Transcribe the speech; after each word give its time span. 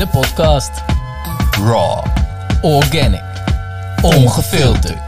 De 0.00 0.06
podcast. 0.06 0.82
Raw. 1.58 2.04
Organic. 2.62 3.20
Ongefilterd. 4.02 4.98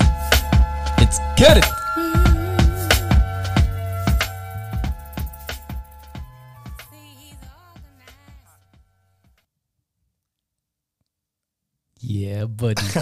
Let's 0.99 1.19
get 1.35 1.57
it. 1.57 1.65
Yeah, 12.01 12.45
buddy. 12.45 12.83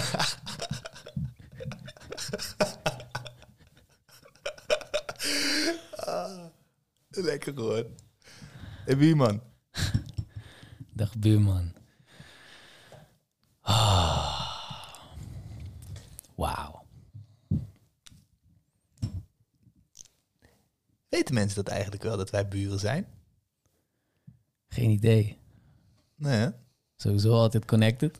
Lekker 7.11 7.53
hoor. 7.55 7.85
Hey, 8.85 8.95
buurman. 8.95 9.41
Dag 10.95 11.09
buurman. 11.19 11.80
Weten 21.31 21.47
mensen 21.47 21.63
dat 21.63 21.73
eigenlijk 21.73 22.03
wel, 22.03 22.17
dat 22.17 22.29
wij 22.29 22.47
buren 22.47 22.79
zijn? 22.79 23.05
Geen 24.67 24.89
idee. 24.89 25.37
Nee, 26.15 26.37
hè? 26.37 26.49
Sowieso 26.95 27.33
altijd 27.33 27.65
connected. 27.65 28.19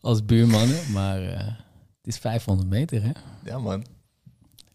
Als 0.00 0.24
buurmannen, 0.24 0.92
maar 0.92 1.22
eh, 1.22 1.46
het 1.96 2.06
is 2.06 2.18
500 2.18 2.68
meter 2.68 3.02
hè. 3.02 3.10
Ja, 3.44 3.58
man. 3.58 3.86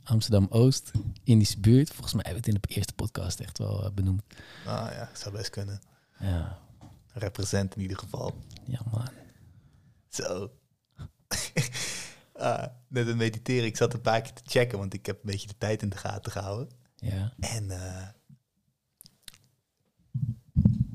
Amsterdam-Oost, 0.04 0.92
Indische 1.24 1.60
buurt. 1.60 1.90
Volgens 1.90 2.14
mij 2.14 2.24
hebben 2.26 2.44
we 2.44 2.50
het 2.50 2.56
in 2.56 2.68
de 2.68 2.76
eerste 2.76 2.94
podcast 2.94 3.40
echt 3.40 3.58
wel 3.58 3.86
eh, 3.86 3.92
benoemd. 3.92 4.24
Ah 4.66 4.92
ja, 4.92 5.10
zou 5.14 5.36
best 5.36 5.50
kunnen. 5.50 5.80
Ja, 6.20 6.60
Represent 7.14 7.76
in 7.76 7.82
ieder 7.82 7.98
geval. 7.98 8.36
ja 8.66 8.80
man. 8.92 9.10
Zo. 10.10 10.52
ah, 12.40 12.66
net 12.88 13.08
een 13.08 13.18
mediteren. 13.18 13.66
Ik 13.66 13.78
zat 13.78 13.94
een 13.94 14.02
paar 14.02 14.22
keer 14.22 14.34
te 14.34 14.42
checken, 14.46 14.78
want 14.78 14.94
ik 14.94 15.06
heb 15.06 15.16
een 15.16 15.32
beetje 15.32 15.48
de 15.48 15.58
tijd 15.58 15.82
in 15.82 15.90
de 15.90 15.98
gaten 15.98 16.32
gehouden. 16.32 16.70
Ja. 16.96 17.34
En 17.40 17.72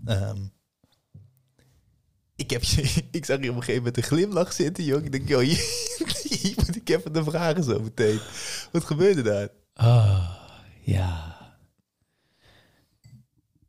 ehm, 0.04 0.46
ik, 2.36 2.50
heb 2.50 2.62
ik 3.18 3.24
zag 3.24 3.40
je 3.40 3.50
op 3.50 3.56
een 3.56 3.62
gegeven 3.62 3.74
moment 3.74 3.96
een 3.96 4.02
glimlach 4.02 4.52
zitten, 4.52 4.84
joh. 4.84 5.04
Ik 5.04 5.12
denk, 5.12 5.28
joh, 5.28 5.40
hier, 6.28 6.54
moet 6.56 6.76
ik 6.76 6.88
even 6.88 7.12
de 7.12 7.24
vragen 7.24 7.64
zo 7.64 7.80
meteen. 7.80 8.20
Wat 8.72 8.84
gebeurde 8.84 9.22
daar? 9.22 9.48
Oh, 9.74 10.30
ja. 10.80 11.32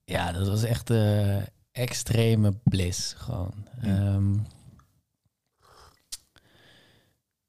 Ja, 0.05 0.31
dat 0.31 0.47
was 0.47 0.63
echt 0.63 0.89
eh, 0.89 1.41
extreme 1.71 2.53
bliss 2.63 3.13
gewoon. 3.13 3.67
Ehm, 3.81 4.33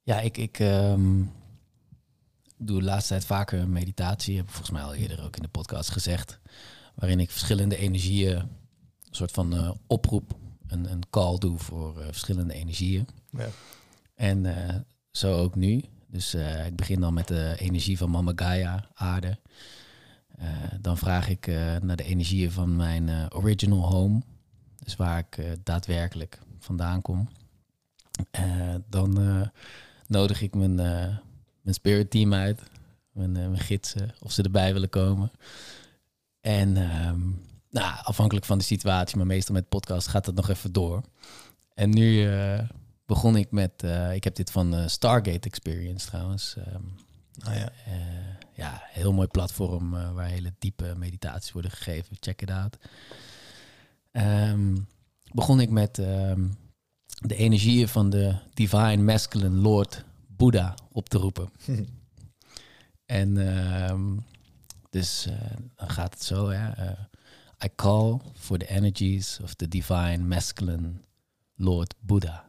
ja, 0.06 0.20
ik, 0.20 0.36
ik 0.36 0.58
ehm, 0.58 1.22
doe 2.58 2.78
de 2.78 2.84
laatste 2.84 3.08
tijd 3.08 3.24
vaker 3.24 3.68
meditatie. 3.68 4.36
Heb 4.36 4.44
ik 4.44 4.50
volgens 4.50 4.70
mij 4.70 4.82
al 4.82 4.94
eerder 4.94 5.24
ook 5.24 5.36
in 5.36 5.42
de 5.42 5.48
podcast 5.48 5.90
gezegd. 5.90 6.38
Waarin 6.94 7.20
ik 7.20 7.30
verschillende 7.30 7.76
energieën, 7.76 8.36
een 8.36 8.48
soort 9.10 9.30
van 9.30 9.54
eh, 9.54 9.70
oproep, 9.86 10.36
een, 10.66 10.90
een 10.90 11.02
call 11.10 11.38
doe 11.38 11.58
voor 11.58 12.00
eh, 12.00 12.06
verschillende 12.06 12.54
energieën. 12.54 13.06
Ja. 13.30 13.48
En 14.14 14.46
eh, 14.46 14.74
zo 15.10 15.38
ook 15.38 15.54
nu. 15.54 15.84
Dus 16.06 16.34
ik 16.66 16.76
begin 16.76 17.00
dan 17.00 17.14
met 17.14 17.28
de 17.28 17.54
energie 17.58 17.98
van 17.98 18.10
Mama 18.10 18.32
Gaia, 18.34 18.88
aarde. 18.94 19.38
Dan 20.80 20.98
vraag 20.98 21.28
ik 21.28 21.46
naar 21.82 21.96
de 21.96 22.04
energieën 22.04 22.50
van 22.50 22.76
mijn 22.76 23.34
original 23.34 23.92
home. 23.92 24.22
Dus 24.78 24.96
waar 24.96 25.18
ik 25.18 25.56
daadwerkelijk 25.62 26.38
vandaan 26.58 27.02
kom. 27.02 27.28
Dan 28.88 29.18
nodig 30.08 30.42
ik 30.42 30.54
mijn, 30.54 30.78
eh, 30.78 31.16
mijn 31.60 31.74
spirit 31.74 32.10
team 32.10 32.34
uit. 32.34 32.62
Mijn, 33.12 33.36
eh, 33.36 33.42
mijn 33.42 33.58
gidsen, 33.58 34.14
of 34.20 34.32
ze 34.32 34.42
erbij 34.42 34.72
willen 34.72 34.88
komen. 34.88 35.30
En 36.40 36.76
ehm, 36.76 37.20
nou, 37.70 37.96
afhankelijk 38.02 38.46
van 38.46 38.58
de 38.58 38.64
situatie, 38.64 39.16
maar 39.16 39.26
meestal 39.26 39.54
met 39.54 39.68
podcast 39.68 40.08
gaat 40.08 40.26
het 40.26 40.34
nog 40.34 40.48
even 40.48 40.72
door. 40.72 41.02
En 41.74 41.90
nu 41.90 42.26
eh, 42.28 42.68
begon 43.06 43.36
ik 43.36 43.50
met, 43.50 43.82
ik 44.12 44.24
heb 44.24 44.34
dit 44.34 44.50
van 44.50 44.90
Stargate 44.90 45.48
Experience 45.48 46.06
trouwens. 46.06 46.56
Ah 47.44 47.54
ja. 47.56 47.72
ja, 48.52 48.82
heel 48.84 49.12
mooi 49.12 49.28
platform 49.28 49.90
waar 49.90 50.26
hele 50.26 50.52
diepe 50.58 50.94
meditaties 50.96 51.52
worden 51.52 51.70
gegeven. 51.70 52.16
Check 52.20 52.42
it 52.42 52.50
out. 52.50 52.76
Ehm, 54.12 54.76
begon 55.32 55.60
ik 55.60 55.70
met 55.70 55.98
de 57.16 57.36
energieën 57.36 57.88
van 57.88 58.10
de 58.10 58.34
Divine 58.54 58.96
Masculine 59.02 59.56
Lord 59.56 60.04
Buddha 60.26 60.74
op 60.92 61.08
te 61.08 61.18
roepen. 61.18 61.50
en 63.06 63.56
ehm, 63.56 64.16
dus 64.90 65.26
eh, 65.26 65.56
dan 65.74 65.90
gaat 65.90 66.14
het 66.14 66.22
zo, 66.22 66.48
hè. 66.48 66.70
eh, 66.70 67.00
I 67.64 67.68
call 67.74 68.20
for 68.34 68.58
the 68.58 68.66
energies 68.66 69.40
of 69.42 69.54
the 69.54 69.68
Divine 69.68 70.18
Masculine 70.18 70.92
Lord 71.54 71.94
Buddha. 72.00 72.44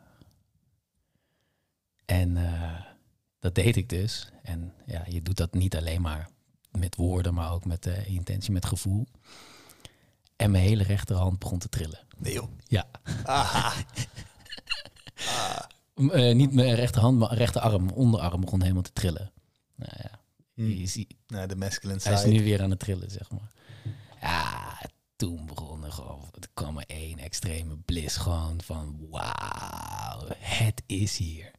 En 2.06 2.38
eh, 2.38 2.82
dat 3.40 3.56
deed 3.56 3.76
ik 3.76 3.90
dus. 3.90 4.30
En 4.44 4.74
ja, 4.86 5.04
je 5.08 5.22
doet 5.22 5.38
dat 5.38 5.54
niet 5.54 5.76
alleen 5.76 6.02
maar 6.02 6.30
met 6.72 6.96
woorden, 6.96 7.34
maar 7.34 7.52
ook 7.52 7.66
met 7.66 7.86
intentie, 8.06 8.52
met 8.52 8.66
gevoel. 8.66 9.08
En 10.36 10.52
mijn 10.52 10.64
hele 10.64 10.84
rechterhand 10.84 11.40
begon 11.40 11.60
te 11.60 11.70
trillen. 11.70 12.00
Nee 12.18 12.34
joh. 12.34 12.50
Ja. 12.68 12.88
Ah, 13.24 13.78
Eh, 16.12 16.36
niet 16.36 16.54
mijn 16.54 16.76
rechterhand, 16.76 17.18
maar 17.18 17.34
rechterarm, 17.34 17.84
mijn 17.84 17.96
onderarm 17.96 18.42
begon 18.42 18.62
helemaal 18.62 18.82
te 18.82 18.94
trillen. 18.94 19.32
Nou 19.76 19.92
ja, 19.98 20.20
je 20.54 20.88
ziet, 20.88 21.14
nou, 21.28 21.48
de 21.48 21.56
masculine 21.56 22.00
hij 22.04 22.14
is 22.14 22.20
side. 22.20 22.32
nu 22.32 22.44
weer 22.44 22.62
aan 22.62 22.70
het 22.70 22.80
trillen, 22.80 23.12
zeg 23.12 23.32
maar. 23.32 23.52
Ja, 24.22 24.82
toen 25.16 25.46
begon 25.46 25.84
er 25.84 25.92
gewoon, 25.92 26.26
er 26.40 26.48
kwam 26.54 26.78
er 26.78 26.84
één 26.88 27.18
extreme 27.18 27.78
bliss 27.78 28.18
gewoon 28.18 28.62
van, 28.64 29.08
wauw, 29.10 30.28
het 30.38 30.84
is 30.86 31.18
hier. 31.18 31.52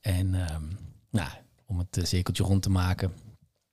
En 0.00 0.34
ehm, 0.34 0.64
nou, 1.10 1.28
om 1.66 1.78
het 1.78 1.96
eh, 1.96 2.04
cirkeltje 2.04 2.44
rond 2.44 2.62
te 2.62 2.70
maken, 2.70 3.12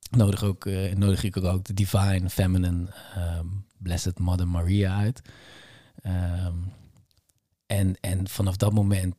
nodig, 0.09 0.43
ook, 0.43 0.65
eh, 0.65 0.95
nodig 0.95 1.23
ik 1.23 1.37
ook 1.37 1.63
de 1.65 1.73
Divine 1.73 2.29
Feminine 2.29 2.87
ehm, 3.15 3.47
Blessed 3.77 4.19
Mother 4.19 4.47
Maria 4.47 4.97
uit. 4.97 5.21
Ehm, 6.01 6.57
en, 7.65 7.97
en 7.99 8.27
vanaf 8.27 8.55
dat 8.55 8.73
moment 8.73 9.15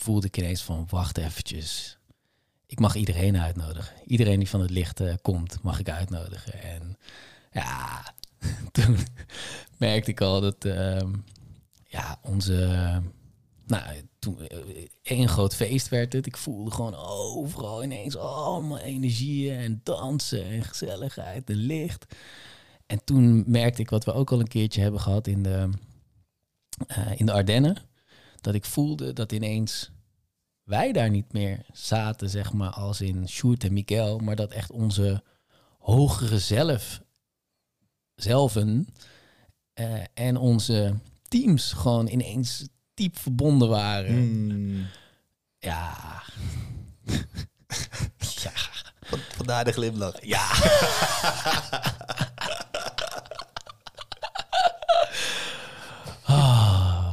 voelde 0.00 0.26
ik 0.26 0.36
ineens 0.36 0.62
van, 0.62 0.86
wacht 0.90 1.18
eventjes. 1.18 1.98
Ik 2.66 2.80
mag 2.80 2.94
iedereen 2.94 3.38
uitnodigen. 3.38 3.96
Iedereen 4.06 4.38
die 4.38 4.48
van 4.48 4.60
het 4.60 4.70
licht 4.70 5.00
eh, 5.00 5.14
komt, 5.22 5.62
mag 5.62 5.78
ik 5.78 5.88
uitnodigen. 5.88 6.62
En 6.62 6.96
ja, 7.52 8.14
toen 8.72 8.96
merkte 9.76 10.10
ik 10.10 10.20
al 10.20 10.40
dat 10.40 10.64
ehm, 10.64 11.12
ja, 11.84 12.18
onze... 12.22 13.02
nou, 13.66 14.08
toen 14.18 14.40
eh, 14.40 14.58
één 15.02 15.28
groot 15.28 15.54
feest 15.54 15.88
werd 15.88 16.12
het. 16.12 16.26
Ik 16.26 16.36
voelde 16.36 16.70
gewoon 16.70 16.94
overal 16.94 17.84
ineens 17.84 18.16
allemaal 18.16 18.78
energieën 18.78 19.58
en 19.58 19.80
dansen 19.82 20.44
en 20.44 20.64
gezelligheid 20.64 21.50
en 21.50 21.56
licht. 21.56 22.06
En 22.86 23.04
toen 23.04 23.44
merkte 23.46 23.82
ik 23.82 23.90
wat 23.90 24.04
we 24.04 24.12
ook 24.12 24.32
al 24.32 24.40
een 24.40 24.48
keertje 24.48 24.80
hebben 24.80 25.00
gehad 25.00 25.26
in 25.26 25.42
de, 25.42 25.68
eh, 26.86 27.10
in 27.16 27.26
de 27.26 27.32
Ardennen. 27.32 27.89
Dat 28.40 28.54
ik 28.54 28.64
voelde 28.64 29.12
dat 29.12 29.32
ineens 29.32 29.90
wij 30.62 30.92
daar 30.92 31.10
niet 31.10 31.32
meer 31.32 31.64
zaten, 31.72 32.30
zeg 32.30 32.52
maar, 32.52 32.70
als 32.70 33.00
in 33.00 33.28
Sjoerd 33.28 33.64
en 33.64 33.72
Miguel. 33.72 34.18
Maar 34.18 34.36
dat 34.36 34.52
echt 34.52 34.70
onze 34.70 35.22
hogere 35.78 36.38
zelf, 36.38 37.00
zelven 38.14 38.86
eh, 39.72 40.02
en 40.14 40.36
onze 40.36 40.94
teams 41.28 41.72
gewoon 41.72 42.06
ineens 42.08 42.68
diep 42.94 43.18
verbonden 43.18 43.68
waren. 43.68 44.14
Hmm. 44.16 44.86
Ja. 45.58 46.22
ja. 48.42 48.52
Van- 49.00 49.18
Vandaar 49.36 49.64
de 49.64 49.72
glimlach. 49.72 50.24
Ja. 50.24 50.48
Ah, 56.24 57.10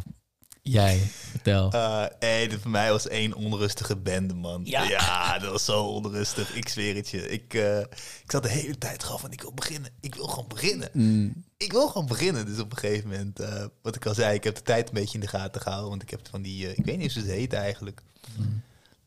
jij, 0.61 1.11
vertel. 1.47 1.71
Eh 1.71 2.05
hey, 2.19 2.57
voor 2.59 2.71
mij 2.71 2.91
was 2.91 3.07
één 3.07 3.33
onrustige 3.33 3.95
bende, 3.95 4.33
man. 4.33 4.61
Ja. 4.65 5.39
dat 5.39 5.51
was 5.51 5.65
zo 5.65 5.83
onrustig. 5.83 6.55
Ik 6.55 6.69
zweer 6.69 6.95
het 6.95 7.09
je. 7.09 7.29
Ik, 7.29 7.53
eh, 7.53 7.79
ik 7.79 8.31
zat 8.31 8.43
de 8.43 8.49
hele 8.49 8.77
tijd 8.77 9.03
gewoon 9.03 9.19
van, 9.19 9.31
ik 9.31 9.41
wil 9.41 9.53
beginnen. 9.53 9.91
Ik 10.01 10.15
wil 10.15 10.27
gewoon 10.27 10.47
beginnen. 10.47 10.89
Mm, 10.93 11.43
Ik 11.57 11.71
wil 11.71 11.87
gewoon 11.87 12.07
beginnen. 12.07 12.45
Dus 12.45 12.59
op 12.59 12.71
een 12.71 12.77
gegeven 12.77 13.09
moment, 13.09 13.39
eh, 13.39 13.65
wat 13.81 13.95
ik 13.95 14.05
al 14.05 14.13
zei, 14.13 14.35
ik 14.35 14.43
heb 14.43 14.55
de 14.55 14.61
tijd 14.61 14.87
een 14.87 14.93
beetje 14.93 15.13
in 15.13 15.19
de 15.19 15.27
gaten 15.27 15.61
gehouden. 15.61 15.89
Want 15.89 16.01
ik 16.01 16.09
heb 16.09 16.21
van 16.29 16.41
die, 16.41 16.75
ik 16.75 16.85
weet 16.85 16.97
niet 16.97 17.13
hoe 17.13 17.21
ze 17.23 17.27
het 17.29 17.37
heet 17.37 17.53
eigenlijk. 17.53 18.01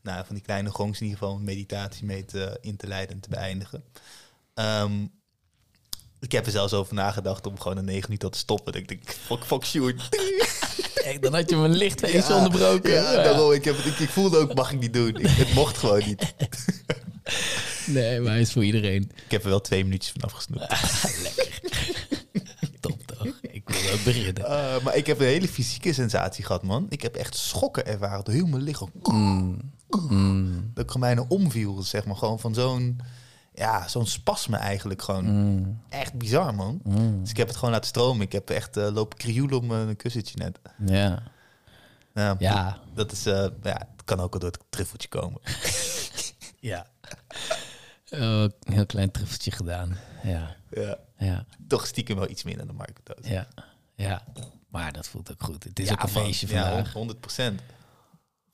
Nou, 0.01 0.25
van 0.25 0.35
die 0.35 0.43
kleine 0.43 0.69
gongs 0.69 0.99
in 0.99 1.05
ieder 1.05 1.19
geval 1.19 1.35
een 1.35 1.43
meditatie 1.43 2.05
mee 2.05 2.25
te, 2.25 2.57
in 2.61 2.75
te 2.77 2.87
leiden 2.87 3.15
en 3.15 3.21
te 3.21 3.29
beëindigen. 3.29 3.83
Ehm, 4.53 5.05
Ik 6.19 6.31
heb 6.31 6.45
er 6.45 6.51
zelfs 6.51 6.73
over 6.73 6.93
nagedacht 6.93 7.45
om 7.47 7.59
gewoon 7.59 7.77
een 7.77 7.85
9 7.85 8.03
minuten 8.03 8.31
te 8.31 8.37
stoppen. 8.37 8.73
Ik 8.73 8.87
denk, 8.87 9.09
fuck, 9.11 9.43
fuck 9.45 9.65
Sjoerd. 9.65 10.09
Hey, 11.03 11.19
dan 11.19 11.33
had 11.33 11.49
je 11.49 11.55
mijn 11.55 11.71
licht 11.75 12.01
eens 12.03 12.27
Ja, 12.27 12.35
onderbroken. 12.35 12.91
Ja, 12.91 13.11
Ja. 13.11 13.23
daarom. 13.23 13.51
Ik, 13.51 13.65
heb, 13.65 13.75
ik, 13.75 13.99
ik 13.99 14.09
voelde 14.09 14.37
ook, 14.37 14.53
mag 14.53 14.71
ik 14.71 14.79
niet 14.79 14.93
doen. 14.93 15.07
Ik, 15.15 15.27
het 15.27 15.53
mocht 15.53 15.77
gewoon 15.77 16.01
niet. 16.05 16.33
Nee, 17.85 18.19
maar 18.19 18.31
hij 18.31 18.41
is 18.41 18.51
voor 18.51 18.63
iedereen. 18.63 19.11
Ik 19.25 19.31
heb 19.31 19.43
er 19.43 19.49
wel 19.49 19.61
twee 19.61 19.83
minuutjes 19.83 20.11
van 20.11 20.21
afgesnoept. 20.21 20.67
Lekker. 21.23 21.59
Top 22.79 23.01
toch? 23.05 23.27
Ik 23.41 23.69
wil 23.69 23.91
ook 23.93 24.03
beginnen. 24.03 24.43
Uh, 24.43 24.83
maar 24.83 24.95
ik 24.95 25.07
heb 25.07 25.19
een 25.19 25.25
hele 25.25 25.47
fysieke 25.47 25.93
sensatie 25.93 26.43
gehad, 26.45 26.63
man. 26.63 26.85
Ik 26.89 27.01
heb 27.01 27.15
echt 27.15 27.35
schokken 27.35 27.85
ervaren 27.85 28.23
door 28.23 28.33
heel 28.33 28.45
mijn 28.45 28.63
lichaam. 28.63 28.91
Mm. 29.03 29.57
Mm. 30.09 30.71
Dat 30.73 30.83
ik 30.83 30.91
gewoon 30.91 31.07
bijna 31.15 31.25
omviel, 31.27 31.81
zeg 31.81 32.05
maar. 32.05 32.15
Gewoon 32.15 32.39
van 32.39 32.53
zo'n, 32.53 32.99
ja, 33.53 33.87
zo'n 33.87 34.05
spasme 34.07 34.57
eigenlijk. 34.57 35.01
Gewoon 35.01 35.25
Mm. 35.25 35.81
echt 35.89 36.13
bizar, 36.13 36.55
man. 36.55 36.79
Mm. 36.83 37.19
Dus 37.21 37.29
ik 37.29 37.37
heb 37.37 37.47
het 37.47 37.55
gewoon 37.57 37.73
laten 37.73 37.87
stromen. 37.89 38.21
Ik 38.25 38.31
heb 38.31 38.49
echt 38.49 38.77
eh, 38.77 38.87
lopen 38.93 39.17
krioelen 39.17 39.57
om 39.57 39.71
een 39.71 39.95
kussentje 39.95 40.37
net. 40.37 40.59
Ja. 40.85 41.23
Ja, 42.13 42.35
Ja. 42.39 42.79
Dat 42.93 43.11
is, 43.11 43.25
eh, 43.25 43.33
ja, 43.63 43.87
het 43.95 44.03
kan 44.05 44.19
ook 44.19 44.31
wel 44.31 44.39
door 44.41 44.51
het 44.51 44.63
truffeltje 44.69 45.07
komen. 45.09 45.41
Ja. 46.59 46.85
Een 48.09 48.51
heel 48.63 48.85
klein 48.85 49.11
truffeltje 49.11 49.51
gedaan. 49.51 49.97
Ja. 50.23 50.55
ja. 50.71 50.97
Ja. 51.17 51.45
Toch 51.67 51.87
stiekem 51.87 52.15
wel 52.17 52.29
iets 52.29 52.43
minder 52.43 52.65
dan 52.67 52.75
Marco 52.75 53.01
Toos. 53.03 53.27
Ja. 53.27 53.47
Ja. 53.95 54.23
Maar 54.67 54.91
dat 54.91 55.07
voelt 55.07 55.31
ook 55.31 55.43
goed. 55.43 55.63
Het 55.63 55.79
is 55.79 55.87
Ja, 55.87 55.93
ook 55.93 56.03
een 56.03 56.13
man. 56.13 56.23
feestje 56.23 56.47
Ja, 56.47 56.67
vandaag. 56.67 56.93
100 56.93 57.19
procent. 57.19 57.61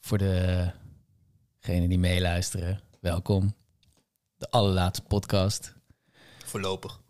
Voor 0.02 0.18
degenen 0.18 1.90
die 1.90 2.00
meeluisteren, 2.00 2.82
welkom. 3.00 3.56
De 4.38 4.50
allerlaatste 4.52 5.04
podcast. 5.06 5.74
Voorlopig. 6.46 7.02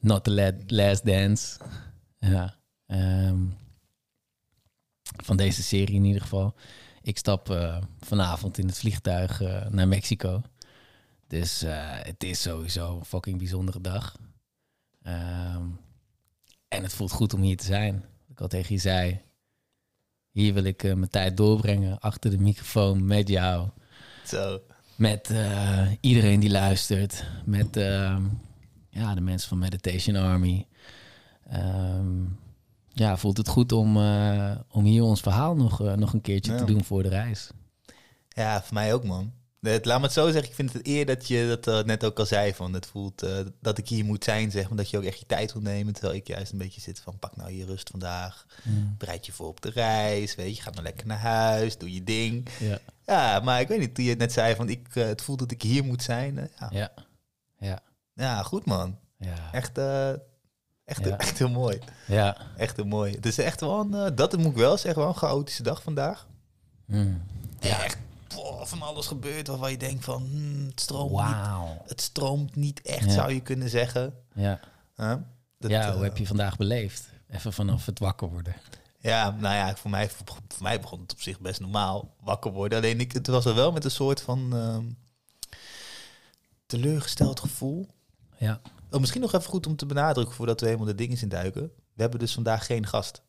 Not 0.00 0.24
the 0.24 0.30
la- 0.30 0.52
last 0.66 1.04
dance. 1.06 1.58
Ja. 2.18 2.56
ehm, 2.86 3.44
van 5.24 5.36
deze 5.36 5.62
serie 5.62 5.94
in 5.94 6.04
ieder 6.04 6.22
geval. 6.22 6.54
Ik 7.02 7.18
stap 7.18 7.50
eh, 7.50 7.82
vanavond 8.00 8.58
in 8.58 8.66
het 8.66 8.78
vliegtuig 8.78 9.40
eh, 9.40 9.66
naar 9.66 9.88
Mexico. 9.88 10.42
Dus 11.26 11.62
eh, 11.62 11.74
het 12.02 12.24
is 12.24 12.42
sowieso 12.42 12.96
een 12.98 13.04
fucking 13.04 13.38
bijzondere 13.38 13.80
dag. 13.80 14.16
Ehm, 15.02 15.66
en 16.68 16.82
het 16.82 16.92
voelt 16.94 17.12
goed 17.12 17.34
om 17.34 17.40
hier 17.42 17.56
te 17.56 17.64
zijn. 17.64 18.04
Ik 18.28 18.40
al 18.40 18.48
tegen 18.48 18.74
je 18.74 18.80
zei, 18.80 19.22
hier 20.30 20.54
wil 20.54 20.64
ik 20.64 20.82
mijn 20.82 21.08
tijd 21.10 21.36
doorbrengen. 21.36 21.98
Achter 21.98 22.30
de 22.30 22.38
microfoon 22.38 23.06
met 23.06 23.28
jou. 23.28 23.68
Zo. 24.26 24.60
Met 24.98 25.30
eh, 25.30 25.86
iedereen 26.00 26.40
die 26.40 26.50
luistert. 26.50 27.24
Met 27.44 27.76
ehm, 27.76 28.22
ja, 28.90 29.14
de 29.14 29.20
mensen 29.20 29.48
van 29.48 29.58
Meditation 29.58 30.16
Army. 30.16 30.66
Ehm, 31.50 32.24
ja, 32.92 33.16
voelt 33.16 33.36
het 33.36 33.48
goed 33.48 33.72
om, 33.72 33.96
eh, 33.96 34.56
om 34.70 34.84
hier 34.84 35.02
ons 35.02 35.20
verhaal 35.20 35.56
nog, 35.56 35.82
eh, 35.82 35.92
nog 35.94 36.12
een 36.12 36.20
keertje 36.20 36.52
Ja. 36.52 36.58
te 36.58 36.64
doen 36.64 36.84
voor 36.84 37.02
de 37.02 37.08
reis. 37.08 37.50
Ja, 38.28 38.62
voor 38.62 38.74
mij 38.74 38.94
ook, 38.94 39.04
man. 39.04 39.32
Het, 39.60 39.84
laat 39.84 39.98
me 39.98 40.04
het 40.04 40.12
zo 40.12 40.30
zeggen, 40.30 40.48
ik 40.48 40.54
vind 40.54 40.72
het 40.72 40.86
eer 40.86 41.06
dat 41.06 41.28
je 41.28 41.46
dat 41.48 41.66
eh, 41.74 41.84
net 41.86 42.04
ook 42.04 42.18
al 42.18 42.26
zei. 42.26 42.54
Van 42.54 42.72
het 42.72 42.86
voelt 42.86 43.22
eh, 43.22 43.38
dat 43.60 43.78
ik 43.78 43.88
hier 43.88 44.04
moet 44.04 44.24
zijn, 44.24 44.50
zeg 44.50 44.68
maar. 44.68 44.76
Dat 44.76 44.90
je 44.90 44.96
ook 44.96 45.04
echt 45.04 45.18
je 45.18 45.26
tijd 45.26 45.52
wil 45.52 45.62
nemen. 45.62 45.92
Terwijl 45.92 46.14
ik 46.14 46.26
juist 46.26 46.52
een 46.52 46.58
beetje 46.58 46.80
zit 46.80 47.00
van, 47.00 47.18
pak 47.18 47.36
nou 47.36 47.52
je 47.52 47.64
rust 47.64 47.90
vandaag. 47.90 48.46
Bereid 48.98 49.26
je 49.26 49.32
voor 49.32 49.46
op 49.46 49.60
de 49.60 49.70
reis, 49.70 50.34
weet 50.34 50.56
je. 50.56 50.62
Ga 50.62 50.70
maar 50.74 50.82
lekker 50.82 51.06
naar 51.06 51.18
huis, 51.18 51.78
doe 51.78 51.94
je 51.94 52.04
ding. 52.04 52.48
Ja. 52.58 52.78
Ja, 53.06 53.40
maar 53.40 53.60
ik 53.60 53.68
weet 53.68 53.78
niet, 53.78 53.94
toen 53.94 54.04
je 54.04 54.14
net 54.14 54.32
zei 54.32 54.54
van, 54.54 54.68
ik, 54.68 54.88
eh, 54.92 55.04
het 55.04 55.22
voelt 55.22 55.38
dat 55.38 55.50
ik 55.50 55.62
hier 55.62 55.84
moet 55.84 56.02
zijn. 56.02 56.50
ja. 56.58 56.68
Ja. 56.70 56.90
Ja. 57.58 57.80
ja, 58.14 58.42
goed 58.42 58.64
man. 58.64 58.98
Ja. 59.18 59.52
Echt, 59.52 59.78
echt, 60.84 61.04
Ja. 61.04 61.18
echt 61.18 61.38
heel 61.38 61.48
mooi. 61.50 61.78
Ja. 62.06 62.36
Echt 62.56 62.76
heel 62.76 62.84
mooi. 62.86 63.12
Het 63.14 63.26
is 63.26 63.38
echt 63.38 63.60
wel 63.60 63.80
een, 63.80 64.14
dat 64.14 64.36
moet 64.36 64.46
ik 64.46 64.56
wel 64.56 64.76
zeggen, 64.76 65.00
wel 65.00 65.10
een 65.10 65.18
chaotische 65.18 65.62
dag 65.62 65.82
vandaag. 65.82 66.26
Mm. 66.84 67.22
Ja. 67.60 67.82
Echt 67.84 67.96
boah, 68.34 68.66
van 68.66 68.82
alles 68.82 69.06
gebeurt 69.06 69.46
waarvan 69.46 69.70
je 69.70 69.76
denkt 69.76 70.04
van, 70.04 70.22
hmm, 70.22 70.66
het 70.66 70.80
stroomt 70.80 71.12
niet. 71.12 71.88
Het 71.88 72.00
stroomt 72.00 72.56
niet 72.56 72.82
echt, 72.82 73.04
Ja. 73.04 73.10
zou 73.10 73.32
je 73.32 73.40
kunnen 73.40 73.68
zeggen. 73.68 74.14
Ja. 74.34 74.60
Huh? 74.96 75.14
Dat, 75.58 75.70
ja, 75.70 75.86
eh, 75.86 75.94
hoe 75.94 76.02
heb 76.02 76.16
je 76.16 76.26
vandaag 76.26 76.56
beleefd? 76.56 77.08
Even 77.30 77.52
vanaf 77.52 77.86
het 77.86 77.98
wakker 77.98 78.28
worden. 78.28 78.54
Ja, 79.00 79.30
nou 79.30 79.54
ja, 79.54 79.76
voor 79.76 79.90
mij, 79.90 80.10
voor, 80.10 80.26
mij 80.60 80.80
begon 80.80 81.00
het 81.00 81.12
op 81.12 81.20
zich 81.20 81.40
best 81.40 81.60
normaal 81.60 82.14
wakker 82.20 82.52
worden. 82.52 82.78
Alleen 82.78 83.00
ik, 83.00 83.12
het 83.12 83.26
was 83.26 83.44
er 83.44 83.54
wel 83.54 83.72
met 83.72 83.84
een 83.84 83.90
soort 83.90 84.20
van 84.20 84.54
ehm, 84.56 84.84
teleurgesteld 86.66 87.40
gevoel. 87.40 87.88
Ja. 88.38 88.60
Oh, 88.90 89.00
misschien 89.00 89.20
nog 89.20 89.32
even 89.32 89.48
goed 89.48 89.66
om 89.66 89.76
te 89.76 89.86
benadrukken 89.86 90.34
voordat 90.34 90.60
we 90.60 90.66
helemaal 90.66 90.86
de 90.86 90.94
dingen 90.94 91.20
in 91.20 91.28
duiken. 91.28 91.62
We 91.94 92.02
hebben 92.02 92.18
dus 92.18 92.34
vandaag 92.34 92.66
geen 92.66 92.86
gast. 92.86 93.22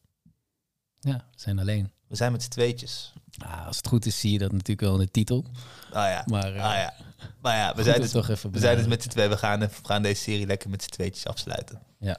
Ja, 1.00 1.16
we 1.16 1.40
zijn 1.40 1.60
alleen. 1.60 1.92
We 2.10 2.16
zijn 2.16 2.32
met 2.32 2.44
z'n 2.44 2.50
tweetjes. 2.50 3.14
Ah, 3.38 3.66
als 3.68 3.78
het 3.78 3.88
goed 3.88 4.06
is, 4.06 4.20
zie 4.20 4.32
je 4.32 4.38
dat 4.38 4.52
natuurlijk 4.52 4.82
wel 4.82 4.94
in 4.94 5.00
de 5.00 5.12
titel. 5.12 5.46
Ah 5.92 6.10
ja, 6.10 6.24
Maar, 6.26 6.56
eh, 6.56 6.64
ah, 6.64 6.76
ja. 6.76 6.94
Maar 7.42 7.56
ja, 7.56 7.76
we 7.76 7.84
zijn, 7.84 8.02
dus, 8.02 8.12
toch 8.12 8.30
even 8.30 8.52
we 8.52 8.60
zijn 8.60 8.78
dus 8.78 8.88
met 8.88 9.04
z'n 9.04 9.10
twee. 9.10 9.28
We 9.28 9.38
gaan, 9.38 9.60
we 9.60 9.70
gaan 9.84 10.02
deze 10.02 10.22
serie 10.22 10.46
lekker 10.46 10.70
met 10.70 10.84
z'n 10.84 10.90
tweetjes 10.90 11.26
afsluiten. 11.26 11.82
Ja, 12.00 12.18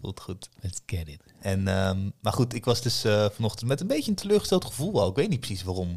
Voelt 0.00 0.20
goed. 0.20 0.48
let's 0.60 0.80
get 0.86 1.08
it. 1.08 1.20
En, 1.40 1.68
ehm, 1.68 2.10
maar 2.20 2.32
goed, 2.32 2.54
ik 2.54 2.64
was 2.64 2.82
dus 2.82 3.04
eh, 3.04 3.26
vanochtend 3.30 3.68
met 3.68 3.80
een 3.80 3.86
beetje 3.86 4.10
een 4.10 4.16
teleurgesteld 4.16 4.64
gevoel 4.64 5.00
al. 5.00 5.08
Ik 5.08 5.16
weet 5.16 5.28
niet 5.28 5.40
precies 5.40 5.62
waarom. 5.62 5.88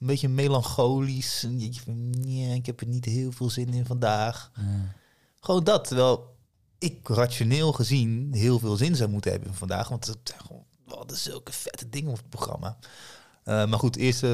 Een 0.00 0.06
beetje 0.06 0.28
melancholisch. 0.28 1.42
Een 1.42 1.58
beetje 1.58 1.80
van, 1.80 2.14
ja, 2.26 2.54
ik 2.54 2.66
heb 2.66 2.80
er 2.80 2.86
niet 2.86 3.04
heel 3.04 3.32
veel 3.32 3.50
zin 3.50 3.72
in 3.72 3.86
vandaag. 3.86 4.50
Mm. 4.56 4.88
Gewoon 5.40 5.64
dat. 5.64 5.84
Terwijl 5.84 6.36
ik 6.78 7.08
rationeel 7.08 7.72
gezien 7.72 8.28
heel 8.32 8.58
veel 8.58 8.76
zin 8.76 8.96
zou 8.96 9.10
moeten 9.10 9.30
hebben 9.30 9.54
vandaag. 9.54 9.88
Want 9.88 10.06
het 10.06 10.18
zijn 10.22 10.40
gewoon 10.40 10.64
we 10.88 10.94
hadden 10.94 11.16
zulke 11.16 11.52
vette 11.52 11.88
dingen 11.88 12.10
op 12.10 12.16
het 12.16 12.28
programma. 12.28 12.78
Eh, 13.44 13.66
maar 13.66 13.78
goed, 13.78 13.96
eerst 13.96 14.22
eh, 14.22 14.32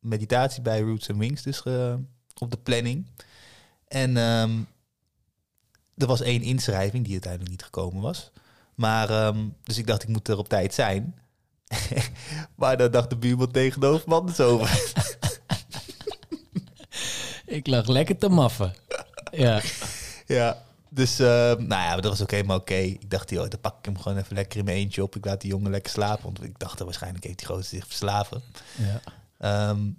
meditatie 0.00 0.62
bij 0.62 0.80
Roots 0.80 1.10
and 1.10 1.18
Wings 1.18 1.42
dus 1.42 1.62
eh, 1.62 1.94
op 2.38 2.50
de 2.50 2.56
planning. 2.56 3.06
En 3.88 4.16
ehm, 4.16 4.58
er 5.96 6.06
was 6.06 6.20
één 6.20 6.42
inschrijving 6.42 7.04
die 7.04 7.12
uiteindelijk 7.12 7.50
niet 7.50 7.62
gekomen 7.62 8.02
was. 8.02 8.30
Maar, 8.74 9.10
ehm, 9.10 9.48
dus 9.62 9.78
ik 9.78 9.86
dacht, 9.86 10.02
ik 10.02 10.08
moet 10.08 10.28
er 10.28 10.38
op 10.38 10.48
tijd 10.48 10.74
zijn. 10.74 11.18
maar 12.56 12.76
dan 12.76 12.90
dacht 12.90 13.10
de 13.10 13.16
buurman 13.16 13.50
tegenover 13.50 14.08
me 14.08 14.14
anders 14.14 14.40
over. 14.40 14.70
Ik 17.46 17.66
lag 17.66 17.86
lekker 17.86 18.18
te 18.18 18.28
maffen. 18.28 18.74
Ja. 19.30 19.62
ja, 20.26 20.62
dus 20.90 21.18
ehm, 21.18 21.66
nou 21.66 21.82
ja, 21.82 21.94
dat 21.94 22.04
was 22.04 22.22
ook 22.22 22.30
helemaal 22.30 22.58
oké. 22.58 22.74
Ik 22.74 23.10
dacht, 23.10 23.30
joh, 23.30 23.48
dan 23.48 23.60
pak 23.60 23.78
ik 23.78 23.84
hem 23.84 23.98
gewoon 23.98 24.18
even 24.18 24.34
lekker 24.34 24.58
in 24.58 24.64
mijn 24.64 24.76
eentje 24.76 25.02
op. 25.02 25.16
Ik 25.16 25.24
laat 25.24 25.40
die 25.40 25.50
jongen 25.50 25.70
lekker 25.70 25.92
slapen. 25.92 26.24
Want 26.24 26.42
ik 26.42 26.58
dacht, 26.58 26.78
dat 26.78 26.86
waarschijnlijk 26.86 27.24
heeft 27.24 27.38
die 27.38 27.46
gozer 27.46 27.64
zich 27.64 27.86
verslaven. 27.86 28.42
ja. 28.76 29.00
Ehm, 29.38 29.90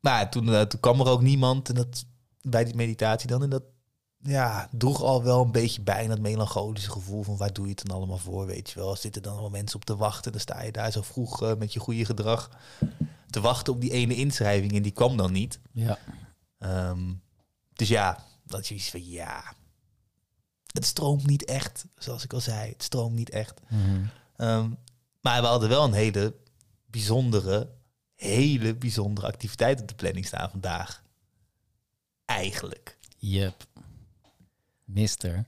maar 0.00 0.30
toen, 0.30 0.54
eh, 0.54 0.60
toen 0.60 0.80
kwam 0.80 1.00
er 1.00 1.08
ook 1.08 1.22
niemand 1.22 1.68
en 1.68 1.74
dat, 1.74 2.04
bij 2.40 2.64
die 2.64 2.74
meditatie 2.74 3.28
dan. 3.28 3.42
En 3.42 3.50
dat 3.50 3.62
ja, 4.18 4.68
droeg 4.70 5.02
al 5.02 5.22
wel 5.22 5.42
een 5.44 5.52
beetje 5.52 5.82
bij 5.82 6.06
dat 6.06 6.18
melancholische 6.18 6.90
gevoel 6.90 7.22
van 7.22 7.36
waar 7.36 7.52
doe 7.52 7.64
je 7.64 7.70
het 7.70 7.86
dan 7.86 7.96
allemaal 7.96 8.18
voor, 8.18 8.46
weet 8.46 8.70
je 8.70 8.78
wel. 8.78 8.96
Zitten 8.96 9.22
dan 9.22 9.32
allemaal 9.32 9.50
mensen 9.50 9.76
op 9.76 9.84
te 9.84 9.96
wachten, 9.96 10.32
dan 10.32 10.40
sta 10.40 10.62
je 10.62 10.72
daar 10.72 10.90
zo 10.92 11.02
vroeg 11.02 11.42
eh, 11.42 11.54
met 11.58 11.72
je 11.72 11.80
goede 11.80 12.04
gedrag 12.04 12.50
te 13.30 13.40
wachten 13.40 13.72
op 13.72 13.80
die 13.80 13.90
ene 13.90 14.14
inschrijving 14.14 14.72
en 14.72 14.82
die 14.82 14.92
kwam 14.92 15.16
dan 15.16 15.32
niet. 15.32 15.60
Ja. 15.72 15.98
Ehm, 16.58 17.12
dus 17.72 17.88
ja, 17.88 18.24
dat 18.44 18.60
is 18.60 18.70
iets 18.70 18.90
van 18.90 19.04
ja, 19.04 19.54
het 20.72 20.84
stroomt 20.86 21.26
niet 21.26 21.44
echt, 21.44 21.84
zoals 21.96 22.24
ik 22.24 22.32
al 22.32 22.40
zei, 22.40 22.70
het 22.72 22.82
stroomt 22.82 23.14
niet 23.14 23.30
echt. 23.30 23.60
Mhm. 23.68 24.04
Ehm, 24.36 24.70
maar 25.20 25.40
we 25.40 25.46
hadden 25.46 25.68
wel 25.68 25.84
een 25.84 25.92
hele 25.92 26.34
bijzondere, 26.86 27.70
hele 28.14 28.74
bijzondere 28.74 29.26
activiteit 29.26 29.80
op 29.80 29.88
de 29.88 29.94
planning 29.94 30.26
staan 30.26 30.50
vandaag. 30.50 31.02
Eigenlijk. 32.24 32.98
Yep. 33.18 33.64
Mister 34.84 35.44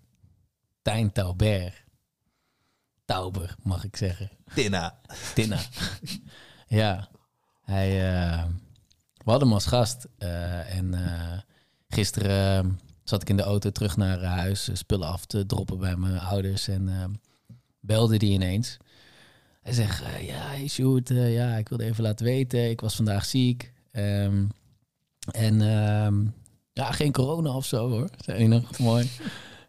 Tijn 0.82 1.12
Tauber. 1.12 1.84
Tauber, 3.04 3.54
mag 3.62 3.84
ik 3.84 3.96
zeggen. 3.96 4.30
Tina. 4.54 5.00
Tina. 5.34 5.60
ja. 6.80 7.08
Hij, 7.62 8.12
eh, 8.12 8.44
we 9.16 9.30
hadden 9.30 9.48
hem 9.48 9.52
als 9.56 9.66
gast. 9.66 10.06
eh, 10.18 10.76
en 10.76 10.94
eh, 10.94 11.38
gisteren 11.88 12.64
eh, 12.66 12.72
zat 13.04 13.22
ik 13.22 13.28
in 13.28 13.36
de 13.36 13.42
auto 13.42 13.70
terug 13.70 13.96
naar 13.96 14.22
eh, 14.22 14.32
huis. 14.32 14.68
eh, 14.68 14.74
spullen 14.74 15.08
af 15.08 15.24
te 15.24 15.46
droppen 15.46 15.78
bij 15.78 15.96
mijn 15.96 16.18
ouders. 16.18 16.68
En 16.68 16.88
eh, 16.88 17.04
belde 17.80 18.16
die 18.16 18.32
ineens. 18.32 18.76
Hij 19.62 19.72
zegt, 19.72 20.02
ja, 20.20 20.46
hey 20.46 20.68
Sjoerd, 20.68 21.10
eh, 21.10 21.34
ja, 21.34 21.56
ik 21.56 21.68
wilde 21.68 21.84
even 21.84 22.02
laten 22.02 22.26
weten. 22.26 22.70
Ik 22.70 22.80
was 22.80 22.96
vandaag 22.96 23.24
ziek. 23.24 23.72
Ehm, 23.92 24.44
en 25.30 25.60
ehm, 25.60 26.26
ja, 26.72 26.92
geen 26.92 27.12
corona 27.12 27.56
of 27.56 27.64
zo 27.64 27.90
hoor. 27.90 28.08
Zei 28.24 28.38
hij 28.38 28.46
nog, 28.46 28.78
mooi. 28.78 29.10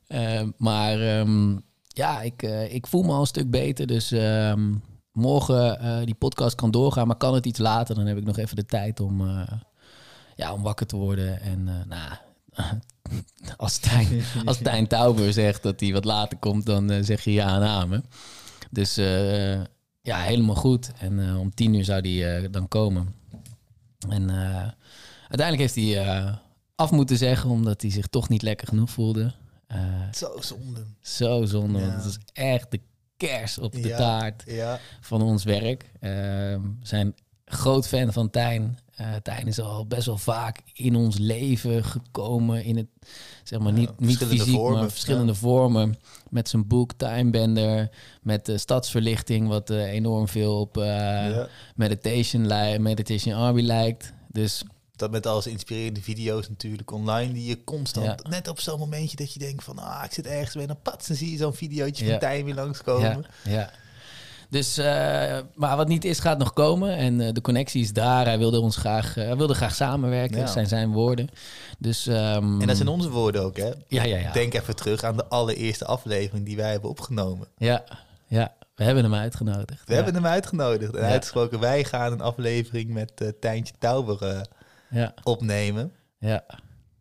Ehm, 0.07 0.51
maar 0.57 0.97
ja, 1.87 2.21
ik, 2.21 2.41
ik 2.69 2.87
voel 2.87 3.03
me 3.03 3.11
al 3.11 3.19
een 3.19 3.25
stuk 3.27 3.49
beter. 3.49 3.87
Dus 3.87 4.13
morgen 5.11 6.05
die 6.05 6.15
podcast 6.15 6.55
kan 6.55 6.71
doorgaan. 6.71 7.07
Maar 7.07 7.15
kan 7.15 7.33
het 7.33 7.45
iets 7.45 7.59
later, 7.59 7.95
dan 7.95 8.05
heb 8.05 8.17
ik 8.17 8.25
nog 8.25 8.37
even 8.37 8.55
de 8.55 8.65
tijd 8.65 8.99
om, 8.99 9.45
ja, 10.35 10.53
om 10.53 10.61
wakker 10.61 10.85
te 10.85 10.95
worden. 10.95 11.41
En 11.41 11.63
nou, 11.63 12.11
als 13.57 13.77
Tijn, 13.77 14.21
als 14.45 14.57
Tijn 14.57 14.87
Tauber 14.87 15.33
zegt 15.33 15.63
dat 15.63 15.79
hij 15.79 15.93
wat 15.93 16.05
later 16.05 16.37
komt, 16.37 16.65
dan 16.65 16.91
eh, 16.91 17.03
zeg 17.03 17.23
je 17.23 17.31
ja 17.31 17.55
en 17.55 17.63
amen. 17.67 18.05
Dus 18.71 18.97
eh, 18.97 19.53
ja, 20.01 20.21
helemaal 20.21 20.55
goed. 20.55 20.91
En 20.99 21.27
eh, 21.27 21.39
om 21.39 21.53
tien 21.53 21.73
uur 21.73 21.83
zou 21.83 21.99
hij 22.09 22.37
eh, 22.43 22.47
dan 22.51 22.67
komen. 22.67 23.13
En 24.09 24.29
uiteindelijk 25.29 25.57
heeft 25.59 25.75
hij 25.75 26.37
af 26.75 26.91
moeten 26.91 27.17
zeggen, 27.17 27.49
omdat 27.49 27.81
hij 27.81 27.91
zich 27.91 28.07
toch 28.07 28.29
niet 28.29 28.41
lekker 28.41 28.67
genoeg 28.67 28.89
voelde. 28.89 29.33
Zo 30.13 30.37
zonde. 30.41 30.85
zo 31.01 31.45
zonde, 31.45 31.79
want 31.79 31.93
het 31.93 32.05
is 32.05 32.17
echt 32.33 32.71
de 32.71 32.79
kers 33.17 33.57
op 33.57 33.71
de 33.71 33.87
Ja. 33.87 33.97
taart 33.97 34.43
Ja. 34.47 34.79
van 35.01 35.21
ons 35.21 35.43
werk. 35.43 35.91
Eh, 35.99 36.09
we 36.11 36.59
zijn 36.81 37.15
groot 37.45 37.87
fan 37.87 38.13
van 38.13 38.29
Tijn. 38.29 38.77
Tijn 39.23 39.47
is 39.47 39.59
al 39.59 39.85
best 39.85 40.05
wel 40.05 40.17
vaak 40.17 40.59
in 40.73 40.95
ons 40.95 41.17
leven 41.17 41.83
gekomen. 41.83 42.63
In 42.63 42.77
het, 42.77 42.87
zeg 43.43 43.59
maar, 43.59 43.73
Ja, 43.73 43.77
niet, 43.79 43.99
niet 43.99 44.07
verschillende 44.17 44.43
fysiek, 44.43 44.55
vormen, 44.59 44.79
maar 44.79 44.89
verschillende 44.89 45.35
vormen. 45.35 45.97
Met 46.29 46.49
zijn 46.49 46.67
boek 46.67 46.93
Timebender. 46.93 47.89
Met 48.21 48.45
de 48.45 48.57
stadsverlichting, 48.57 49.47
wat 49.47 49.69
eh, 49.69 49.91
enorm 49.91 50.27
veel 50.27 50.59
op 50.59 50.77
eh, 50.77 50.83
Ja. 50.85 51.47
meditation, 51.75 52.47
meditation 52.81 53.35
Army 53.35 53.61
lijkt. 53.61 54.13
Dus 54.31 54.63
Dat 54.95 55.11
met 55.11 55.27
al 55.27 55.41
zijn 55.41 55.53
inspirerende 55.53 56.01
video's 56.01 56.49
natuurlijk 56.49 56.91
online, 56.91 57.33
die 57.33 57.45
je 57.45 57.63
constant, 57.63 58.05
Ja. 58.23 58.29
net 58.29 58.47
op 58.47 58.59
zo'n 58.59 58.79
momentje 58.79 59.15
dat 59.15 59.33
je 59.33 59.39
denkt 59.39 59.63
van, 59.63 59.77
ah, 59.79 60.03
ik 60.05 60.11
zit 60.13 60.25
ergens 60.27 60.55
bij, 60.55 60.65
dan 60.65 60.81
pats, 60.81 61.07
dan 61.07 61.15
zie 61.15 61.31
je 61.31 61.37
zo'n 61.37 61.53
videootje 61.53 62.05
Ja. 62.05 62.11
van 62.11 62.19
Tijn 62.19 62.45
weer 62.45 62.55
langskomen. 62.55 63.25
Ja, 63.43 63.51
ja. 63.51 63.71
Dus, 64.49 64.77
eh, 64.77 64.85
maar 65.55 65.77
wat 65.77 65.87
niet 65.87 66.05
is, 66.05 66.19
gaat 66.19 66.37
nog 66.37 66.53
komen. 66.53 66.97
En 66.97 67.21
eh, 67.21 67.33
de 67.33 67.41
connectie 67.41 67.81
is 67.81 67.93
daar. 67.93 68.25
Hij 68.25 68.37
wilde 68.37 68.59
ons 68.59 68.75
graag, 68.75 69.17
eh, 69.17 69.25
hij 69.25 69.37
wilde 69.37 69.53
graag 69.53 69.75
samenwerken. 69.75 70.37
Ja. 70.37 70.43
Dat 70.43 70.53
zijn 70.53 70.67
zijn 70.67 70.91
woorden. 70.91 71.29
Dus, 71.79 72.07
ehm, 72.07 72.61
En 72.61 72.67
dat 72.67 72.75
zijn 72.75 72.87
onze 72.87 73.09
woorden 73.09 73.43
ook, 73.43 73.57
hè? 73.57 73.71
Ja, 73.87 74.03
ja, 74.03 74.17
ja. 74.17 74.31
Denk 74.31 74.53
even 74.53 74.75
terug 74.75 75.03
aan 75.03 75.17
de 75.17 75.25
allereerste 75.27 75.85
aflevering 75.85 76.45
die 76.45 76.55
wij 76.55 76.71
hebben 76.71 76.89
opgenomen. 76.89 77.47
Ja, 77.57 77.83
ja. 78.27 78.53
We 78.75 78.83
hebben 78.83 79.03
hem 79.03 79.13
uitgenodigd. 79.13 79.81
We 79.85 79.93
ja. 79.93 79.95
hebben 79.95 80.13
hem 80.13 80.25
uitgenodigd 80.31 80.95
en 80.95 81.01
Ja. 81.01 81.09
uitgesproken, 81.09 81.59
wij 81.59 81.83
gaan 81.83 82.11
een 82.11 82.21
aflevering 82.21 82.89
met 82.89 83.11
eh 83.15 83.27
Tijntje 83.39 83.73
Tauber 83.79 84.47
Ja, 84.89 85.13
opnemen. 85.23 85.91
ja, 86.19 86.43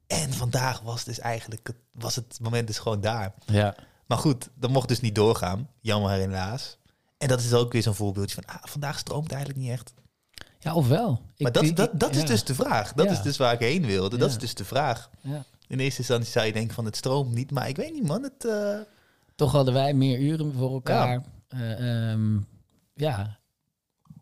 En 0.07 0.33
vandaag 0.33 0.81
was 0.81 1.05
dus 1.05 1.19
eigenlijk, 1.21 1.71
was 1.93 2.17
het 2.17 2.39
moment 2.43 2.67
dus 2.67 2.79
gewoon 2.79 3.01
daar. 3.01 3.33
ja. 3.47 3.75
Maar 4.07 4.19
goed, 4.19 4.49
dat 4.55 4.71
mocht 4.71 4.89
dus 4.89 5.01
niet 5.01 5.15
doorgaan. 5.15 5.69
Jammer 5.81 6.11
helaas. 6.11 6.79
En 7.25 7.31
dat 7.31 7.41
is 7.41 7.53
ook 7.53 7.73
weer 7.73 7.83
zo'n 7.83 7.95
voorbeeldje 7.95 8.35
van, 8.35 8.45
ah, 8.57 8.63
vandaag 8.63 8.99
stroomt 8.99 9.31
eigenlijk 9.33 9.61
niet 9.63 9.71
echt. 9.71 9.95
Ja, 10.59 10.75
ofwel. 10.75 11.11
Maar 11.11 11.49
Ik- 11.49 11.55
dat, 11.55 11.63
ik- 11.63 11.77
dat, 11.77 12.01
dat 12.01 12.15
is 12.15 12.25
dus 12.25 12.45
de 12.45 12.55
vraag. 12.55 12.93
Dat 12.93 13.07
Ja. 13.07 13.13
is 13.13 13.23
dus 13.23 13.37
waar 13.37 13.53
ik 13.53 13.59
heen 13.61 13.87
wilde. 13.87 14.17
Dat 14.17 14.29
Ja. 14.29 14.35
is 14.35 14.41
dus 14.41 14.55
de 14.55 14.65
vraag. 14.65 15.11
Ja. 15.21 15.45
In 15.67 15.79
eerste 15.79 15.99
instantie 15.99 16.31
zou 16.31 16.47
je 16.47 16.53
denken 16.53 16.75
van 16.75 16.85
het 16.85 16.97
stroomt 16.97 17.35
niet. 17.35 17.51
Maar 17.51 17.69
ik 17.69 17.77
weet 17.77 17.93
niet 17.93 18.07
man, 18.07 18.23
het... 18.23 18.45
eh, 18.45 18.77
Toch 19.35 19.53
hadden 19.53 19.75
wij 19.75 19.95
meer 19.95 20.19
uren 20.19 20.53
voor 20.53 20.73
elkaar. 20.73 21.23
Ja. 21.49 21.75
ehm, 21.77 22.37
ja. 22.95 23.39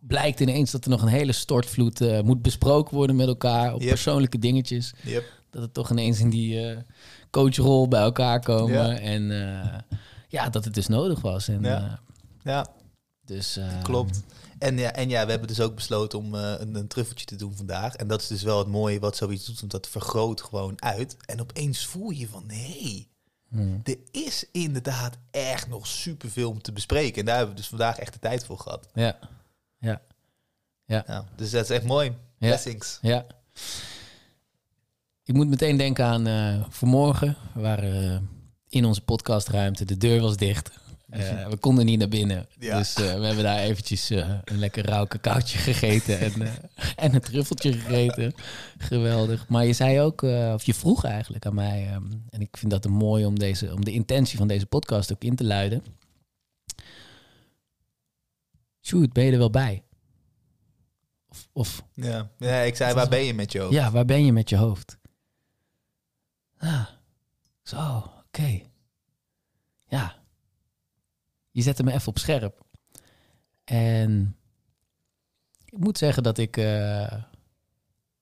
Blijkt 0.01 0.41
ineens 0.41 0.71
dat 0.71 0.85
er 0.85 0.91
nog 0.91 1.03
een 1.03 1.09
hele 1.09 1.33
stortvloed 1.33 2.01
eh, 2.01 2.21
moet 2.21 2.43
besproken 2.43 2.95
worden 2.95 3.17
met 3.17 3.27
elkaar. 3.27 3.75
Op 3.75 3.81
Yep. 3.81 3.89
persoonlijke 3.89 4.39
dingetjes. 4.39 4.93
yep. 5.03 5.25
Dat 5.51 5.63
het 5.63 5.75
toch 5.75 5.91
ineens 5.91 6.21
in 6.21 6.31
die 6.31 6.69
eh, 6.71 6.79
coachrol 7.31 7.89
bij 7.89 8.01
elkaar 8.03 8.41
komen. 8.41 8.75
Ja. 8.89 8.99
En 8.99 9.31
eh, 9.31 9.79
ja, 10.29 10.49
dat 10.49 10.65
het 10.65 10.75
dus 10.75 10.87
nodig 10.87 11.21
was. 11.21 11.49
En, 11.49 11.63
Ja. 11.63 11.85
eh, 11.85 11.93
Ja, 12.45 12.67
dus, 13.25 13.57
eh, 13.57 13.83
klopt. 13.83 14.23
En 14.59 14.79
ja, 14.79 14.93
en 14.93 15.09
ja, 15.09 15.25
we 15.25 15.31
hebben 15.31 15.49
dus 15.49 15.61
ook 15.61 15.75
besloten 15.75 16.19
om 16.19 16.35
eh, 16.35 16.55
een, 16.59 16.75
een 16.75 16.87
truffeltje 16.87 17.27
te 17.27 17.37
doen 17.37 17.57
vandaag. 17.57 17.95
En 17.95 18.09
dat 18.09 18.21
is 18.21 18.27
dus 18.27 18.43
wel 18.43 18.59
het 18.59 18.69
mooie 18.69 19.01
wat 19.01 19.17
zoiets 19.17 19.47
doet, 19.47 19.61
want 19.61 19.73
dat 19.73 19.89
vergroot 19.89 20.43
gewoon 20.43 20.83
uit. 20.83 21.17
En 21.25 21.41
opeens 21.41 21.87
voel 21.87 22.11
je 22.11 22.29
van, 22.29 22.45
hé, 22.51 22.81
hey, 22.81 23.09
hmm. 23.49 23.81
er 23.85 23.99
is 24.11 24.45
inderdaad 24.53 25.19
echt 25.31 25.69
nog 25.69 25.87
superveel 25.87 26.51
om 26.51 26.63
te 26.63 26.73
bespreken. 26.73 27.21
En 27.21 27.25
daar 27.25 27.37
hebben 27.37 27.55
we 27.55 27.61
dus 27.61 27.71
vandaag 27.71 27.99
echt 27.99 28.13
de 28.13 28.19
tijd 28.19 28.45
voor 28.45 28.59
gehad. 28.59 28.89
Ja. 28.95 29.19
Ja. 29.79 30.03
Ja, 30.87 31.25
dus 31.37 31.51
dat 31.51 31.65
is 31.65 31.71
echt 31.71 31.85
mooi. 31.85 32.09
Ja. 32.39 32.49
Blessings. 32.49 32.99
Ja. 33.03 33.27
Ik 35.25 35.35
moet 35.35 35.49
meteen 35.49 35.77
denken 35.77 36.05
aan 36.05 36.27
eh 36.27 36.65
vanmorgen. 36.69 37.37
We 37.55 37.61
waren 37.61 38.13
eh, 38.13 38.21
in 38.69 38.85
onze 38.85 39.01
podcastruimte. 39.01 39.85
De 39.85 39.97
deur 39.97 40.21
was 40.21 40.37
dicht. 40.37 40.71
Eh, 41.13 41.49
we 41.49 41.57
konden 41.57 41.85
niet 41.85 41.99
naar 41.99 42.09
binnen. 42.09 42.47
Ja. 42.59 42.79
Dus 42.79 42.95
eh, 42.95 43.15
we 43.19 43.25
hebben 43.27 43.45
daar 43.45 43.59
eventjes 43.59 44.11
eh, 44.11 44.39
een 44.45 44.59
lekker 44.59 44.87
rauw 44.87 45.07
cacaotje 45.07 45.59
gegeten. 45.59 46.19
En, 46.21 46.33
en 46.97 47.15
een 47.15 47.21
truffeltje 47.21 47.73
gegeten. 47.73 48.35
Geweldig. 48.79 49.49
Maar 49.49 49.65
je 49.65 49.73
zei 49.73 50.01
ook, 50.01 50.23
of 50.23 50.65
je 50.65 50.75
vroeg 50.75 51.05
eigenlijk 51.05 51.47
aan 51.47 51.55
mij. 51.55 51.87
ehm, 51.87 52.03
en 52.31 52.41
ik 52.41 52.57
vind 52.57 52.71
dat 52.71 52.89
mooi 52.89 53.27
om, 53.27 53.39
deze, 53.39 53.73
om 53.73 53.85
de 53.85 53.93
intentie 53.93 54.39
van 54.39 54.49
deze 54.49 54.67
podcast 54.67 55.13
ook 55.13 55.25
in 55.25 55.37
te 55.37 55.45
luiden. 55.45 55.85
Shoot, 58.81 59.13
ben 59.13 59.25
je 59.25 59.33
er 59.33 59.39
wel 59.39 59.51
bij? 59.51 59.85
Of, 61.29 61.49
of 61.53 61.83
Ja. 61.95 62.31
ja, 62.39 62.61
ik 62.61 62.77
zei, 62.77 62.95
waar 62.95 63.09
ben 63.09 63.25
je 63.25 63.35
met 63.35 63.53
je 63.53 63.59
hoofd? 63.61 63.73
ja, 63.75 63.91
waar 63.91 64.05
ben 64.05 64.25
je 64.25 64.33
met 64.33 64.49
je 64.49 64.57
hoofd? 64.57 64.99
Ah, 66.59 66.87
zo, 67.63 68.11
oké. 68.27 68.61
Ja. 69.89 70.22
Je 71.53 71.63
zette 71.63 71.83
me 71.83 71.93
even 71.93 72.09
op 72.09 72.19
scherp. 72.19 72.65
En 73.65 74.37
ik 75.65 75.79
moet 75.79 75.99
zeggen 75.99 76.23
dat 76.23 76.39
ik 76.39 76.57
eh, 76.57 77.13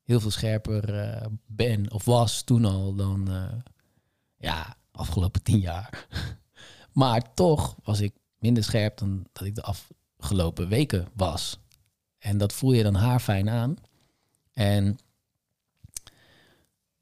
heel 0.02 0.20
veel 0.20 0.30
scherper 0.30 0.98
eh, 0.98 1.26
ben 1.46 1.90
of 1.90 2.04
was 2.04 2.42
toen 2.42 2.64
al 2.64 2.94
dan 2.94 3.30
eh, 3.30 3.52
ja, 4.36 4.76
afgelopen 4.92 5.42
tien 5.42 5.58
jaar. 5.58 6.06
maar 6.92 7.34
toch 7.34 7.76
was 7.82 8.00
ik 8.00 8.14
minder 8.38 8.64
scherp 8.64 8.98
dan 8.98 9.26
dat 9.32 9.46
ik 9.46 9.54
de 9.54 9.74
afgelopen 10.18 10.68
weken 10.68 11.08
was. 11.14 11.58
En 12.18 12.38
dat 12.38 12.52
voel 12.52 12.72
je 12.72 12.82
dan 12.82 12.94
haarfijn 12.94 13.48
aan. 13.48 13.76
En 14.52 14.98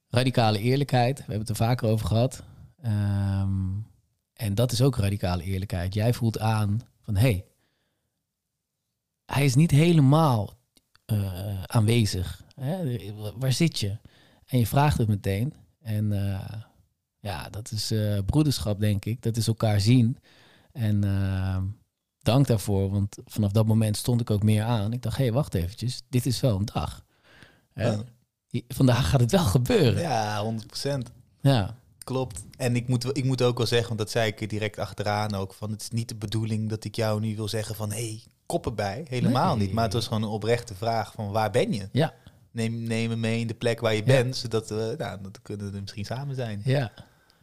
radicale 0.08 0.58
eerlijkheid, 0.58 1.16
we 1.16 1.22
hebben 1.22 1.40
het 1.40 1.48
er 1.48 1.66
vaker 1.66 1.88
over 1.88 2.06
gehad. 2.06 2.42
Ehm, 2.82 3.76
en 4.38 4.54
dat 4.54 4.72
is 4.72 4.82
ook 4.82 4.96
radicale 4.96 5.42
eerlijkheid. 5.42 5.94
Jij 5.94 6.14
voelt 6.14 6.38
aan 6.38 6.80
van 7.02 7.16
hé, 7.16 7.20
hey, 7.20 7.44
hij 9.24 9.44
is 9.44 9.54
niet 9.54 9.70
helemaal 9.70 10.58
eh, 11.04 11.62
aanwezig. 11.62 12.44
Hè? 12.54 12.98
Waar 13.36 13.52
zit 13.52 13.78
je? 13.78 13.98
En 14.46 14.58
je 14.58 14.66
vraagt 14.66 14.98
het 14.98 15.08
meteen. 15.08 15.54
En 15.80 16.12
eh, 16.12 16.52
ja, 17.18 17.48
dat 17.50 17.70
is 17.70 17.90
eh, 17.90 18.18
broederschap, 18.26 18.80
denk 18.80 19.04
ik. 19.04 19.22
Dat 19.22 19.36
is 19.36 19.46
elkaar 19.46 19.80
zien. 19.80 20.18
En 20.72 21.00
dank 22.18 22.46
daarvoor, 22.46 22.90
want 22.90 23.16
vanaf 23.24 23.52
dat 23.52 23.66
moment 23.66 23.96
stond 23.96 24.20
ik 24.20 24.30
ook 24.30 24.42
meer 24.42 24.64
aan. 24.64 24.92
Ik 24.92 25.02
dacht, 25.02 25.16
hé, 25.16 25.24
hey, 25.24 25.32
wacht 25.32 25.54
eventjes, 25.54 26.02
dit 26.08 26.26
is 26.26 26.40
wel 26.40 26.56
een 26.56 26.64
dag. 26.64 27.04
Ja. 27.74 28.04
Vandaag 28.68 29.10
gaat 29.10 29.20
het 29.20 29.30
wel 29.30 29.44
gebeuren. 29.44 30.02
Ja, 30.02 30.54
100%. 30.76 30.98
Ja, 31.40 31.76
Klopt. 32.08 32.42
En 32.56 32.76
ik 32.76 32.88
moet, 32.88 33.16
ik 33.16 33.24
moet 33.24 33.42
ook 33.42 33.56
wel 33.58 33.66
zeggen, 33.66 33.86
want 33.88 33.98
dat 33.98 34.10
zei 34.10 34.26
ik 34.30 34.40
er 34.40 34.48
direct 34.48 34.78
achteraan 34.78 35.34
ook, 35.34 35.54
van 35.54 35.70
het 35.70 35.80
is 35.82 35.90
niet 35.90 36.08
de 36.08 36.14
bedoeling 36.14 36.68
dat 36.68 36.84
ik 36.84 36.96
jou 36.96 37.20
nu 37.20 37.36
wil 37.36 37.48
zeggen 37.48 37.74
van, 37.74 37.90
hé, 37.92 37.96
hey, 38.08 38.22
koppen 38.46 38.74
bij. 38.74 39.04
Helemaal 39.08 39.56
Nee. 39.56 39.66
niet. 39.66 39.74
Maar 39.74 39.84
het 39.84 39.92
was 39.92 40.06
gewoon 40.06 40.22
een 40.22 40.28
oprechte 40.28 40.74
vraag 40.74 41.12
van, 41.12 41.30
waar 41.30 41.50
ben 41.50 41.72
je? 41.72 41.88
ja, 41.92 42.14
Neem, 42.50 42.82
neem 42.82 43.08
me 43.08 43.16
mee 43.16 43.40
in 43.40 43.46
de 43.46 43.54
plek 43.54 43.80
waar 43.80 43.92
je 43.94 43.98
Ja. 43.98 44.04
bent, 44.04 44.36
zodat 44.36 44.68
we, 44.68 44.94
nou, 44.98 45.18
dat 45.22 45.38
kunnen 45.42 45.72
we 45.72 45.80
misschien 45.80 46.04
samen 46.04 46.34
zijn. 46.34 46.60
ja. 46.64 46.92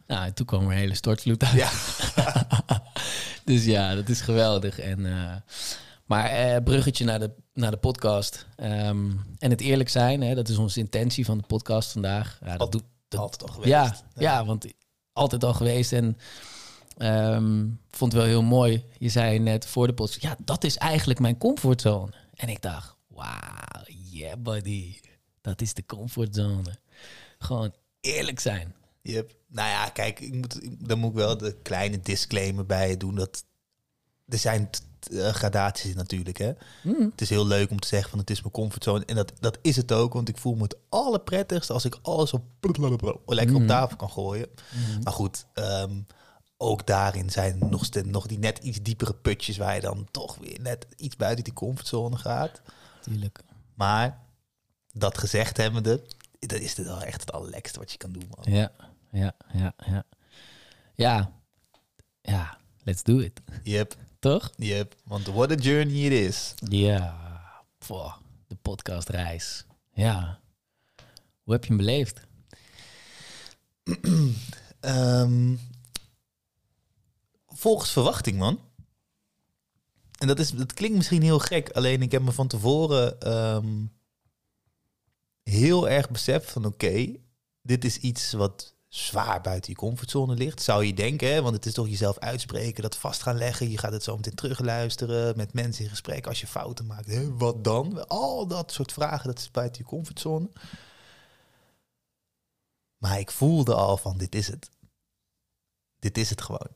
Nou, 0.06 0.26
en 0.26 0.34
toen 0.34 0.46
kwam 0.46 0.60
er 0.64 0.70
een 0.70 0.76
hele 0.76 0.94
stortvloed 0.94 1.44
uit. 1.44 1.52
Ja. 1.54 1.70
dus 3.44 3.64
ja, 3.64 3.94
dat 3.94 4.08
is 4.08 4.20
geweldig. 4.20 4.78
En, 4.80 5.06
eh, 5.06 5.34
maar 6.04 6.24
eh, 6.30 6.62
bruggetje 6.64 7.04
naar 7.04 7.18
de, 7.18 7.30
naar 7.54 7.70
de 7.70 7.76
podcast. 7.76 8.46
Ehm, 8.56 9.10
en 9.38 9.50
het 9.50 9.60
eerlijk 9.60 9.88
zijn, 9.88 10.22
hè, 10.22 10.34
dat 10.34 10.48
is 10.48 10.56
onze 10.56 10.78
intentie 10.80 11.24
van 11.24 11.38
de 11.38 11.44
podcast 11.46 11.92
vandaag. 11.92 12.38
Ja, 12.44 12.56
dat 12.56 12.72
doet, 12.72 12.82
dat, 13.08 13.20
Altijd 13.20 13.42
al 13.42 13.48
geweest. 13.54 13.70
ja, 13.70 13.96
ja. 14.14 14.44
want 14.44 14.66
altijd 15.12 15.44
al 15.44 15.54
geweest. 15.54 15.92
En 15.92 16.18
ehm, 16.96 17.68
vond 17.90 18.12
het 18.12 18.20
wel 18.20 18.30
heel 18.30 18.42
mooi. 18.42 18.84
Je 18.98 19.08
zei 19.08 19.38
net 19.38 19.66
voor 19.66 19.86
de 19.86 19.94
podcast, 19.94 20.22
ja, 20.22 20.36
dat 20.44 20.64
is 20.64 20.76
eigenlijk 20.76 21.18
mijn 21.18 21.38
comfortzone. 21.38 22.12
En 22.34 22.48
ik 22.48 22.62
dacht, 22.62 22.96
wauw, 23.06 23.84
yeah 24.10 24.38
buddy. 24.38 25.00
Dat 25.40 25.60
is 25.60 25.74
de 25.74 25.86
comfortzone. 25.86 26.78
Gewoon 27.38 27.74
eerlijk 28.00 28.40
zijn. 28.40 28.74
Yep. 29.02 29.34
Nou 29.46 29.68
ja, 29.68 29.88
kijk, 29.88 30.20
ik 30.20 30.34
moet, 30.34 30.60
dan 30.88 30.98
moet 30.98 31.10
ik 31.10 31.16
wel 31.16 31.36
de 31.36 31.56
kleine 31.62 32.00
disclaimer 32.00 32.66
bij 32.66 32.96
doen. 32.96 33.14
Dat 33.14 33.44
er 34.28 34.38
zijn 34.38 34.70
eh, 35.12 35.28
gradaties 35.28 35.94
natuurlijk. 35.94 36.38
Hè? 36.38 36.52
Mm. 36.82 37.08
Het 37.10 37.20
is 37.20 37.30
heel 37.30 37.46
leuk 37.46 37.70
om 37.70 37.80
te 37.80 37.88
zeggen 37.88 38.10
van 38.10 38.18
het 38.18 38.30
is 38.30 38.40
mijn 38.40 38.52
comfortzone. 38.52 39.04
En 39.04 39.14
dat, 39.16 39.32
dat 39.40 39.58
is 39.62 39.76
het 39.76 39.92
ook, 39.92 40.12
want 40.12 40.28
ik 40.28 40.38
voel 40.38 40.54
me 40.54 40.62
het 40.62 40.76
allerprettigst 40.88 41.70
als 41.70 41.84
ik 41.84 41.98
alles 42.02 42.32
op 42.32 42.42
lekker 43.26 43.54
op 43.54 43.60
Mhm. 43.60 43.66
tafel 43.66 43.96
kan 43.96 44.10
gooien. 44.10 44.48
Maar 45.02 45.12
goed, 45.12 45.46
ehm, 45.54 46.00
ook 46.56 46.86
daarin 46.86 47.30
zijn 47.30 47.58
nog, 47.70 47.84
ste- 47.84 48.02
nog 48.06 48.26
die 48.26 48.38
net 48.38 48.58
iets 48.58 48.82
diepere 48.82 49.14
putjes 49.14 49.56
waar 49.56 49.74
je 49.74 49.80
dan 49.80 50.08
toch 50.10 50.36
weer 50.36 50.60
net 50.60 50.86
iets 50.96 51.16
buiten 51.16 51.44
die 51.44 51.52
comfortzone 51.52 52.16
gaat. 52.16 52.60
Tuurlijk. 53.02 53.40
Maar 53.74 54.18
dat 54.92 55.18
gezegd 55.18 55.56
hebbende, 55.56 56.02
dat 56.38 56.58
is 56.60 56.74
dit 56.74 56.86
wel 56.86 57.02
echt 57.02 57.20
het 57.20 57.32
allerlekste 57.32 57.78
wat 57.78 57.92
je 57.92 57.98
kan 57.98 58.12
doen. 58.12 58.30
Man. 58.36 58.54
Ja, 58.54 58.70
ja, 59.10 59.32
ja, 59.52 59.74
ja. 59.86 60.04
Ja, 60.94 61.30
ja, 62.22 62.58
let's 62.84 63.02
do 63.02 63.18
it. 63.18 63.40
Yep, 63.62 63.96
Toch? 64.26 64.50
yep. 64.56 64.94
Want 65.04 65.26
what 65.26 65.50
a 65.50 65.54
journey 65.54 66.04
it 66.04 66.12
is. 66.12 66.54
Ja, 66.68 67.16
Poh, 67.86 68.16
de 68.46 68.54
podcastreis. 68.54 69.64
Ja. 69.92 70.40
Hoe 71.42 71.52
heb 71.52 71.62
je 71.62 71.68
hem 71.68 71.76
beleefd? 71.76 72.20
Ehm, 74.80 75.54
volgens 77.46 77.90
verwachting, 77.90 78.38
man. 78.38 78.60
En 80.18 80.26
dat, 80.26 80.38
is, 80.38 80.50
dat 80.50 80.74
klinkt 80.74 80.96
misschien 80.96 81.22
heel 81.22 81.38
gek, 81.38 81.70
alleen 81.70 82.02
ik 82.02 82.12
heb 82.12 82.22
me 82.22 82.32
van 82.32 82.48
tevoren 82.48 83.20
ehm, 83.20 83.84
heel 85.42 85.88
erg 85.88 86.10
beseft 86.10 86.50
van 86.50 86.64
oké, 86.64 87.16
dit 87.62 87.84
is 87.84 87.98
iets 87.98 88.32
wat 88.32 88.75
zwaar 88.96 89.40
buiten 89.40 89.70
je 89.70 89.78
comfortzone 89.78 90.34
ligt. 90.34 90.62
Zou 90.62 90.84
je 90.84 90.94
denken, 90.94 91.28
hè? 91.28 91.42
want 91.42 91.54
het 91.54 91.66
is 91.66 91.72
toch 91.72 91.88
jezelf 91.88 92.18
uitspreken, 92.18 92.82
dat 92.82 92.96
vast 92.96 93.22
gaan 93.22 93.36
leggen. 93.36 93.70
Je 93.70 93.78
gaat 93.78 93.92
het 93.92 94.02
zo 94.02 94.16
meteen 94.16 94.34
terugluisteren, 94.34 95.36
met 95.36 95.52
mensen 95.52 95.84
in 95.84 95.90
gesprek. 95.90 96.26
Als 96.26 96.40
je 96.40 96.46
fouten 96.46 96.86
maakt, 96.86 97.28
wat 97.28 97.64
dan? 97.64 98.08
Al 98.08 98.46
dat 98.46 98.72
soort 98.72 98.92
vragen, 98.92 99.26
dat 99.26 99.38
is 99.38 99.50
buiten 99.50 99.82
je 99.82 99.88
comfortzone. 99.88 100.48
Maar 102.96 103.18
ik 103.18 103.30
voelde 103.30 103.74
al 103.74 103.96
van, 103.96 104.18
dit 104.18 104.34
is 104.34 104.46
het. 104.46 104.70
Dit 105.98 106.18
is 106.18 106.30
het 106.30 106.42
gewoon. 106.42 106.70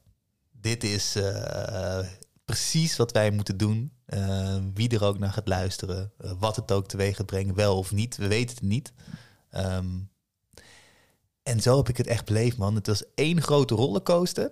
Dit 0.50 0.84
is 0.84 1.16
eh, 1.16 2.06
precies 2.44 2.96
wat 2.96 3.12
wij 3.12 3.30
moeten 3.30 3.56
doen. 3.56 3.92
Uh, 4.06 4.56
wie 4.74 4.88
er 4.88 5.04
ook 5.04 5.18
naar 5.18 5.32
gaat 5.32 5.48
luisteren. 5.48 6.12
Uh, 6.20 6.32
wat 6.38 6.56
het 6.56 6.72
ook 6.72 6.88
teweeg 6.88 7.16
gaat 7.16 7.26
brengen, 7.26 7.54
wel 7.54 7.78
of 7.78 7.92
niet. 7.92 8.16
We 8.16 8.26
weten 8.26 8.54
het 8.54 8.64
niet. 8.64 8.92
Um, 9.50 10.10
en 11.42 11.60
zo 11.60 11.76
heb 11.76 11.88
ik 11.88 11.96
het 11.96 12.06
echt 12.06 12.24
beleefd, 12.24 12.56
man. 12.56 12.74
Het 12.74 12.86
was 12.86 13.04
één 13.14 13.42
grote 13.42 13.74
rollercoaster. 13.74 14.50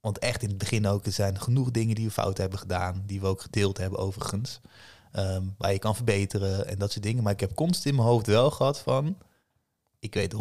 Want 0.00 0.18
echt 0.18 0.42
in 0.42 0.48
het 0.48 0.58
begin 0.58 0.86
ook, 0.86 1.06
er 1.06 1.12
zijn 1.12 1.40
genoeg 1.40 1.70
dingen 1.70 1.94
die 1.94 2.06
we 2.06 2.12
fout 2.12 2.38
hebben 2.38 2.58
gedaan. 2.58 3.02
Die 3.06 3.20
we 3.20 3.26
ook 3.26 3.40
gedeeld 3.40 3.78
hebben 3.78 3.98
overigens. 3.98 4.60
Um, 5.16 5.54
waar 5.58 5.72
je 5.72 5.78
kan 5.78 5.94
verbeteren 5.94 6.66
en 6.66 6.78
dat 6.78 6.92
soort 6.92 7.04
dingen. 7.04 7.22
Maar 7.22 7.32
ik 7.32 7.40
heb 7.40 7.54
constant 7.54 7.86
in 7.86 7.94
mijn 7.94 8.08
hoofd 8.08 8.26
wel 8.26 8.50
gehad 8.50 8.78
van... 8.78 9.18
Ik 9.98 10.14
weet 10.14 10.34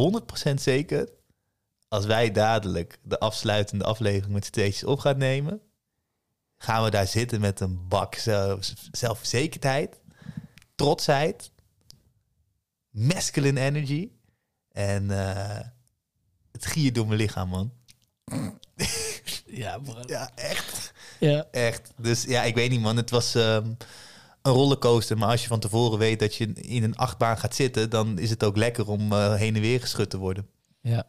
100% 0.51 0.53
zeker... 0.53 1.09
Als 1.87 2.05
wij 2.05 2.31
dadelijk 2.31 2.99
de 3.03 3.19
afsluitende 3.19 3.83
aflevering 3.83 4.33
met 4.33 4.45
steeds 4.45 4.83
op 4.83 4.99
gaan 4.99 5.17
nemen... 5.17 5.61
Gaan 6.57 6.83
we 6.83 6.89
daar 6.89 7.07
zitten 7.07 7.41
met 7.41 7.59
een 7.59 7.87
bak 7.87 8.15
zelfverzekerdheid, 8.91 10.01
trotsheid, 10.75 11.51
masculine 12.89 13.59
energy... 13.59 14.11
En 14.71 15.03
uh, 15.03 15.59
het 16.51 16.65
gier 16.65 16.93
door 16.93 17.07
mijn 17.07 17.19
lichaam, 17.19 17.49
man. 17.49 17.71
Ja, 19.45 19.77
bro. 19.77 20.01
Ja, 20.05 20.31
echt. 20.35 20.93
Ja. 21.19 21.47
Echt. 21.51 21.93
Dus 21.97 22.23
ja, 22.23 22.43
ik 22.43 22.55
weet 22.55 22.69
niet, 22.69 22.81
man. 22.81 22.97
Het 22.97 23.09
was 23.09 23.35
um, 23.35 23.77
een 24.41 24.51
rollercoaster. 24.51 25.17
Maar 25.17 25.29
als 25.29 25.41
je 25.41 25.47
van 25.47 25.59
tevoren 25.59 25.99
weet 25.99 26.19
dat 26.19 26.35
je 26.35 26.53
in 26.53 26.83
een 26.83 26.95
achtbaan 26.95 27.37
gaat 27.37 27.55
zitten... 27.55 27.89
dan 27.89 28.19
is 28.19 28.29
het 28.29 28.43
ook 28.43 28.57
lekker 28.57 28.87
om 28.87 29.11
uh, 29.11 29.33
heen 29.33 29.55
en 29.55 29.61
weer 29.61 29.81
geschud 29.81 30.09
te 30.09 30.17
worden. 30.17 30.47
Ja. 30.81 31.07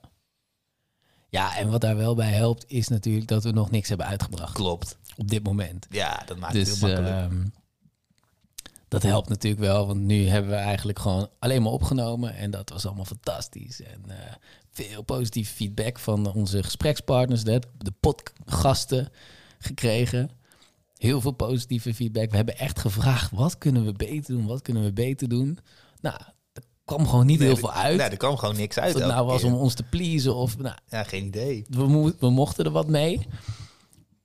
Ja, 1.29 1.57
en 1.57 1.71
wat 1.71 1.81
daar 1.81 1.97
wel 1.97 2.15
bij 2.15 2.31
helpt... 2.33 2.65
is 2.67 2.89
natuurlijk 2.89 3.29
dat 3.29 3.45
we 3.45 3.51
nog 3.51 3.71
niks 3.71 3.89
hebben 3.89 4.07
uitgebracht. 4.07 4.53
Klopt. 4.53 4.99
Op 5.17 5.29
dit 5.29 5.43
moment. 5.43 5.87
Ja, 5.91 6.23
dat 6.27 6.39
maakt 6.39 6.53
dus, 6.53 6.69
het 6.69 6.79
heel 6.79 7.03
makkelijk. 7.03 7.33
Uh, 7.33 7.39
dat 8.93 9.03
helpt 9.03 9.29
natuurlijk 9.29 9.63
wel, 9.63 9.87
want 9.87 10.01
nu 10.01 10.27
hebben 10.27 10.51
we 10.51 10.57
eigenlijk 10.57 10.99
gewoon 10.99 11.29
alleen 11.39 11.63
maar 11.63 11.73
opgenomen. 11.73 12.35
En 12.35 12.51
dat 12.51 12.71
was 12.71 12.87
allemaal 12.87 13.05
fantastisch. 13.05 13.83
En 13.83 14.03
uh, 14.09 14.15
veel 14.71 15.03
positieve 15.03 15.55
feedback 15.55 15.99
van 15.99 16.33
onze 16.33 16.63
gesprekspartners, 16.63 17.45
de, 17.45 17.63
de 17.79 17.93
podgasten 18.01 19.09
gekregen. 19.59 20.31
Heel 20.97 21.21
veel 21.21 21.33
positieve 21.33 21.95
feedback. 21.95 22.31
We 22.31 22.37
hebben 22.37 22.59
echt 22.59 22.79
gevraagd, 22.79 23.31
wat 23.31 23.59
kunnen 23.59 23.85
we 23.85 23.93
beter 23.93 24.35
doen? 24.35 24.47
Wat 24.47 24.63
kunnen 24.63 24.85
we 24.85 24.93
beter 24.93 25.29
doen? 25.29 25.59
Nou, 26.01 26.17
er 26.53 26.63
kwam 26.85 27.07
gewoon 27.09 27.27
niet 27.27 27.39
nee, 27.39 27.49
heel 27.49 27.57
veel 27.57 27.73
uit. 27.73 27.97
Nee, 27.97 28.09
er 28.09 28.17
kwam 28.17 28.37
gewoon 28.37 28.57
niks 28.57 28.79
uit. 28.79 28.95
Of 28.95 29.01
het 29.01 29.11
nou 29.11 29.27
was 29.27 29.45
om 29.45 29.55
ons 29.55 29.75
te 29.75 29.83
pleasen 29.83 30.35
of... 30.35 30.59
Nou, 30.59 30.77
ja, 30.89 31.05
geen 31.05 31.25
idee. 31.25 31.65
We, 31.69 31.87
mo 31.87 32.13
we 32.19 32.31
mochten 32.31 32.65
er 32.65 32.71
wat 32.71 32.89
mee. 32.89 33.27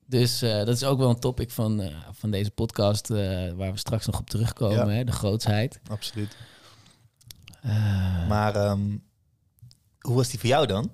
Dus 0.09 0.43
uh, 0.43 0.57
dat 0.57 0.75
is 0.75 0.83
ook 0.83 0.97
wel 0.97 1.09
een 1.09 1.19
topic 1.19 1.51
van, 1.51 1.81
uh, 1.81 1.95
van 2.11 2.31
deze 2.31 2.51
podcast, 2.51 3.09
uh, 3.09 3.17
waar 3.51 3.71
we 3.71 3.77
straks 3.77 4.05
nog 4.05 4.19
op 4.19 4.29
terugkomen, 4.29 4.87
ja. 4.87 4.93
hè, 4.93 5.03
de 5.03 5.11
grootsheid. 5.11 5.79
Absoluut. 5.87 6.35
maar 8.27 8.69
um, 8.69 9.03
hoe 9.99 10.15
was 10.15 10.29
die 10.29 10.39
voor 10.39 10.49
jou 10.49 10.67
dan? 10.67 10.91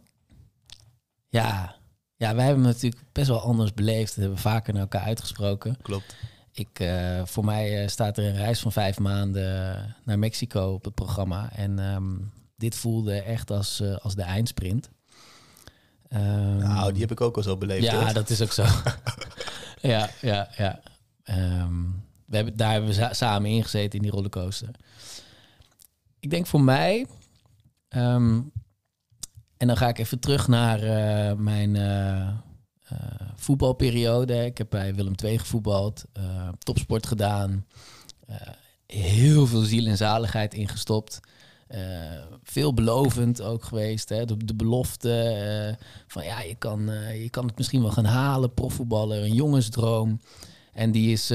Ja, 1.30 1.76
ja, 2.16 2.36
wij 2.36 2.46
hebben 2.46 2.64
hem 2.64 2.74
natuurlijk 2.74 3.04
best 3.12 3.28
wel 3.28 3.42
anders 3.42 3.74
beleefd. 3.74 4.08
Dat 4.08 4.16
hebben 4.16 4.36
we 4.36 4.42
vaker 4.42 4.74
naar 4.74 4.82
elkaar 4.82 5.02
uitgesproken. 5.02 5.78
Klopt. 5.82 6.16
Ik, 6.52 6.90
voor 7.24 7.46
mij 7.46 7.88
staat 7.88 8.18
er 8.18 8.26
een 8.26 8.36
reis 8.36 8.60
van 8.60 8.72
vijf 8.72 9.00
maanden 9.00 9.96
naar 10.04 10.20
Mexico 10.20 10.74
op 10.74 10.86
het 10.86 10.94
programma. 10.94 11.52
En 11.56 11.80
um, 11.80 12.32
dit 12.56 12.76
voelde 12.76 13.22
echt 13.22 13.52
als, 13.52 13.82
als 14.02 14.16
de 14.16 14.22
eindsprint. 14.22 14.90
Um, 16.16 16.58
nou, 16.58 16.92
die 16.92 17.02
heb 17.02 17.12
ik 17.12 17.22
ook 17.22 17.36
al 17.38 17.44
zo 17.44 17.58
beleefd. 17.58 17.84
Ja, 17.84 18.04
hoor. 18.04 18.14
dat 18.14 18.30
is 18.30 18.42
ook 18.42 18.52
zo. 18.52 18.66
ja, 19.94 20.10
ja, 20.22 20.50
ja. 20.58 20.80
Um, 21.62 22.04
we 22.26 22.36
hebben, 22.36 22.58
daar 22.58 22.72
hebben 22.72 22.96
we 22.96 23.10
samen 23.12 23.50
ingezeten 23.50 23.98
in 23.98 24.02
die 24.02 24.12
rollercoaster. 24.12 24.70
Ik 26.20 26.30
denk 26.30 26.48
voor 26.48 26.62
mij... 26.62 27.06
Um, 27.90 28.52
en 29.58 29.70
dan 29.70 29.78
ga 29.78 29.88
ik 29.88 29.98
even 29.98 30.20
terug 30.20 30.48
naar 30.48 30.84
uh, 30.84 31.38
mijn 31.38 31.76
uh, 31.76 32.28
uh, 32.92 33.30
voetbalperiode. 33.36 34.46
Ik 34.46 34.58
heb 34.58 34.70
bij 34.70 34.96
Willem 34.96 35.14
II 35.24 35.40
gevoetbald, 35.40 36.06
topsport 36.58 37.08
gedaan. 37.08 37.66
heel 38.88 39.48
veel 39.48 39.62
ziel 39.62 39.86
en 39.86 39.98
zaligheid 39.98 40.54
ingestopt. 40.54 41.20
Uh, 42.54 42.64
veelbelovend 42.64 43.42
ook 43.42 43.64
geweest. 43.64 44.10
Hè? 44.10 44.26
De, 44.26 44.56
belofte 44.56 45.36
uh, 45.80 45.86
van 46.08 46.24
ja, 46.24 46.42
je 46.42 46.56
kan, 46.56 46.90
uh, 46.90 47.22
je 47.22 47.30
kan 47.30 47.46
het 47.46 47.58
misschien 47.58 47.82
wel 47.82 47.92
gaan 47.92 48.06
halen, 48.06 48.54
profvoetballer, 48.54 49.24
een 49.24 49.34
jongensdroom. 49.34 50.20
En 50.74 50.92
die 50.92 51.12
is 51.12 51.32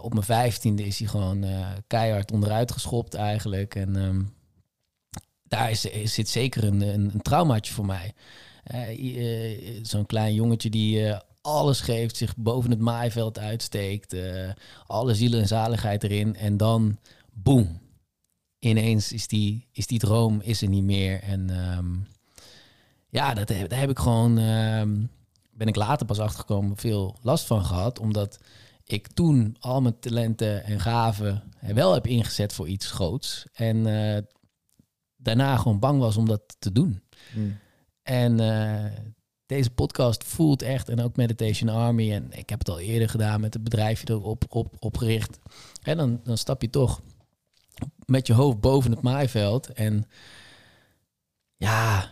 op 0.00 0.12
mijn 0.12 0.24
vijftiende 0.24 0.86
is 0.86 0.98
hij 0.98 1.08
gewoon 1.08 1.44
keihard 1.86 2.32
onderuit 2.32 2.72
geschopt 2.72 3.14
eigenlijk. 3.14 3.74
En 3.74 3.96
um, 3.96 4.34
daar 5.42 5.70
is, 5.70 5.84
is, 5.84 6.14
zit 6.14 6.28
zeker 6.28 6.64
een, 6.64 6.80
een, 6.80 7.10
een 7.14 7.22
traumaatje 7.22 7.72
voor 7.72 7.86
mij. 7.86 8.14
Zo'n 9.82 10.06
klein 10.06 10.34
jongetje 10.34 10.70
die 10.70 11.14
alles 11.40 11.80
geeft, 11.80 12.16
zich 12.16 12.36
boven 12.36 12.70
het 12.70 12.80
maaiveld 12.80 13.38
uitsteekt, 13.38 14.16
alle 14.86 15.14
ziel 15.14 15.32
en 15.32 15.46
zaligheid 15.46 16.04
erin. 16.04 16.36
En 16.36 16.56
dan, 16.56 16.98
boem, 17.32 17.81
ineens 18.70 19.12
is 19.12 19.26
die, 19.26 19.66
is 19.72 19.86
die 19.86 19.98
droom 19.98 20.40
is 20.40 20.62
er 20.62 20.68
niet 20.68 20.84
meer. 20.84 21.22
En 21.22 21.50
um, 21.76 22.06
ja, 23.08 23.34
dat, 23.34 23.48
daar 23.48 23.78
heb 23.78 23.90
ik 23.90 23.98
gewoon, 23.98 24.38
um, 24.38 25.10
ben 25.50 25.66
ik 25.66 25.76
later 25.76 26.06
pas 26.06 26.18
achtergekomen, 26.18 26.76
veel 26.76 27.16
last 27.22 27.46
van 27.46 27.64
gehad. 27.64 27.98
Omdat 27.98 28.38
ik 28.84 29.06
toen 29.06 29.56
al 29.60 29.80
mijn 29.80 29.98
talenten 29.98 30.64
en 30.64 30.80
gaven 30.80 31.42
wel 31.60 31.92
heb 31.92 32.06
ingezet 32.06 32.52
voor 32.52 32.68
iets 32.68 32.90
groots. 32.90 33.46
En 33.52 33.76
uh, 33.76 34.18
daarna 35.16 35.56
gewoon 35.56 35.78
bang 35.78 35.98
was 35.98 36.16
om 36.16 36.26
dat 36.26 36.56
te 36.58 36.72
doen. 36.72 37.02
Mm. 37.34 37.58
En 38.02 38.40
uh, 38.40 38.84
deze 39.46 39.70
podcast 39.70 40.24
voelt 40.24 40.62
echt, 40.62 40.88
en 40.88 41.00
ook 41.00 41.16
Meditation 41.16 41.68
Army, 41.68 42.12
en 42.12 42.32
ik 42.32 42.48
heb 42.48 42.58
het 42.58 42.68
al 42.68 42.80
eerder 42.80 43.08
gedaan 43.08 43.40
met 43.40 43.54
het 43.54 43.64
bedrijfje 43.64 44.10
erop 44.10 44.44
op, 44.48 44.74
opgericht. 44.78 45.38
En 45.82 45.96
dan, 45.96 46.20
dan 46.24 46.38
stap 46.38 46.62
je 46.62 46.70
toch 46.70 47.00
met 48.06 48.26
je 48.26 48.32
hoofd 48.32 48.60
boven 48.60 48.90
het 48.90 49.02
maaiveld. 49.02 49.72
En 49.72 50.04
ja, 51.56 52.08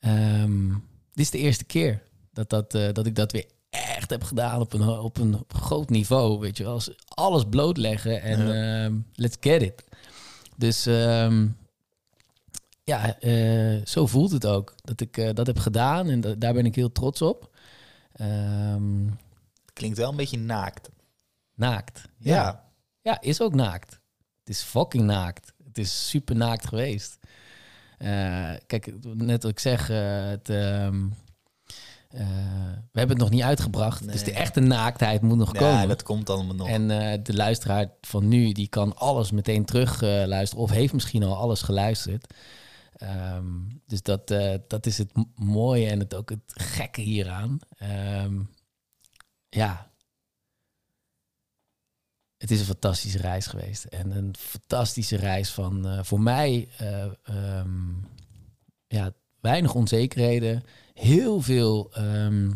um, 0.00 0.84
dit 1.12 1.24
is 1.24 1.30
de 1.30 1.38
eerste 1.38 1.64
keer 1.64 2.02
dat, 2.32 2.50
dat, 2.50 2.74
uh, 2.74 2.92
dat 2.92 3.06
ik 3.06 3.14
dat 3.14 3.32
weer 3.32 3.46
echt 3.70 4.10
heb 4.10 4.22
gedaan 4.22 4.60
op 4.60 4.72
een, 4.72 4.88
op 4.88 5.18
een 5.18 5.44
groot 5.48 5.90
niveau. 5.90 6.38
Weet 6.38 6.56
je 6.56 6.64
wel, 6.64 6.72
Als 6.72 6.90
alles 7.08 7.44
blootleggen 7.50 8.22
en 8.22 8.46
ja. 8.46 8.84
um, 8.84 9.06
let's 9.14 9.36
get 9.40 9.62
it. 9.62 9.84
Dus 10.56 10.86
um, 10.86 11.56
ja, 12.84 13.16
uh, 13.20 13.86
zo 13.86 14.06
voelt 14.06 14.30
het 14.30 14.46
ook. 14.46 14.74
Dat 14.82 15.00
ik 15.00 15.16
uh, 15.16 15.30
dat 15.32 15.46
heb 15.46 15.58
gedaan 15.58 16.08
en 16.08 16.20
da 16.20 16.34
daar 16.34 16.52
ben 16.52 16.66
ik 16.66 16.74
heel 16.74 16.92
trots 16.92 17.22
op. 17.22 17.56
Klinkt 19.72 19.98
wel 19.98 20.10
een 20.10 20.16
beetje 20.16 20.38
naakt. 20.38 20.90
Naakt. 21.54 22.08
Ja. 22.18 22.34
Ja, 22.34 22.64
ja 23.02 23.20
is 23.20 23.40
ook 23.40 23.54
naakt. 23.54 24.00
Het 24.46 24.54
is 24.54 24.62
fucking 24.62 25.04
naakt. 25.04 25.52
Het 25.64 25.78
is 25.78 26.08
super 26.08 26.36
naakt 26.36 26.66
geweest. 26.66 27.18
Uh, 27.98 28.52
kijk, 28.66 28.92
net 29.14 29.42
wat 29.42 29.52
ik 29.52 29.58
zeg, 29.58 29.90
uh, 29.90 30.26
het, 30.28 30.48
uh, 30.48 30.88
we 32.92 32.98
hebben 32.98 33.16
het 33.16 33.18
nog 33.18 33.30
niet 33.30 33.42
uitgebracht. 33.42 34.00
Nee. 34.00 34.10
Dus 34.10 34.24
de 34.24 34.32
echte 34.32 34.60
naaktheid 34.60 35.22
moet 35.22 35.36
nog 35.36 35.52
ja, 35.52 35.58
komen. 35.58 35.88
dat 35.88 36.02
komt 36.02 36.30
allemaal 36.30 36.54
nog. 36.54 36.68
En 36.68 36.90
eh, 36.90 37.18
de 37.22 37.34
luisteraar 37.34 37.90
van 38.00 38.28
nu, 38.28 38.52
die 38.52 38.68
kan 38.68 38.96
alles 38.96 39.30
meteen 39.30 39.64
terug 39.64 40.00
luisteren. 40.00 40.64
Of 40.64 40.70
heeft 40.70 40.92
misschien 40.92 41.22
al 41.22 41.36
alles 41.36 41.62
geluisterd. 41.62 42.34
Ehm, 42.96 43.44
dus 43.86 44.02
dat, 44.02 44.30
eh, 44.30 44.54
dat 44.68 44.86
is 44.86 44.98
het 44.98 45.12
mooie 45.34 45.88
en 45.88 45.98
het 45.98 46.14
ook 46.14 46.30
het 46.30 46.52
gekke 46.54 47.00
hieraan. 47.00 47.58
Ehm, 47.76 48.40
ja. 49.48 49.90
Het 52.36 52.50
is 52.50 52.60
een 52.60 52.66
fantastische 52.66 53.18
reis 53.18 53.46
geweest. 53.46 53.84
En 53.84 54.10
een 54.16 54.34
fantastische 54.38 55.16
reis 55.16 55.50
van 55.50 55.86
eh, 55.86 56.02
voor 56.02 56.20
mij 56.20 56.68
eh, 56.78 57.04
ehm, 57.22 57.92
ja, 58.86 59.12
weinig 59.40 59.74
onzekerheden. 59.74 60.62
Heel 60.94 61.40
veel 61.40 61.92
ehm, 61.92 62.52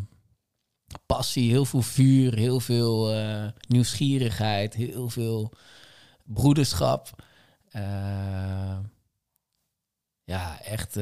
passie, 1.07 1.51
heel 1.51 1.65
veel 1.65 1.83
vuur, 1.83 2.35
heel 2.35 2.61
veel 2.61 3.13
eh, 3.13 3.49
nieuwsgierigheid, 3.69 4.75
heel 4.75 5.09
veel 5.09 5.53
broederschap. 6.25 7.23
Ja, 10.25 10.61
echt. 10.63 10.95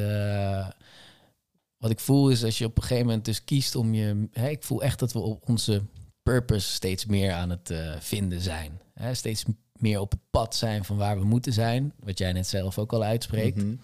wat 1.77 1.91
ik 1.91 2.01
voel 2.01 2.31
is 2.31 2.45
als 2.45 2.59
je 2.59 2.65
op 2.65 2.77
een 2.77 2.83
gegeven 2.83 3.07
moment 3.07 3.25
dus 3.25 3.45
kiest 3.45 3.75
om 3.75 3.95
je. 3.95 4.29
Ik 4.33 4.63
voel 4.63 4.83
echt 4.83 4.99
dat 4.99 5.13
we 5.13 5.19
op 5.19 5.49
onze 5.49 5.83
purpose 6.29 6.73
steeds 6.73 7.07
meer 7.07 7.33
aan 7.33 7.51
het 7.51 7.71
eh, 7.71 7.97
vinden 8.01 8.41
zijn. 8.41 8.81
Hè, 8.95 9.15
steeds 9.15 9.45
meer 9.73 10.01
op 10.01 10.11
het 10.11 10.21
pad 10.31 10.55
zijn 10.57 10.85
van 10.85 10.97
waar 10.97 11.19
we 11.19 11.25
moeten 11.25 11.53
zijn. 11.53 11.93
Wat 11.99 12.19
jij 12.19 12.33
net 12.33 12.47
zelf 12.47 12.79
ook 12.79 12.93
al 12.93 13.03
uitspreekt. 13.03 13.57
Mhm. 13.57 13.75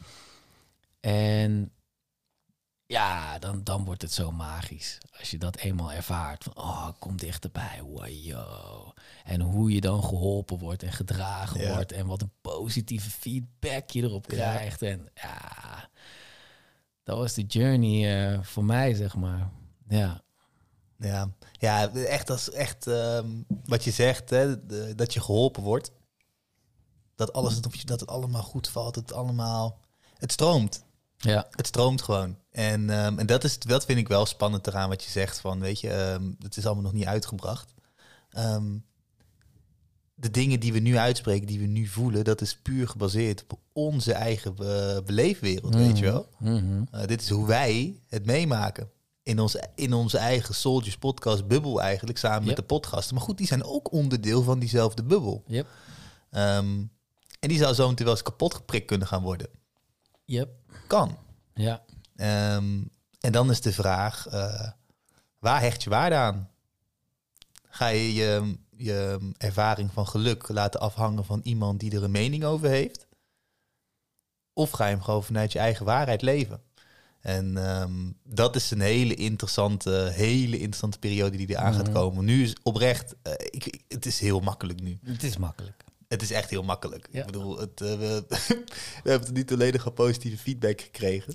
En 1.01 1.73
ja, 2.87 3.39
dan, 3.39 3.65
dan 3.65 3.85
wordt 3.85 4.03
het 4.03 4.13
zo 4.13 4.33
magisch. 4.33 4.99
Als 5.19 5.31
je 5.31 5.39
dat 5.39 5.57
eenmaal 5.57 5.93
ervaart. 5.93 6.45
Van, 6.45 6.57
oh, 6.57 6.89
kom 6.99 7.17
dichterbij. 7.17 7.83
Wow. 7.83 8.91
En 9.25 9.41
hoe 9.41 9.73
je 9.73 9.81
dan 9.81 10.05
geholpen 10.05 10.59
wordt 10.59 10.83
en 10.83 10.93
gedragen 10.93 11.61
Ja. 11.61 11.75
wordt. 11.75 11.93
En 11.93 12.07
wat 12.07 12.23
een 12.23 12.33
positieve 12.41 13.11
feedback 13.11 13.91
je 13.91 14.03
erop 14.03 14.31
Ja. 14.31 14.37
krijgt. 14.37 14.83
En 14.83 15.09
ja, 15.15 15.89
dat 17.03 17.19
was 17.19 17.35
de 17.35 17.43
journey 17.43 18.33
eh, 18.33 18.43
voor 18.43 18.65
mij, 18.65 18.95
zeg 18.95 19.17
maar. 19.17 19.51
Ja, 19.89 20.24
Ja, 20.99 21.31
ja 21.53 21.93
echt, 21.95 22.31
als, 22.31 22.51
echt 22.51 22.87
ehm, 22.87 23.27
wat 23.65 23.85
je 23.85 23.91
zegt, 23.91 24.31
hè, 24.31 24.67
de- 24.67 24.93
dat 24.97 25.13
je 25.15 25.21
geholpen 25.21 25.63
wordt. 25.63 25.93
Dat, 27.15 27.33
alles, 27.33 27.61
dat 27.61 28.01
het 28.01 28.07
allemaal 28.09 28.43
goed 28.43 28.69
valt. 28.69 28.95
Het 28.95 29.13
allemaal... 29.13 29.81
Het 30.15 30.33
stroomt. 30.33 30.85
ja, 31.17 31.47
Het 31.51 31.67
stroomt 31.67 32.03
gewoon. 32.03 32.39
En, 32.51 32.91
ehm, 32.91 33.19
en 33.19 33.27
dat, 33.27 33.45
is, 33.45 33.59
dat 33.59 33.85
vind 33.85 33.99
ik 33.99 34.09
wel 34.09 34.27
spannend 34.27 34.67
eraan 34.67 34.89
wat 34.89 35.05
je 35.05 35.11
zegt. 35.11 35.39
Van, 35.41 35.61
weet 35.61 35.81
je, 35.81 35.91
ehm, 35.91 36.33
het 36.39 36.57
is 36.57 36.65
allemaal 36.67 36.83
nog 36.85 36.93
niet 36.93 37.07
uitgebracht. 37.07 37.75
De 40.15 40.31
dingen 40.31 40.61
die 40.61 40.73
we 40.73 40.79
nu 40.79 40.97
uitspreken, 40.97 41.47
die 41.47 41.59
we 41.59 41.67
nu 41.67 41.87
voelen, 41.87 42.25
dat 42.25 42.41
is 42.41 42.57
puur 42.57 42.89
gebaseerd 42.89 43.45
op 43.49 43.59
onze 43.73 44.13
eigen 44.13 44.57
eh, 44.59 44.99
beleefwereld, 45.05 45.75
weet 45.75 45.99
je 45.99 46.05
wel. 46.05 46.29
Mhm. 46.39 46.83
Uh, 46.95 47.07
dit 47.07 47.21
is 47.21 47.29
hoe 47.31 47.47
wij 47.47 48.01
het 48.07 48.27
meemaken. 48.27 48.91
In, 49.25 49.41
ons, 49.41 49.57
in 49.75 49.93
onze 49.93 50.19
eigen 50.19 50.55
Soldiers 50.55 50.97
podcast 50.97 51.47
bubbel 51.47 51.81
eigenlijk, 51.81 52.19
samen 52.19 52.47
met 52.47 52.57
de 52.57 52.63
podcasten. 52.63 53.15
Maar 53.15 53.25
goed, 53.25 53.39
die 53.39 53.47
zijn 53.47 53.65
ook 53.65 53.93
onderdeel 53.93 54.43
van 54.43 54.59
diezelfde 54.59 55.03
bubbel. 55.03 55.43
Yep, 55.47 55.67
Ehm, 56.31 56.83
en 57.41 57.49
die 57.49 57.59
zou 57.59 57.75
zo 57.75 57.89
meteen 57.89 58.05
wel 58.07 58.15
eens 58.15 58.23
kapot 58.25 58.55
geprikt 58.55 58.87
kunnen 58.87 59.07
gaan 59.07 59.23
worden. 59.23 59.49
yep, 60.25 60.49
Kan. 60.87 61.17
ja. 61.55 61.83
Ehm, 62.17 62.83
en 63.21 63.33
dan 63.33 63.51
is 63.51 63.61
de 63.61 63.73
vraag, 63.73 64.27
eh, 64.29 64.71
waar 65.39 65.61
hecht 65.61 65.83
je 65.83 65.91
waarde 65.91 66.15
aan? 66.17 66.51
Ga 67.69 67.87
je, 67.87 68.15
je 68.15 68.59
je 68.77 69.19
ervaring 69.39 69.93
van 69.93 70.07
geluk 70.09 70.49
laten 70.49 70.81
afhangen 70.81 71.25
van 71.25 71.41
iemand 71.43 71.81
die 71.81 71.97
er 71.97 72.03
een 72.05 72.11
mening 72.11 72.45
over 72.45 72.69
heeft? 72.69 73.07
Of 74.53 74.71
ga 74.71 74.85
je 74.87 74.95
hem 74.95 75.03
gewoon 75.03 75.25
vanuit 75.25 75.53
je 75.53 75.59
eigen 75.59 75.85
waarheid 75.85 76.23
leven? 76.23 76.63
En 77.25 77.57
ehm, 77.57 77.93
dat 78.25 78.57
is 78.57 78.71
een 78.71 78.81
hele 78.81 79.15
interessante, 79.15 80.11
hele 80.13 80.57
interessante 80.57 80.99
periode 80.99 81.37
die 81.37 81.51
eraan 81.51 81.75
gaat 81.75 81.87
Mhm. 81.87 81.93
komen. 81.95 82.25
Nu 82.25 82.43
is 82.43 82.55
oprecht, 82.63 83.15
eh, 83.23 83.33
ik, 83.51 83.67
ik- 83.67 83.83
het 83.89 84.07
is 84.07 84.21
heel 84.21 84.41
makkelijk 84.41 84.81
nu. 84.81 84.99
Het 85.05 85.23
is 85.23 85.37
makkelijk. 85.37 85.85
Het 86.09 86.23
is 86.23 86.31
echt 86.31 86.51
heel 86.51 86.63
makkelijk. 86.63 87.09
Ja. 87.13 87.21
Ik 87.21 87.27
bedoel, 87.27 87.59
het, 87.59 87.81
eh, 87.81 87.95
we, 87.99 88.25
we 89.05 89.11
hebben 89.11 89.33
niet 89.35 89.53
alleen 89.53 89.73
nog 89.73 89.95
positieve 89.95 90.39
feedback 90.39 90.81
gekregen. 90.81 91.35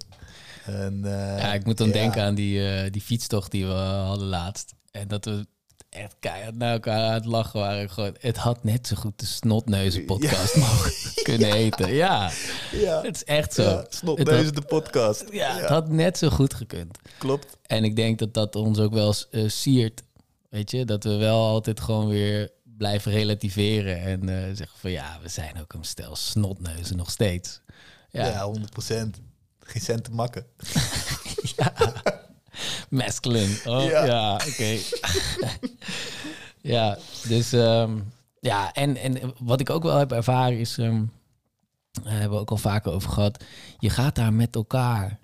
En, 0.66 1.00
eh, 1.06 1.38
Ja, 1.40 1.54
ik 1.54 1.66
moet 1.66 1.78
dan 1.78 1.88
ja. 1.88 1.94
denken 1.94 2.24
aan 2.24 2.36
die, 2.36 2.90
die 2.90 3.02
fietstocht 3.02 3.52
die 3.52 3.66
we 3.66 3.72
hadden 3.74 4.28
laatst. 4.28 4.74
En 4.92 5.08
dat 5.08 5.26
we 5.26 5.48
echt 5.90 6.16
keihard 6.20 6.56
naar 6.56 6.72
elkaar 6.74 7.04
aan 7.08 7.14
het 7.14 7.26
lachen 7.26 7.60
waren. 7.60 7.90
Gewoon, 7.90 8.16
het 8.20 8.38
had 8.38 8.64
net 8.64 8.88
zo 8.88 8.96
goed 8.96 9.20
de 9.20 9.26
snotneuzen 9.26 10.06
podcast 10.06 10.56
mogen 10.56 10.92
kunnen 11.24 11.52
heten. 11.52 11.94
Ja, 11.94 12.32
Ja, 12.72 13.02
het 13.02 13.16
is 13.16 13.24
echt 13.24 13.54
zo. 13.54 13.64
ja 13.64 13.86
Snotneuzen 13.90 14.46
had- 14.46 14.56
de 14.56 14.62
podcast. 14.62 15.26
ja, 15.32 15.56
het 15.58 15.70
had 15.70 15.90
net 15.90 16.18
zo 16.18 16.30
goed 16.30 16.54
gekund. 16.54 16.98
klopt. 17.18 17.58
En 17.66 17.84
ik 17.84 17.96
denk 17.96 18.20
dat 18.20 18.34
dat 18.34 18.56
ons 18.56 18.80
ook 18.80 18.94
wel 18.94 19.14
eh, 19.32 19.44
siert. 19.50 20.04
Weet 20.50 20.72
je, 20.72 20.86
dat 20.86 21.04
we 21.04 21.16
wel 21.16 21.46
altijd 21.46 21.80
gewoon 21.80 22.08
weer 22.08 22.50
blijven 22.78 23.12
relativeren. 23.12 24.02
En 24.02 24.30
eh, 24.30 24.36
zeggen 24.56 24.80
van 24.80 24.92
ja, 24.92 25.20
we 25.22 25.30
zijn 25.30 25.60
ook 25.62 25.74
een 25.74 25.84
stel 25.84 26.16
snotneuzen 26.16 26.98
nog 26.98 27.12
steeds. 27.12 27.62
Ja, 28.10 28.26
Ja, 28.28 28.52
100%. 28.54 28.60
Geen 29.60 29.82
cent 29.82 30.04
te 30.04 30.12
makken. 30.12 30.46
Masculine. 32.90 33.56
Oh, 33.66 33.84
Ja. 33.84 34.06
ja, 34.06 34.34
oké. 34.34 34.78
ja, 36.62 36.98
dus 37.28 37.54
ehm, 37.54 38.00
ja, 38.40 38.74
en, 38.74 38.98
en 38.98 39.34
wat 39.40 39.60
ik 39.60 39.70
ook 39.70 39.84
wel 39.84 39.98
heb 39.98 40.12
ervaren 40.12 40.60
is, 40.60 40.78
ehm 40.78 41.04
daar 42.04 42.14
hebben 42.14 42.32
we 42.32 42.40
ook 42.40 42.52
al 42.52 42.58
vaker 42.58 42.92
over 42.92 43.10
gehad, 43.10 43.44
je 43.80 43.90
gaat 43.90 44.16
daar 44.16 44.34
met 44.34 44.56
elkaar 44.56 45.20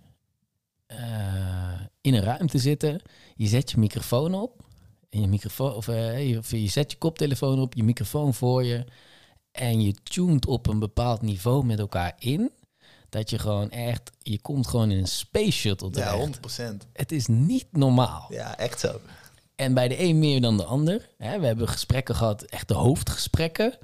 eh, 0.85 1.79
in 2.01 2.13
een 2.13 2.23
ruimte 2.23 2.57
zitten, 2.57 3.01
je 3.35 3.47
zet 3.47 3.71
je 3.71 3.77
microfoon 3.77 4.33
op, 4.33 4.63
en 5.09 5.21
je 5.21 5.27
microfoon, 5.27 5.73
of, 5.73 5.87
eh, 5.87 6.29
je, 6.29 6.37
of 6.37 6.51
je 6.51 6.67
zet 6.67 6.91
je 6.91 6.97
koptelefoon 6.97 7.59
op, 7.59 7.73
je 7.73 7.83
microfoon 7.83 8.33
voor 8.33 8.63
je, 8.63 8.85
en 9.51 9.81
je 9.81 9.93
tuned 10.03 10.45
op 10.45 10.67
een 10.67 10.79
bepaald 10.79 11.21
niveau 11.21 11.65
met 11.65 11.79
elkaar 11.79 12.13
in. 12.19 12.51
Dat 13.15 13.29
je 13.29 13.39
gewoon 13.39 13.69
echt, 13.71 14.11
je 14.19 14.39
komt 14.39 14.67
gewoon 14.67 14.91
in 14.91 14.97
een 14.97 15.07
space 15.07 15.51
shuttle 15.51 15.89
terecht. 15.89 16.39
Ja, 16.57 16.73
100%. 16.73 16.75
Het 16.93 17.11
is 17.11 17.27
niet 17.27 17.65
normaal. 17.71 18.25
Ja, 18.29 18.57
echt 18.57 18.79
zo. 18.79 19.01
En 19.55 19.73
bij 19.73 19.87
de 19.87 19.99
een 19.99 20.19
meer 20.19 20.41
dan 20.41 20.57
de 20.57 20.63
ander. 20.63 21.09
Hè, 21.17 21.39
we 21.39 21.45
hebben 21.45 21.67
gesprekken 21.67 22.15
gehad, 22.15 22.41
echt 22.43 22.67
de 22.67 22.73
hoofdgesprekken. 22.73 23.77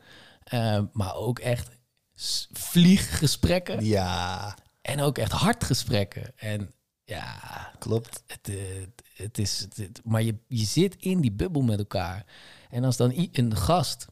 eh, 0.44 0.82
maar 0.92 1.16
ook 1.16 1.40
echt 1.40 1.70
vlieggesprekken. 2.52 3.86
Ja, 3.86 4.58
En 4.82 5.02
ook 5.02 5.18
echt 5.18 5.32
hartgesprekken. 5.32 6.34
En 6.36 6.72
ja, 7.04 7.40
klopt. 7.80 8.24
het, 8.28 8.50
eh, 8.50 8.56
het 9.14 9.38
is... 9.38 9.68
Het, 9.76 10.02
maar 10.04 10.22
je, 10.22 10.36
je 10.48 10.66
zit 10.66 10.96
in 10.96 11.22
die 11.22 11.32
bubbel 11.32 11.62
met 11.62 11.80
elkaar. 11.80 12.26
En 12.70 12.84
als 12.84 12.98
dan 12.98 13.30
een 13.32 13.56
gast... 13.56 14.06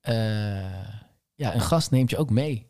eh, 0.00 0.14
ja, 1.34 1.54
een 1.54 1.60
gast 1.60 1.90
neemt 1.90 2.10
je 2.10 2.16
ook 2.16 2.30
mee. 2.30 2.66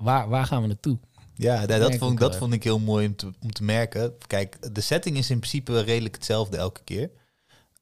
Waar, 0.00 0.28
waar 0.28 0.46
gaan 0.46 0.62
we 0.62 0.66
naartoe? 0.66 0.98
Ja, 1.34 1.66
dat, 1.66 1.78
merk 1.78 1.98
vond, 1.98 2.18
dat 2.18 2.36
vond 2.36 2.52
ik 2.52 2.64
heel 2.64 2.78
mooi 2.78 3.06
om 3.06 3.16
te, 3.16 3.32
om 3.42 3.52
te 3.52 3.64
merken. 3.64 4.14
Kijk, 4.26 4.74
de 4.74 4.80
setting 4.80 5.16
is 5.16 5.30
in 5.30 5.38
principe 5.38 5.80
redelijk 5.80 6.14
hetzelfde 6.14 6.56
elke 6.56 6.80
keer. 6.84 7.10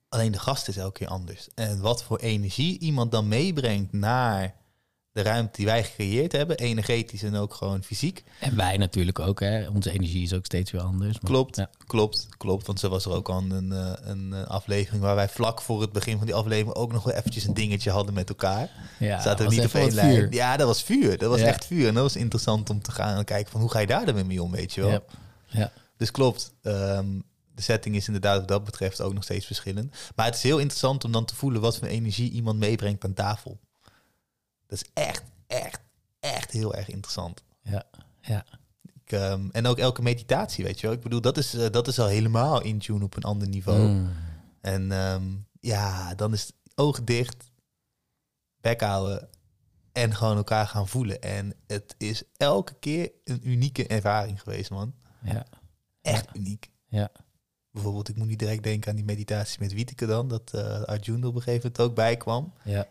Alleen 0.09 0.33
de 0.33 0.39
gast 0.39 0.69
is 0.69 0.77
elke 0.77 0.99
keer 0.99 1.09
anders. 1.09 1.49
En 1.55 1.81
wat 1.81 2.03
voor 2.05 2.19
energie 2.19 2.79
iemand 2.79 3.11
dan 3.11 3.29
meebrengt 3.29 3.93
naar 3.93 4.55
de 5.19 5.25
ruimte 5.25 5.53
die 5.57 5.67
wij 5.67 5.85
gecreëerd 5.85 6.33
hebben, 6.33 6.57
energetisch 6.57 7.23
en 7.23 7.35
ook 7.35 7.55
gewoon 7.55 7.83
fysiek. 7.83 8.25
En 8.41 8.57
wij 8.57 8.77
natuurlijk 8.77 9.19
ook. 9.19 9.41
Hè. 9.41 9.69
Onze 9.69 9.91
energie 9.91 10.23
is 10.23 10.33
ook 10.33 10.45
steeds 10.45 10.71
weer 10.71 10.81
anders. 10.81 11.13
Maar, 11.21 11.31
Klopt, 11.31 11.57
Ja. 11.57 11.71
klopt, 11.87 12.27
klopt. 12.37 12.67
Want 12.67 12.81
zo 12.81 12.89
was 12.89 13.05
er 13.05 13.13
ook 13.13 13.29
al 13.29 13.43
een, 13.51 13.73
eh, 13.73 13.93
een 14.01 14.33
eh, 14.33 14.47
aflevering 14.47 15.03
waar 15.03 15.15
wij 15.15 15.29
vlak 15.29 15.63
voor 15.63 15.81
het 15.81 15.93
begin 15.93 16.17
van 16.17 16.27
die 16.27 16.35
aflevering 16.35 16.75
ook 16.77 16.93
nog 16.93 17.05
wel 17.05 17.15
eventjes 17.15 17.45
een 17.47 17.55
dingetje 17.55 17.91
hadden 17.91 18.15
met 18.15 18.29
elkaar. 18.29 18.71
Ja, 18.99 19.21
Zaten 19.21 19.49
we 19.49 19.55
niet 19.55 19.65
op 19.65 19.75
één 19.75 19.95
lijn. 19.95 20.15
vuur. 20.15 20.33
Ja, 20.33 20.57
dat 20.57 20.67
was 20.67 20.83
vuur. 20.83 21.19
Dat 21.19 21.31
was 21.31 21.41
Ja. 21.41 21.47
echt 21.47 21.65
vuur. 21.67 21.89
En 21.89 21.95
dat 21.95 22.03
was 22.03 22.17
interessant 22.17 22.71
om 22.71 22.83
te 22.83 22.91
gaan 22.93 23.25
kijken 23.25 23.51
van 23.53 23.61
hoe 23.61 23.71
ga 23.71 23.79
je 23.79 23.87
daar 23.87 24.07
dan 24.07 24.27
mee 24.27 24.43
om, 24.43 24.51
weet 24.51 24.73
je 24.75 24.81
wel. 24.81 24.91
Ja. 24.91 25.03
Ja. 25.47 25.73
Dus 25.97 26.11
klopt. 26.11 26.53
ehm, 26.63 27.07
de 27.55 27.63
setting 27.65 27.97
is 27.97 28.07
inderdaad 28.07 28.39
wat 28.39 28.49
dat 28.49 28.65
betreft 28.65 29.01
ook 29.01 29.15
nog 29.15 29.23
steeds 29.25 29.47
verschillend. 29.47 29.95
Maar 30.17 30.27
het 30.27 30.35
is 30.35 30.43
heel 30.43 30.59
interessant 30.59 31.05
om 31.05 31.13
dan 31.13 31.25
te 31.25 31.35
voelen 31.37 31.61
wat 31.61 31.79
voor 31.79 31.89
energie 31.89 32.31
iemand 32.31 32.59
meebrengt 32.59 33.05
aan 33.05 33.15
tafel. 33.15 33.59
Dat 34.69 34.83
is 34.83 34.91
echt, 34.95 35.23
echt, 35.47 35.81
echt 36.21 36.51
heel 36.51 36.75
erg 36.75 36.89
interessant. 36.89 37.43
Ja. 37.63 37.85
Ja. 38.21 38.45
Ik, 38.83 39.13
ehm, 39.13 39.49
en 39.53 39.67
ook 39.67 39.79
elke 39.79 40.03
meditatie, 40.03 40.65
weet 40.65 40.81
je 40.81 40.87
wel. 40.87 40.97
Ik 40.97 41.03
bedoel, 41.03 41.21
dat 41.21 41.37
is, 41.37 41.55
eh, 41.55 41.71
dat 41.71 41.89
is 41.89 41.99
al 41.99 42.07
helemaal 42.07 42.63
in 42.63 42.79
tune 42.79 43.05
op 43.05 43.17
een 43.17 43.23
ander 43.23 43.49
niveau. 43.49 43.89
Mm. 43.89 44.11
En 44.61 44.93
ehm, 44.93 45.25
ja, 45.61 46.15
dan 46.15 46.33
is 46.33 46.43
het 46.43 46.55
ogen 46.75 47.05
dicht, 47.05 47.51
bek 48.61 48.81
houden 48.81 49.29
en 49.93 50.15
gewoon 50.15 50.37
elkaar 50.37 50.67
gaan 50.67 50.89
voelen. 50.89 51.23
En 51.23 51.55
het 51.67 51.95
is 51.99 52.23
elke 52.37 52.75
keer 52.81 53.11
een 53.25 53.49
unieke 53.49 53.87
ervaring 53.87 54.43
geweest, 54.43 54.71
man. 54.71 54.95
Ja. 55.23 55.47
Echt 56.03 56.37
uniek. 56.37 56.71
Ja. 56.89 57.11
Bijvoorbeeld, 57.71 58.09
ik 58.09 58.17
moet 58.17 58.27
niet 58.27 58.39
direct 58.39 58.63
denken 58.63 58.91
aan 58.91 58.97
die 58.97 59.05
meditatie 59.05 59.61
met 59.61 59.73
Wieteke 59.73 60.07
dan, 60.07 60.29
dat 60.29 60.55
eh 60.55 60.83
Arjun 60.83 61.25
op 61.25 61.35
een 61.35 61.43
gegeven 61.43 61.71
moment 61.71 61.81
ook 61.81 61.95
bij 61.95 62.17
kwam. 62.17 62.53
Ja. 62.65 62.87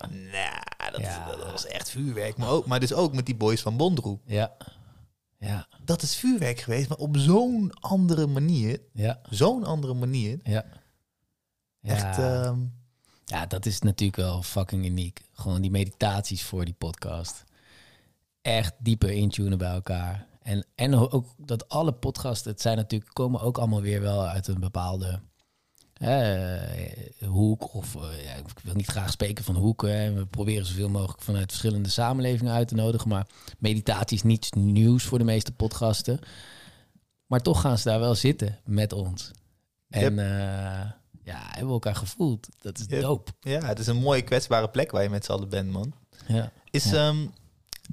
Dat, 0.92 1.02
Ja. 1.02 1.26
dat 1.26 1.52
was 1.52 1.66
echt 1.66 1.90
vuurwerk. 1.90 2.38
Maar, 2.38 2.50
ook, 2.50 2.66
maar 2.66 2.80
dus 2.80 2.94
ook 2.94 3.14
met 3.14 3.26
die 3.26 3.36
boys 3.36 3.62
van 3.62 3.78
Bondroe. 3.78 4.20
Ja. 4.26 4.56
Ja, 5.40 5.68
Dat 5.84 6.02
is 6.02 6.16
vuurwerk 6.16 6.60
geweest, 6.60 6.90
maar 6.90 6.98
op 6.98 7.18
zo'n 7.18 7.72
andere 7.80 8.28
manier. 8.28 8.82
ja, 8.94 9.20
Zo'n 9.30 9.64
andere 9.64 9.94
manier. 9.94 10.40
ja. 10.44 10.66
Ja, 11.80 11.94
Echt, 11.94 12.18
ehm, 12.18 12.60
ja, 13.26 13.46
dat 13.46 13.66
is 13.66 13.80
natuurlijk 13.82 14.18
wel 14.18 14.44
fucking 14.44 14.86
uniek. 14.86 15.22
Gewoon 15.34 15.62
die 15.62 15.72
meditaties 15.72 16.44
voor 16.44 16.66
die 16.66 16.74
podcast. 16.74 17.44
Echt 18.42 18.74
dieper 18.80 19.10
intunen 19.12 19.58
bij 19.58 19.72
elkaar. 19.72 20.28
En, 20.42 20.66
en 20.76 20.94
ook 20.96 21.26
dat 21.38 21.70
alle 21.70 21.92
podcasts, 21.94 22.46
het 22.46 22.62
zijn 22.62 22.78
natuurlijk, 22.78 23.14
komen 23.14 23.42
ook 23.42 23.58
allemaal 23.58 23.82
weer 23.82 24.02
wel 24.02 24.28
uit 24.28 24.48
een 24.48 24.60
bepaalde 24.60 25.20
hoek. 27.26 27.74
Of 27.74 27.96
eh, 27.96 28.24
ja, 28.24 28.34
ik 28.34 28.60
wil 28.64 28.74
niet 28.74 28.88
graag 28.88 29.12
spreken 29.12 29.44
van 29.44 29.56
hoeken. 29.56 29.98
Hè. 30.00 30.14
We 30.14 30.26
proberen 30.26 30.66
zoveel 30.66 30.90
mogelijk 30.90 31.22
vanuit 31.22 31.50
verschillende 31.50 31.90
samenlevingen 31.90 32.54
uit 32.54 32.68
te 32.68 32.76
nodigen. 32.76 33.10
Maar 33.10 33.28
meditatie 33.60 34.18
is 34.18 34.24
niets 34.24 34.52
nieuws 34.52 35.04
voor 35.04 35.18
de 35.18 35.24
meeste 35.24 35.52
podcasten. 35.52 36.20
Maar 37.26 37.40
toch 37.42 37.62
gaan 37.62 37.78
ze 37.78 37.84
daar 37.90 38.00
wel 38.00 38.16
zitten 38.16 38.60
met 38.66 38.94
ons. 38.94 39.32
En 39.90 40.02
Yep. 40.16 40.18
eh, 40.18 40.92
ja, 41.24 41.40
hebben 41.48 41.66
we 41.68 41.74
elkaar 41.74 41.96
gevoeld. 41.96 42.48
Dat 42.62 42.78
is 42.80 42.86
Yep. 42.88 43.02
dope. 43.02 43.32
ja, 43.40 43.60
het 43.66 43.80
is 43.80 43.88
een 43.88 43.98
mooie 43.98 44.22
kwetsbare 44.22 44.70
plek 44.70 44.92
waar 44.92 45.04
je 45.04 45.10
met 45.10 45.26
z'n 45.26 45.32
allen 45.32 45.50
bent, 45.50 45.72
man. 45.72 45.94
Ja. 46.28 46.52
Is, 46.72 46.90
Ja. 46.90 47.08
ehm, 47.08 47.18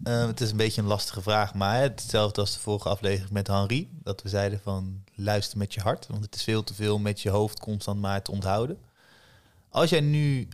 eh, 0.03 0.27
het 0.27 0.41
is 0.41 0.51
een 0.51 0.57
beetje 0.57 0.81
een 0.81 0.87
lastige 0.87 1.23
vraag, 1.23 1.55
maar 1.55 1.81
hetzelfde 1.81 2.41
als 2.41 2.53
de 2.53 2.59
vorige 2.59 2.89
aflevering 2.89 3.33
met 3.33 3.47
Henri. 3.47 3.91
Dat 4.03 4.23
we 4.23 4.29
zeiden 4.29 4.61
van 4.61 5.05
luister 5.15 5.59
met 5.59 5.75
je 5.75 5.81
hart, 5.81 6.07
want 6.07 6.25
het 6.25 6.35
is 6.35 6.43
veel 6.43 6.65
te 6.65 6.75
veel 6.75 6.99
met 6.99 7.21
je 7.21 7.31
hoofd 7.31 7.61
constant 7.61 8.01
maar 8.01 8.23
te 8.23 8.31
onthouden. 8.31 8.79
Als 9.69 9.91
jij 9.91 10.01
nu 10.01 10.49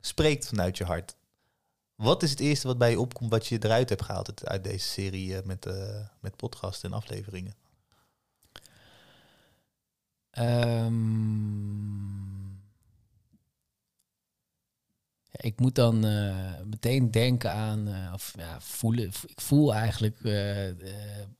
spreekt 0.00 0.46
vanuit 0.46 0.76
je 0.76 0.84
hart, 0.84 1.16
wat 1.94 2.22
is 2.22 2.30
het 2.30 2.40
eerste 2.40 2.66
wat 2.66 2.78
bij 2.78 2.90
je 2.90 3.00
opkomt 3.00 3.30
wat 3.30 3.46
je 3.46 3.64
eruit 3.64 3.88
hebt 3.88 4.02
gehaald 4.02 4.46
uit- 4.46 4.64
deze 4.64 4.88
serie 4.88 5.36
eh, 5.36 5.44
met, 5.44 5.66
eh 5.66 6.06
met 6.20 6.36
podcasten 6.36 6.90
en 6.90 6.96
afleveringen? 6.96 7.54
Ehm, 10.30 10.94
ja, 15.22 15.25
ik 15.36 15.60
moet 15.60 15.74
dan 15.74 16.04
eh, 16.04 16.60
meteen 16.64 17.10
denken 17.10 17.52
aan, 17.52 17.88
eh, 17.88 18.10
of 18.14 18.32
ja, 18.36 18.60
voelen. 18.60 19.10
Ik 19.26 19.40
voel 19.40 19.74
eigenlijk 19.74 20.16
eh, 20.16 20.70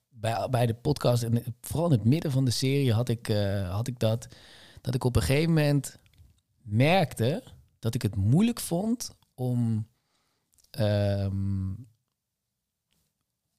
bij, 0.09 0.49
bij 0.51 0.67
de 0.67 0.75
podcast, 0.75 1.23
en 1.23 1.57
vooral 1.61 1.87
in 1.87 1.99
het 1.99 2.05
midden 2.05 2.31
van 2.31 2.45
de 2.45 2.51
serie 2.51 2.93
had 2.93 3.09
ik, 3.09 3.27
had 3.69 3.87
ik 3.87 3.99
dat, 3.99 4.29
dat 4.81 4.95
ik 4.95 5.05
op 5.05 5.17
een 5.17 5.23
gegeven 5.23 5.53
moment 5.53 5.99
merkte 6.63 7.43
dat 7.79 7.95
ik 7.95 8.03
het 8.03 8.17
moeilijk 8.17 8.61
vond 8.61 9.11
om 9.35 9.89
ehm 10.71 11.75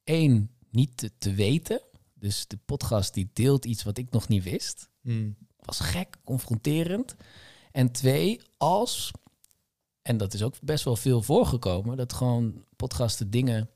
één, 0.04 0.52
niet 0.72 0.98
te, 0.98 1.12
te 1.18 1.34
weten. 1.34 1.82
Dus 2.14 2.48
de 2.48 2.58
podcast 2.66 3.14
die 3.14 3.30
deelt 3.34 3.66
iets 3.66 3.84
wat 3.84 3.98
ik 3.98 4.10
nog 4.12 4.28
niet 4.28 4.44
wist 4.44 4.90
Hmm. 5.08 5.38
was 5.56 5.80
gek, 5.80 6.18
confronterend. 6.24 7.16
En 7.72 7.92
twee, 7.92 8.42
als, 8.58 9.12
en 10.08 10.18
dat 10.18 10.34
is 10.34 10.44
ook 10.44 10.56
best 10.62 10.84
wel 10.84 10.96
veel 10.96 11.22
voorgekomen, 11.22 11.98
dat 11.98 12.14
gewoon 12.14 12.66
podcasten 12.76 13.30
dingen 13.30 13.70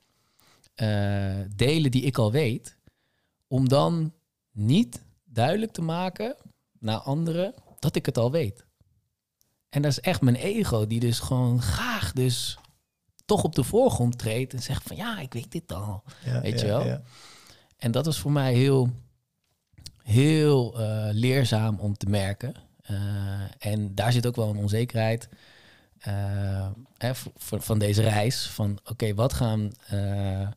eh, 0.76 1.39
delen 1.56 1.91
die 1.91 2.02
ik 2.02 2.17
al 2.17 2.32
weet, 2.32 2.78
om 3.48 3.70
dan 3.70 4.13
niet 4.52 5.06
duidelijk 5.24 5.72
te 5.72 5.82
maken 5.82 6.36
naar 6.80 6.98
anderen 6.98 7.54
dat 7.80 7.96
ik 7.96 8.06
het 8.06 8.17
al 8.17 8.32
weet. 8.32 8.65
En 9.70 9.82
dat 9.82 9.91
is 9.91 10.00
echt 10.00 10.22
mijn 10.22 10.36
ego, 10.36 10.88
die 10.88 11.00
dus 11.00 11.20
gewoon 11.20 11.62
graag 11.62 12.13
dus 12.13 12.58
toch 13.26 13.44
op 13.44 13.56
de 13.56 13.63
voorgrond 13.63 14.17
treedt 14.17 14.54
en 14.54 14.62
zegt 14.62 14.84
van 14.84 14.96
ja, 14.96 15.20
ik 15.20 15.34
weet 15.34 15.52
dit 15.52 15.74
al. 15.74 16.04
Ja, 16.26 16.41
Weet 16.41 16.60
ja, 16.60 16.65
je 16.65 16.72
wel? 16.72 16.86
ja. 16.86 17.02
En 17.78 17.91
dat 17.91 18.06
was 18.06 18.20
voor 18.20 18.32
mij 18.32 18.54
heel, 18.54 18.89
heel 20.04 20.80
eh, 20.80 21.08
leerzaam 21.12 21.80
om 21.80 21.98
te 21.98 22.10
merken. 22.10 22.54
Eh, 22.82 23.41
en 23.60 23.96
daar 23.96 24.12
zit 24.12 24.26
ook 24.28 24.36
wel 24.36 24.50
een 24.50 24.58
onzekerheid 24.58 25.30
eh, 26.02 26.68
van 27.40 27.80
deze 27.80 28.02
reis. 28.02 28.48
Van 28.48 28.80
oké, 28.86 29.14
wat 29.14 29.34
gaan 29.34 29.72
eh, 29.88 30.48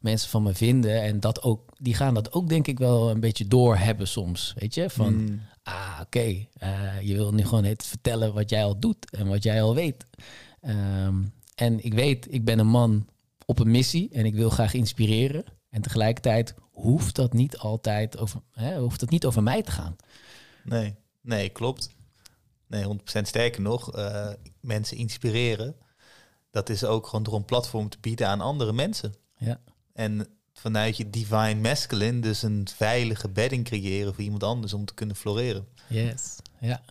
mensen 0.00 0.30
van 0.30 0.42
me 0.42 0.54
vinden? 0.54 1.02
En 1.02 1.20
dat 1.20 1.42
ook, 1.42 1.72
die 1.78 1.94
gaan 1.94 2.14
dat 2.14 2.32
ook 2.32 2.48
denk 2.48 2.66
ik 2.66 2.78
wel 2.78 3.10
een 3.10 3.20
beetje 3.20 3.46
doorhebben 3.46 4.08
soms. 4.08 4.54
Weet 4.58 4.74
je, 4.74 4.90
van 4.90 5.12
Hmm. 5.14 5.40
ah 5.62 5.98
oké, 6.02 6.46
eh, 6.58 7.00
je 7.00 7.14
wil 7.14 7.32
nu 7.32 7.44
gewoon 7.44 7.64
het 7.64 7.84
vertellen 7.86 8.34
wat 8.34 8.50
jij 8.50 8.64
al 8.64 8.78
doet 8.78 9.10
en 9.10 9.26
wat 9.28 9.42
jij 9.42 9.62
al 9.62 9.74
weet. 9.74 10.06
Ehm, 10.60 11.14
en 11.54 11.84
ik 11.84 11.94
weet, 11.94 12.32
ik 12.32 12.44
ben 12.44 12.58
een 12.58 12.66
man 12.66 13.08
op 13.46 13.58
een 13.58 13.70
missie 13.70 14.08
en 14.12 14.24
ik 14.24 14.34
wil 14.34 14.50
graag 14.50 14.74
inspireren. 14.74 15.44
En 15.70 15.82
tegelijkertijd 15.82 16.54
hoeft 16.70 17.14
dat 17.14 17.32
niet 17.32 17.58
altijd 17.58 18.18
over, 18.18 18.40
hè, 18.52 18.78
hoeft 18.78 19.00
dat 19.00 19.10
niet 19.10 19.24
over 19.24 19.42
mij 19.42 19.62
te 19.62 19.70
gaan. 19.70 19.96
Nee, 20.64 20.94
nee, 21.20 21.48
klopt. 21.48 21.90
Nee, 22.70 22.84
100% 22.84 23.28
sterker 23.28 23.60
nog, 23.60 23.92
eh, 23.92 24.28
mensen 24.60 24.96
inspireren. 24.96 25.76
Dat 26.50 26.68
is 26.68 26.84
ook 26.84 27.06
gewoon 27.06 27.22
door 27.22 27.34
een 27.34 27.44
platform 27.44 27.88
te 27.88 27.98
bieden 28.00 28.28
aan 28.28 28.40
andere 28.40 28.72
mensen. 28.72 29.14
Ja. 29.36 29.60
En 29.92 30.26
vanuit 30.52 30.96
je 30.96 31.10
divine 31.10 31.54
masculine 31.54 32.20
dus 32.20 32.42
een 32.42 32.68
veilige 32.76 33.28
bedding 33.28 33.64
creëren 33.64 34.14
voor 34.14 34.24
iemand 34.24 34.42
anders 34.42 34.72
om 34.72 34.84
te 34.84 34.94
kunnen 34.94 35.16
floreren. 35.16 35.66
Yes. 35.88 36.36
Ja. 36.60 36.82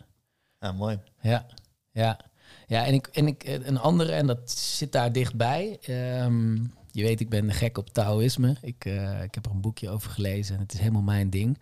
Ja, 0.60 0.72
mooi. 0.72 1.00
Ja, 1.22 1.46
ja. 1.92 2.20
Ja, 2.68 2.86
en 2.86 2.94
ik, 2.94 3.08
en 3.08 3.28
ik 3.28 3.44
een 3.46 3.78
andere, 3.78 4.12
en 4.12 4.28
dat 4.28 4.52
zit 4.52 4.92
daar 4.92 5.12
dichtbij. 5.12 5.78
Ehm, 5.82 6.56
je 6.92 7.04
weet, 7.04 7.20
ik 7.20 7.30
ben 7.30 7.54
gek 7.54 7.78
op 7.78 7.89
Taoïsme. 7.89 8.56
Ik, 8.62 8.86
eh, 8.86 9.24
ik 9.24 9.36
heb 9.36 9.46
er 9.46 9.52
een 9.52 9.62
boekje 9.62 9.89
over 9.89 10.12
gelezen 10.12 10.56
en 10.56 10.62
het 10.62 10.74
is 10.74 10.80
helemaal 10.80 11.02
mijn 11.02 11.30
ding. 11.30 11.58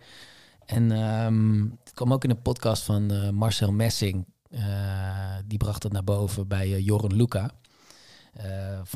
En 0.68 0.92
ehm, 0.92 1.60
het 1.84 1.92
kwam 1.94 2.12
ook 2.12 2.24
in 2.24 2.30
een 2.30 2.42
podcast 2.42 2.82
van 2.82 3.10
eh, 3.10 3.30
Marcel 3.30 3.72
Messing. 3.72 4.26
Eh, 4.50 5.36
die 5.46 5.58
bracht 5.58 5.82
het 5.82 5.92
naar 5.92 6.04
boven 6.04 6.48
bij 6.48 6.74
eh, 6.74 6.84
Joren 6.84 7.16
Luca. 7.16 7.50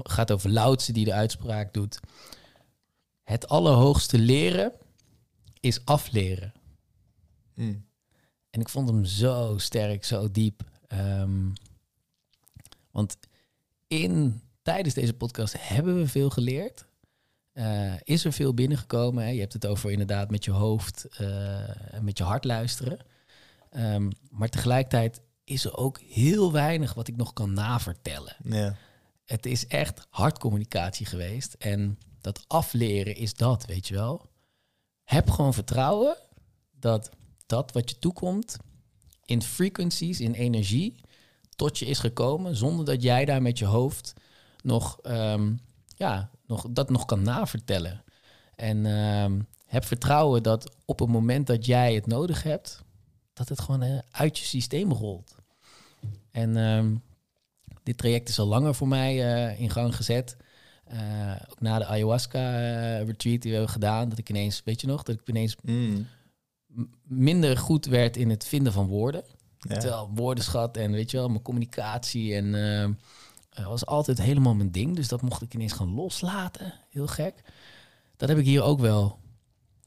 Gaat 0.03 0.33
over 0.33 0.51
Lautse 0.51 0.93
die 0.93 1.05
de 1.05 1.13
uitspraak 1.13 1.75
doet. 1.75 2.01
Het 3.23 3.49
allerhoogste 3.49 4.19
leren 4.19 4.73
is 5.61 5.85
afleren. 5.85 6.53
Mm. 7.55 7.87
En 8.51 8.61
ik 8.61 8.69
vond 8.69 8.89
hem 8.89 9.05
zo 9.05 9.59
sterk, 9.59 10.05
zo 10.05 10.31
diep. 10.31 10.63
Ehm, 10.87 11.51
want 12.91 13.17
in, 13.87 14.43
tijdens 14.63 14.95
deze 14.95 15.15
podcast 15.15 15.55
hebben 15.59 15.97
we 15.97 16.07
veel 16.07 16.31
geleerd. 16.31 16.87
Eh, 17.53 17.93
is 18.03 18.25
er 18.25 18.33
veel 18.33 18.55
binnengekomen. 18.55 19.25
Hè? 19.25 19.31
Je 19.31 19.41
hebt 19.41 19.53
het 19.53 19.67
over 19.67 19.91
inderdaad 19.91 20.31
met 20.31 20.45
je 20.45 20.51
hoofd 20.51 21.05
eh, 21.05 21.95
en 21.95 22.05
met 22.05 22.19
je 22.19 22.25
hart 22.25 22.45
luisteren. 22.45 22.99
Ehm, 23.71 24.11
maar 24.31 24.49
tegelijkertijd 24.49 25.21
is 25.45 25.65
er 25.65 25.77
ook 25.77 26.01
heel 26.01 26.53
weinig 26.53 26.95
wat 26.95 27.09
ik 27.09 27.17
nog 27.17 27.33
kan 27.33 27.53
navertellen. 27.53 28.37
Ja. 28.45 28.77
Het 29.25 29.47
is 29.47 29.67
echt 29.67 30.07
hartcommunicatie 30.11 31.07
geweest. 31.07 31.55
En 31.59 31.99
dat 32.21 32.45
afleren 32.47 33.17
is 33.17 33.35
dat, 33.35 33.67
weet 33.67 33.89
je 33.89 33.95
wel. 33.95 34.31
Heb 35.05 35.31
gewoon 35.31 35.55
vertrouwen 35.55 36.17
dat 36.79 37.11
dat 37.47 37.73
wat 37.73 37.91
je 37.91 37.99
toekomt 37.99 38.57
in 39.25 39.43
frequencies, 39.43 40.21
in 40.21 40.33
energie, 40.33 41.01
tot 41.57 41.79
je 41.79 41.87
is 41.87 41.99
gekomen, 41.99 42.57
zonder 42.57 42.85
dat 42.85 43.03
jij 43.03 43.25
daar 43.25 43.43
met 43.43 43.59
je 43.59 43.65
hoofd 43.65 44.13
nog, 44.63 44.99
ehm, 45.03 45.55
ja, 45.97 46.31
nog 46.53 46.67
dat 46.71 46.91
nog 46.91 47.05
kan 47.05 47.23
navertellen. 47.23 48.05
En 48.55 48.87
ehm, 48.87 49.41
heb 49.67 49.85
vertrouwen 49.85 50.43
dat 50.43 50.77
op 50.85 50.99
het 50.99 51.09
moment 51.09 51.47
dat 51.47 51.67
jij 51.67 51.95
het 51.95 52.07
nodig 52.07 52.43
hebt, 52.43 52.83
dat 53.33 53.49
het 53.49 53.61
gewoon 53.61 53.83
eh, 53.83 53.99
uit 54.11 54.39
je 54.39 54.45
systeem 54.45 54.93
rolt. 54.93 55.37
En 56.31 56.57
ehm, 56.57 56.95
dit 57.83 57.99
traject 57.99 58.29
is 58.29 58.39
al 58.39 58.47
langer 58.47 58.75
voor 58.75 58.89
mij 58.89 59.35
eh, 59.35 59.61
in 59.61 59.71
gang 59.71 59.97
gezet. 59.97 60.37
Eh, 60.85 61.33
ook 61.51 61.61
na 61.61 61.79
de 61.79 61.85
ayahuasca-retreat 61.85 63.43
die 63.43 63.51
we 63.51 63.57
hebben 63.57 63.69
gedaan, 63.69 64.09
dat 64.09 64.19
ik 64.19 64.29
ineens, 64.29 64.63
weet 64.65 64.81
je 64.81 64.87
nog, 64.87 65.03
dat 65.03 65.15
ik 65.15 65.29
ineens 65.29 65.57
Mm. 65.63 66.07
minder 67.03 67.59
goed 67.59 67.87
werd 67.87 68.17
in 68.17 68.31
het 68.31 68.45
vinden 68.45 68.73
van 68.73 68.87
woorden. 68.87 69.25
Ja. 69.59 69.77
Terwijl 69.79 70.11
woordenschat 70.15 70.77
en 70.77 70.93
weet 70.93 71.11
je 71.11 71.17
wel, 71.17 71.29
mijn 71.29 71.43
communicatie 71.43 72.35
en 72.35 72.55
eh, 73.53 73.67
was 73.67 73.87
altijd 73.87 74.19
helemaal 74.19 74.55
mijn 74.55 74.73
ding. 74.73 74.97
Dus 74.97 75.09
dat 75.09 75.23
mocht 75.23 75.43
ik 75.43 75.55
ineens 75.55 75.73
gaan 75.73 75.95
loslaten. 75.95 76.75
Heel 76.91 77.07
gek. 77.07 77.43
Dat 78.17 78.29
heb 78.29 78.39
ik 78.39 78.45
hier 78.45 78.63
ook 78.63 78.81
wel 78.81 79.19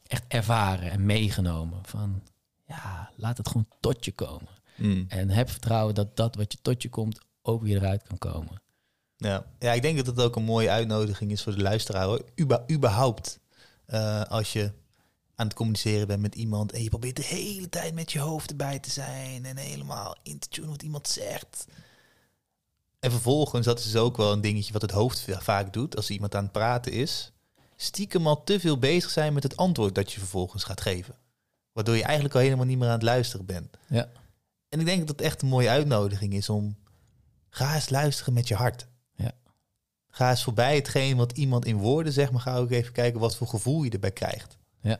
echt 0.08 0.23
ervaren 0.28 0.91
en 0.91 1.06
meegenomen. 1.06 1.80
Van 1.86 2.21
ja, 2.67 3.12
laat 3.15 3.38
het 3.38 3.47
gewoon 3.47 3.67
tot 3.80 4.06
je 4.06 4.12
komen. 4.12 4.49
Mm. 4.75 5.06
En 5.08 5.30
heb 5.30 5.49
vertrouwen 5.49 5.95
dat 5.95 6.15
dat 6.15 6.36
wat 6.36 6.51
je 6.51 6.58
tot 6.62 6.82
je 6.82 6.89
komt 6.89 7.19
ook 7.41 7.62
weer 7.62 7.78
eruit 7.78 8.04
kan 8.04 8.17
komen. 8.17 8.62
Ja. 9.17 9.45
ja, 9.60 9.73
ik 9.73 9.82
denk 9.82 9.97
dat 9.97 10.06
het 10.06 10.21
ook 10.21 10.36
een 10.36 10.43
mooie 10.43 10.69
uitnodiging 10.69 11.32
is 11.32 11.43
voor 11.43 11.56
de 11.56 11.62
luisteraar. 11.62 12.06
hoor. 12.06 12.25
Uba, 12.36 12.63
überhaupt, 12.71 13.39
eh, 13.86 14.23
als 14.23 14.54
je 14.54 14.71
aan 15.36 15.45
het 15.45 15.56
communiceren 15.56 16.08
bent 16.08 16.21
met 16.21 16.36
iemand 16.36 16.71
en 16.71 16.84
je 16.84 16.89
probeert 16.89 17.15
de 17.15 17.23
hele 17.23 17.69
tijd 17.69 17.93
met 17.93 18.12
je 18.12 18.19
hoofd 18.19 18.49
erbij 18.49 18.80
te 18.80 18.89
zijn 18.89 19.45
en 19.45 19.58
helemaal 19.58 20.15
in 20.23 20.39
te 20.39 20.47
tunen 20.47 20.69
wat 20.69 20.84
iemand 20.84 21.08
zegt. 21.08 21.65
En 23.05 23.11
vervolgens, 23.11 23.65
dat 23.65 23.79
is 23.79 23.85
dus 23.85 23.95
ook 23.95 24.17
wel 24.17 24.31
een 24.31 24.41
dingetje 24.41 24.73
wat 24.73 24.81
het 24.81 24.91
hoofd 24.91 25.19
va- 25.19 25.41
vaak 25.41 25.73
doet 25.73 25.95
als 25.95 26.09
iemand 26.09 26.35
aan 26.35 26.43
het 26.43 26.51
praten 26.51 26.91
is, 26.91 27.31
stiekem 27.75 28.27
al 28.27 28.43
te 28.43 28.59
veel 28.59 28.77
bezig 28.79 29.09
zijn 29.09 29.33
met 29.33 29.43
het 29.43 29.57
antwoord 29.57 29.95
dat 29.95 30.11
je 30.11 30.19
vervolgens 30.19 30.63
gaat 30.63 30.81
geven. 30.81 31.15
Waardoor 31.71 31.95
je 31.95 32.03
eigenlijk 32.03 32.35
al 32.35 32.41
helemaal 32.41 32.65
niet 32.65 32.77
meer 32.77 32.87
aan 32.87 32.93
het 32.93 33.03
luisteren 33.03 33.45
bent. 33.45 33.77
Ja. 33.87 34.09
En 34.69 34.79
ik 34.79 34.85
denk 34.85 34.99
dat 34.99 35.09
het 35.09 35.21
echt 35.21 35.41
een 35.41 35.47
mooie 35.47 35.69
uitnodiging 35.69 36.33
is 36.33 36.49
om... 36.49 36.77
Ga 37.49 37.75
eens 37.75 37.89
luisteren 37.89 38.33
met 38.33 38.47
je 38.47 38.55
hart. 38.55 38.87
Ja. 39.15 39.31
Ga 40.09 40.29
eens 40.29 40.43
voorbij 40.43 40.75
hetgeen 40.75 41.17
wat 41.17 41.31
iemand 41.31 41.65
in 41.65 41.77
woorden 41.77 42.13
zegt, 42.13 42.31
maar 42.31 42.41
ga 42.41 42.57
ook 42.57 42.71
even 42.71 42.93
kijken 42.93 43.19
wat 43.19 43.35
voor 43.35 43.47
gevoel 43.47 43.83
je 43.83 43.89
erbij 43.89 44.11
krijgt. 44.11 44.57
Ja. 44.81 44.99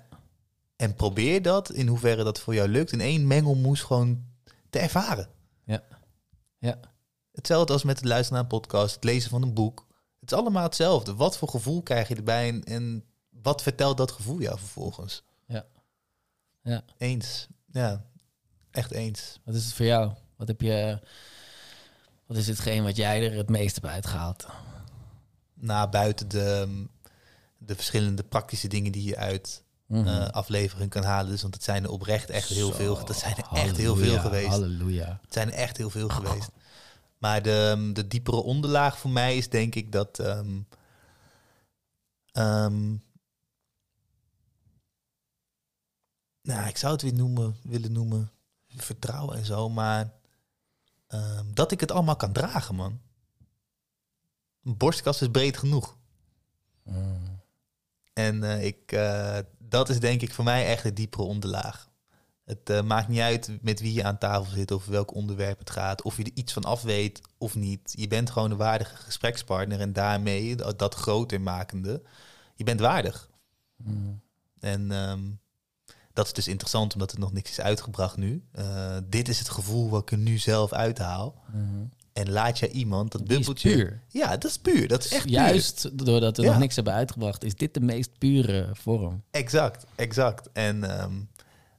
En 0.75 0.95
probeer 0.95 1.41
dat, 1.41 1.71
in 1.71 1.87
hoeverre 1.87 2.23
dat 2.23 2.39
voor 2.39 2.53
jou 2.53 2.69
lukt, 2.69 2.91
in 2.91 3.01
één 3.01 3.27
mengelmoes 3.27 3.81
gewoon 3.81 4.23
te 4.69 4.79
ervaren. 4.79 5.29
Ja. 5.63 5.83
Ja. 6.57 6.79
Hetzelfde 7.36 7.74
als 7.74 7.84
met 7.84 7.95
het 8.00 8.06
luisteren 8.06 8.34
naar 8.34 8.41
een 8.52 8.60
podcast, 8.60 8.95
het 8.95 9.04
lezen 9.04 9.30
van 9.30 9.41
een 9.41 9.54
boek. 9.54 9.88
Het 10.19 10.32
is 10.32 10.38
allemaal 10.38 10.63
hetzelfde. 10.63 11.15
Wat 11.15 11.38
voor 11.38 11.48
gevoel 11.50 11.82
krijg 11.82 12.08
je 12.08 12.15
erbij 12.15 12.48
en, 12.50 12.63
en 12.63 13.04
wat 13.30 13.62
vertelt 13.62 13.98
dat 13.98 14.12
gevoel 14.12 14.39
jou 14.41 14.58
vervolgens? 14.58 15.24
Ja. 15.48 15.65
Ja. 16.62 16.84
Eens. 16.98 17.48
Ja, 17.71 18.06
echt 18.71 18.91
eens. 18.91 19.39
Wat 19.45 19.56
is 19.56 19.65
het 19.65 19.74
voor 19.74 19.86
jou? 19.86 20.12
Wat 20.36 20.48
heb 20.48 20.62
je... 20.62 21.00
Wat 22.26 22.38
is 22.38 22.48
hetgeen 22.48 22.84
wat 22.84 22.95
jij 22.95 23.26
er 23.32 23.38
het 23.38 23.50
meest 23.50 23.76
hebt 23.76 23.88
uitgehaald? 23.88 24.45
Na 25.54 25.88
buiten 25.89 26.28
de, 26.28 26.86
de 27.58 27.76
verschillende 27.76 28.24
praktische 28.24 28.67
dingen 28.67 28.91
die 28.91 29.04
je 29.04 29.17
uit 29.17 29.63
Mhm. 29.88 30.08
eh, 30.08 30.28
aflevering 30.28 30.89
kan 30.89 31.04
halen. 31.04 31.32
Dus, 31.32 31.41
want 31.41 31.54
het 31.54 31.63
zijn 31.63 31.84
er 31.84 31.89
oprecht 31.89 32.30
echt 32.30 32.50
heel 32.50 32.67
Zo, 32.69 32.76
veel. 32.76 33.06
Dat 33.06 33.15
zijn 33.17 33.36
er 33.38 33.58
echt 33.58 33.78
heel 33.78 33.95
veel 33.95 34.19
geweest. 34.19 34.48
Halleluja. 34.48 35.19
Het 35.21 35.34
zijn 35.34 35.48
er 35.48 35.54
echt 35.54 35.78
heel 35.78 35.89
veel 35.89 36.10
geweest. 36.19 36.50
Maar 37.17 37.41
de, 37.41 37.89
de 37.93 38.08
diepere 38.08 38.38
onderlaag 38.38 38.97
voor 38.97 39.12
mij 39.12 39.38
is 39.38 39.49
denk 39.49 39.75
ik 39.75 39.91
dat. 39.91 40.19
ehm, 40.19 40.62
ehm, 42.32 42.95
nou, 46.41 46.67
ik 46.67 46.78
zou 46.78 46.93
het 46.93 47.01
weer 47.01 47.13
noemen, 47.13 47.56
willen 47.63 47.91
noemen. 47.91 48.32
Vertrouwen 48.67 49.38
en 49.38 49.45
zo. 49.45 49.69
Maar 49.69 50.13
ehm, 51.08 51.54
dat 51.54 51.71
ik 51.71 51.80
het 51.80 51.91
allemaal 51.91 52.15
kan 52.15 52.34
dragen, 52.34 52.75
man. 52.75 53.01
Een 54.63 54.78
borstkast 54.78 55.21
is 55.21 55.28
breed 55.28 55.58
genoeg. 55.58 55.97
Mm. 56.84 57.41
En 58.13 58.43
eh, 58.43 58.65
ik, 58.65 58.91
eh, 58.91 59.39
dat 59.58 59.89
is 59.89 59.99
denk 59.99 60.21
ik 60.21 60.34
voor 60.34 60.43
mij 60.43 60.65
echt 60.65 60.84
de 60.84 60.93
diepere 60.93 61.23
onderlaag. 61.23 61.89
Het 62.45 62.69
eh, 62.69 62.81
maakt 62.81 63.08
niet 63.08 63.19
uit 63.19 63.49
met 63.62 63.79
wie 63.79 63.93
je 63.93 64.03
aan 64.03 64.17
tafel 64.17 64.51
zit 64.53 64.71
of 64.71 64.86
welk 64.86 65.13
onderwerp 65.13 65.60
het 65.60 65.69
gaat, 65.69 66.01
of 66.01 66.17
je 66.17 66.23
er 66.23 66.31
iets 66.34 66.53
van 66.53 66.63
af 66.63 66.81
weet 66.81 67.21
of 67.38 67.55
niet. 67.55 67.93
Je 67.97 68.08
bent 68.08 68.29
gewoon 68.29 68.51
een 68.51 68.58
waardige 68.58 68.95
gesprekspartner 68.95 69.79
en 69.79 69.93
daarmee 69.93 70.55
dat, 70.55 70.79
dat 70.79 70.95
groter 70.95 71.41
makende. 71.41 72.01
Je 72.55 72.63
bent 72.63 72.79
waardig. 72.79 73.29
Mm. 73.75 74.21
En 74.60 74.91
ehm, 74.91 75.21
dat 76.13 76.25
is 76.25 76.34
dus 76.34 76.47
interessant 76.47 76.93
omdat 76.93 77.12
er 77.12 77.19
nog 77.19 77.31
niks 77.34 77.49
is 77.51 77.60
uitgebracht 77.62 78.17
nu. 78.17 78.43
Eh, 78.51 78.97
dit 79.10 79.27
is 79.29 79.39
het 79.39 79.49
gevoel 79.49 79.89
wat 79.89 80.01
ik 80.01 80.12
er 80.12 80.17
nu 80.17 80.38
zelf 80.38 80.73
uithaal. 80.73 81.43
Mhm. 81.53 81.84
En 82.13 82.29
laat 82.31 82.60
je 82.60 82.69
iemand 82.69 83.12
dat 83.12 83.21
Die 83.21 83.29
is 83.29 83.36
bubbeltje. 83.38 83.73
puur. 83.75 84.01
Ja, 84.08 84.29
dat 84.38 84.43
is 84.51 84.58
puur. 84.58 84.88
Dat 84.88 85.03
is 85.05 85.12
echt 85.12 85.23
puur. 85.23 85.31
Juist 85.34 86.05
doordat 86.05 86.38
we 86.38 86.43
Ja. 86.43 86.49
nog 86.49 86.60
niks 86.60 86.75
hebben 86.75 86.93
uitgebracht, 86.93 87.43
is 87.43 87.55
dit 87.55 87.73
de 87.73 87.79
meest 87.79 88.17
pure 88.17 88.69
vorm. 88.73 89.23
Exact, 89.31 89.86
exact. 89.95 90.49
En 90.53 90.99
ehm, 90.99 91.13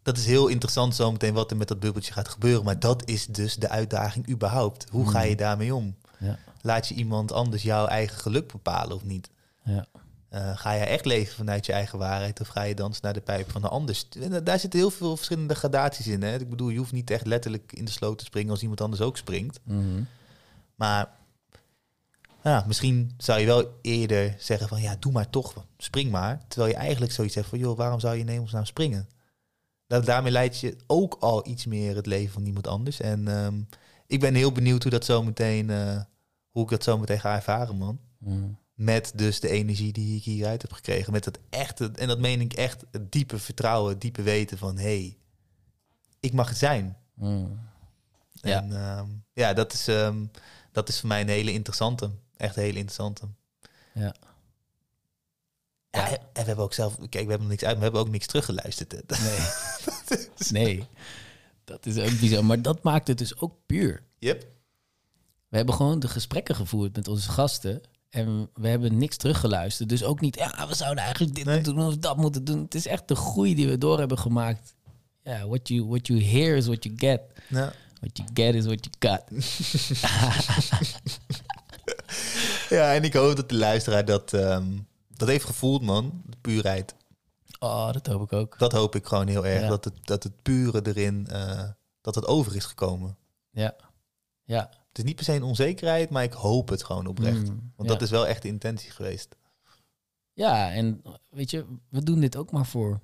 dat 0.07 0.17
is 0.17 0.27
heel 0.27 0.47
interessant 0.47 0.95
zometeen 0.95 1.35
wat 1.35 1.51
er 1.51 1.57
met 1.57 1.69
dat 1.69 1.81
bubbeltje 1.81 2.13
gaat 2.13 2.29
gebeuren. 2.29 2.65
Maar 2.65 2.79
dat 2.79 3.09
is 3.09 3.27
dus 3.27 3.57
de 3.57 3.69
uitdaging 3.69 4.29
überhaupt. 4.29 4.87
Hoe 4.91 5.11
ga 5.11 5.23
je 5.23 5.37
daarmee 5.37 5.75
om? 5.75 5.97
Ja. 6.19 6.39
Laat 6.61 6.89
je 6.89 6.95
iemand 6.95 7.33
anders 7.33 7.63
jouw 7.63 7.87
eigen 7.87 8.19
geluk 8.19 8.53
bepalen 8.53 8.97
of 8.97 9.05
niet? 9.05 9.31
Ja. 9.65 9.87
Eh, 10.29 10.57
ga 10.57 10.73
je 10.73 10.85
echt 10.85 11.05
leven 11.05 11.35
vanuit 11.35 11.67
je 11.67 11.73
eigen 11.73 11.99
waarheid 11.99 12.41
of 12.41 12.49
ga 12.49 12.63
je 12.63 12.75
dansen 12.75 13.05
naar 13.05 13.13
de 13.13 13.21
pijp 13.21 13.51
van 13.51 13.61
de 13.61 13.69
ander? 13.69 14.03
Daar 14.45 14.59
zitten 14.59 14.79
heel 14.79 14.91
veel 14.91 15.17
verschillende 15.17 15.55
gradaties 15.55 16.07
in. 16.07 16.23
Hè? 16.23 16.39
Ik 16.39 16.51
bedoel, 16.51 16.69
je 16.69 16.79
hoeft 16.79 16.93
niet 16.93 17.11
echt 17.11 17.27
letterlijk 17.27 17.73
in 17.73 17.85
de 17.85 17.91
sloot 17.91 18.19
te 18.19 18.25
springen 18.25 18.51
als 18.51 18.63
iemand 18.63 18.81
anders 18.81 19.03
ook 19.03 19.17
springt. 19.17 19.61
Mhm. 19.63 20.03
Maar 20.75 21.09
ja, 22.43 22.65
misschien 22.67 23.15
zou 23.19 23.41
je 23.41 23.47
wel 23.47 23.79
eerder 23.83 24.35
zeggen 24.39 24.69
van 24.69 24.81
ja, 24.81 24.97
doe 24.99 25.13
maar 25.13 25.31
toch, 25.31 25.65
spring 25.79 26.11
maar. 26.11 26.41
Terwijl 26.49 26.73
je 26.73 26.79
eigenlijk 26.79 27.13
zoiets 27.13 27.35
hebt 27.35 27.49
van 27.49 27.59
joh, 27.59 27.77
waarom 27.77 28.01
zou 28.01 28.15
je 28.15 28.21
in 28.21 28.29
hemelsnaam 28.29 28.65
springen? 28.65 29.09
Da 29.87 30.01
daarmee 30.01 30.33
leid 30.33 30.61
je 30.61 30.77
ook 30.87 31.17
al 31.21 31.49
iets 31.49 31.67
meer 31.67 31.97
het 31.97 32.07
leven 32.07 32.33
van 32.33 32.47
iemand 32.47 32.67
anders. 32.67 33.01
En 33.01 33.29
ehm, 33.29 33.61
ik 34.07 34.21
ben 34.21 34.35
heel 34.35 34.53
benieuwd 34.53 34.83
hoe 34.83 34.93
dat 34.93 35.05
zo 35.05 35.23
meteen, 35.23 35.71
eh, 35.71 36.01
hoe 36.51 36.63
ik 36.63 36.71
dat 36.71 36.83
zo 36.83 36.99
meteen 36.99 37.21
ga 37.21 37.35
ervaren, 37.35 37.77
man. 37.77 38.01
Mhm. 38.19 38.49
Met 38.75 39.13
dus 39.15 39.41
de 39.41 39.49
energie 39.49 39.93
die 39.93 40.17
ik 40.17 40.23
hieruit 40.23 40.63
heb 40.63 40.73
gekregen. 40.73 41.13
Met 41.13 41.25
dat 41.25 41.39
echte, 41.51 41.91
en 41.95 42.09
dat 42.09 42.19
meen 42.19 42.41
ik 42.41 42.53
echt, 42.53 42.85
het 42.91 43.13
diepe 43.13 43.39
vertrouwen, 43.39 43.93
het 43.93 44.01
diepe 44.01 44.23
weten 44.23 44.59
van 44.59 44.77
hé, 44.77 44.83
hey, 44.83 45.17
ik 46.21 46.33
mag 46.33 46.49
het 46.49 46.59
zijn. 46.59 46.97
Mhm. 47.15 47.47
Ja. 48.33 48.63
En 48.63 48.73
ehm, 48.73 49.09
ja, 49.33 49.53
dat 49.53 49.73
is, 49.73 49.89
ehm, 49.89 50.25
dat 50.73 50.89
is 50.89 51.01
voor 51.01 51.09
mij 51.09 51.21
een 51.21 51.29
hele 51.29 51.53
interessante. 51.53 52.11
Echt 52.37 52.57
een 52.57 52.63
hele 52.63 52.79
interessante. 52.79 53.29
Ja. 53.93 54.15
Ja, 55.97 56.11
en 56.11 56.19
we 56.33 56.43
hebben 56.43 56.65
ook 56.65 56.75
zelf, 56.75 56.99
kijk, 57.09 57.25
we 57.25 57.31
hebben 57.31 57.49
niks 57.49 57.63
uit, 57.63 57.71
maar 57.71 57.79
we 57.79 57.85
hebben 57.85 58.01
ook 58.01 58.11
niks 58.11 58.27
teruggeluisterd. 58.27 58.93
Nee. 59.21 59.39
nee. 60.65 60.87
Dat 61.65 61.87
is 61.87 61.99
ook 61.99 62.21
bizar. 62.21 62.45
Maar 62.45 62.63
dat 62.63 62.83
maakt 62.83 63.09
het 63.09 63.19
dus 63.19 63.39
ook 63.41 63.55
puur. 63.67 64.03
Yep. 64.19 64.47
We 65.49 65.57
hebben 65.57 65.75
gewoon 65.75 65.99
de 66.01 66.09
gesprekken 66.09 66.55
gevoerd 66.55 66.97
met 66.97 67.09
onze 67.09 67.31
gasten. 67.31 67.83
En 68.11 68.51
we 68.55 68.69
hebben 68.69 68.99
niks 68.99 69.17
teruggeluisterd. 69.17 69.89
Dus 69.89 70.05
ook 70.05 70.21
niet, 70.21 70.37
ja, 70.37 70.69
we 70.69 70.75
zouden 70.75 71.05
eigenlijk 71.05 71.35
dit 71.35 71.45
Nee. 71.45 71.55
moeten 71.55 71.75
doen 71.75 71.87
of 71.87 71.97
dat 71.97 72.17
moeten 72.17 72.45
doen. 72.45 72.63
Het 72.63 72.75
is 72.75 72.87
echt 72.87 73.09
de 73.09 73.15
groei 73.15 73.55
die 73.55 73.69
we 73.69 73.79
door 73.79 73.99
hebben 73.99 74.19
gemaakt. 74.19 74.75
Ja, 75.23 75.47
what 75.47 75.69
you, 75.69 75.87
what 75.87 76.07
you 76.07 76.23
hear 76.25 76.57
is 76.57 76.67
what 76.67 76.85
you 76.85 76.95
get. 76.99 77.21
Ja. 77.49 77.73
What 78.01 78.17
you 78.17 78.29
get 78.35 78.55
is 78.55 78.65
what 78.65 78.89
you 78.99 79.15
got. 79.15 79.23
ja, 82.69 82.95
en 82.95 83.05
ik 83.05 83.13
hoop 83.13 83.37
dat 83.37 83.49
de 83.49 83.55
luisteraar 83.55 84.05
dat, 84.05 84.33
ehm, 84.33 84.65
dat 85.17 85.29
heeft 85.29 85.45
gevoeld, 85.45 85.83
man. 85.83 86.23
De 86.27 86.37
puurheid. 86.41 86.95
Oh, 87.59 87.93
dat 87.93 88.07
hoop 88.07 88.23
ik 88.23 88.33
ook. 88.33 88.59
Dat 88.59 88.73
hoop 88.73 88.95
ik 88.95 89.07
gewoon 89.07 89.29
heel 89.29 89.47
erg. 89.47 89.61
Ja. 89.63 89.69
Dat, 89.69 89.85
het, 89.85 90.07
dat 90.07 90.23
het 90.23 90.43
pure 90.43 90.81
erin, 90.87 91.27
eh, 91.27 91.69
dat 92.01 92.15
het 92.15 92.27
over 92.27 92.57
is 92.57 92.65
gekomen. 92.65 93.17
Ja. 93.51 93.77
Ja. 94.45 94.71
Het 94.89 94.99
is 94.99 95.05
niet 95.05 95.17
per 95.17 95.25
se 95.25 95.33
een 95.33 95.43
onzekerheid, 95.43 96.11
maar 96.11 96.23
ik 96.23 96.33
hoop 96.33 96.69
het 96.69 96.85
gewoon 96.85 97.07
oprecht. 97.07 97.49
Mm, 97.49 97.73
Want 97.77 97.89
ja. 97.89 97.95
dat 97.95 98.03
is 98.03 98.11
wel 98.11 98.27
echt 98.27 98.43
de 98.43 98.49
intentie 98.49 98.91
geweest. 98.91 99.37
Ja, 100.33 100.73
en 100.73 101.03
weet 101.31 101.51
je, 101.51 101.65
we 101.89 102.03
doen 102.03 102.21
dit 102.21 102.37
ook 102.37 102.51
maar 102.51 102.67
voor, 102.67 103.01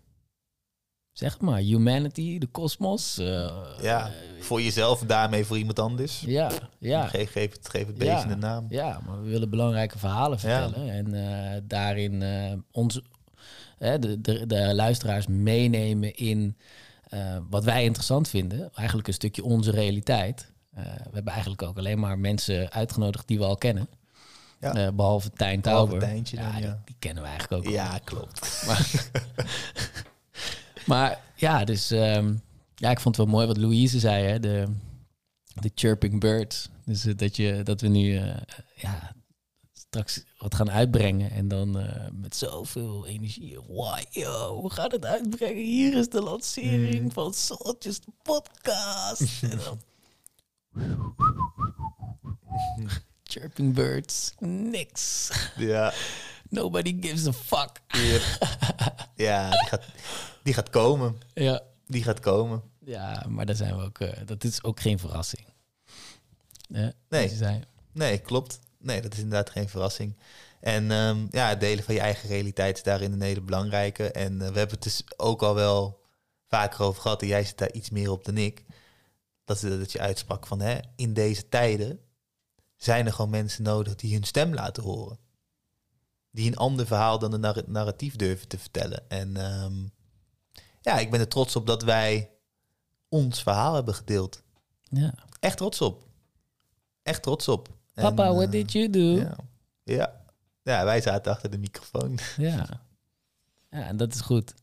zeg 1.12 1.40
maar, 1.40 1.58
humanity, 1.58 2.38
de 2.38 2.46
kosmos. 2.46 3.18
eh, 3.18 3.50
Ja, 3.80 4.10
voor 4.40 4.62
jezelf, 4.62 5.00
daarmee 5.00 5.44
voor 5.44 5.58
iemand 5.58 5.78
anders. 5.78 6.20
ja, 6.20 6.50
ja. 6.78 7.06
Geef, 7.06 7.30
geef 7.30 7.52
het, 7.52 7.68
geef 7.68 7.86
het 7.86 7.98
beestje 7.98 8.26
Ja. 8.28 8.30
een 8.32 8.38
naam. 8.38 8.66
Ja, 8.68 9.00
maar 9.06 9.22
we 9.22 9.28
willen 9.28 9.50
belangrijke 9.50 9.98
verhalen 9.98 10.38
Ja. 10.42 10.68
vertellen. 10.68 10.90
En 10.90 11.14
eh, 11.54 11.60
daarin 11.64 12.22
eh 12.22 12.52
onze, 12.70 13.02
de, 13.78 14.20
de, 14.20 14.46
de 14.46 14.74
luisteraars 14.74 15.26
meenemen 15.26 16.14
in 16.16 16.56
eh, 17.08 17.36
wat 17.50 17.64
wij 17.64 17.84
interessant 17.84 18.28
vinden. 18.28 18.70
Eigenlijk 18.74 19.08
een 19.08 19.14
stukje 19.14 19.44
onze 19.44 19.70
realiteit. 19.70 20.52
Eh, 20.74 20.82
we 20.84 21.10
hebben 21.12 21.32
eigenlijk 21.32 21.62
ook 21.62 21.78
alleen 21.78 21.98
maar 21.98 22.18
mensen 22.18 22.70
uitgenodigd 22.72 23.28
die 23.28 23.38
we 23.38 23.44
al 23.44 23.56
kennen. 23.56 23.88
Ja. 24.60 24.74
Eh, 24.74 24.92
behalve 24.92 25.30
Tijn 25.30 25.60
Behalve 25.60 25.88
Tauber. 25.90 26.08
Tijntje 26.08 26.36
dan, 26.36 26.44
ja, 26.60 26.80
die, 26.84 26.94
kennen 26.98 27.22
we 27.22 27.28
eigenlijk 27.28 27.62
ook 27.62 27.68
al. 27.68 27.74
Ja, 27.74 27.98
klopt. 28.04 28.62
Maar, 28.66 29.10
maar 30.86 31.20
ja, 31.36 31.64
dus 31.64 31.90
ehm, 31.90 32.34
ja, 32.74 32.90
ik 32.90 33.00
vond 33.00 33.16
het 33.16 33.24
wel 33.26 33.34
mooi 33.34 33.46
wat 33.46 33.56
Louise 33.56 33.98
zei, 33.98 34.24
hè, 34.24 34.40
de, 34.40 34.66
de 35.60 35.70
chirping 35.74 36.20
birds. 36.20 36.68
Dus 36.84 37.06
eh, 37.06 37.16
dat, 37.16 37.36
je, 37.36 37.62
dat 37.62 37.80
we 37.80 37.88
nu 37.88 38.16
eh, 38.16 38.36
ja, 38.74 39.14
straks 39.72 40.22
wat 40.38 40.54
gaan 40.54 40.70
uitbrengen 40.70 41.30
en 41.30 41.48
dan 41.48 41.78
eh, 41.78 42.06
met 42.12 42.36
zoveel 42.36 43.06
energie. 43.06 43.58
Wow, 43.68 43.98
yo, 44.10 44.62
we 44.62 44.70
gaan 44.70 44.90
het 44.90 45.04
uitbrengen. 45.04 45.62
Hier 45.64 45.96
is 45.96 46.08
de 46.08 46.22
lancering 46.22 47.02
Mm. 47.02 47.12
van 47.12 47.34
Soltjes 47.34 48.00
de 48.00 48.12
podcast. 48.22 49.42
en 49.42 49.58
dan... 49.64 49.80
Chirping 53.24 53.74
birds, 53.74 54.32
niks. 54.38 55.30
Ja, 55.56 55.92
Nobody 56.52 56.96
gives 57.00 57.26
a 57.26 57.32
fuck. 57.32 57.80
Yep. 57.88 58.22
ja 59.26 59.50
die, 59.50 59.68
gaat, 59.68 59.84
die 60.42 60.54
gaat 60.54 60.70
komen. 60.70 61.16
Ja. 61.34 61.62
Die 61.86 62.02
gaat 62.02 62.20
komen. 62.20 62.62
Ja, 62.78 63.24
maar 63.28 63.46
daar 63.46 63.54
zijn 63.54 63.76
we 63.76 63.82
ook. 63.82 63.98
eh, 63.98 64.26
dat 64.26 64.44
is 64.44 64.62
ook 64.62 64.80
geen 64.80 64.98
verrassing. 64.98 65.46
Nee. 67.08 67.28
zei. 67.28 67.60
Nee, 67.92 68.18
klopt. 68.18 68.58
Nee, 68.78 69.00
dat 69.02 69.12
is 69.12 69.18
inderdaad 69.18 69.50
geen 69.50 69.68
verrassing. 69.68 70.16
En 70.60 70.90
ehm, 70.90 71.26
ja, 71.30 71.48
het 71.48 71.60
delen 71.60 71.84
van 71.84 71.94
je 71.94 72.00
eigen 72.00 72.28
realiteit 72.28 72.76
is 72.76 72.82
daarin 72.82 73.12
een 73.12 73.22
hele 73.22 73.40
belangrijke. 73.40 74.10
En 74.10 74.32
eh, 74.32 74.38
we 74.38 74.58
hebben 74.58 74.74
het 74.74 74.82
dus 74.82 75.02
ook 75.16 75.42
al 75.42 75.54
wel 75.54 76.00
vaker 76.48 76.82
over 76.82 77.02
gehad. 77.02 77.22
En 77.22 77.28
jij 77.28 77.44
zit 77.44 77.58
daar 77.58 77.72
iets 77.72 77.90
meer 77.90 78.10
op 78.10 78.24
dan 78.24 78.36
ik. 78.36 78.64
Dat, 79.44 79.62
is 79.62 79.78
dat 79.78 79.92
je 79.92 80.00
uitsprak 80.00 80.46
van, 80.46 80.60
hè, 80.60 80.78
in 80.96 81.12
deze 81.14 81.48
tijden 81.48 82.00
zijn 82.76 83.06
er 83.06 83.12
gewoon 83.12 83.30
mensen 83.30 83.62
nodig 83.62 83.94
die 83.94 84.12
hun 84.14 84.24
stem 84.24 84.54
laten 84.54 84.82
horen. 84.82 85.18
Die 86.32 86.46
een 86.46 86.56
ander 86.56 86.86
verhaal 86.86 87.18
dan 87.18 87.40
narra- 87.40 87.62
narratief 87.66 88.16
durven 88.16 88.48
te 88.48 88.58
vertellen. 88.58 89.10
En 89.10 89.36
ehm, 89.36 89.74
ja, 90.80 90.98
ik 90.98 91.10
ben 91.10 91.20
er 91.20 91.28
trots 91.28 91.56
op 91.56 91.66
dat 91.66 91.82
wij 91.82 92.30
ons 93.08 93.42
verhaal 93.42 93.74
hebben 93.74 93.94
gedeeld. 93.94 94.42
Ja. 94.82 95.14
Echt 95.40 95.56
trots 95.56 95.80
op. 95.80 96.08
Echt 97.02 97.22
trots 97.22 97.48
op. 97.48 97.68
Papa, 97.94 98.26
eh, 98.26 98.34
what 98.34 98.52
did 98.52 98.72
you 98.72 98.90
do? 98.90 98.98
Ja. 99.00 99.36
ja. 99.82 100.20
Ja, 100.62 100.84
wij 100.84 101.00
zaten 101.00 101.32
achter 101.32 101.50
de 101.50 101.58
microfoon. 101.58 102.18
Ja. 102.36 102.66
Ja, 103.70 103.86
en 103.86 103.96
dat 103.96 104.14
is 104.14 104.20
goed. 104.20 104.54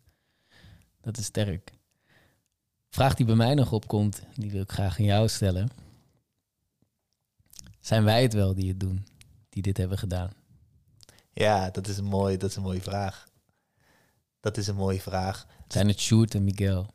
Dat 1.02 1.18
is 1.18 1.26
sterk. 1.26 1.72
Vraag 2.90 3.14
die 3.16 3.26
bij 3.26 3.36
mij 3.36 3.54
nog 3.54 3.72
opkomt, 3.72 4.22
die 4.36 4.52
wil 4.52 4.62
ik 4.62 4.72
graag 4.72 5.00
aan 5.00 5.06
jou 5.06 5.28
stellen. 5.28 5.70
Zijn 7.80 8.04
wij 8.04 8.22
het 8.22 8.34
wel 8.34 8.54
die 8.54 8.68
het 8.70 8.80
doen, 8.80 9.06
die 9.50 9.62
dit 9.62 9.78
hebben 9.78 9.98
gedaan? 9.98 10.32
Ja, 11.40 11.70
dat 11.70 11.88
is 11.88 11.98
een, 11.98 12.06
mooi, 12.06 12.38
dat 12.38 12.50
is 12.50 12.56
een 12.56 12.62
mooie 12.62 12.82
vraag. 12.82 13.28
Dat 14.40 14.58
is 14.58 14.68
een 14.68 14.76
mooie 14.76 15.02
vraag. 15.02 15.46
Zijn 15.68 15.88
het 15.88 16.00
Sjoerd 16.00 16.36
en 16.36 16.44
Miguel? 16.44 16.94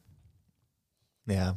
Ja. 1.22 1.56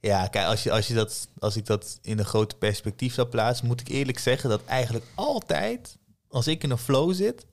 Ja, 0.00 0.26
kijk, 0.26 0.46
als, 0.46 0.62
je, 0.62 0.72
als, 0.72 0.86
je 0.86 0.94
dat, 0.94 1.28
als 1.38 1.56
ik 1.56 1.66
dat 1.66 1.98
in 2.02 2.18
een 2.18 2.24
groot 2.24 2.58
perspectief 2.58 3.14
zou 3.14 3.28
plaatsen, 3.28 3.66
moet 3.66 3.80
ik 3.80 3.88
eerlijk 3.88 4.18
zeggen 4.18 4.50
dat 4.50 4.64
eigenlijk 4.64 5.04
altijd, 5.14 5.98
als 6.28 6.46
ik 6.46 6.62
in 6.62 6.70
een 6.70 6.78
flow 6.78 7.14
zit, 7.14 7.46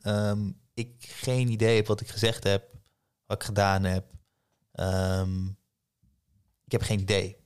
ehm, 0.00 0.50
ik 0.74 0.94
geen 0.98 1.48
idee 1.48 1.76
heb 1.76 1.86
wat 1.86 2.00
ik 2.00 2.08
gezegd 2.08 2.44
heb, 2.44 2.64
wat 3.26 3.36
ik 3.40 3.46
gedaan 3.46 3.84
heb. 3.84 4.04
Ehm, 4.72 5.46
ik 6.64 6.72
heb 6.72 6.82
geen 6.82 7.00
idee. 7.00 7.36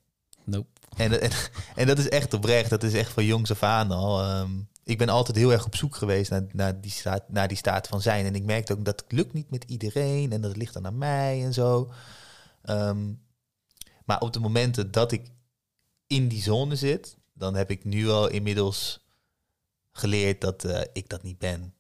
Nope. 0.45 0.69
En, 0.97 1.21
en, 1.21 1.31
en 1.75 1.87
dat 1.87 1.99
is 1.99 2.09
echt 2.09 2.35
oprecht, 2.35 2.71
dat 2.71 2.83
is 2.83 2.95
echt 2.95 3.13
van 3.13 3.25
jongs 3.25 3.51
af 3.51 3.63
aan 3.63 3.91
al. 3.91 4.23
Ehm, 4.23 4.51
ik 4.89 4.99
ben 4.99 5.09
altijd 5.09 5.37
heel 5.37 5.53
erg 5.53 5.67
op 5.67 5.77
zoek 5.77 5.97
geweest 5.97 6.31
naar, 6.31 6.47
naar, 6.53 6.81
die 6.81 6.91
staat, 6.91 7.29
naar 7.29 7.49
die 7.49 7.57
staat 7.57 7.87
van 7.87 8.01
zijn. 8.01 8.27
En 8.27 8.35
ik 8.35 8.45
merkte 8.45 8.73
ook 8.73 8.85
dat 8.85 9.01
het 9.01 9.13
lukt 9.13 9.33
niet 9.33 9.51
met 9.51 9.65
iedereen 9.65 10.33
en 10.33 10.41
dat 10.41 10.57
ligt 10.57 10.75
dan 10.75 10.87
aan 10.87 10.99
mij 10.99 11.45
en 11.45 11.53
zo. 11.53 11.91
Ehm, 12.63 13.13
maar 14.05 14.21
op 14.21 14.33
de 14.33 14.41
momenten 14.41 14.91
dat 14.91 15.13
ik 15.13 15.31
in 16.07 16.29
die 16.29 16.43
zone 16.43 16.77
zit, 16.77 17.17
dan 17.33 17.55
heb 17.55 17.71
ik 17.71 17.85
nu 17.85 18.09
al 18.09 18.29
inmiddels 18.29 19.07
geleerd 19.93 20.41
dat 20.41 20.65
eh, 20.65 20.81
ik 20.93 21.09
dat 21.09 21.23
niet 21.23 21.39
ben. 21.39 21.75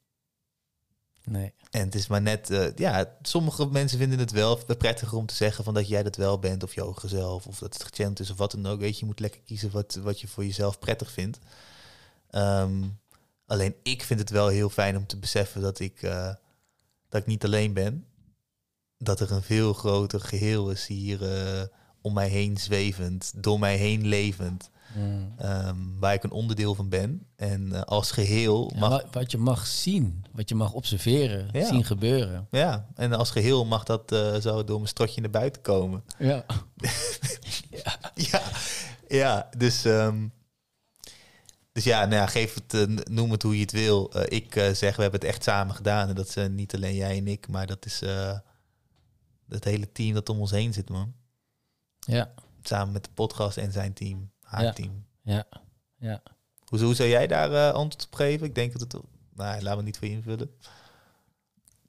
Nee. 1.24 1.52
En 1.70 1.84
het 1.84 1.94
is 1.94 2.06
maar 2.06 2.22
net, 2.22 2.50
eh, 2.50 2.74
ja, 2.74 3.16
sommige 3.22 3.66
mensen 3.66 3.98
vinden 3.98 4.18
het 4.18 4.30
wel 4.30 4.64
prettiger 4.78 5.18
om 5.18 5.26
te 5.26 5.34
zeggen 5.34 5.64
van 5.64 5.74
dat 5.74 5.88
jij 5.88 6.02
dat 6.02 6.16
wel 6.16 6.38
bent, 6.38 6.62
of 6.62 6.74
je 6.74 6.80
hoger 6.80 7.08
zelf, 7.08 7.46
of 7.46 7.58
dat 7.58 7.72
het 7.72 7.84
gechant 7.84 8.20
is, 8.20 8.30
of 8.30 8.36
wat 8.36 8.50
dan 8.50 8.66
ook. 8.66 8.80
Weet 8.80 8.94
je, 8.94 9.00
je 9.00 9.06
moet 9.06 9.20
lekker 9.20 9.40
kiezen 9.40 9.70
wat, 9.70 9.94
wat 9.94 10.20
je 10.20 10.28
voor 10.28 10.44
jezelf 10.44 10.78
prettig 10.78 11.10
vindt. 11.10 11.38
Ehm, 12.30 12.82
alleen 13.46 13.74
ik 13.82 14.02
vind 14.02 14.20
het 14.20 14.30
wel 14.30 14.48
heel 14.48 14.70
fijn 14.70 14.96
om 14.96 15.06
te 15.06 15.16
beseffen 15.18 15.60
dat 15.60 15.78
ik, 15.80 16.02
eh, 16.02 16.34
dat 17.08 17.20
ik 17.20 17.26
niet 17.26 17.44
alleen 17.44 17.72
ben. 17.72 18.04
Dat 18.98 19.20
er 19.20 19.32
een 19.32 19.42
veel 19.42 19.72
groter 19.72 20.20
geheel 20.20 20.70
is 20.70 20.86
hier 20.86 21.32
eh, 21.32 21.62
om 22.00 22.12
mij 22.12 22.28
heen 22.28 22.56
zwevend, 22.56 23.32
door 23.36 23.58
mij 23.58 23.76
heen 23.76 24.06
levend, 24.06 24.70
Mm. 24.96 25.32
ehm, 25.36 25.76
waar 25.98 26.14
ik 26.14 26.22
een 26.22 26.30
onderdeel 26.30 26.74
van 26.74 26.88
ben. 26.88 27.26
En 27.36 27.72
eh, 27.72 27.82
als 27.82 28.10
geheel 28.10 28.70
Ja, 28.74 28.80
mag 28.80 28.88
wat, 28.90 29.04
wat 29.10 29.30
je 29.30 29.38
mag 29.38 29.66
zien, 29.66 30.24
wat 30.32 30.48
je 30.48 30.54
mag 30.54 30.72
observeren, 30.72 31.48
Ja. 31.52 31.66
zien 31.66 31.84
gebeuren. 31.84 32.46
Ja, 32.50 32.86
en 32.94 33.12
als 33.12 33.30
geheel 33.30 33.64
mag 33.64 33.84
dat 33.84 34.12
eh, 34.12 34.34
zo 34.34 34.64
door 34.64 34.76
mijn 34.76 34.88
strotje 34.88 35.20
naar 35.20 35.30
buiten 35.30 35.62
komen. 35.62 36.04
Ja. 36.18 36.44
Ja, 38.14 38.42
ja 39.08 39.48
dus, 39.56 39.84
ehm, 39.84 40.26
dus 41.78 41.86
ja, 41.86 42.00
nou 42.04 42.14
ja, 42.14 42.26
geef 42.26 42.54
het, 42.54 42.74
eh, 42.74 42.96
noem 43.10 43.30
het 43.30 43.42
hoe 43.42 43.54
je 43.54 43.60
het 43.60 43.72
wil. 43.72 44.12
Eh, 44.12 44.38
ik 44.38 44.56
eh, 44.56 44.72
zeg, 44.74 44.96
we 44.96 45.02
hebben 45.02 45.20
het 45.20 45.28
echt 45.28 45.42
samen 45.42 45.74
gedaan. 45.74 46.08
En 46.08 46.14
dat 46.14 46.36
eh, 46.36 46.46
niet 46.46 46.74
alleen 46.74 46.94
jij 46.94 47.16
en 47.16 47.26
ik, 47.28 47.48
maar 47.48 47.66
dat 47.66 47.86
is 47.86 48.02
eh, 48.02 48.38
het 49.48 49.64
hele 49.64 49.92
team 49.92 50.14
dat 50.14 50.28
om 50.28 50.40
ons 50.40 50.50
heen 50.50 50.72
zit, 50.72 50.88
man. 50.88 51.14
Ja. 51.98 52.30
Samen 52.62 52.92
met 52.92 53.04
de 53.04 53.10
podcast 53.14 53.56
en 53.56 53.72
zijn 53.72 53.92
team, 53.92 54.30
haar 54.42 54.62
Ja. 54.64 54.72
team. 54.72 55.04
Ja. 55.22 55.46
Ja. 55.98 56.22
Hoe, 56.64 56.80
hoe 56.82 56.94
zou 56.94 57.08
jij 57.08 57.26
daar 57.26 57.72
antwoord 57.72 58.06
op 58.06 58.14
geven? 58.14 58.46
Ik 58.46 58.54
denk 58.54 58.72
dat 58.78 58.80
het... 58.80 59.02
Nou, 59.34 59.62
laat 59.62 59.76
me 59.76 59.82
niet 59.82 59.98
voor 59.98 60.08
je 60.08 60.14
invullen. 60.14 60.50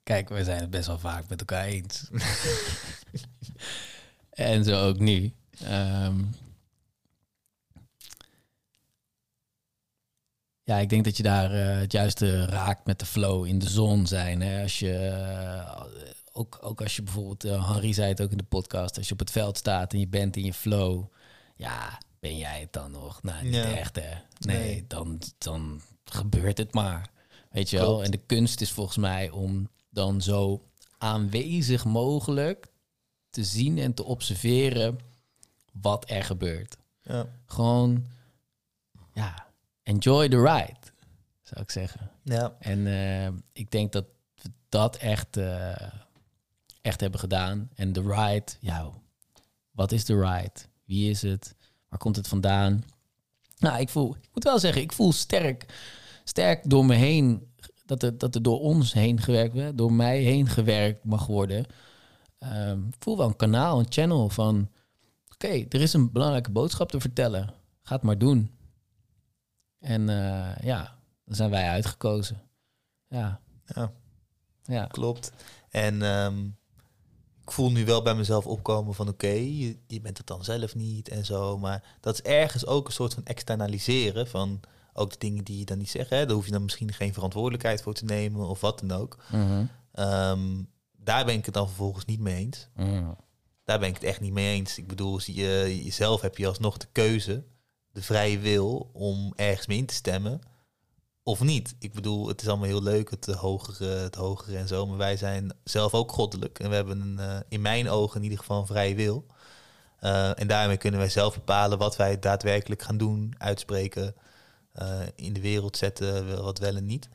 Kijk, 0.02 0.28
we 0.28 0.44
zijn 0.44 0.60
het 0.60 0.70
best 0.70 0.86
wel 0.86 0.98
vaak 0.98 1.28
met 1.28 1.40
elkaar 1.40 1.64
eens. 1.64 2.10
en 4.30 4.64
zo 4.64 4.88
ook 4.88 4.98
nu. 4.98 5.32
Ehm, 5.64 6.24
ja, 10.70 10.78
ik 10.78 10.88
denk 10.88 11.04
dat 11.04 11.16
je 11.16 11.22
daar 11.22 11.52
eh, 11.52 11.78
het 11.78 11.92
juiste 11.92 12.44
raakt 12.44 12.86
met 12.86 12.98
de 12.98 13.06
flow 13.06 13.46
in 13.46 13.58
de 13.58 13.68
zon 13.68 14.06
zijn. 14.06 14.40
Hè? 14.40 14.62
Als 14.62 14.78
je, 14.78 14.96
eh, 14.96 15.82
ook, 16.32 16.58
ook 16.60 16.80
als 16.82 16.96
je 16.96 17.02
bijvoorbeeld, 17.02 17.44
uh, 17.44 17.70
Henri 17.72 17.94
zei 17.94 18.08
het 18.08 18.20
ook 18.20 18.30
in 18.30 18.36
de 18.36 18.42
podcast, 18.44 18.96
als 18.96 19.06
je 19.06 19.12
op 19.12 19.18
het 19.18 19.30
veld 19.30 19.58
staat 19.58 19.92
en 19.92 19.98
je 19.98 20.08
bent 20.08 20.36
in 20.36 20.44
je 20.44 20.54
flow, 20.54 21.04
ja, 21.56 21.98
ben 22.20 22.36
jij 22.36 22.60
het 22.60 22.72
dan 22.72 22.90
nog? 22.90 23.22
Nou, 23.22 23.44
niet 23.44 23.54
Ja. 23.54 23.76
echt 23.76 23.96
hè. 23.96 24.14
Nee, 24.38 24.58
Nee. 24.58 24.84
Dan, 24.86 25.18
dan 25.38 25.80
gebeurt 26.04 26.58
het 26.58 26.74
maar. 26.74 27.10
Weet 27.50 27.70
je 27.70 27.76
wel? 27.76 28.04
En 28.04 28.10
de 28.10 28.20
kunst 28.26 28.60
is 28.60 28.72
volgens 28.72 28.96
mij 28.96 29.30
om 29.30 29.68
dan 29.88 30.22
zo 30.22 30.62
aanwezig 30.98 31.84
mogelijk 31.84 32.66
te 33.30 33.44
zien 33.44 33.78
en 33.78 33.94
te 33.94 34.04
observeren 34.04 34.98
wat 35.72 36.10
er 36.10 36.24
gebeurt. 36.24 36.76
Ja. 37.02 37.26
Gewoon, 37.46 38.06
ja, 39.12 39.49
enjoy 39.90 40.28
the 40.28 40.40
ride, 40.40 40.80
zou 41.42 41.60
ik 41.60 41.70
zeggen. 41.70 42.10
Ja. 42.24 42.56
En 42.58 42.86
eh, 42.86 43.32
ik 43.52 43.70
denk 43.70 43.92
dat 43.92 44.04
we 44.42 44.50
dat 44.68 44.96
echt, 44.96 45.36
eh, 45.36 45.92
echt 46.82 47.00
hebben 47.00 47.20
gedaan. 47.20 47.70
En 47.74 47.92
de 47.92 48.02
ride, 48.02 48.52
ja, 48.60 48.90
wat 49.70 49.92
is 49.92 50.04
de 50.04 50.20
ride? 50.20 50.60
Wie 50.84 51.10
is 51.10 51.22
het? 51.22 51.54
Waar 51.88 51.98
komt 51.98 52.16
het 52.16 52.28
vandaan? 52.28 52.84
Nou, 53.58 53.80
ik 53.80 53.88
voel, 53.88 54.14
ik 54.14 54.28
moet 54.34 54.44
wel 54.44 54.58
zeggen, 54.58 54.82
ik 54.82 54.92
voel 54.92 55.12
sterk, 55.12 55.66
sterk 56.24 56.70
door 56.70 56.84
me 56.84 56.94
heen, 56.94 57.52
dat 57.84 58.02
er, 58.02 58.18
dat 58.18 58.34
er 58.34 58.42
door 58.42 58.60
ons 58.60 58.92
heen 58.92 59.20
gewerkt 59.20 59.54
werd, 59.54 59.78
door 59.78 59.92
mij 59.92 60.20
heen 60.20 60.46
gewerkt 60.46 61.04
mag 61.04 61.26
worden. 61.26 61.66
Ehm, 62.38 62.86
ik 62.86 62.94
voel 62.98 63.16
wel 63.16 63.26
een 63.26 63.36
kanaal, 63.36 63.78
een 63.78 63.86
channel 63.92 64.28
van, 64.28 64.70
oké, 65.32 65.64
er 65.68 65.80
is 65.80 65.92
een 65.92 66.12
belangrijke 66.12 66.50
boodschap 66.50 66.90
te 66.90 67.00
vertellen. 67.00 67.54
Ga 67.82 67.94
het 67.94 68.04
maar 68.04 68.18
doen. 68.18 68.59
En 69.80 70.08
eh, 70.08 70.56
ja, 70.62 70.98
dan 71.24 71.34
zijn 71.34 71.50
wij 71.50 71.68
uitgekozen. 71.68 72.42
Ja, 73.08 73.40
ja. 73.64 73.92
ja. 74.62 74.86
Klopt. 74.86 75.32
En 75.70 76.02
ehm, 76.02 76.46
ik 77.42 77.52
voel 77.52 77.70
nu 77.70 77.84
wel 77.84 78.02
bij 78.02 78.14
mezelf 78.14 78.46
opkomen 78.46 78.94
van 78.94 79.08
oké, 79.08 79.26
je, 79.26 79.78
je 79.86 80.00
bent 80.00 80.18
het 80.18 80.26
dan 80.26 80.44
zelf 80.44 80.74
niet 80.74 81.08
en 81.08 81.24
zo. 81.24 81.58
Maar 81.58 81.96
dat 82.00 82.14
is 82.14 82.22
ergens 82.22 82.66
ook 82.66 82.86
een 82.86 82.92
soort 82.92 83.14
van 83.14 83.24
externaliseren 83.24 84.28
van 84.28 84.60
ook 84.92 85.10
de 85.10 85.18
dingen 85.18 85.44
die 85.44 85.58
je 85.58 85.64
dan 85.64 85.78
niet 85.78 85.90
zegt. 85.90 86.10
Hè. 86.10 86.26
Daar 86.26 86.34
hoef 86.34 86.46
je 86.46 86.52
dan 86.52 86.62
misschien 86.62 86.92
geen 86.92 87.12
verantwoordelijkheid 87.12 87.82
voor 87.82 87.94
te 87.94 88.04
nemen 88.04 88.48
of 88.48 88.60
wat 88.60 88.80
dan 88.80 89.00
ook. 89.00 89.18
Mhm. 89.32 89.64
Ehm, 89.92 90.62
daar 90.96 91.24
ben 91.24 91.34
ik 91.34 91.44
het 91.44 91.54
dan 91.54 91.66
vervolgens 91.66 92.04
niet 92.04 92.20
mee 92.20 92.36
eens. 92.36 92.68
Mhm. 92.74 93.10
Daar 93.64 93.78
ben 93.78 93.88
ik 93.88 93.94
het 93.94 94.04
echt 94.04 94.20
niet 94.20 94.32
mee 94.32 94.54
eens. 94.54 94.78
Ik 94.78 94.86
bedoel, 94.86 95.20
je, 95.24 95.80
jezelf 95.84 96.20
heb 96.20 96.36
je 96.36 96.46
alsnog 96.46 96.76
de 96.76 96.88
keuze, 96.92 97.44
de 97.92 98.02
vrije 98.02 98.38
wil 98.38 98.90
om 98.92 99.32
ergens 99.36 99.66
mee 99.66 99.78
in 99.78 99.86
te 99.86 99.94
stemmen 99.94 100.40
of 101.22 101.40
niet. 101.40 101.74
Ik 101.78 101.92
bedoel, 101.92 102.28
het 102.28 102.40
is 102.42 102.48
allemaal 102.48 102.66
heel 102.66 102.82
leuk, 102.82 103.10
het 103.10 103.26
hogere, 103.26 103.84
het 103.86 104.14
hogere 104.14 104.56
en 104.56 104.68
zo, 104.68 104.86
maar 104.86 104.96
wij 104.96 105.16
zijn 105.16 105.52
zelf 105.64 105.94
ook 105.94 106.12
goddelijk 106.12 106.58
en 106.58 106.68
we 106.68 106.74
hebben 106.74 107.00
een, 107.00 107.18
eh, 107.18 107.40
in 107.48 107.60
mijn 107.60 107.88
ogen 107.88 108.16
in 108.16 108.22
ieder 108.22 108.38
geval 108.38 108.60
een 108.60 108.66
vrije 108.66 108.94
wil. 108.94 109.26
Eh, 109.98 110.40
en 110.40 110.46
daarmee 110.46 110.76
kunnen 110.76 111.00
wij 111.00 111.08
zelf 111.08 111.34
bepalen 111.34 111.78
wat 111.78 111.96
wij 111.96 112.18
daadwerkelijk 112.18 112.82
gaan 112.82 112.96
doen, 112.98 113.34
uitspreken, 113.38 114.14
eh, 114.72 115.00
in 115.14 115.32
de 115.32 115.40
wereld 115.40 115.76
zetten, 115.76 116.42
wat 116.42 116.58
wel 116.58 116.76
en 116.76 116.86
niet. 116.86 117.08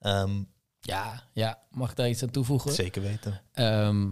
Ehm, 0.00 0.42
Ja, 0.80 1.22
ja, 1.32 1.58
mag 1.70 1.90
ik 1.90 1.96
daar 1.96 2.08
iets 2.08 2.22
aan 2.22 2.30
toevoegen? 2.30 2.72
zeker 2.72 3.02
weten. 3.02 3.40
Ehm, 3.52 4.10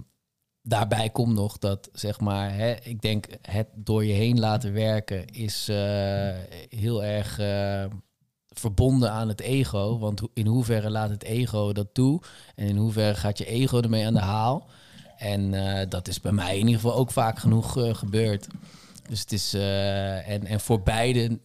daarbij 0.68 1.10
komt 1.10 1.34
nog 1.34 1.58
dat, 1.58 1.88
zeg 1.92 2.20
maar, 2.20 2.54
hè, 2.54 2.74
ik 2.82 3.00
denk 3.02 3.26
het 3.42 3.66
door 3.74 4.04
je 4.04 4.12
heen 4.12 4.38
laten 4.38 4.72
werken 4.72 5.26
is 5.26 5.68
eh, 5.68 6.34
heel 6.68 7.04
erg 7.04 7.38
eh, 7.38 7.84
verbonden 8.48 9.10
aan 9.10 9.28
het 9.28 9.40
ego. 9.40 9.98
Want 9.98 10.22
in 10.34 10.46
hoeverre 10.46 10.90
laat 10.90 11.10
het 11.10 11.22
ego 11.22 11.72
dat 11.72 11.86
toe? 11.92 12.20
En 12.54 12.66
in 12.66 12.76
hoeverre 12.76 13.14
gaat 13.14 13.38
je 13.38 13.46
ego 13.46 13.80
ermee 13.80 14.06
aan 14.06 14.14
de 14.14 14.20
haal? 14.20 14.66
En 15.16 15.54
eh, 15.54 15.86
dat 15.88 16.08
is 16.08 16.20
bij 16.20 16.32
mij 16.32 16.52
in 16.58 16.66
ieder 16.66 16.80
geval 16.80 16.94
ook 16.96 17.10
vaak 17.10 17.38
genoeg 17.38 17.72
gebeurd. 17.98 18.46
Dus 19.08 19.20
het 19.20 19.32
is, 19.32 19.54
en, 19.54 20.46
en 20.46 20.60
voor 20.60 20.82
beide 20.82 21.38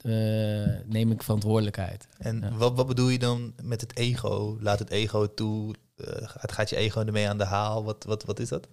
neem 0.86 1.12
ik 1.12 1.24
verantwoordelijkheid. 1.24 2.08
En 2.18 2.40
Ja. 2.42 2.58
wat, 2.58 2.76
wat 2.76 2.88
bedoel 2.88 3.10
je 3.10 3.20
dan 3.20 3.54
met 3.64 3.82
het 3.82 3.98
ego? 3.98 4.58
Laat 4.60 4.80
het 4.80 4.90
ego 4.90 5.34
toe? 5.34 5.76
Gaat, 6.22 6.52
gaat 6.52 6.70
je 6.70 6.76
ego 6.76 7.02
ermee 7.02 7.30
aan 7.30 7.38
de 7.38 7.46
haal? 7.46 7.84
Wat, 7.84 8.04
wat, 8.04 8.24
wat 8.24 8.40
is 8.40 8.50
dat? 8.50 8.68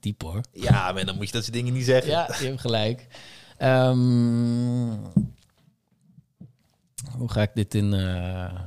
Diep 0.00 0.22
hoor. 0.22 0.40
Ja, 0.52 0.92
maar 0.92 1.04
dan 1.06 1.16
moet 1.16 1.26
je 1.26 1.32
dat 1.32 1.42
soort 1.42 1.54
dingen 1.54 1.72
niet 1.72 1.84
zeggen. 1.84 2.10
Ja, 2.10 2.34
je 2.38 2.44
hebt 2.46 2.60
gelijk. 2.60 3.06
Ehm, 3.56 4.96
Hoe 7.16 7.30
ga 7.30 7.42
ik 7.42 7.50
dit 7.54 7.74
in... 7.74 7.92
eh, 7.94 8.60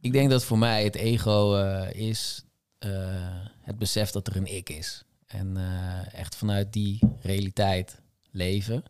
Ik 0.00 0.12
denk 0.12 0.30
dat 0.30 0.44
voor 0.44 0.58
mij 0.58 0.84
het 0.84 0.94
ego 0.94 1.56
eh, 1.56 1.92
is 2.08 2.44
eh, 2.78 2.90
het 3.60 3.78
besef 3.78 4.10
dat 4.10 4.26
er 4.26 4.36
een 4.36 4.56
ik 4.56 4.68
is. 4.68 5.04
En 5.26 5.56
echt 6.12 6.36
vanuit 6.36 6.72
die 6.72 6.98
realiteit 7.20 8.00
leven. 8.30 8.82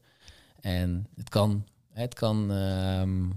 En 0.61 1.07
het 1.17 1.29
kan, 1.29 1.67
het 1.93 2.15
kan, 2.15 2.53
ehm, 2.53 3.31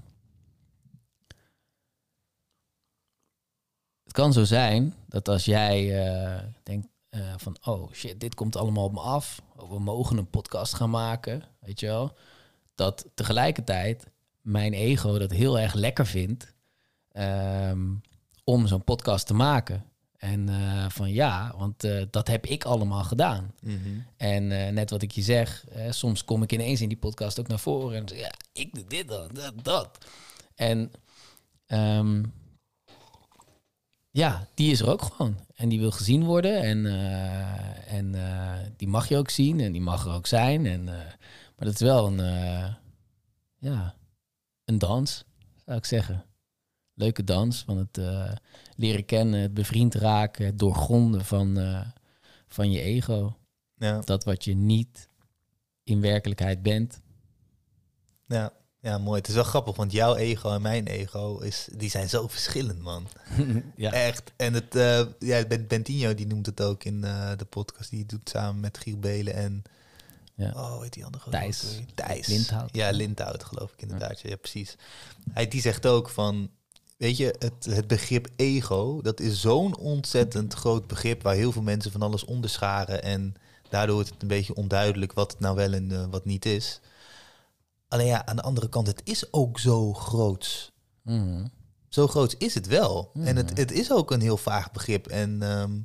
het 4.14 4.22
kan 4.22 4.34
zo 4.34 4.44
zijn 4.44 4.94
dat 5.08 5.28
als 5.28 5.46
jij 5.46 6.06
eh, 6.06 6.44
denkt 6.64 6.88
eh, 7.10 7.34
van, 7.38 7.58
oh 7.64 7.92
shit, 7.92 8.20
dit 8.20 8.36
komt 8.36 8.56
allemaal 8.56 8.84
op 8.84 8.94
me 8.94 9.00
af. 9.00 9.42
Oh, 9.56 9.72
we 9.72 9.80
mogen 9.80 10.18
een 10.18 10.30
podcast 10.30 10.74
gaan 10.74 10.90
maken, 10.90 11.44
weet 11.60 11.80
je 11.80 11.86
wel. 11.86 12.18
Dat 12.76 13.06
tegelijkertijd 13.14 14.08
mijn 14.42 14.74
ego 14.74 15.18
dat 15.18 15.32
heel 15.32 15.60
erg 15.60 15.74
lekker 15.74 16.06
vindt 16.06 16.54
ehm, 17.12 17.94
om 18.44 18.68
zo'n 18.68 18.84
podcast 18.84 19.28
te 19.28 19.34
maken. 19.34 19.84
En 20.18 20.50
eh, 20.50 20.90
van 20.90 21.12
ja, 21.12 21.54
want 21.58 21.88
dat 22.12 22.28
heb 22.28 22.46
ik 22.46 22.64
allemaal 22.64 23.04
gedaan. 23.04 23.54
En 24.18 24.52
eh, 24.52 24.72
net 24.72 24.90
wat 24.90 25.02
ik 25.02 25.12
je 25.12 25.22
zeg, 25.22 25.66
soms 25.90 26.26
kom 26.26 26.44
ik 26.44 26.52
ineens 26.52 26.82
in 26.82 26.90
die 26.90 26.98
podcast 26.98 27.40
ook 27.40 27.48
naar 27.48 27.60
voren 27.60 27.98
en 27.98 28.08
zeg 28.08 28.20
ja, 28.20 28.32
ik 28.54 28.74
doe 28.74 28.86
dit 28.88 29.08
dan, 29.08 29.30
dat, 29.34 29.54
dat. 29.64 29.98
En 30.56 30.92
ehm, 31.66 32.24
ja, 34.14 34.48
die 34.54 34.72
is 34.72 34.80
er 34.80 34.90
ook 34.90 35.02
gewoon. 35.02 35.38
En 35.56 35.70
die 35.70 35.80
wil 35.80 35.92
gezien 35.92 36.24
worden 36.24 36.62
en, 36.62 36.86
eh, 36.86 37.94
en 37.94 38.16
eh, 38.16 38.60
die 38.78 38.88
mag 38.88 39.08
je 39.08 39.18
ook 39.18 39.30
zien 39.30 39.60
en 39.60 39.72
die 39.72 39.82
mag 39.82 40.06
er 40.06 40.12
ook 40.12 40.28
zijn. 40.28 40.66
En, 40.66 40.88
eh, 40.88 41.06
maar 41.56 41.66
dat 41.66 41.74
is 41.74 41.80
wel 41.80 42.08
een, 42.08 42.18
ja, 43.60 43.96
een 44.66 44.78
dans, 44.78 45.26
zou 45.66 45.78
ik 45.78 45.86
zeggen. 45.86 46.26
Leuke 46.94 47.24
dans 47.24 47.64
van 47.64 47.78
het 47.78 48.00
leren 48.76 49.06
kennen, 49.06 49.40
het 49.40 49.54
bevriend 49.54 49.96
raken, 49.96 50.46
het 50.46 50.60
doorgronden 50.60 51.26
van, 51.26 51.58
van 52.48 52.72
je 52.72 52.82
ego 52.82 53.38
Ja, 53.76 54.00
dat 54.00 54.24
wat 54.24 54.44
je 54.44 54.56
niet 54.56 55.10
in 55.84 56.02
werkelijkheid 56.02 56.62
bent. 56.62 57.02
ja, 58.28 58.54
ja, 58.84 58.98
mooi. 58.98 59.18
Het 59.18 59.28
is 59.28 59.34
wel 59.34 59.44
grappig, 59.44 59.76
want 59.76 59.92
jouw 59.92 60.16
ego 60.16 60.50
en 60.50 60.62
mijn 60.62 60.88
ego, 60.88 61.38
is, 61.38 61.68
die 61.72 61.90
zijn 61.90 62.10
zo 62.10 62.28
verschillend, 62.28 62.82
man. 62.82 63.08
ja. 63.76 63.92
Echt. 63.92 64.32
En 64.36 64.54
het, 64.54 64.76
eh 64.76 65.06
ja, 65.20 65.46
Ben- 65.46 65.68
Bentinho 65.68 66.14
die 66.14 66.28
noemt 66.28 66.46
het 66.46 66.62
ook 66.62 66.84
in 66.84 67.04
eh, 67.04 67.32
de 67.38 67.46
podcast 67.46 67.90
die 67.90 68.06
doet 68.06 68.30
samen 68.30 68.60
met 68.60 68.78
Giel 68.78 68.98
Belen 68.98 69.34
en... 69.34 69.64
Ja. 70.36 70.52
Oh, 70.56 70.80
weet 70.80 70.94
die 70.94 71.06
andere? 71.06 71.30
Thijs. 71.30 71.64
Thijs. 71.96 72.28
Lindhout. 72.28 72.70
Ja, 72.72 72.90
Lindhout 72.92 73.44
geloof 73.44 73.74
ik 73.74 73.82
inderdaad. 73.82 74.20
Ja, 74.22 74.30
ja 74.30 74.36
precies. 74.36 74.76
Hij 75.32 75.48
die 75.48 75.62
zegt 75.62 75.86
ook 75.86 76.10
van, 76.10 76.50
weet 76.98 77.18
je, 77.18 77.36
het, 77.40 77.66
het 77.66 77.88
begrip 77.88 78.28
ego, 78.36 79.02
dat 79.02 79.20
is 79.20 79.42
zo'n 79.42 79.78
ontzettend 79.78 80.54
groot 80.54 80.88
begrip 80.88 81.22
waar 81.24 81.36
heel 81.36 81.52
veel 81.52 81.62
mensen 81.62 81.92
van 81.92 82.02
alles 82.02 82.26
onderscharen 82.26 83.04
en 83.04 83.36
daardoor 83.70 83.96
wordt 83.96 84.10
het 84.10 84.22
een 84.22 84.28
beetje 84.28 84.56
onduidelijk 84.56 85.14
wat 85.14 85.32
het 85.32 85.40
nou 85.40 85.56
wel 85.56 85.74
en 85.74 85.92
eh, 85.92 86.06
wat 86.10 86.26
niet 86.26 86.46
is. 86.46 86.80
Alleen 87.94 88.08
ja, 88.08 88.26
aan 88.26 88.36
de 88.36 88.42
andere 88.42 88.70
kant, 88.70 88.88
het 88.88 89.02
is 89.04 89.34
ook 89.34 89.60
zo 89.60 89.94
groots. 89.94 90.72
Mhm. 91.02 91.48
Zo 91.90 92.08
groot 92.08 92.36
is 92.38 92.54
het 92.54 92.68
wel. 92.68 93.12
En 93.14 93.20
Mhm. 93.22 93.36
het, 93.36 93.58
het 93.58 93.72
is 93.72 93.92
ook 93.92 94.12
een 94.12 94.22
heel 94.22 94.38
vaag 94.38 94.72
begrip. 94.72 95.08
En 95.08 95.42
ehm, 95.42 95.80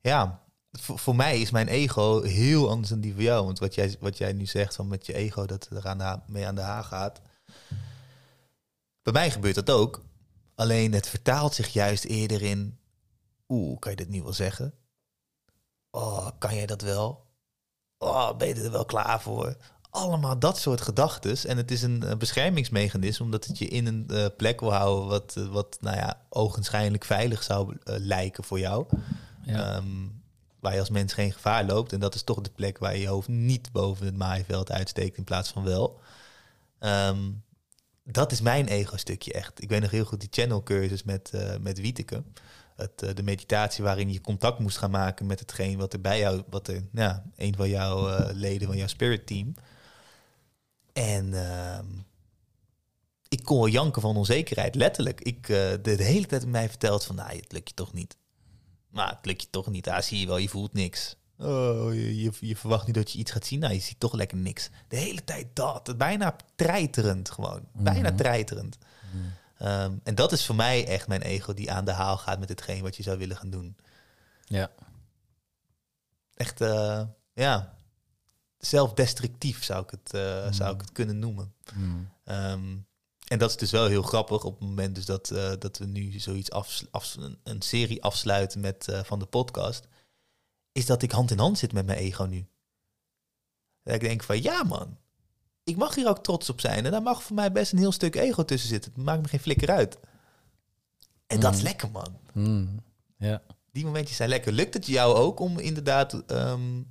ja, 0.00 0.42
voor, 0.72 0.98
voor 0.98 1.16
mij 1.16 1.40
is 1.40 1.50
mijn 1.50 1.68
ego 1.68 2.22
heel 2.22 2.70
anders 2.70 2.88
dan 2.88 3.00
die 3.00 3.14
van 3.14 3.22
jou. 3.22 3.44
Want 3.44 3.58
wat 3.58 3.74
jij, 3.74 3.96
wat 4.00 4.18
jij 4.18 4.32
nu 4.32 4.46
zegt 4.46 4.74
van 4.74 4.88
met 4.88 5.06
je 5.06 5.14
ego 5.14 5.46
dat 5.46 5.66
er 5.70 5.88
aan 5.88 5.98
de, 5.98 6.04
ha- 6.04 6.24
mee 6.26 6.46
aan 6.46 6.54
de 6.54 6.60
haag 6.60 6.88
gaat. 6.88 7.20
Bij 9.02 9.12
mij 9.12 9.30
gebeurt 9.30 9.54
dat 9.54 9.70
ook. 9.70 10.02
Alleen 10.54 10.92
het 10.92 11.08
vertaalt 11.08 11.54
zich 11.54 11.68
juist 11.68 12.04
eerder 12.04 12.42
in... 12.42 12.78
Oeh, 13.48 13.78
kan 13.78 13.90
je 13.90 13.96
dit 13.96 14.08
nu 14.08 14.22
wel 14.22 14.32
zeggen? 14.32 14.74
Oh, 15.90 16.28
kan 16.38 16.54
jij 16.54 16.66
dat 16.66 16.80
wel? 16.82 17.26
Oh, 17.98 18.36
ben 18.36 18.48
je 18.48 18.54
er 18.54 18.70
wel 18.70 18.84
klaar 18.84 19.20
voor? 19.20 19.56
Allemaal 19.94 20.38
dat 20.38 20.58
soort 20.58 20.80
gedachtes. 20.80 21.44
En 21.44 21.56
het 21.56 21.70
is 21.70 21.82
een 21.82 22.02
eh, 22.02 22.16
beschermingsmechanisme, 22.16 23.24
omdat 23.24 23.44
het 23.44 23.58
je 23.58 23.68
in 23.68 23.86
een 23.86 24.08
eh, 24.08 24.26
plek 24.36 24.60
wil 24.60 24.72
houden 24.72 25.08
wat, 25.08 25.34
eh, 25.36 25.46
wat 25.46 25.76
nou 25.80 25.96
ja, 25.96 26.20
ogenschijnlijk 26.28 27.04
veilig 27.04 27.42
zou 27.42 27.76
lijken 27.84 28.44
voor 28.44 28.58
jou. 28.58 28.86
Ja. 29.42 29.76
Ehm, 29.76 29.86
waar 30.60 30.72
je 30.72 30.78
als 30.78 30.90
mens 30.90 31.12
geen 31.12 31.32
gevaar 31.32 31.64
loopt. 31.64 31.92
En 31.92 32.00
dat 32.00 32.14
is 32.14 32.22
toch 32.22 32.40
de 32.40 32.50
plek 32.50 32.78
waar 32.78 32.94
je 32.94 33.00
je 33.00 33.08
hoofd 33.08 33.28
niet 33.28 33.72
boven 33.72 34.06
het 34.06 34.16
maaiveld 34.16 34.70
uitsteekt 34.70 35.16
in 35.16 35.24
plaats 35.24 35.50
van 35.50 35.64
wel. 35.64 36.00
Ehm, 36.78 37.30
dat 38.04 38.32
is 38.32 38.40
mijn 38.40 38.66
ego-stukje 38.66 39.32
echt. 39.32 39.62
Ik 39.62 39.68
weet 39.68 39.80
nog 39.80 39.90
heel 39.90 40.04
goed 40.04 40.20
die 40.20 40.28
channel-cursus 40.32 41.02
met, 41.02 41.32
met 41.60 41.80
Wieteke. 41.80 42.22
Het, 42.76 43.16
de 43.16 43.22
meditatie 43.22 43.84
waarin 43.84 44.12
je 44.12 44.20
contact 44.20 44.58
moest 44.58 44.78
gaan 44.78 44.90
maken 44.90 45.26
met 45.26 45.40
hetgeen 45.40 45.78
wat 45.78 45.92
er 45.92 46.00
bij 46.00 46.18
jou, 46.18 46.42
wat 46.50 46.68
er, 46.68 46.82
ja, 46.92 47.24
een 47.36 47.56
van 47.56 47.68
jouw 47.68 48.32
leden 48.32 48.66
van 48.66 48.76
jouw 48.76 48.86
spirit 48.86 49.26
team. 49.26 49.54
En 50.94 51.34
ehm, 51.48 51.86
ik 53.28 53.42
kon 53.44 53.56
wel 53.58 53.68
janken 53.68 54.02
van 54.02 54.16
onzekerheid, 54.16 54.74
letterlijk. 54.74 55.20
Ik 55.20 55.48
eh, 55.48 55.70
de, 55.70 55.80
de 55.80 56.02
hele 56.04 56.26
tijd 56.26 56.46
mij 56.46 56.68
verteld 56.68 57.04
van, 57.04 57.16
nou, 57.16 57.36
het 57.36 57.52
lukt 57.52 57.68
je 57.68 57.74
toch 57.74 57.92
niet. 57.92 58.16
Maar 58.88 59.08
het 59.08 59.26
lukt 59.26 59.42
je 59.42 59.50
toch 59.50 59.66
niet. 59.66 59.88
Ah, 59.88 60.00
zie 60.02 60.20
je 60.20 60.26
wel, 60.26 60.36
je 60.36 60.48
voelt 60.48 60.72
niks. 60.72 61.16
Oh, 61.38 61.94
je, 61.94 62.20
je, 62.22 62.32
je 62.40 62.56
verwacht 62.56 62.86
niet 62.86 62.94
dat 62.94 63.10
je 63.10 63.18
iets 63.18 63.30
gaat 63.30 63.46
zien. 63.46 63.60
Nou, 63.60 63.72
je 63.72 63.80
ziet 63.80 64.00
toch 64.00 64.12
lekker 64.12 64.36
niks. 64.38 64.70
De 64.88 64.96
hele 64.96 65.24
tijd 65.24 65.46
dat. 65.52 65.94
Bijna 65.98 66.36
treiterend 66.54 67.30
gewoon. 67.30 67.60
Bijna 67.72 68.08
Mhm. 68.08 68.16
treiterend. 68.18 68.78
Ehm, 69.58 69.92
en 70.02 70.14
dat 70.14 70.32
is 70.32 70.46
voor 70.46 70.54
mij 70.54 70.86
echt 70.86 71.08
mijn 71.08 71.22
ego 71.22 71.54
die 71.54 71.70
aan 71.72 71.84
de 71.84 71.92
haal 71.92 72.16
gaat 72.16 72.38
met 72.38 72.48
hetgeen 72.48 72.82
wat 72.82 72.96
je 72.96 73.02
zou 73.02 73.18
willen 73.18 73.36
gaan 73.36 73.50
doen. 73.50 73.76
ja. 74.44 74.70
Echt, 76.34 76.60
eh, 76.60 77.02
ja, 77.32 77.76
zelfdestructief 78.66 79.64
zou 79.64 79.82
ik 79.82 79.90
het, 79.90 80.12
eh, 80.14 80.52
zou 80.52 80.74
ik 80.74 80.80
het 80.80 80.92
kunnen 80.92 81.18
noemen. 81.18 81.54
Mhm. 81.74 81.98
Ehm, 82.24 82.76
en 83.28 83.38
dat 83.38 83.50
is 83.50 83.56
dus 83.56 83.70
wel 83.70 83.86
heel 83.86 84.02
grappig 84.02 84.44
op 84.44 84.58
het 84.58 84.68
moment 84.68 84.94
dus 84.94 85.04
dat, 85.04 85.30
eh, 85.30 85.52
dat 85.58 85.78
we 85.78 85.86
nu 85.86 86.18
zoiets 86.18 86.50
af, 86.50 86.84
af, 86.90 87.16
een, 87.42 87.62
serie 87.62 88.02
afsluiten 88.02 88.60
met, 88.60 88.88
eh, 88.88 89.04
van 89.04 89.18
de 89.18 89.26
podcast. 89.26 89.86
Is 90.72 90.86
dat 90.86 91.02
ik 91.02 91.10
hand 91.10 91.30
in 91.30 91.38
hand 91.38 91.58
zit 91.58 91.72
met 91.72 91.86
mijn 91.86 91.98
ego 91.98 92.24
nu. 92.24 92.46
Dat 93.82 93.94
ik 93.94 94.00
denk 94.00 94.22
van 94.22 94.42
ja 94.42 94.62
man, 94.62 94.98
ik 95.64 95.76
mag 95.76 95.94
hier 95.94 96.08
ook 96.08 96.22
trots 96.22 96.50
op 96.50 96.60
zijn. 96.60 96.84
En 96.84 96.90
daar 96.90 97.02
mag 97.02 97.22
voor 97.22 97.36
mij 97.36 97.52
best 97.52 97.72
een 97.72 97.78
heel 97.78 97.92
stuk 97.92 98.14
ego 98.14 98.44
tussen 98.44 98.68
zitten. 98.68 98.92
Het 98.94 99.04
maakt 99.04 99.22
me 99.22 99.28
geen 99.28 99.40
flikker 99.40 99.70
uit. 99.70 99.98
En 101.26 101.40
dat 101.40 101.52
is 101.52 101.58
Mhm. 101.58 101.66
lekker 101.66 101.90
man. 101.90 102.18
Ja. 103.18 103.42
Die 103.72 103.84
momentjes 103.84 104.16
zijn 104.16 104.28
lekker. 104.28 104.52
Lukt 104.52 104.74
het 104.74 104.86
jou 104.86 105.14
ook 105.16 105.40
om 105.40 105.58
inderdaad, 105.58 106.24
ehm, 106.26 106.82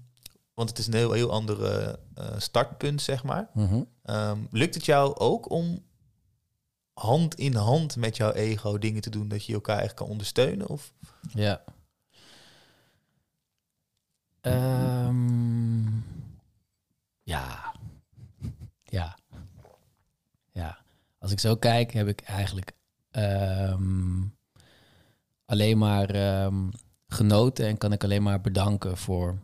want 0.54 0.70
het 0.70 0.78
is 0.78 0.88
een 0.88 0.93
heel, 0.93 1.12
heel 1.12 1.32
andere 1.32 1.99
eh, 2.16 2.26
startpunt 2.38 3.01
zeg 3.01 3.24
maar. 3.24 3.49
Mhm. 3.54 3.84
Ehm, 4.04 4.39
lukt 4.51 4.76
het 4.76 4.86
jou 4.86 5.16
ook 5.16 5.49
om 5.49 5.84
hand 6.93 7.36
in 7.36 7.56
hand 7.56 7.95
met 7.95 8.18
jouw 8.18 8.32
ego 8.32 8.78
dingen 8.78 9.01
te 9.01 9.10
doen 9.10 9.28
dat 9.28 9.45
je 9.45 9.54
elkaar 9.54 9.80
echt 9.80 9.93
kan 9.93 10.08
ondersteunen? 10.08 10.68
Of? 10.68 10.93
Ja. 11.34 11.64
Ehm, 14.41 15.86
ja. 17.24 17.74
Ja. 18.84 19.18
Ja. 20.51 20.78
Als 21.20 21.32
ik 21.32 21.39
zo 21.39 21.56
kijk, 21.56 21.91
heb 21.91 22.08
ik 22.08 22.22
eigenlijk 22.22 22.72
ehm, 23.12 24.22
alleen 25.45 25.78
maar 25.78 26.16
genoten 27.08 27.66
en 27.66 27.78
kan 27.78 27.91
ik 27.91 28.04
alleen 28.04 28.24
maar 28.24 28.41
bedanken 28.41 28.97
voor 28.97 29.38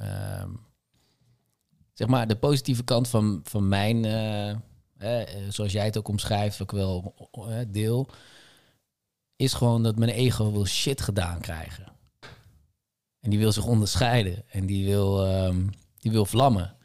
ehm, 0.00 0.50
zeg 1.92 2.08
maar 2.08 2.28
de 2.28 2.36
positieve 2.36 2.84
kant 2.84 3.08
van, 3.08 3.40
van 3.44 3.68
mijn, 3.68 4.04
eh, 4.04 5.22
zoals 5.48 5.72
jij 5.72 5.84
het 5.84 5.98
ook 5.98 6.08
omschrijft, 6.08 6.62
ook 6.62 6.72
wel 6.72 7.14
eh, 7.32 7.58
deel, 7.68 8.08
is 9.36 9.52
gewoon 9.52 9.82
dat 9.82 9.98
mijn 9.98 10.10
ego 10.10 10.52
wil 10.52 10.66
shit 10.66 11.00
gedaan 11.00 11.40
krijgen. 11.40 11.92
En 13.20 13.30
die 13.30 13.38
wil 13.38 13.52
zich 13.52 13.66
onderscheiden 13.66 14.44
en 14.50 14.66
die 14.66 14.86
wil, 14.86 15.26
ehm, 15.26 15.66
die 15.98 16.10
wil 16.10 16.24
vlammen. 16.24 16.76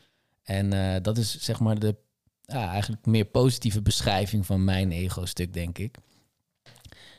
En 0.44 0.74
eh, 0.74 1.02
dat 1.02 1.18
is 1.18 1.40
zeg 1.40 1.60
maar 1.60 1.80
de 1.80 1.96
ja, 2.42 2.70
eigenlijk 2.70 3.06
meer 3.06 3.26
positieve 3.26 3.82
beschrijving 3.82 4.46
van 4.46 4.64
mijn 4.64 4.92
ego-stuk, 4.92 5.54
denk 5.54 5.78
ik. 5.78 5.98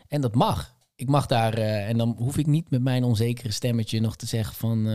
En 0.09 0.21
dat 0.21 0.35
mag. 0.35 0.75
Ik 0.95 1.09
mag 1.09 1.27
daar, 1.27 1.55
en 1.59 1.99
dan 1.99 2.15
hoef 2.19 2.37
ik 2.37 2.47
niet 2.47 2.71
met 2.71 2.83
mijn 2.83 3.05
onzekere 3.05 3.51
stemmetje 3.51 4.01
nog 4.01 4.17
te 4.17 4.27
zeggen 4.27 4.55
van, 4.55 4.87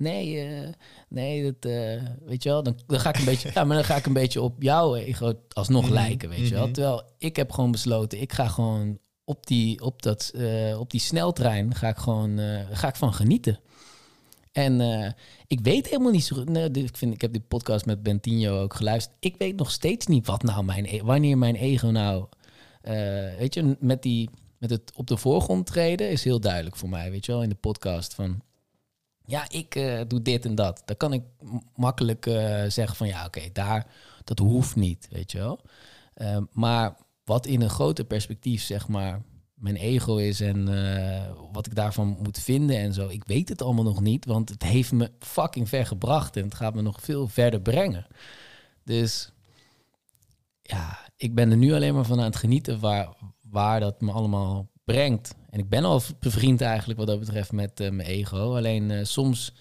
nee, 0.00 0.40
eh, 0.46 0.68
nee, 1.08 1.42
dat, 1.44 1.70
eh, 1.70 2.02
weet 2.24 2.42
je 2.42 2.48
wel, 2.48 2.62
dan, 2.62 2.78
dan 2.86 3.00
ga 3.00 3.08
ik 3.08 3.16
een 3.18 3.24
beetje, 3.24 3.50
ja, 3.54 3.64
maar 3.64 3.76
dan 3.76 3.84
ga 3.84 3.96
ik 3.96 4.06
een 4.06 4.12
beetje 4.12 4.42
op 4.42 4.62
jouw 4.62 4.94
ego 4.94 5.32
alsnog 5.52 5.84
Mhm, 5.84 5.92
lijken, 5.92 6.28
weet 6.28 6.48
je 6.48 6.54
wel. 6.54 6.64
mhm. 6.64 6.72
Terwijl 6.72 7.02
ik 7.18 7.36
heb 7.36 7.52
gewoon 7.52 7.70
besloten, 7.70 8.20
ik 8.20 8.32
ga 8.32 8.48
gewoon 8.48 8.98
op 9.24 9.46
die, 9.46 9.80
op 9.80 10.02
dat, 10.02 10.30
eh, 10.34 10.80
op 10.80 10.90
die 10.90 11.00
sneltrein 11.00 11.74
ga 11.74 11.88
ik 11.88 11.96
gewoon, 11.96 12.38
eh, 12.38 12.60
ga 12.70 12.88
ik 12.88 12.96
van 12.96 13.14
genieten. 13.14 13.60
En 14.52 14.80
eh, 14.80 15.10
ik 15.46 15.60
weet 15.60 15.88
helemaal 15.88 16.12
niet 16.12 16.24
zo 16.24 16.36
goed. 16.36 16.48
Nee, 16.48 16.70
ik, 16.70 16.96
vind, 16.96 17.14
ik 17.14 17.20
heb 17.20 17.32
die 17.32 17.40
podcast 17.48 17.86
met 17.86 18.02
Bentinho 18.02 18.62
ook 18.62 18.74
geluisterd. 18.74 19.16
Ik 19.20 19.34
weet 19.38 19.56
nog 19.56 19.70
steeds 19.70 20.06
niet 20.06 20.26
wat 20.26 20.42
nou 20.42 20.64
mijn, 20.64 20.84
e- 20.88 21.02
wanneer 21.02 21.38
mijn 21.38 21.54
ego 21.54 21.86
nou. 21.86 22.24
eh, 22.82 22.94
weet 23.38 23.54
je, 23.54 23.76
met, 23.80 24.02
die, 24.02 24.30
met 24.58 24.70
het 24.70 24.92
op 24.94 25.06
de 25.06 25.16
voorgrond 25.16 25.66
treden 25.66 26.10
is 26.10 26.24
heel 26.24 26.40
duidelijk 26.40 26.76
voor 26.76 26.88
mij. 26.88 27.10
Weet 27.10 27.26
je 27.26 27.32
wel, 27.32 27.42
in 27.42 27.48
de 27.48 27.54
podcast 27.54 28.14
van. 28.14 28.40
Ja, 29.30 29.44
ik 29.48 29.74
eh, 29.74 30.00
doe 30.08 30.22
dit 30.22 30.44
en 30.44 30.54
dat. 30.54 30.82
Dan 30.84 30.96
kan 30.96 31.12
ik 31.12 31.22
makkelijk 31.74 32.26
eh, 32.26 32.64
zeggen 32.68 32.96
van 32.96 33.06
ja, 33.06 33.24
oké, 33.24 33.40
daar, 33.52 33.86
dat 34.24 34.38
hoeft 34.38 34.76
niet, 34.76 35.08
weet 35.10 35.32
je 35.32 35.38
wel. 35.38 35.60
Eh, 36.14 36.38
maar 36.52 36.96
wat 37.24 37.46
in 37.46 37.62
een 37.62 37.70
groter 37.70 38.04
perspectief, 38.04 38.62
zeg 38.62 38.88
maar, 38.88 39.22
mijn 39.54 39.76
ego 39.76 40.16
is 40.16 40.40
en 40.40 40.68
eh, 40.68 41.30
wat 41.52 41.66
ik 41.66 41.74
daarvan 41.74 42.16
moet 42.22 42.38
vinden 42.38 42.76
en 42.76 42.92
zo. 42.94 43.08
Ik 43.08 43.24
weet 43.24 43.48
het 43.48 43.62
allemaal 43.62 43.84
nog 43.84 44.00
niet, 44.00 44.24
want 44.24 44.48
het 44.48 44.62
heeft 44.62 44.92
me 44.92 45.10
fucking 45.18 45.68
ver 45.68 45.86
gebracht 45.86 46.36
en 46.36 46.44
het 46.44 46.54
gaat 46.54 46.74
me 46.74 46.82
nog 46.82 47.00
veel 47.00 47.28
verder 47.28 47.60
brengen. 47.60 48.06
Dus 48.84 49.32
ja, 50.62 50.98
ik 51.16 51.34
ben 51.34 51.50
er 51.50 51.56
nu 51.56 51.72
alleen 51.72 51.94
maar 51.94 52.04
van 52.04 52.18
aan 52.18 52.24
het 52.24 52.36
genieten 52.36 52.80
waar, 52.80 53.16
waar 53.40 53.80
dat 53.80 54.00
me 54.00 54.12
allemaal 54.12 54.69
brengt. 54.92 55.34
En 55.50 55.58
ik 55.58 55.68
ben 55.68 55.84
al 55.84 56.02
bevriend 56.18 56.60
eigenlijk 56.60 56.98
wat 56.98 57.08
dat 57.08 57.18
betreft 57.18 57.52
met 57.52 57.80
eh, 57.80 57.90
mijn 57.90 58.08
ego. 58.08 58.56
Alleen 58.56 58.90
eh, 58.90 59.04
soms, 59.04 59.52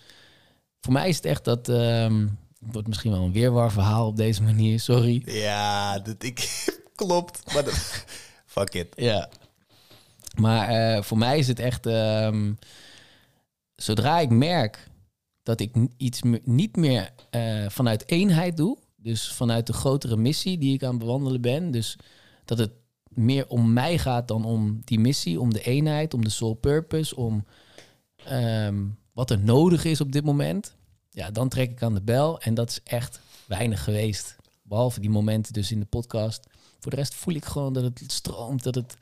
voor 0.82 0.94
mij 0.94 1.10
is 1.10 1.16
het 1.16 1.26
echt 1.26 1.46
dat, 1.46 1.70
ehm, 1.70 2.20
het 2.60 2.74
wordt 2.74 2.88
misschien 2.88 3.12
wel 3.12 3.24
een 3.24 3.32
weerwar 3.32 3.72
verhaal 3.72 4.08
op 4.08 4.18
deze 4.18 4.44
manier, 4.44 4.80
sorry. 4.80 5.22
Ja, 5.26 6.00
dat 6.00 6.24
ik 6.24 6.68
klopt. 6.96 7.54
Maar 7.54 7.64
dat, 7.64 7.74
fuck 8.56 8.74
it. 8.74 8.88
Ja. 8.96 9.30
Maar 10.40 10.68
eh, 10.68 11.04
voor 11.04 11.18
mij 11.18 11.38
is 11.38 11.48
het 11.48 11.60
echt, 11.60 11.86
ehm, 11.86 12.54
zodra 13.76 14.20
ik 14.20 14.30
merk 14.30 14.88
dat 15.44 15.60
ik 15.60 15.76
iets 15.98 16.22
niet 16.44 16.76
meer 16.76 17.10
vanuit 17.68 18.08
eenheid 18.10 18.58
doe, 18.58 18.78
dus 18.96 19.32
vanuit 19.32 19.68
de 19.68 19.74
grotere 19.74 20.18
missie 20.18 20.58
die 20.58 20.74
ik 20.74 20.84
aan 20.84 20.90
het 20.90 21.00
bewandelen 21.00 21.42
ben, 21.42 21.72
dus 21.72 21.98
dat 22.46 22.58
het 22.58 22.72
meer 23.10 23.48
om 23.48 23.74
mij 23.74 23.98
gaat 23.98 24.28
dan 24.28 24.46
om 24.46 24.82
die 24.84 25.00
missie, 25.00 25.40
om 25.40 25.54
de 25.54 25.62
eenheid, 25.62 26.14
om 26.14 26.24
de 26.24 26.30
soul 26.30 26.54
purpose, 26.54 27.16
om 27.16 27.46
ehm, 28.26 28.86
wat 29.14 29.30
er 29.30 29.40
nodig 29.40 29.86
is 29.86 30.02
op 30.02 30.12
dit 30.12 30.24
moment, 30.24 30.76
ja, 31.10 31.32
dan 31.32 31.50
trek 31.50 31.72
ik 31.72 31.84
aan 31.84 31.94
de 31.94 32.02
bel 32.02 32.42
en 32.42 32.54
dat 32.54 32.70
is 32.70 32.80
echt 32.84 33.20
weinig 33.48 33.84
geweest. 33.84 34.36
Behalve 34.62 35.00
die 35.00 35.10
momenten 35.10 35.54
dus 35.54 35.72
in 35.72 35.80
de 35.80 35.86
podcast. 35.86 36.48
Voor 36.80 36.92
de 36.92 36.98
rest 36.98 37.16
voel 37.16 37.34
ik 37.34 37.46
gewoon 37.46 37.74
dat 37.74 37.84
het 37.84 38.04
stroomt, 38.08 38.64
dat 38.64 38.76
het, 38.76 38.98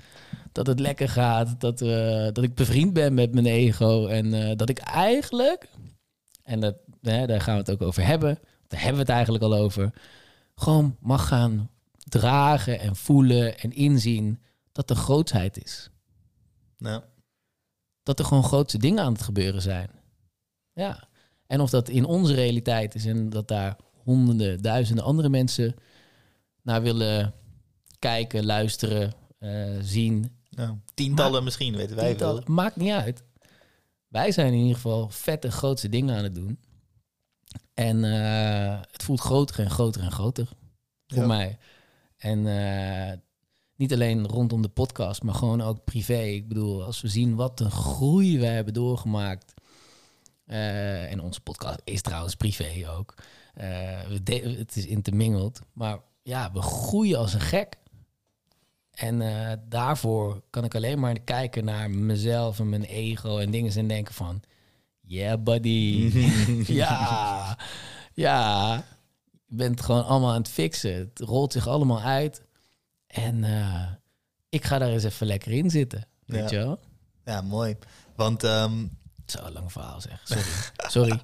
dat 0.51 0.67
het 0.67 0.79
lekker 0.79 1.09
gaat, 1.09 1.61
dat, 1.61 1.81
eh, 1.81 2.27
dat 2.33 2.43
ik 2.43 2.55
bevriend 2.55 2.93
ben 2.93 3.13
met 3.13 3.33
mijn 3.33 3.45
ego 3.45 4.07
en 4.07 4.33
eh, 4.33 4.55
dat 4.55 4.69
ik 4.69 4.77
eigenlijk, 4.77 5.69
en 6.43 6.59
dat, 6.59 6.75
hè, 7.01 7.27
daar 7.27 7.41
gaan 7.41 7.53
we 7.53 7.59
het 7.59 7.71
ook 7.71 7.81
over 7.81 8.05
hebben, 8.05 8.39
daar 8.67 8.79
hebben 8.79 8.97
we 8.97 9.01
het 9.01 9.15
eigenlijk 9.15 9.43
al 9.43 9.55
over, 9.55 9.93
gewoon 10.55 10.95
mag 10.99 11.27
gaan 11.27 11.69
dragen 12.09 12.79
en 12.79 12.95
voelen 12.95 13.59
en 13.59 13.71
inzien 13.71 14.41
dat 14.71 14.89
er 14.89 14.95
grootsheid 14.95 15.63
is. 15.63 15.89
Nou, 16.77 17.03
Dat 18.03 18.19
er 18.19 18.25
gewoon 18.25 18.43
grootste 18.43 18.77
dingen 18.77 19.03
aan 19.03 19.13
het 19.13 19.21
gebeuren 19.21 19.61
zijn. 19.61 19.89
Ja. 20.73 21.07
En 21.47 21.61
of 21.61 21.69
dat 21.69 21.89
in 21.89 22.05
onze 22.05 22.33
realiteit 22.33 22.95
is 22.95 23.05
en 23.05 23.29
dat 23.29 23.47
daar 23.47 23.75
honderden, 24.03 24.61
duizenden 24.61 25.03
andere 25.03 25.29
mensen 25.29 25.75
naar 26.61 26.81
willen 26.81 27.33
kijken, 27.99 28.45
luisteren, 28.45 29.13
eh, 29.39 29.75
zien. 29.81 30.35
nou, 30.49 30.77
tientallen 30.93 31.43
misschien, 31.43 31.75
weten 31.75 31.95
wij 31.95 32.17
wel. 32.17 32.41
Maakt 32.45 32.75
niet 32.75 32.91
uit. 32.91 33.23
Wij 34.07 34.31
zijn 34.31 34.53
in 34.53 34.59
ieder 34.59 34.75
geval 34.75 35.09
vette, 35.09 35.51
grootste 35.51 35.89
dingen 35.89 36.15
aan 36.17 36.23
het 36.23 36.35
doen. 36.35 36.59
En 37.73 38.03
eh, 38.03 38.79
het 38.91 39.03
voelt 39.03 39.19
groter 39.19 39.59
en 39.59 39.69
groter 39.69 40.01
en 40.01 40.11
groter 40.11 40.47
voor 41.07 41.17
Ja. 41.21 41.27
mij. 41.27 41.57
En 42.27 42.47
eh, 42.47 43.17
niet 43.75 43.93
alleen 43.93 44.27
rondom 44.27 44.61
de 44.61 44.67
podcast, 44.67 45.23
maar 45.23 45.33
gewoon 45.35 45.61
ook 45.61 45.83
privé. 45.83 46.19
Ik 46.21 46.47
bedoel, 46.47 46.83
als 46.83 47.01
we 47.01 47.07
zien 47.07 47.35
wat 47.35 47.59
een 47.59 47.71
groei 47.71 48.39
we 48.39 48.45
hebben 48.45 48.73
doorgemaakt. 48.73 49.53
eh, 50.45 51.11
en 51.11 51.19
onze 51.21 51.41
podcast 51.41 51.81
is 51.83 52.01
trouwens 52.01 52.35
privé 52.35 52.89
ook. 52.97 53.13
Eh, 53.53 53.67
we 54.07 54.23
de- 54.23 54.55
het 54.57 54.75
is 54.75 54.85
intermingeld. 54.85 55.59
Maar 55.73 55.99
ja, 56.23 56.51
we 56.51 56.61
groeien 56.61 57.17
als 57.17 57.33
een 57.33 57.39
gek. 57.41 57.77
En 58.91 59.21
daarvoor 59.69 60.41
kan 60.49 60.63
ik 60.63 60.75
alleen 60.75 60.99
maar 60.99 61.19
kijken 61.19 61.65
naar 61.65 61.89
mezelf 61.91 62.59
en 62.59 62.69
mijn 62.69 62.83
ego 62.83 63.37
en 63.37 63.51
dingen 63.51 63.75
en 63.75 63.87
denken 63.87 64.13
van... 64.13 64.41
Yeah, 65.01 65.43
buddy. 65.43 66.11
ja, 66.81 67.57
ja. 68.13 68.83
Je 69.47 69.55
bent 69.55 69.81
gewoon 69.81 70.05
allemaal 70.05 70.31
aan 70.31 70.41
het 70.41 70.49
fixen. 70.49 70.93
Het 70.93 71.19
rolt 71.19 71.51
zich 71.53 71.67
allemaal 71.67 72.01
uit. 72.01 72.41
En 73.07 73.43
eh, 73.43 73.91
ik 74.49 74.65
ga 74.65 74.77
daar 74.77 74.89
eens 74.89 75.03
even 75.03 75.27
lekker 75.27 75.51
in 75.51 75.69
zitten. 75.69 76.07
Weet 76.25 76.49
Ja. 76.49 76.57
je 76.59 76.65
wel? 76.65 76.79
Ja, 77.25 77.41
mooi. 77.41 77.77
Want 78.15 78.41
wel 78.41 79.45
een 79.45 79.53
lang 79.53 79.71
verhaal 79.71 80.01
zeg. 80.01 80.21
Sorry. 80.23 80.43
Sorry. 80.95 81.21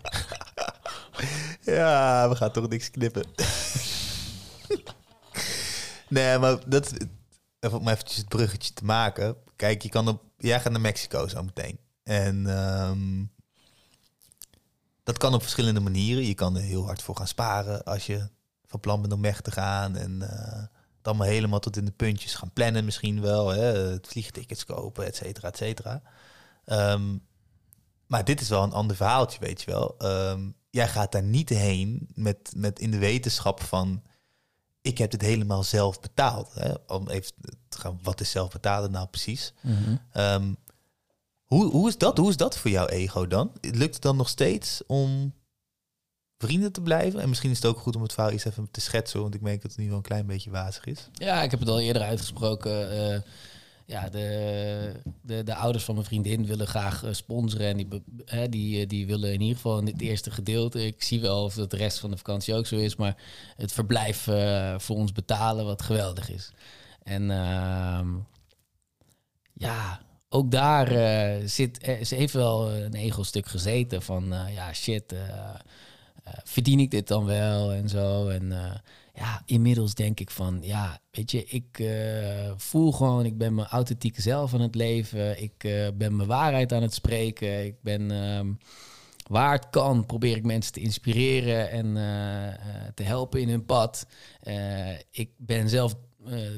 ja, 1.78 2.30
we 2.30 2.36
gaan 2.36 2.51
toch 2.51 2.69
niks 2.69 2.91
knippen. 2.91 3.24
nee, 6.09 6.38
maar 6.38 6.69
dat 6.69 6.93
even 7.59 7.80
om 7.80 7.88
eventjes 7.88 8.17
het 8.17 8.28
bruggetje 8.28 8.74
te 8.74 8.86
maken. 8.86 9.36
Kijk, 9.55 9.82
je 9.82 9.89
kan 9.89 10.07
op, 10.07 10.24
jij 10.38 10.59
gaat 10.59 10.71
naar 10.71 10.82
Mexico 10.82 11.28
zo 11.28 11.43
meteen. 11.43 11.80
En 12.03 12.47
ehm, 12.47 13.24
dat 15.03 15.17
kan 15.17 15.33
op 15.33 15.41
verschillende 15.41 15.79
manieren. 15.79 16.25
Je 16.25 16.33
kan 16.33 16.55
er 16.55 16.61
heel 16.61 16.85
hard 16.85 17.01
voor 17.01 17.15
gaan 17.15 17.27
sparen 17.27 17.83
als 17.83 18.05
je 18.05 18.29
van 18.65 18.79
plan 18.79 19.01
bent 19.01 19.13
om 19.13 19.21
weg 19.21 19.41
te 19.41 19.51
gaan. 19.51 19.95
En 19.95 20.21
eh, 20.21 20.61
het 20.97 21.07
allemaal 21.07 21.27
helemaal 21.27 21.59
tot 21.59 21.77
in 21.77 21.85
de 21.85 21.91
puntjes 21.91 22.35
gaan 22.35 22.51
plannen 22.53 22.85
misschien 22.85 23.21
wel. 23.21 23.49
Hè? 23.49 23.63
Het 23.63 24.07
vliegtickets 24.07 24.65
kopen, 24.65 25.05
et 25.05 25.15
cetera, 25.15 25.47
et 25.47 25.57
cetera. 25.57 26.01
Ehm, 26.65 27.17
maar 28.07 28.23
dit 28.23 28.41
is 28.41 28.49
wel 28.49 28.63
een 28.63 28.73
ander 28.73 28.95
verhaaltje, 28.95 29.39
weet 29.39 29.61
je 29.61 29.71
wel. 29.71 29.95
Ehm, 29.97 30.49
jij 30.69 30.87
gaat 30.87 31.11
daar 31.11 31.23
niet 31.23 31.49
heen 31.49 32.07
met, 32.13 32.53
met 32.55 32.79
in 32.79 32.91
de 32.91 32.97
wetenschap 32.97 33.61
van... 33.61 34.03
ik 34.81 34.97
heb 34.97 35.11
dit 35.11 35.21
helemaal 35.21 35.63
zelf 35.63 35.99
betaald. 35.99 36.53
Hè? 36.53 36.71
Om 36.87 37.09
even 37.09 37.31
te 37.69 37.79
gaan, 37.79 37.99
wat 38.01 38.21
is 38.21 38.31
zelf 38.31 38.51
betalen 38.51 38.91
nou 38.91 39.07
precies? 39.07 39.53
Mhm. 39.61 39.95
Ehm, 40.11 40.53
hoe, 41.53 41.71
hoe, 41.71 41.87
is 41.87 41.97
dat? 41.97 42.17
hoe 42.17 42.29
is 42.29 42.37
dat 42.37 42.57
voor 42.57 42.71
jouw 42.71 42.87
ego 42.87 43.27
dan? 43.27 43.51
Lukt 43.61 43.93
het 43.93 44.01
dan 44.01 44.17
nog 44.17 44.29
steeds 44.29 44.81
om 44.87 45.33
vrienden 46.37 46.71
te 46.71 46.81
blijven? 46.81 47.19
En 47.19 47.29
misschien 47.29 47.51
is 47.51 47.57
het 47.57 47.65
ook 47.65 47.77
goed 47.77 47.95
om 47.95 48.01
het 48.01 48.13
verhaal 48.13 48.31
eens 48.31 48.45
even 48.45 48.67
te 48.71 48.81
schetsen... 48.81 49.21
want 49.21 49.35
ik 49.35 49.41
merk 49.41 49.61
dat 49.61 49.71
het 49.71 49.79
nu 49.79 49.87
wel 49.87 49.97
een 49.97 50.01
klein 50.03 50.25
beetje 50.25 50.49
wazig 50.49 50.85
is. 50.85 51.09
Ja, 51.13 51.41
ik 51.41 51.51
heb 51.51 51.59
het 51.59 51.69
al 51.69 51.79
eerder 51.79 52.01
uitgesproken. 52.01 52.91
eh, 52.91 53.21
ja, 53.85 54.09
de, 54.09 54.91
de, 55.21 55.43
de 55.43 55.55
ouders 55.55 55.83
van 55.83 55.95
mijn 55.95 56.07
vriendin 56.07 56.45
willen 56.45 56.67
graag 56.67 57.03
eh, 57.03 57.13
sponsoren. 57.13 57.67
En 57.67 57.77
die, 57.77 57.87
die, 58.49 58.81
eh, 58.81 58.87
die 58.87 59.07
willen 59.07 59.33
in 59.33 59.41
ieder 59.41 59.55
geval 59.55 59.79
in 59.79 59.85
het 59.85 60.01
eerste 60.01 60.31
gedeelte. 60.31 60.85
Ik 60.85 61.03
zie 61.03 61.21
wel 61.21 61.43
of 61.43 61.55
het 61.55 61.71
de 61.71 61.77
rest 61.77 61.99
van 61.99 62.11
de 62.11 62.17
vakantie 62.17 62.53
ook 62.53 62.65
zo 62.65 62.75
is. 62.75 62.95
Maar 62.95 63.17
het 63.57 63.71
verblijf 63.71 64.23
voor 64.77 64.95
ons 64.95 65.11
betalen, 65.11 65.65
wat 65.65 65.81
geweldig 65.81 66.29
is. 66.29 66.51
En 67.03 67.31
ehm, 67.31 68.09
ja, 69.53 70.01
ook 70.34 70.51
daar 70.51 70.91
eh, 70.91 71.41
zit. 71.45 71.77
eh, 71.77 72.03
ze 72.03 72.15
heeft 72.15 72.34
wel 72.34 72.71
een 72.71 72.93
ego-stuk 72.93 73.47
gezeten 73.47 74.01
van 74.01 74.34
eh, 74.34 74.53
ja, 74.55 74.73
shit. 74.73 75.15
verdien 76.43 76.79
ik 76.79 76.91
dit 76.91 77.07
dan 77.07 77.25
wel 77.25 77.71
en 77.71 77.89
zo. 77.89 78.27
En 78.27 78.53
ja, 79.13 79.41
inmiddels 79.45 79.93
denk 79.93 80.19
ik 80.19 80.29
van, 80.29 80.59
ja, 80.61 80.99
weet 81.11 81.31
je, 81.31 81.45
ik 81.45 81.89
voel 82.57 82.91
gewoon, 82.91 83.25
ik 83.25 83.38
ben 83.38 83.55
mijn 83.55 83.67
authentieke 83.67 84.21
zelf 84.21 84.53
aan 84.53 84.61
het 84.61 84.75
leven. 84.75 85.41
Ik 85.41 85.57
ben 85.93 86.15
mijn 86.15 86.27
waarheid 86.27 86.73
aan 86.73 86.81
het 86.81 86.93
spreken. 86.93 87.65
Ik 87.65 87.75
ben, 87.81 88.11
ehm, 88.11 88.51
waar 89.27 89.53
het 89.53 89.69
kan, 89.69 90.05
probeer 90.05 90.36
ik 90.36 90.43
mensen 90.45 90.73
te 90.73 90.79
inspireren 90.79 91.71
en 91.71 91.93
te 92.93 93.03
helpen 93.03 93.41
in 93.41 93.49
hun 93.49 93.65
pad. 93.65 94.07
Ik 95.11 95.29
ben 95.38 95.69
zelf 95.69 95.95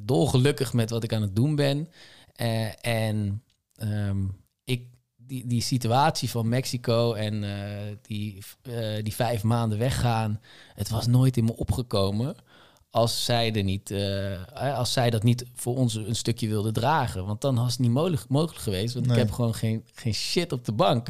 dolgelukkig 0.04 0.74
met 0.74 0.90
wat 0.90 1.04
ik 1.04 1.14
aan 1.14 1.22
het 1.22 1.36
doen 1.36 1.56
ben. 1.56 1.90
En 2.82 3.44
ehm, 3.76 4.26
ik, 4.64 4.88
die, 5.16 5.48
die 5.48 5.62
situatie 5.62 6.30
van 6.30 6.50
Mexico 6.50 7.14
en 7.14 7.44
eh, 7.44 7.96
die, 8.02 8.44
eh, 8.62 9.04
die 9.04 9.14
vijf 9.14 9.44
maanden 9.44 9.78
weggaan, 9.78 10.42
het 10.74 10.90
was 10.90 11.08
nooit 11.08 11.38
in 11.38 11.44
me 11.44 11.56
opgekomen 11.56 12.36
als 12.90 13.26
zij, 13.26 13.54
er 13.54 13.64
niet, 13.64 13.92
eh, 13.92 14.78
als 14.78 14.94
zij 14.94 15.10
dat 15.10 15.24
niet 15.24 15.46
voor 15.54 15.76
ons 15.76 15.96
een 15.96 16.16
stukje 16.16 16.48
wilde 16.48 16.72
dragen. 16.72 17.26
Want 17.26 17.42
dan 17.42 17.56
was 17.56 17.72
het 17.72 17.80
niet 17.80 17.92
mogelijk, 17.92 18.28
mogelijk 18.28 18.64
geweest, 18.64 18.94
want 18.94 19.06
Nee. 19.06 19.16
ik 19.16 19.22
heb 19.22 19.32
gewoon 19.32 19.54
geen, 19.54 19.86
geen 19.94 20.14
shit 20.14 20.52
op 20.52 20.66
de 20.66 20.72
bank. 20.72 21.08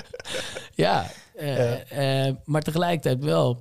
ja, 0.74 1.10
maar 2.44 2.62
tegelijkertijd 2.62 3.24
wel 3.24 3.60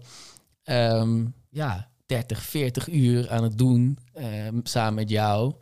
ehm, 0.64 1.26
ja, 1.50 1.90
30, 2.06 2.42
40 2.42 2.88
uur 2.88 3.30
aan 3.30 3.44
het 3.44 3.58
doen 3.58 3.98
samen 4.64 4.94
met 4.94 5.10
jou. 5.10 5.54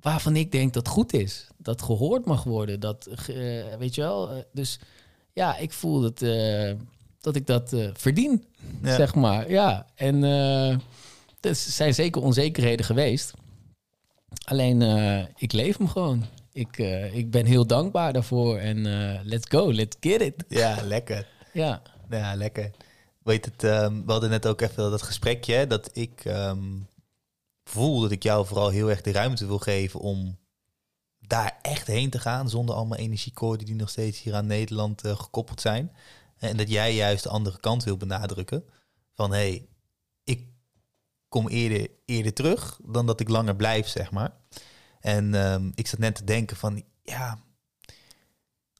Waarvan 0.00 0.36
ik 0.36 0.52
denk 0.52 0.72
dat 0.72 0.88
goed 0.88 1.12
is. 1.12 1.49
Dat 1.62 1.82
gehoord 1.82 2.24
mag 2.24 2.44
worden. 2.44 2.80
Dat, 2.80 3.06
eh, 3.06 3.74
weet 3.78 3.94
je 3.94 4.00
wel. 4.00 4.30
eh, 4.30 4.42
dus 4.52 4.78
ja, 5.32 5.56
ik 5.56 5.72
voel 5.72 6.00
dat, 6.00 6.22
eh, 6.22 6.72
dat 7.20 7.36
ik 7.36 7.46
dat 7.46 7.74
verdien, 7.92 8.44
Ja. 8.82 8.94
zeg 8.96 9.14
maar. 9.14 9.50
Ja, 9.50 9.86
en 9.94 10.22
er 11.40 11.54
zijn 11.54 11.94
zeker 11.94 12.22
onzekerheden 12.22 12.84
geweest. 12.86 13.32
Alleen, 14.44 14.82
ik 15.36 15.52
leef 15.52 15.76
hem 15.76 15.88
gewoon. 15.88 16.24
Ik, 16.52 16.78
ik 17.12 17.30
ben 17.30 17.46
heel 17.46 17.66
dankbaar 17.66 18.12
daarvoor 18.12 18.58
en 18.58 18.82
let's 19.24 19.48
go, 19.48 19.72
let's 19.72 19.96
get 20.00 20.20
it. 20.20 20.44
Ja, 20.48 20.78
lekker. 20.84 21.26
Ja, 21.52 21.82
Ja, 22.10 22.34
lekker. 22.34 22.70
Weet 23.22 23.44
het, 23.44 23.64
ehm, 23.64 24.04
we 24.04 24.12
hadden 24.12 24.30
net 24.30 24.46
ook 24.46 24.60
even 24.60 24.90
dat 24.90 25.02
gesprekje, 25.02 25.66
dat 25.66 25.90
ik 25.92 26.24
ehm, 26.24 26.64
voel 27.64 28.00
dat 28.00 28.10
ik 28.10 28.22
jou 28.22 28.46
vooral 28.46 28.68
heel 28.68 28.90
erg 28.90 29.00
de 29.00 29.12
ruimte 29.12 29.46
wil 29.46 29.58
geven 29.58 30.00
om 30.00 30.38
daar 31.30 31.58
echt 31.62 31.86
heen 31.86 32.10
te 32.10 32.18
gaan, 32.18 32.48
zonder 32.48 32.74
allemaal 32.74 32.98
energiekoorden 32.98 33.66
die 33.66 33.74
nog 33.74 33.90
steeds 33.90 34.22
hier 34.22 34.34
aan 34.34 34.46
Nederland 34.46 35.04
eh, 35.04 35.18
gekoppeld 35.18 35.60
zijn. 35.60 35.92
En 36.38 36.56
dat 36.56 36.70
jij 36.70 36.94
juist 36.94 37.22
de 37.22 37.28
andere 37.28 37.60
kant 37.60 37.84
wil 37.84 37.96
benadrukken. 37.96 38.64
Van 39.14 39.30
hé, 39.30 39.36
hey, 39.36 39.68
ik 40.24 40.46
kom 41.28 41.48
eerder, 41.48 41.90
eerder 42.04 42.34
terug 42.34 42.80
dan 42.84 43.06
dat 43.06 43.20
ik 43.20 43.28
langer 43.28 43.56
blijf, 43.56 43.88
zeg 43.88 44.10
maar. 44.10 44.32
En 45.00 45.34
ehm, 45.34 45.70
ik 45.74 45.86
zat 45.86 45.98
net 45.98 46.14
te 46.14 46.24
denken 46.24 46.56
van, 46.56 46.82
ja, 47.02 47.38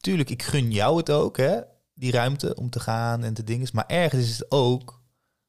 tuurlijk, 0.00 0.30
ik 0.30 0.42
gun 0.42 0.72
jou 0.72 0.96
het 0.96 1.10
ook, 1.10 1.36
hè, 1.36 1.60
die 1.94 2.12
ruimte 2.12 2.54
om 2.54 2.70
te 2.70 2.80
gaan 2.80 3.24
en 3.24 3.34
te 3.34 3.44
dingen. 3.44 3.68
Maar 3.72 3.86
ergens 3.86 4.28
is 4.28 4.38
het 4.38 4.50
ook 4.50 5.02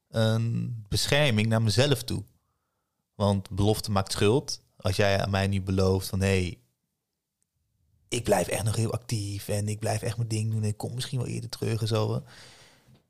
een 0.07 0.85
bescherming 0.89 1.47
naar 1.47 1.61
mezelf 1.61 2.03
toe. 2.03 2.23
Want 3.15 3.49
belofte 3.49 3.91
maakt 3.91 4.11
schuld. 4.11 4.61
Als 4.77 4.95
jij 4.95 5.21
aan 5.21 5.29
mij 5.29 5.47
nu 5.47 5.61
belooft 5.61 6.07
van, 6.07 6.21
hé, 6.21 6.41
hey, 6.41 6.60
ik 8.11 8.23
blijf 8.23 8.47
echt 8.47 8.63
nog 8.63 8.75
heel 8.75 8.93
actief 8.93 9.47
en 9.47 9.67
ik 9.67 9.79
blijf 9.79 10.01
echt 10.01 10.17
mijn 10.17 10.29
ding 10.29 10.51
doen 10.51 10.61
en 10.63 10.67
ik 10.69 10.77
kom 10.77 10.93
misschien 10.93 11.17
wel 11.19 11.27
eerder 11.27 11.49
terug 11.49 11.81
en 11.81 11.87
zo. 11.87 12.23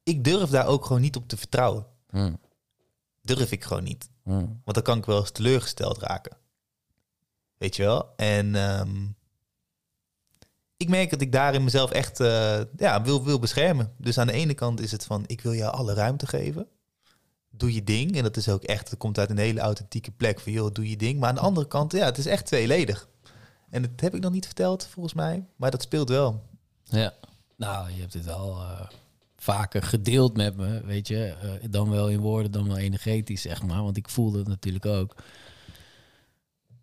Ik 0.03 0.23
durf 0.23 0.49
daar 0.49 0.67
ook 0.67 0.85
gewoon 0.85 1.01
niet 1.01 1.15
op 1.15 1.27
te 1.27 1.37
vertrouwen. 1.37 1.85
Hm, 2.09 2.33
Durf 3.21 3.51
ik 3.51 3.63
gewoon 3.63 3.83
niet. 3.83 4.09
hm. 4.23 4.31
Want 4.39 4.73
dan 4.73 4.83
kan 4.83 4.97
ik 4.97 5.05
wel 5.05 5.19
eens 5.19 5.31
teleurgesteld 5.31 5.97
raken. 5.97 6.37
Weet 7.57 7.75
je 7.75 7.83
wel? 7.83 8.15
En 8.15 8.55
ehm, 8.55 9.05
ik 10.77 10.89
merk 10.89 11.09
dat 11.09 11.21
ik 11.21 11.31
daarin 11.31 11.63
mezelf 11.63 11.91
echt 11.91 12.19
eh, 12.19 12.61
ja, 12.77 13.01
wil, 13.01 13.23
wil 13.23 13.39
beschermen. 13.39 13.93
Dus 13.97 14.17
aan 14.17 14.27
de 14.27 14.33
ene 14.33 14.53
kant 14.53 14.79
is 14.81 14.91
het 14.91 15.05
van, 15.05 15.23
ik 15.27 15.41
wil 15.41 15.53
jou 15.53 15.73
alle 15.73 15.93
ruimte 15.93 16.27
geven. 16.27 16.67
Doe 17.49 17.73
je 17.73 17.83
ding. 17.83 18.15
En 18.17 18.23
dat 18.23 18.37
is 18.37 18.49
ook 18.49 18.63
echt, 18.63 18.89
het 18.89 18.99
komt 18.99 19.17
uit 19.19 19.29
een 19.29 19.37
hele 19.37 19.59
authentieke 19.59 20.11
plek 20.11 20.39
van, 20.39 20.51
joh, 20.51 20.71
doe 20.73 20.89
je 20.89 20.97
ding. 20.97 21.19
Maar 21.19 21.29
aan 21.29 21.35
de 21.35 21.41
andere 21.41 21.67
kant, 21.67 21.91
ja, 21.91 22.05
het 22.05 22.17
is 22.17 22.25
echt 22.25 22.45
tweeledig. 22.45 23.09
En 23.71 23.81
dat 23.81 23.99
heb 23.99 24.15
ik 24.15 24.21
nog 24.21 24.31
niet 24.31 24.45
verteld, 24.45 24.85
volgens 24.85 25.13
mij. 25.13 25.45
Maar 25.55 25.71
dat 25.71 25.81
speelt 25.81 26.09
wel. 26.09 26.43
Ja, 26.83 27.13
nou, 27.55 27.91
je 27.91 27.99
hebt 27.99 28.13
het 28.13 28.27
al 28.29 28.61
eh, 28.61 28.89
vaker 29.35 29.83
gedeeld 29.83 30.37
met 30.37 30.55
me, 30.57 30.81
weet 30.85 31.07
je. 31.07 31.25
Eh, 31.25 31.69
dan 31.69 31.89
wel 31.89 32.09
in 32.09 32.19
woorden, 32.19 32.51
dan 32.51 32.67
wel 32.67 32.77
energetisch, 32.77 33.41
zeg 33.41 33.63
maar. 33.63 33.83
Want 33.83 33.97
ik 33.97 34.09
voelde 34.09 34.37
het 34.37 34.47
natuurlijk 34.47 34.85
ook. 34.85 35.15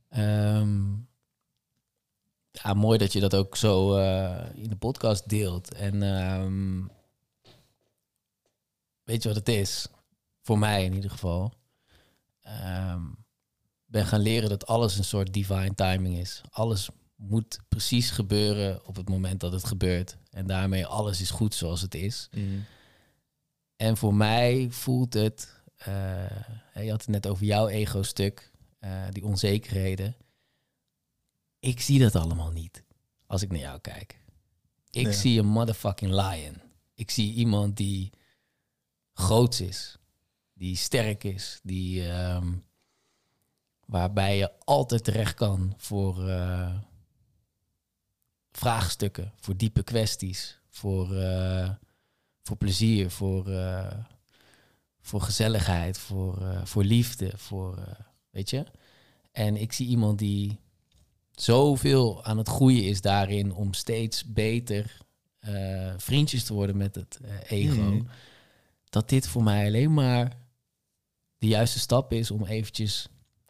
Ehm, 0.08 0.92
ja, 2.50 2.74
mooi 2.74 2.98
dat 2.98 3.12
je 3.12 3.20
dat 3.20 3.34
ook 3.34 3.56
zo 3.56 3.96
eh, 3.96 4.44
in 4.54 4.68
de 4.68 4.76
podcast 4.76 5.28
deelt. 5.28 5.74
En 5.74 6.02
ehm, 6.02 6.82
weet 9.04 9.22
je 9.22 9.28
wat 9.28 9.38
het 9.38 9.48
is? 9.48 9.88
Voor 10.42 10.58
mij 10.58 10.84
in 10.84 10.94
ieder 10.94 11.10
geval. 11.10 11.52
Ehm, 12.40 13.02
ben 13.88 14.06
gaan 14.06 14.20
leren 14.20 14.48
dat 14.48 14.66
alles 14.66 14.98
een 14.98 15.04
soort 15.04 15.32
divine 15.32 15.74
timing 15.74 16.18
is. 16.18 16.40
Alles 16.50 16.88
moet 17.16 17.60
precies 17.68 18.10
gebeuren 18.10 18.86
op 18.86 18.96
het 18.96 19.08
moment 19.08 19.40
dat 19.40 19.52
het 19.52 19.64
gebeurt. 19.64 20.16
En 20.30 20.46
daarmee 20.46 20.86
alles 20.86 21.20
is 21.20 21.30
goed 21.30 21.54
zoals 21.54 21.80
het 21.80 21.94
is. 21.94 22.28
En 23.76 23.96
voor 23.96 24.14
mij 24.14 24.66
voelt 24.70 25.14
het, 25.14 25.62
eh, 25.76 26.44
je 26.74 26.90
had 26.90 27.00
het 27.00 27.08
net 27.08 27.26
over 27.26 27.44
jouw 27.44 27.68
ego-stuk, 27.68 28.50
eh, 28.78 29.04
die 29.10 29.24
onzekerheden. 29.24 30.16
Ik 31.58 31.80
zie 31.80 31.98
dat 31.98 32.16
allemaal 32.16 32.50
niet 32.50 32.84
als 33.26 33.42
ik 33.42 33.50
naar 33.50 33.60
jou 33.60 33.80
kijk. 33.80 34.20
Ik 34.90 35.12
zie 35.12 35.38
een 35.38 35.46
motherfucking 35.46 36.10
lion. 36.10 36.60
Ik 36.94 37.10
zie 37.10 37.32
iemand 37.32 37.76
die 37.76 38.12
groots 39.12 39.60
is, 39.60 39.98
die 40.52 40.76
sterk 40.76 41.24
is, 41.24 41.60
die 41.62 42.08
ehm, 42.08 42.52
waarbij 43.88 44.36
je 44.36 44.50
altijd 44.64 45.04
terecht 45.04 45.34
kan 45.34 45.74
voor 45.76 46.28
eh, 46.28 46.74
vraagstukken, 48.52 49.32
voor 49.36 49.56
diepe 49.56 49.82
kwesties, 49.82 50.60
voor, 50.68 51.16
eh, 51.16 51.70
voor 52.42 52.56
plezier, 52.56 53.10
voor, 53.10 53.48
eh, 53.48 53.94
voor 55.00 55.20
gezelligheid, 55.20 55.98
voor, 55.98 56.60
voor 56.64 56.84
liefde, 56.84 57.32
voor, 57.36 57.96
weet 58.30 58.50
je. 58.50 58.64
En 59.32 59.56
ik 59.56 59.72
zie 59.72 59.86
iemand 59.86 60.18
die 60.18 60.58
zoveel 61.30 62.24
aan 62.24 62.38
het 62.38 62.48
groeien 62.48 62.84
is 62.84 63.00
daarin 63.00 63.52
om 63.52 63.72
steeds 63.72 64.24
beter 64.24 64.96
vriendjes 65.96 66.44
te 66.44 66.52
worden 66.54 66.76
met 66.76 66.94
het 66.94 67.20
ego. 67.46 67.82
Mhm. 67.82 68.02
Dat 68.84 69.08
dit 69.08 69.28
voor 69.28 69.42
mij 69.42 69.66
alleen 69.66 69.94
maar 69.94 70.36
de 71.38 71.46
juiste 71.46 71.78
stap 71.78 72.12
is 72.12 72.30
om 72.30 72.44
eventjes 72.44 73.08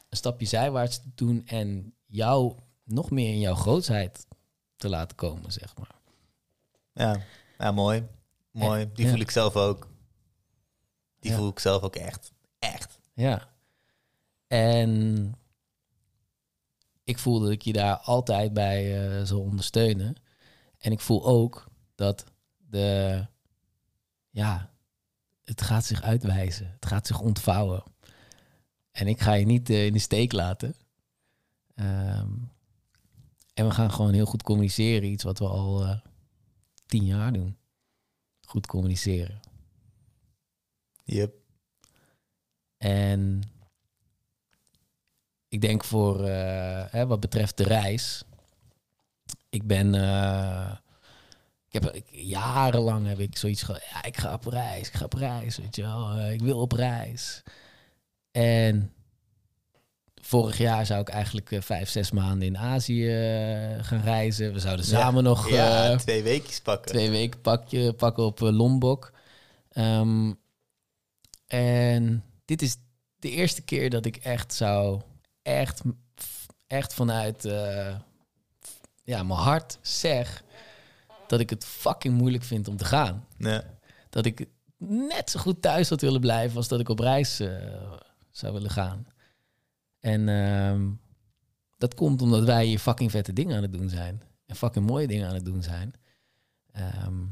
een 0.08 0.16
stapje 0.16 0.46
zijwaarts 0.46 1.02
te 1.02 1.10
doen 1.14 1.46
en 1.46 1.94
jou 2.06 2.56
nog 2.84 3.10
meer 3.10 3.28
in 3.32 3.38
jouw 3.40 3.54
grootsheid 3.54 4.26
te 4.76 4.88
laten 4.88 5.16
komen, 5.16 5.52
zeg 5.52 5.76
maar. 5.76 5.96
Ja, 6.92 7.20
ja 7.58 7.72
mooi. 7.72 8.06
Mooi. 8.50 8.90
Die 8.94 9.04
Ja. 9.04 9.10
voel 9.10 9.20
ik 9.20 9.30
zelf 9.30 9.56
ook. 9.56 9.88
Die 11.18 11.30
Ja. 11.30 11.36
voel 11.36 11.48
ik 11.48 11.58
zelf 11.58 11.82
ook 11.82 11.96
echt. 11.96 12.32
Echt. 12.58 12.98
Ja. 13.14 13.48
En 14.46 15.32
ik 17.04 17.18
voel 17.18 17.40
dat 17.40 17.50
ik 17.50 17.62
je 17.62 17.72
daar 17.72 17.96
altijd 17.96 18.52
bij 18.52 19.08
eh 19.18 19.24
zal 19.26 19.40
ondersteunen. 19.40 20.14
En 20.78 20.92
ik 20.92 21.00
voel 21.00 21.26
ook 21.26 21.66
dat 21.94 22.24
de, 22.56 23.26
ja, 24.30 24.70
het 25.44 25.62
gaat 25.62 25.84
zich 25.84 26.02
uitwijzen. 26.02 26.70
Het 26.74 26.86
gaat 26.86 27.06
zich 27.06 27.20
ontvouwen. 27.20 27.82
En 28.98 29.06
ik 29.06 29.20
ga 29.20 29.32
je 29.32 29.46
niet 29.46 29.70
eh, 29.70 29.86
in 29.86 29.92
de 29.92 29.98
steek 29.98 30.32
laten. 30.32 30.74
Ehm, 31.74 32.32
en 33.54 33.66
we 33.66 33.70
gaan 33.70 33.92
gewoon 33.92 34.12
heel 34.12 34.26
goed 34.26 34.42
communiceren. 34.42 35.10
Iets 35.10 35.24
wat 35.24 35.38
we 35.38 35.46
al 35.46 35.84
eh, 35.84 35.98
tien 36.86 37.04
jaar 37.04 37.32
doen. 37.32 37.56
Goed 38.46 38.66
communiceren. 38.66 39.40
Yep. 41.04 41.34
En 42.76 43.42
ik 45.48 45.60
denk 45.60 45.84
voor 45.84 46.24
eh, 46.24 46.84
hè, 46.90 47.06
wat 47.06 47.20
betreft 47.20 47.56
de 47.56 47.64
reis. 47.64 48.22
Ik 49.48 49.66
ben. 49.66 49.94
ik 51.66 51.72
heb 51.72 51.84
ik, 51.84 52.06
jarenlang 52.10 53.06
heb 53.06 53.18
ik 53.18 53.36
zoiets 53.36 53.62
gehad. 53.62 53.82
Ja, 53.90 54.04
ik 54.04 54.16
ga 54.16 54.32
op 54.32 54.44
reis. 54.44 54.88
Ik 54.88 54.94
ga 54.94 55.04
op 55.04 55.12
reis. 55.12 55.56
Weet 55.56 55.76
je 55.76 55.82
wel. 55.82 56.18
ik 56.18 56.40
wil 56.40 56.60
op 56.60 56.72
reis. 56.72 57.42
En 58.38 58.92
vorig 60.14 60.58
jaar 60.58 60.86
zou 60.86 61.00
ik 61.00 61.08
eigenlijk 61.08 61.50
eh, 61.50 61.60
vijf, 61.60 61.88
zes 61.88 62.10
maanden 62.10 62.48
in 62.48 62.58
Azië 62.58 63.08
eh, 63.08 63.84
gaan 63.84 64.00
reizen. 64.00 64.52
We 64.52 64.58
zouden 64.58 64.84
samen 64.84 65.22
nog. 65.22 65.50
Ja, 65.50 65.90
eh, 65.90 65.98
twee 65.98 66.22
weekjes 66.22 66.60
pakken. 66.60 66.90
twee 66.90 67.10
weken 67.10 67.40
pakje, 67.40 67.92
pakken 67.92 68.24
op 68.24 68.40
Lombok. 68.40 69.12
Ehm, 69.70 70.32
en 71.46 72.24
dit 72.44 72.62
is 72.62 72.76
de 73.18 73.30
eerste 73.30 73.62
keer 73.62 73.90
dat 73.90 74.06
ik 74.06 74.16
echt 74.16 74.54
zou, 74.54 75.00
echt, 75.42 75.80
echt 76.66 76.94
vanuit 76.94 77.42
ja, 79.04 79.22
mijn 79.22 79.40
hart 79.40 79.78
zeg 79.82 80.42
dat 81.26 81.40
ik 81.40 81.50
het 81.50 81.64
fucking 81.64 82.14
moeilijk 82.14 82.44
vind 82.44 82.68
om 82.68 82.76
te 82.76 82.84
gaan. 82.84 83.26
Ja. 83.38 83.64
Dat 84.10 84.26
ik 84.26 84.46
net 84.86 85.30
zo 85.30 85.40
goed 85.40 85.62
thuis 85.62 85.88
had 85.88 86.00
willen 86.00 86.20
blijven 86.20 86.56
als 86.56 86.68
dat 86.68 86.80
ik 86.80 86.88
op 86.88 86.98
reis 86.98 87.40
zou 88.38 88.52
willen 88.52 88.70
gaan. 88.70 89.06
En 90.00 90.28
ehm, 90.28 90.90
dat 91.76 91.94
komt 91.94 92.22
omdat 92.22 92.44
wij 92.44 92.64
hier 92.64 92.78
fucking 92.78 93.10
vette 93.10 93.32
dingen 93.32 93.56
aan 93.56 93.62
het 93.62 93.72
doen 93.72 93.88
zijn. 93.88 94.22
En 94.46 94.56
fucking 94.56 94.86
mooie 94.86 95.06
dingen 95.06 95.28
aan 95.28 95.34
het 95.34 95.44
doen 95.44 95.62
zijn. 95.62 95.92
Ehm, 96.72 97.24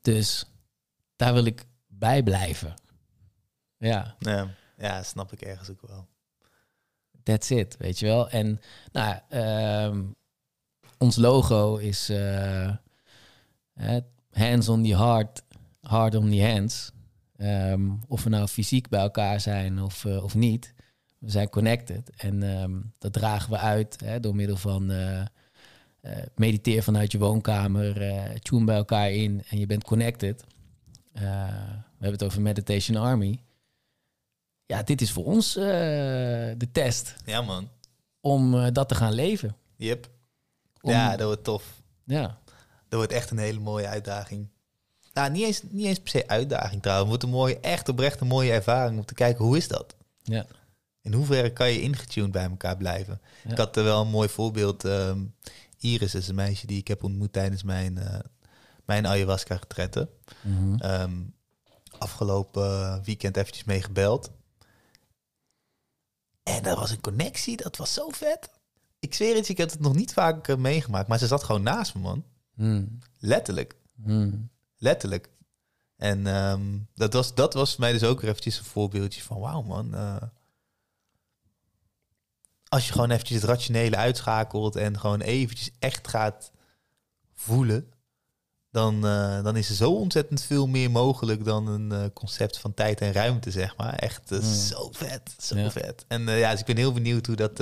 dus 0.00 0.44
daar 1.16 1.32
wil 1.32 1.44
ik 1.44 1.64
bij 1.86 2.22
blijven. 2.22 2.74
Ja, 3.76 4.16
Ja. 4.18 4.54
ja, 4.76 5.02
snap 5.02 5.32
ik 5.32 5.40
ergens 5.40 5.70
ook 5.70 5.86
wel. 5.86 6.08
that's 7.22 7.50
it, 7.50 7.76
weet 7.76 7.98
je 7.98 8.06
wel. 8.06 8.28
En 8.30 8.60
nou, 8.92 9.20
ehm, 9.28 10.04
ons 10.98 11.16
logo 11.16 11.76
is 11.76 12.08
eh, 12.08 12.72
hands 14.30 14.68
on 14.68 14.82
the 14.82 14.96
heart, 14.96 15.42
hard 15.80 16.14
on 16.14 16.30
the 16.30 16.42
hands. 16.42 16.92
Ehm, 17.44 17.90
of 18.08 18.22
we 18.24 18.28
nou 18.30 18.46
fysiek 18.48 18.88
bij 18.88 19.00
elkaar 19.00 19.40
zijn 19.40 19.82
of, 19.82 20.04
eh, 20.04 20.24
of 20.24 20.34
niet. 20.34 20.74
We 21.18 21.30
zijn 21.30 21.48
connected 21.48 22.10
en 22.16 22.42
ehm, 22.42 22.80
dat 22.98 23.12
dragen 23.12 23.50
we 23.50 23.58
uit 23.58 24.00
hè, 24.04 24.20
door 24.20 24.34
middel 24.36 24.56
van 24.56 24.90
eh, 24.90 25.22
mediteer 26.36 26.82
vanuit 26.82 27.12
je 27.12 27.18
woonkamer, 27.18 27.94
tune 28.40 28.64
bij 28.64 28.76
elkaar 28.76 29.10
in 29.10 29.42
en 29.48 29.58
je 29.58 29.66
bent 29.66 29.84
connected. 29.84 30.44
We 31.12 31.20
hebben 32.00 32.12
het 32.12 32.22
over 32.22 32.40
Meditation 32.42 32.96
Army. 32.96 33.40
Ja, 34.66 34.82
dit 34.82 35.00
is 35.00 35.12
voor 35.12 35.24
ons 35.24 35.52
de 35.54 36.68
test 36.72 37.14
Ja, 37.24 37.42
man. 37.42 37.68
om 38.20 38.72
dat 38.72 38.88
te 38.88 38.94
gaan 38.94 39.12
leven. 39.12 39.56
Yep. 39.76 40.08
Om- 40.80 40.90
Ja, 40.90 41.16
dat 41.16 41.26
wordt 41.26 41.44
tof. 41.44 41.82
Ja, 42.04 42.38
Dat 42.88 42.98
wordt 42.98 43.12
echt 43.12 43.30
een 43.30 43.38
hele 43.38 43.60
mooie 43.60 43.86
uitdaging. 43.86 44.48
Nou, 45.14 45.30
niet 45.30 45.42
eens, 45.44 45.62
niet 45.62 45.86
eens 45.86 45.98
per 45.98 46.08
se 46.08 46.28
uitdaging 46.28 46.82
trouwens. 46.82 47.10
Het 47.12 47.22
wordt 47.22 47.22
een 47.22 47.40
mooie, 47.40 47.60
echt 47.60 47.88
oprecht 47.88 48.20
een 48.20 48.26
mooie 48.26 48.52
ervaring 48.52 48.98
om 48.98 49.04
te 49.04 49.14
kijken 49.14 49.44
hoe 49.44 49.56
is 49.56 49.68
dat? 49.68 49.94
ja, 50.22 50.46
In 51.02 51.12
hoeverre 51.12 51.52
kan 51.52 51.70
je 51.72 51.80
ingetuned 51.80 52.30
bij 52.32 52.44
elkaar 52.44 52.76
blijven? 52.76 53.20
Ja. 53.44 53.50
Ik 53.50 53.56
had 53.58 53.76
er 53.76 53.84
wel 53.84 54.00
een 54.00 54.08
mooi 54.10 54.28
voorbeeld. 54.28 54.84
ehm, 54.84 55.20
Iris 55.78 56.14
is 56.14 56.28
een 56.28 56.34
meisje 56.34 56.66
die 56.66 56.78
ik 56.78 56.88
heb 56.88 57.02
ontmoet 57.02 57.32
tijdens 57.32 57.62
mijn, 57.62 57.98
eh 57.98 58.18
mijn 58.84 59.06
ayahuasca 59.06 59.54
retretten. 59.54 60.08
Mhm. 60.42 60.74
Ehm, 60.80 61.20
afgelopen 61.98 63.02
weekend 63.04 63.36
eventjes 63.36 63.64
mee 63.64 63.82
gebeld. 63.82 64.30
En 66.42 66.62
dat 66.62 66.78
was 66.78 66.90
een 66.90 67.00
connectie, 67.00 67.56
dat 67.56 67.76
was 67.76 67.92
zo 67.94 68.08
vet. 68.08 68.50
Ik 68.98 69.14
zweer 69.14 69.34
het, 69.36 69.48
ik 69.48 69.56
heb 69.58 69.70
het 69.70 69.80
nog 69.80 69.94
niet 69.94 70.12
vaak 70.12 70.56
meegemaakt, 70.56 71.08
maar 71.08 71.18
ze 71.18 71.26
zat 71.26 71.42
gewoon 71.44 71.62
naast 71.62 71.94
me, 71.94 72.00
man. 72.00 72.24
Mm. 72.54 72.98
Letterlijk, 73.18 73.74
Mm. 73.96 74.48
Letterlijk. 74.84 75.30
En 75.96 76.26
ehm, 76.26 76.78
dat, 76.94 77.12
was, 77.12 77.34
dat 77.34 77.54
was 77.54 77.76
mij 77.76 77.92
dus 77.92 78.04
ook 78.04 78.20
weer 78.20 78.30
eventjes 78.30 78.58
een 78.58 78.64
voorbeeldje 78.64 79.22
van, 79.22 79.38
wauw 79.40 79.62
man. 79.62 79.94
eh, 79.94 80.22
als 82.68 82.86
je 82.86 82.92
gewoon 82.92 83.10
eventjes 83.10 83.40
het 83.40 83.50
rationele 83.50 83.96
uitschakelt 83.96 84.76
en 84.76 84.98
gewoon 84.98 85.20
eventjes 85.20 85.70
echt 85.78 86.08
gaat 86.08 86.50
voelen, 87.32 87.92
dan, 88.70 89.06
eh, 89.06 89.42
dan 89.42 89.56
is 89.56 89.68
er 89.68 89.74
zo 89.74 89.92
ontzettend 89.94 90.42
veel 90.42 90.66
meer 90.66 90.90
mogelijk 90.90 91.44
dan 91.44 91.66
een 91.66 91.92
eh, 91.92 92.04
concept 92.14 92.58
van 92.58 92.74
tijd 92.74 93.00
en 93.00 93.12
ruimte, 93.12 93.50
zeg 93.50 93.76
maar. 93.76 93.94
Echt 93.94 94.30
Mm. 94.30 94.40
zo 94.42 94.88
vet, 94.92 95.34
zo 95.38 95.56
Ja. 95.58 95.70
vet. 95.70 96.04
En 96.08 96.22
ja, 96.22 96.50
dus 96.50 96.60
ik 96.60 96.66
ben 96.66 96.76
heel 96.76 96.92
benieuwd 96.92 97.26
hoe 97.26 97.36
dat, 97.36 97.58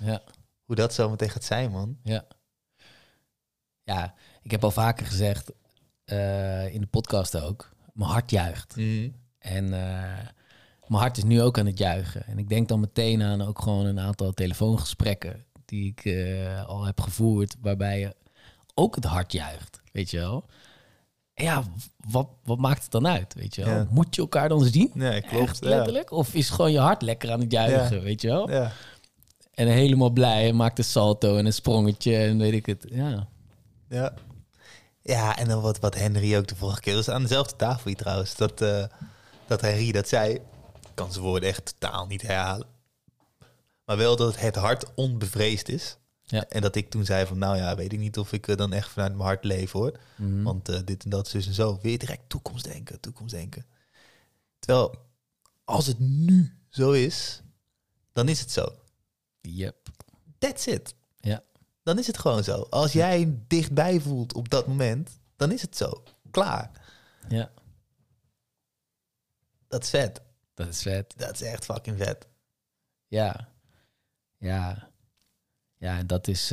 Ja. 0.00 0.22
hoe 0.64 0.76
dat 0.76 0.94
zo 0.94 1.10
meteen 1.10 1.30
gaat 1.30 1.44
zijn, 1.44 1.70
man. 1.70 1.98
Ja. 2.02 2.24
Ja, 3.82 4.14
ik 4.42 4.50
heb 4.50 4.64
al 4.64 4.70
vaker 4.70 5.06
gezegd, 5.06 5.50
eh, 6.06 6.74
in 6.74 6.80
de 6.80 6.86
podcast 6.86 7.40
ook, 7.40 7.70
mijn 7.92 8.10
hart 8.10 8.30
juicht. 8.30 8.76
En 9.38 9.64
eh, 9.64 10.18
mijn 10.86 11.02
hart 11.02 11.16
is 11.16 11.24
nu 11.24 11.42
ook 11.42 11.58
aan 11.58 11.66
het 11.66 11.78
juichen. 11.78 12.26
En 12.26 12.38
ik 12.38 12.48
denk 12.48 12.68
dan 12.68 12.80
meteen 12.80 13.22
aan 13.22 13.42
ook 13.42 13.60
gewoon 13.62 13.86
een 13.86 14.00
aantal 14.00 14.32
telefoongesprekken 14.32 15.44
die 15.64 15.86
ik 15.96 16.04
eh, 16.04 16.66
al 16.66 16.84
heb 16.84 17.00
gevoerd, 17.00 17.56
waarbij 17.60 17.98
je 18.00 18.14
ook 18.74 18.94
het 18.94 19.04
hart 19.04 19.32
juicht, 19.32 19.80
weet 19.92 20.10
je 20.10 20.18
wel. 20.18 20.44
En 21.34 21.44
ja, 21.44 21.62
wat, 22.10 22.28
wat 22.44 22.58
maakt 22.58 22.82
het 22.82 22.90
dan 22.90 23.06
uit, 23.06 23.34
weet 23.34 23.54
je 23.54 23.64
wel? 23.64 23.74
Ja. 23.74 23.86
Moet 23.90 24.14
je 24.14 24.20
elkaar 24.20 24.48
dan 24.48 24.64
zien? 24.64 24.90
Nee, 24.94 25.20
klopt. 25.20 25.48
Echt 25.48 25.62
ja. 25.64 25.68
letterlijk? 25.68 26.10
Of 26.10 26.34
is 26.34 26.50
gewoon 26.50 26.72
je 26.72 26.78
hart 26.78 27.02
lekker 27.02 27.32
aan 27.32 27.40
het 27.40 27.52
juichen, 27.52 27.96
Ja. 27.96 28.02
weet 28.02 28.20
je 28.20 28.28
wel? 28.28 28.50
Ja. 28.50 28.72
En 29.54 29.68
helemaal 29.68 30.10
blij 30.10 30.48
en 30.48 30.56
maakt 30.56 30.78
een 30.78 30.84
salto 30.84 31.36
en 31.36 31.46
een 31.46 31.52
sprongetje 31.52 32.16
en 32.16 32.38
weet 32.38 32.52
ik 32.52 32.66
het. 32.66 32.86
Ja, 32.90 33.28
Ja. 33.88 34.14
Ja, 35.06 35.36
en 35.36 35.48
dan 35.48 35.60
wat, 35.60 35.78
wat 35.78 35.94
Henry 35.94 36.36
ook 36.36 36.46
de 36.46 36.56
vorige 36.56 36.80
keer... 36.80 36.94
was 36.94 37.08
aan 37.08 37.22
dezelfde 37.22 37.56
tafel 37.56 37.86
hier 37.86 37.96
trouwens. 37.96 38.36
Dat, 38.36 38.60
eh, 38.60 38.84
dat 39.46 39.60
Henry 39.60 39.92
dat 39.92 40.08
zei. 40.08 40.34
Ik 40.34 40.94
kan 40.94 41.12
zijn 41.12 41.24
woorden 41.24 41.48
echt 41.48 41.74
totaal 41.78 42.06
niet 42.06 42.22
herhalen. 42.22 42.66
Maar 43.84 43.96
wel 43.96 44.16
dat 44.16 44.38
het 44.38 44.56
hart 44.56 44.94
onbevreesd 44.94 45.68
is. 45.68 45.96
Ja. 46.22 46.48
En 46.48 46.60
dat 46.60 46.76
ik 46.76 46.90
toen 46.90 47.04
zei 47.04 47.26
van... 47.26 47.38
Nou 47.38 47.56
ja, 47.56 47.76
weet 47.76 47.92
ik 47.92 47.98
niet 47.98 48.18
of 48.18 48.32
ik 48.32 48.48
eh, 48.48 48.56
dan 48.56 48.72
echt 48.72 48.88
vanuit 48.88 49.12
mijn 49.12 49.24
hart 49.24 49.44
leef 49.44 49.72
hoor. 49.72 49.98
Mhm. 50.16 50.42
Want 50.42 50.68
eh, 50.68 50.80
dit 50.84 51.04
en 51.04 51.10
dat, 51.10 51.28
zus 51.28 51.46
en 51.46 51.54
zo. 51.54 51.78
Weer 51.82 51.98
direct 51.98 52.28
toekomstdenken, 52.28 53.00
toekomstdenken. 53.00 53.66
Terwijl, 54.58 54.94
als 55.64 55.86
het 55.86 55.98
nu 55.98 56.56
zo 56.68 56.90
is... 56.92 57.42
Dan 58.12 58.28
is 58.28 58.40
het 58.40 58.50
zo. 58.50 58.74
Yep. 59.40 59.88
That's 60.38 60.66
it. 60.66 60.94
Ja. 61.20 61.42
Dan 61.86 61.98
is 61.98 62.06
het 62.06 62.18
gewoon 62.18 62.44
zo. 62.44 62.66
Als 62.70 62.92
jij 62.92 63.38
dichtbij 63.46 64.00
voelt 64.00 64.34
op 64.34 64.48
dat 64.48 64.66
moment, 64.66 65.18
dan 65.36 65.52
is 65.52 65.62
het 65.62 65.76
zo. 65.76 66.02
Klaar. 66.30 66.70
Ja, 67.28 67.50
Dat 69.68 69.82
is 69.82 69.90
vet. 69.90 70.22
dat 70.54 70.68
is 70.68 70.82
vet. 70.82 71.14
Dat 71.16 71.34
is 71.34 71.42
echt 71.42 71.64
fucking 71.64 71.96
vet. 71.98 72.26
Ja, 73.08 73.48
ja, 74.38 74.88
ja, 75.76 75.98
en 75.98 76.06
dat 76.06 76.28
is. 76.28 76.50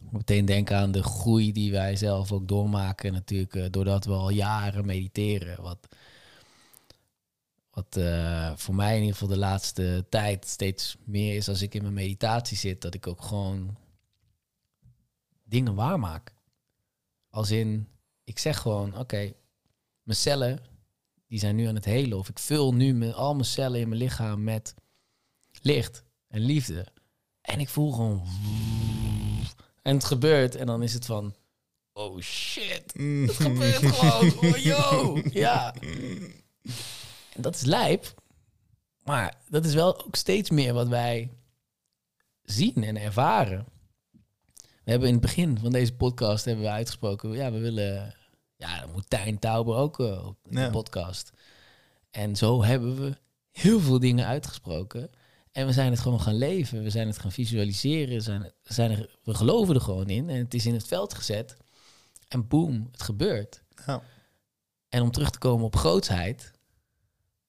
moet 0.00 0.12
meteen 0.12 0.44
denken 0.44 0.76
aan 0.76 0.92
de 0.92 1.02
groei 1.02 1.52
die 1.52 1.72
wij 1.72 1.96
zelf 1.96 2.32
ook 2.32 2.48
doormaken, 2.48 3.12
natuurlijk, 3.12 3.54
eh, 3.54 3.66
doordat 3.70 4.04
we 4.04 4.12
al 4.12 4.30
jaren 4.30 4.86
mediteren. 4.86 5.62
Wat, 5.62 5.88
wat 7.78 7.96
eh, 7.96 8.52
voor 8.56 8.74
mij 8.74 8.94
in 8.94 9.00
ieder 9.00 9.12
geval 9.12 9.28
de 9.28 9.38
laatste 9.38 10.06
tijd 10.08 10.46
steeds 10.46 10.96
meer 11.04 11.36
is 11.36 11.48
als 11.48 11.62
ik 11.62 11.74
in 11.74 11.82
mijn 11.82 11.94
meditatie 11.94 12.56
zit, 12.56 12.80
dat 12.80 12.94
ik 12.94 13.06
ook 13.06 13.22
gewoon 13.22 13.76
dingen 15.44 15.74
waarmaak. 15.74 16.34
Als 17.30 17.50
in, 17.50 17.88
ik 18.24 18.38
zeg 18.38 18.58
gewoon, 18.58 18.98
oké, 18.98 19.32
mijn 20.02 20.18
cellen, 20.18 20.60
die 21.26 21.38
zijn 21.38 21.56
nu 21.56 21.66
aan 21.66 21.74
het 21.74 21.84
helen. 21.84 22.18
Of 22.18 22.28
ik 22.28 22.38
vul 22.38 22.74
nu 22.74 22.94
mijn, 22.94 23.14
al 23.14 23.34
mijn 23.34 23.44
cellen 23.44 23.80
in 23.80 23.88
mijn 23.88 24.00
lichaam 24.00 24.44
met 24.44 24.74
licht 25.60 26.02
en 26.28 26.40
liefde. 26.40 26.86
En 27.40 27.60
ik 27.60 27.68
voel 27.68 27.92
gewoon... 27.92 28.26
En 29.82 29.94
het 29.94 30.04
gebeurt. 30.04 30.54
En 30.54 30.66
dan 30.66 30.82
is 30.82 30.94
het 30.94 31.06
van... 31.06 31.34
Oh 31.92 32.20
shit. 32.20 32.92
Het 32.92 33.32
gebeurt 33.32 33.76
gewoon. 33.76 34.50
Oh 34.50 34.56
yo. 34.56 35.20
Ja. 35.42 35.74
Dat 37.40 37.54
is 37.54 37.62
lijp. 37.64 38.14
Maar 39.04 39.36
dat 39.48 39.64
is 39.64 39.74
wel 39.74 40.04
ook 40.06 40.16
steeds 40.16 40.50
meer 40.50 40.72
wat 40.74 40.88
wij 40.88 41.30
zien 42.42 42.84
en 42.84 42.96
ervaren. 42.96 43.66
We 44.84 44.90
hebben 44.94 45.08
in 45.08 45.14
het 45.14 45.22
begin 45.24 45.58
van 45.58 45.72
deze 45.72 45.94
podcast 45.94 46.44
hebben 46.44 46.64
we 46.64 46.70
uitgesproken... 46.70 47.32
Ja, 47.32 47.52
we 47.52 47.58
willen... 47.58 48.14
Ja, 48.56 48.80
dan 48.80 48.90
moet 48.92 49.10
Tijn 49.10 49.38
Tauber 49.38 49.76
ook 49.76 50.00
eh, 50.00 50.26
op 50.26 50.36
de 50.42 50.60
Ja. 50.60 50.70
podcast. 50.70 51.30
En 52.10 52.36
zo 52.36 52.64
hebben 52.64 53.00
we 53.00 53.16
heel 53.50 53.80
veel 53.80 53.98
dingen 53.98 54.26
uitgesproken. 54.26 55.10
En 55.52 55.66
we 55.66 55.72
zijn 55.72 55.90
het 55.90 56.00
gewoon 56.00 56.20
gaan 56.20 56.36
leven. 56.38 56.82
We 56.82 56.90
zijn 56.90 57.06
het 57.06 57.18
gaan 57.18 57.32
visualiseren. 57.32 58.14
We, 58.14 58.20
zijn, 58.20 58.52
zijn 58.62 58.90
er, 58.90 59.18
we 59.24 59.34
geloven 59.34 59.74
er 59.74 59.80
gewoon 59.80 60.08
in. 60.08 60.28
En 60.30 60.36
het 60.38 60.54
is 60.54 60.66
in 60.66 60.74
het 60.74 60.86
veld 60.86 61.14
gezet. 61.14 61.56
En 62.28 62.48
boom, 62.48 62.88
het 62.92 63.02
gebeurt. 63.02 63.62
Ja. 63.86 64.02
En 64.88 65.02
om 65.02 65.10
terug 65.10 65.30
te 65.30 65.38
komen 65.38 65.64
op 65.66 65.76
grootsheid. 65.76 66.52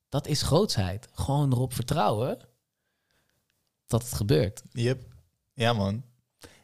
Dat 0.10 0.28
is 0.28 0.42
grootsheid. 0.42 1.08
Gewoon 1.14 1.52
erop 1.52 1.74
vertrouwen 1.74 2.40
dat 3.88 4.04
het 4.04 4.14
gebeurt. 4.14 4.62
Yep. 4.72 5.04
Ja, 5.54 5.74
man. 5.74 6.04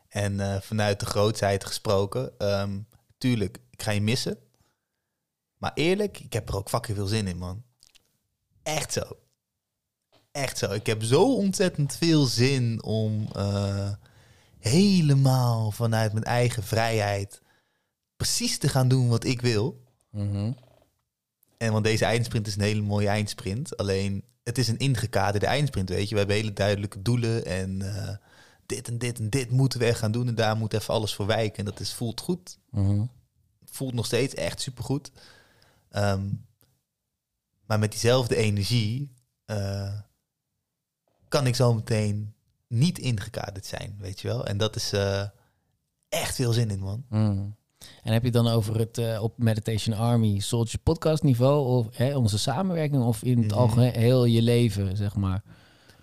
En 0.07 0.39
eh, 0.39 0.61
vanuit 0.61 0.99
de 0.99 1.05
grootheid 1.05 1.65
gesproken, 1.65 2.37
ehm, 2.37 2.79
tuurlijk, 3.17 3.59
ik 3.69 3.81
ga 3.81 3.91
je 3.91 4.01
missen. 4.01 4.37
Maar 5.57 5.71
eerlijk, 5.73 6.19
ik 6.19 6.33
heb 6.33 6.49
er 6.49 6.55
ook 6.55 6.69
fucking 6.69 6.97
veel 6.97 7.07
zin 7.07 7.27
in, 7.27 7.37
man. 7.37 7.63
Echt 8.63 8.93
zo. 8.93 9.03
Echt 10.31 10.57
zo. 10.57 10.71
Ik 10.71 10.85
heb 10.85 11.03
zo 11.03 11.35
ontzettend 11.35 11.95
veel 11.95 12.25
zin 12.25 12.83
om 12.83 13.27
eh, 13.31 13.91
helemaal 14.59 15.71
vanuit 15.71 16.13
mijn 16.13 16.25
eigen 16.25 16.63
vrijheid 16.63 17.41
precies 18.15 18.57
te 18.57 18.67
gaan 18.67 18.87
doen 18.87 19.09
wat 19.09 19.23
ik 19.23 19.41
wil. 19.41 19.83
Mhm. 20.09 20.51
En 21.65 21.71
want 21.71 21.83
deze 21.83 22.05
eindsprint 22.05 22.47
is 22.47 22.55
een 22.55 22.61
hele 22.61 22.81
mooie 22.81 23.07
eindsprint. 23.07 23.77
Alleen, 23.77 24.23
het 24.43 24.57
is 24.57 24.67
een 24.67 24.77
ingekaderde 24.77 25.45
eindsprint, 25.45 25.89
weet 25.89 26.07
je. 26.09 26.13
We 26.13 26.17
hebben 26.17 26.35
hele 26.35 26.53
duidelijke 26.53 27.01
doelen 27.01 27.45
en 27.45 27.81
eh, 27.95 28.15
dit 28.65 28.87
en 28.87 28.97
dit 28.97 29.19
en 29.19 29.29
dit 29.29 29.51
moeten 29.51 29.79
we 29.79 29.85
echt 29.85 29.99
gaan 29.99 30.11
doen. 30.11 30.27
En 30.27 30.35
daar 30.35 30.57
moet 30.57 30.73
even 30.73 30.93
alles 30.93 31.13
voor 31.15 31.25
wijken. 31.25 31.57
En 31.57 31.65
dat 31.65 31.79
is, 31.79 31.93
voelt 31.93 32.21
goed. 32.21 32.59
Mhm. 32.69 33.05
Voelt 33.65 33.93
nog 33.93 34.05
steeds 34.05 34.33
echt 34.33 34.61
supergoed. 34.61 35.11
Ehm, 35.89 36.29
maar 37.65 37.79
met 37.79 37.91
diezelfde 37.91 38.35
energie 38.35 39.11
eh, 39.45 39.99
kan 41.27 41.47
ik 41.47 41.55
zo 41.55 41.73
meteen 41.73 42.33
niet 42.67 42.99
ingekaderd 42.99 43.65
zijn, 43.65 43.95
weet 43.99 44.21
je 44.21 44.27
wel. 44.27 44.45
En 44.45 44.57
dat 44.57 44.75
is 44.75 44.93
eh, 44.93 45.27
echt 46.09 46.35
veel 46.35 46.51
zin 46.53 46.69
in, 46.69 46.79
man. 46.79 47.05
Mhm. 47.09 47.47
En 48.03 48.13
heb 48.13 48.21
je 48.21 48.27
het 48.27 48.43
dan 48.43 48.47
over 48.47 48.79
het 48.79 48.97
eh, 48.97 49.23
op 49.23 49.37
Meditation 49.37 49.97
Army 49.97 50.39
Soldier 50.39 50.79
podcast 50.79 51.23
niveau 51.23 51.67
of 51.67 51.87
hè, 51.91 52.15
onze 52.15 52.37
samenwerking 52.37 53.03
of 53.03 53.23
in 53.23 53.41
het 53.41 53.53
algemeen 53.53 53.93
heel 53.93 54.25
je 54.25 54.41
leven, 54.41 54.97
zeg 54.97 55.15
maar? 55.15 55.43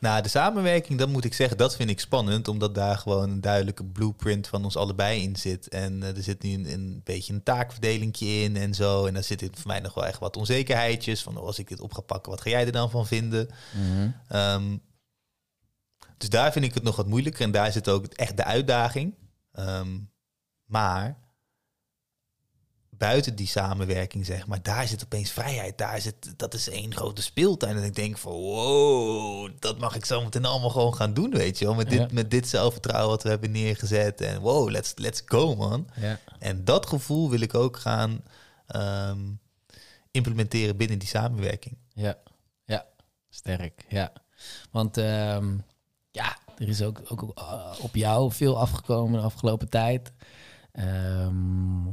Nou, 0.03 0.23
de 0.23 0.29
samenwerking, 0.29 0.99
dat 0.99 1.09
moet 1.09 1.25
ik 1.25 1.35
zeggen, 1.35 1.57
dat 1.57 1.77
vind 1.77 1.91
ik 1.91 2.01
spannend, 2.01 2.49
omdat 2.49 2.75
daar 2.75 2.99
gewoon 2.99 3.31
een 3.31 3.41
duidelijke 3.41 3.85
blueprint 3.85 4.49
van 4.49 4.65
ons 4.65 4.77
allebei 4.77 5.23
in 5.23 5.37
zit. 5.37 5.69
En 5.69 6.03
eh, 6.03 6.17
er 6.17 6.23
zit 6.23 6.43
nu 6.43 6.53
een, 6.53 6.73
een 6.73 7.01
beetje 7.05 7.33
een 7.33 7.43
taakverdeling 7.43 8.19
in 8.19 8.57
en 8.57 8.75
zo. 8.75 9.07
En 9.07 9.15
daar 9.15 9.23
zitten 9.23 9.51
voor 9.55 9.67
mij 9.67 9.81
nog 9.81 9.95
wel 9.95 10.07
echt 10.07 10.19
wat 10.19 10.37
onzekerheidjes 10.37 11.23
van, 11.23 11.37
oh, 11.37 11.47
als 11.47 11.59
ik 11.59 11.69
dit 11.69 11.81
op 11.81 11.93
ga 11.93 12.01
pakken, 12.01 12.31
wat 12.31 12.41
ga 12.41 12.51
jij 12.51 12.67
er 12.67 12.73
dan 12.73 12.91
van 12.91 13.07
vinden? 13.07 13.49
Mhm. 13.75 14.11
Ehm, 14.29 14.77
dus 16.19 16.29
daar 16.29 16.53
vind 16.53 16.65
ik 16.65 16.75
het 16.75 16.83
nog 16.83 16.97
wat 16.97 17.07
moeilijker. 17.07 17.43
En 17.43 17.51
daar 17.51 17.73
zit 17.73 17.89
ook 17.89 18.07
echt 18.07 18.37
de 18.37 18.45
uitdaging. 18.45 19.15
Ehm, 19.53 19.99
maar 20.65 21.19
buiten 23.09 23.35
die 23.35 23.47
samenwerking, 23.47 24.27
zeg 24.27 24.47
maar, 24.47 24.63
daar 24.63 24.87
zit 24.89 25.05
opeens 25.05 25.31
vrijheid. 25.31 25.79
Daar 25.79 26.01
zit, 26.01 26.39
dat 26.39 26.55
is 26.55 26.69
één 26.69 26.95
grote 26.95 27.23
speeltuin. 27.23 27.77
En 27.77 27.83
ik 27.85 27.95
denk 27.95 28.19
van, 28.19 28.33
wow, 28.33 29.51
dat 29.59 29.79
mag 29.79 29.95
ik 29.97 30.05
zo 30.05 30.23
meteen 30.23 30.45
allemaal 30.45 30.71
gewoon 30.71 30.95
gaan 30.95 31.15
doen, 31.15 31.31
weet 31.31 31.59
je 31.59 31.65
wel. 31.65 31.75
Met 31.75 31.91
dit, 31.91 31.99
Ja. 31.99 32.09
met 32.13 32.31
dit 32.31 32.49
zelfvertrouwen 32.49 33.11
wat 33.11 33.23
we 33.23 33.29
hebben 33.29 33.51
neergezet. 33.51 34.21
En 34.21 34.41
wow, 34.41 34.71
let's, 34.71 34.93
let's 34.97 35.23
go, 35.27 35.55
man. 35.55 35.89
Ja. 36.01 36.19
En 36.39 36.65
dat 36.65 36.87
gevoel 36.87 37.31
wil 37.31 37.41
ik 37.41 37.55
ook 37.55 37.77
gaan 37.77 38.25
ehm, 38.67 39.21
implementeren 40.11 40.77
binnen 40.77 40.99
die 40.99 41.09
samenwerking. 41.09 41.77
Ja, 41.95 42.19
ja, 42.65 42.87
sterk. 43.31 43.85
Ja, 43.89 44.13
want 44.71 44.97
ehm, 44.97 45.57
ja, 46.11 46.37
er 46.59 46.69
is 46.69 46.83
ook, 46.83 47.01
ook 47.09 47.39
eh, 47.39 47.75
op 47.81 47.95
jou 47.95 48.33
veel 48.33 48.59
afgekomen 48.59 49.21
de 49.21 49.27
afgelopen 49.27 49.69
tijd. 49.69 50.13
Ehm, 50.73 51.87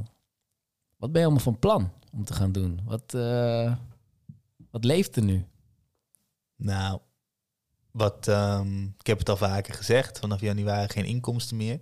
wat 0.99 1.11
ben 1.11 1.21
je 1.21 1.27
allemaal 1.27 1.43
van 1.43 1.59
plan 1.59 1.91
om 2.11 2.23
te 2.25 2.33
gaan 2.33 2.51
doen? 2.51 2.79
Wat, 2.85 3.13
eh, 3.13 3.75
wat 4.71 4.83
leeft 4.83 5.15
er 5.15 5.23
nu? 5.23 5.45
Nou, 6.55 6.99
wat, 7.91 8.27
ehm, 8.27 8.83
ik 8.83 9.07
heb 9.07 9.19
het 9.19 9.29
al 9.29 9.37
vaker 9.37 9.73
gezegd, 9.73 10.19
vanaf 10.19 10.41
januari 10.41 10.89
geen 10.89 11.05
inkomsten 11.05 11.57
meer. 11.57 11.79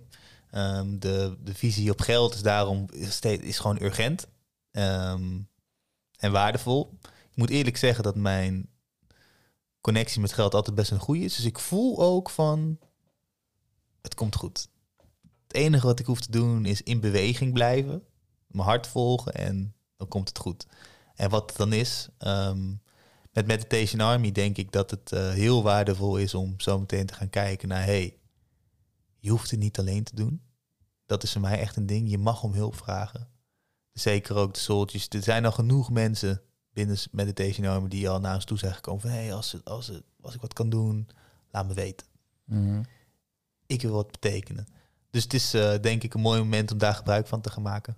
Ehm, 0.50 0.98
de, 0.98 1.36
de 1.42 1.54
visie 1.54 1.90
op 1.90 2.00
geld 2.00 2.34
is 2.34 2.42
daarom 2.42 2.86
steeds, 2.92 3.42
is 3.42 3.58
gewoon 3.58 3.82
urgent 3.82 4.26
ehm, 4.70 5.40
en 6.16 6.32
waardevol. 6.32 6.98
Ik 7.30 7.36
moet 7.36 7.50
eerlijk 7.50 7.76
zeggen 7.76 8.04
dat 8.04 8.16
mijn 8.16 8.68
connectie 9.80 10.20
met 10.20 10.32
geld 10.32 10.54
altijd 10.54 10.76
best 10.76 10.90
een 10.90 10.98
goede 10.98 11.24
is. 11.24 11.36
Dus 11.36 11.44
ik 11.44 11.58
voel 11.58 11.98
ook 11.98 12.30
van, 12.30 12.78
het 14.02 14.14
komt 14.14 14.36
goed. 14.36 14.68
Het 15.46 15.56
enige 15.56 15.86
wat 15.86 15.98
ik 15.98 16.06
hoef 16.06 16.20
te 16.20 16.30
doen 16.30 16.64
is 16.64 16.82
in 16.82 17.00
beweging 17.00 17.52
blijven, 17.52 18.02
mijn 18.48 18.68
hart 18.68 18.86
volgen 18.86 19.34
en 19.34 19.74
dan 19.96 20.08
komt 20.08 20.28
het 20.28 20.38
goed. 20.38 20.66
En 21.14 21.30
wat 21.30 21.48
het 21.48 21.58
dan 21.58 21.72
is, 21.72 22.08
ehm, 22.18 22.74
met 23.32 23.46
Meditation 23.46 24.00
Army 24.00 24.32
denk 24.32 24.56
ik 24.56 24.72
dat 24.72 24.90
het 24.90 25.12
eh, 25.12 25.30
heel 25.30 25.62
waardevol 25.62 26.16
is 26.16 26.34
om 26.34 26.60
zo 26.60 26.78
meteen 26.78 27.06
te 27.06 27.14
gaan 27.14 27.30
kijken 27.30 27.68
naar, 27.68 27.84
hey, 27.84 28.16
je 29.18 29.30
hoeft 29.30 29.50
het 29.50 29.60
niet 29.60 29.78
alleen 29.78 30.04
te 30.04 30.14
doen. 30.14 30.42
Dat 31.06 31.22
is 31.22 31.32
voor 31.32 31.40
mij 31.40 31.58
echt 31.58 31.76
een 31.76 31.86
ding. 31.86 32.10
Je 32.10 32.18
mag 32.18 32.42
om 32.42 32.52
hulp 32.52 32.76
vragen. 32.76 33.28
Zeker 33.92 34.36
ook 34.36 34.54
de 34.54 34.60
soultjes. 34.60 35.08
Er 35.08 35.22
zijn 35.22 35.44
al 35.44 35.52
genoeg 35.52 35.90
mensen 35.90 36.42
binnen 36.72 36.98
Meditation 37.10 37.66
Army 37.66 37.88
die 37.88 38.08
al 38.08 38.20
naar 38.20 38.34
ons 38.34 38.44
toe 38.44 38.58
zijn 38.58 38.74
gekomen 38.74 39.00
van, 39.00 39.10
hey, 39.10 39.34
als, 39.34 39.56
als, 39.64 39.92
als 40.20 40.34
ik 40.34 40.40
wat 40.40 40.52
kan 40.52 40.70
doen, 40.70 41.08
laat 41.50 41.66
me 41.66 41.74
weten. 41.74 42.06
Mhm. 42.44 42.82
Ik 43.66 43.82
wil 43.82 43.92
wat 43.92 44.10
betekenen. 44.10 44.66
Dus 45.10 45.22
het 45.22 45.34
is 45.34 45.54
eh, 45.54 45.74
denk 45.80 46.02
ik 46.02 46.14
een 46.14 46.20
mooi 46.20 46.38
moment 46.38 46.72
om 46.72 46.78
daar 46.78 46.94
gebruik 46.94 47.26
van 47.26 47.40
te 47.40 47.50
gaan 47.50 47.62
maken. 47.62 47.96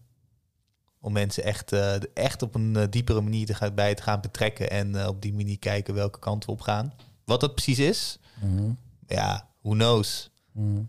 Om 1.01 1.12
mensen 1.12 1.44
echt, 1.44 1.72
eh, 1.72 1.94
echt 2.14 2.42
op 2.42 2.55
een 2.55 2.76
eh, 2.76 2.84
diepere 2.90 3.20
manier 3.20 3.46
te 3.46 3.55
gaan, 3.55 3.74
bij 3.74 3.94
te 3.94 4.03
gaan 4.03 4.20
betrekken. 4.20 4.70
En 4.70 5.01
eh, 5.01 5.07
op 5.07 5.22
die 5.22 5.32
manier 5.34 5.59
kijken 5.59 5.94
welke 5.94 6.18
kant 6.18 6.44
we 6.44 6.51
op 6.53 6.61
gaan. 6.61 6.92
Wat 7.24 7.40
dat 7.40 7.55
precies 7.55 7.78
is, 7.78 8.18
Mhm. 8.40 8.70
ja, 9.07 9.48
who 9.62 9.72
knows. 9.72 10.30
Mhm. 10.53 10.82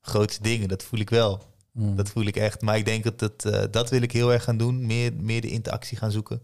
Grootste 0.00 0.42
dingen, 0.42 0.68
dat 0.68 0.82
voel 0.82 1.00
ik 1.00 1.10
wel. 1.10 1.42
Mhm. 1.72 1.94
Dat 1.96 2.08
voel 2.08 2.24
ik 2.24 2.36
echt. 2.36 2.60
Maar 2.60 2.76
ik 2.76 2.84
denk 2.84 3.04
dat 3.04 3.18
dat, 3.18 3.72
dat 3.72 3.90
wil 3.90 4.02
ik 4.02 4.12
heel 4.12 4.32
erg 4.32 4.44
gaan 4.44 4.56
doen. 4.56 4.86
Meer, 4.86 5.12
meer 5.14 5.40
de 5.40 5.50
interactie 5.50 5.96
gaan 5.96 6.10
zoeken. 6.10 6.42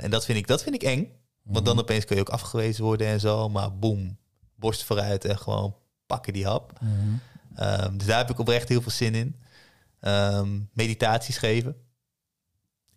En 0.00 0.10
dat 0.10 0.24
vind, 0.24 0.38
ik, 0.38 0.46
dat 0.46 0.62
vind 0.62 0.74
ik 0.74 0.82
eng. 0.82 1.12
Want 1.42 1.64
dan 1.66 1.78
opeens 1.78 2.04
kun 2.04 2.16
je 2.16 2.22
ook 2.22 2.28
afgewezen 2.28 2.84
worden 2.84 3.06
en 3.06 3.20
zo. 3.20 3.48
Maar 3.48 3.78
boem, 3.78 4.18
borst 4.54 4.84
vooruit 4.84 5.24
en 5.24 5.38
gewoon 5.38 5.76
pakken 6.06 6.32
die 6.32 6.46
hap. 6.46 6.80
Mhm. 6.80 6.92
Ehm, 7.54 7.96
dus 7.96 8.06
daar 8.06 8.18
heb 8.18 8.30
ik 8.30 8.38
oprecht 8.38 8.68
heel 8.68 8.82
veel 8.82 8.90
zin 8.90 9.14
in. 9.14 9.36
Ehm, 10.00 10.60
meditaties 10.72 11.38
geven. 11.38 11.76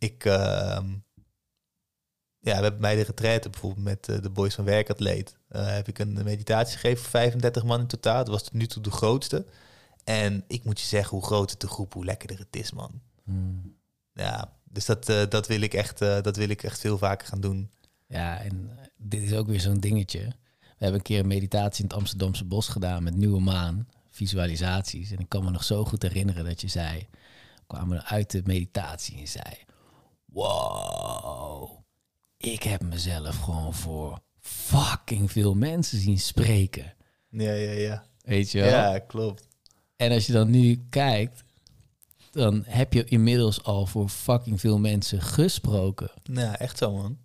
Ik, 0.01 0.25
ehm, 0.25 0.89
ja, 2.39 2.55
we 2.57 2.63
hebben 2.63 2.81
bij 2.81 2.95
de 2.95 3.01
retraite 3.01 3.49
bijvoorbeeld 3.49 3.83
met 3.85 4.09
eh, 4.09 4.21
de 4.21 4.29
boys 4.29 4.55
van 4.55 4.65
Werkatleet. 4.65 5.35
eh 5.47 5.73
heb 5.73 5.87
ik 5.87 5.99
een 5.99 6.13
meditatie 6.23 6.77
gegeven 6.77 7.01
voor 7.01 7.09
35 7.11 7.63
man 7.63 7.79
in 7.79 7.87
totaal. 7.87 8.17
Dat 8.17 8.27
was 8.27 8.43
tot 8.43 8.53
nu 8.53 8.67
toe 8.67 8.81
de 8.83 8.91
grootste. 8.91 9.45
En 10.03 10.43
ik 10.47 10.63
moet 10.63 10.79
je 10.79 10.85
zeggen, 10.85 11.17
hoe 11.17 11.25
groter 11.25 11.57
de 11.57 11.67
groep, 11.67 11.93
hoe 11.93 12.05
lekkerder 12.05 12.39
het 12.39 12.55
is, 12.55 12.71
man. 12.71 13.01
Mhm. 13.23 13.67
Ja, 14.13 14.57
dus 14.63 14.85
dat, 14.85 15.09
eh, 15.09 15.23
dat, 15.29 15.47
wil 15.47 15.61
ik 15.61 15.73
echt, 15.73 15.99
dat 15.99 16.35
wil 16.35 16.49
ik 16.49 16.63
echt 16.63 16.79
veel 16.79 16.97
vaker 16.97 17.27
gaan 17.27 17.41
doen. 17.41 17.71
Ja, 18.07 18.39
en 18.39 18.69
dit 18.97 19.21
is 19.21 19.33
ook 19.33 19.47
weer 19.47 19.59
zo'n 19.59 19.79
dingetje. 19.79 20.19
We 20.59 20.87
hebben 20.87 20.95
een 20.97 21.01
keer 21.01 21.19
een 21.19 21.27
meditatie 21.27 21.83
in 21.83 21.89
het 21.89 21.97
Amsterdamse 21.97 22.45
bos 22.45 22.67
gedaan 22.67 23.03
met 23.03 23.15
nieuwe 23.15 23.39
maan, 23.41 23.87
visualisaties. 24.09 25.11
En 25.11 25.19
ik 25.19 25.29
kan 25.29 25.43
me 25.43 25.49
nog 25.51 25.63
zo 25.63 25.85
goed 25.85 26.01
herinneren 26.01 26.45
dat 26.45 26.61
je 26.61 26.67
zei, 26.67 27.07
kwamen 27.67 27.97
we 27.97 28.03
uit 28.03 28.31
de 28.31 28.41
meditatie 28.45 29.19
en 29.19 29.27
zei, 29.27 29.53
wow, 30.31 31.69
ik 32.37 32.63
heb 32.63 32.81
mezelf 32.83 33.37
gewoon 33.37 33.73
voor 33.73 34.19
fucking 34.39 35.31
veel 35.31 35.53
mensen 35.53 35.99
zien 35.99 36.19
spreken. 36.19 36.93
Ja, 37.29 37.51
ja, 37.51 37.71
ja. 37.71 38.05
Weet 38.21 38.51
je 38.51 38.59
wel? 38.59 38.69
Ja, 38.69 38.99
klopt. 38.99 39.47
En 39.95 40.11
als 40.11 40.25
je 40.25 40.33
dan 40.33 40.49
nu 40.49 40.85
kijkt, 40.89 41.43
dan 42.31 42.63
heb 42.67 42.93
je 42.93 43.03
inmiddels 43.03 43.63
al 43.63 43.85
voor 43.85 44.09
fucking 44.09 44.59
veel 44.59 44.79
mensen 44.79 45.21
gesproken. 45.21 46.11
Ja, 46.23 46.57
echt 46.57 46.77
zo, 46.77 46.91
man. 46.91 47.17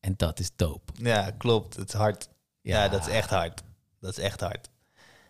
En 0.00 0.14
dat 0.16 0.38
is 0.38 0.50
dope. 0.56 0.92
Ja, 0.94 1.30
klopt. 1.30 1.76
Het 1.76 1.88
is 1.88 1.94
hard. 1.94 2.28
Ja, 2.60 2.88
dat 2.88 3.00
is 3.00 3.12
echt 3.12 3.30
hard. 3.30 3.62
Dat 4.00 4.10
is 4.10 4.24
echt 4.24 4.40
hard. 4.40 4.70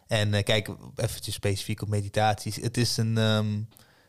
En 0.06 0.34
eh, 0.34 0.42
kijk, 0.42 0.70
eventjes 0.96 1.34
specifiek 1.34 1.82
op 1.82 1.88
meditaties. 1.88 2.56
Het 2.56 2.76
is 2.76 2.96
een, 2.96 3.18
ehm, 3.18 3.62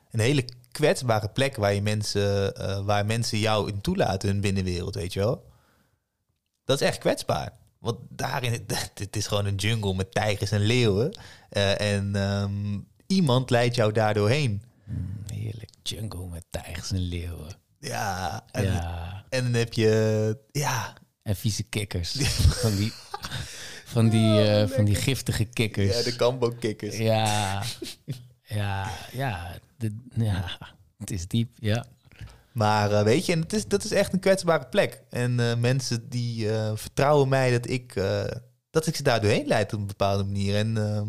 een 0.09 0.19
hele 0.19 0.45
kwetsbare 0.72 1.30
plek 1.30 1.55
waar, 1.55 1.74
je 1.74 1.82
mensen, 1.82 2.55
eh, 2.55 2.80
waar 2.86 3.05
mensen 3.05 3.39
jou 3.39 3.69
in 3.69 3.82
toelaten, 3.82 4.30
hun 4.30 4.41
binnenwereld, 4.41 4.95
weet 4.95 5.13
je 5.13 5.19
wel. 5.19 5.49
Dat 6.65 6.82
is 6.82 6.88
echt 6.88 6.97
kwetsbaar. 6.97 7.53
Want 7.80 7.97
daarin, 8.09 8.65
dit 8.93 9.15
is 9.15 9.28
gewoon 9.28 9.45
een 9.45 9.55
jungle 9.55 9.93
met 9.93 10.11
tijgers 10.13 10.51
en 10.51 10.61
leeuwen. 10.61 11.17
Eh, 11.49 11.93
en 11.93 12.15
ehm, 12.15 12.80
iemand 13.07 13.49
leidt 13.49 13.76
jou 13.76 13.91
daardoor 13.91 14.30
heen. 14.30 14.63
Mm, 14.86 15.24
heerlijk. 15.34 15.69
Jungle 15.84 16.28
met 16.28 16.45
tijgers 16.49 16.91
en 16.91 16.99
leeuwen. 16.99 17.55
Ja, 17.80 18.43
en, 18.51 18.63
ja. 18.63 19.26
en 19.30 19.43
dan 19.43 19.53
heb 19.53 19.74
je, 19.74 20.38
ja, 20.51 20.93
En 21.24 21.36
vieze 21.36 21.63
kikkers. 21.63 22.11
van 22.63 22.76
die, 22.76 22.93
van 23.86 24.09
die, 24.09 24.41
eh, 24.41 24.67
van 24.67 24.86
die 24.86 24.95
giftige 24.95 25.45
kikkers. 25.45 25.97
ja 25.97 26.03
de 26.03 26.15
kambo-kikkers. 26.15 26.97
ja, 26.97 27.63
ja, 28.54 28.89
ja, 29.12 29.58
de- 29.78 29.97
ja. 30.16 30.58
Het 30.97 31.12
is 31.12 31.28
diep, 31.28 31.49
ja. 31.60 31.86
Maar 32.52 32.91
eh, 32.91 33.04
weet 33.04 33.26
je, 33.26 33.32
en 33.34 33.39
het 33.41 33.54
is, 33.54 33.68
dat 33.68 33.84
is 33.84 33.91
echt 33.91 34.14
een 34.14 34.20
kwetsbare 34.20 34.66
plek. 34.68 35.04
En 35.10 35.39
eh, 35.39 35.56
mensen 35.58 36.10
die 36.10 36.52
eh, 36.52 36.72
vertrouwen 36.76 37.28
mij 37.30 37.52
dat 37.52 37.70
ik, 37.70 37.93
dat 38.70 38.88
ik 38.88 38.95
ze 38.95 39.04
daar 39.04 39.22
doorheen 39.22 39.47
leid 39.47 39.74
op 39.74 39.80
een 39.80 39.88
bepaalde 39.88 40.24
manier. 40.24 40.56
En 40.56 40.78
ehm, 40.78 41.08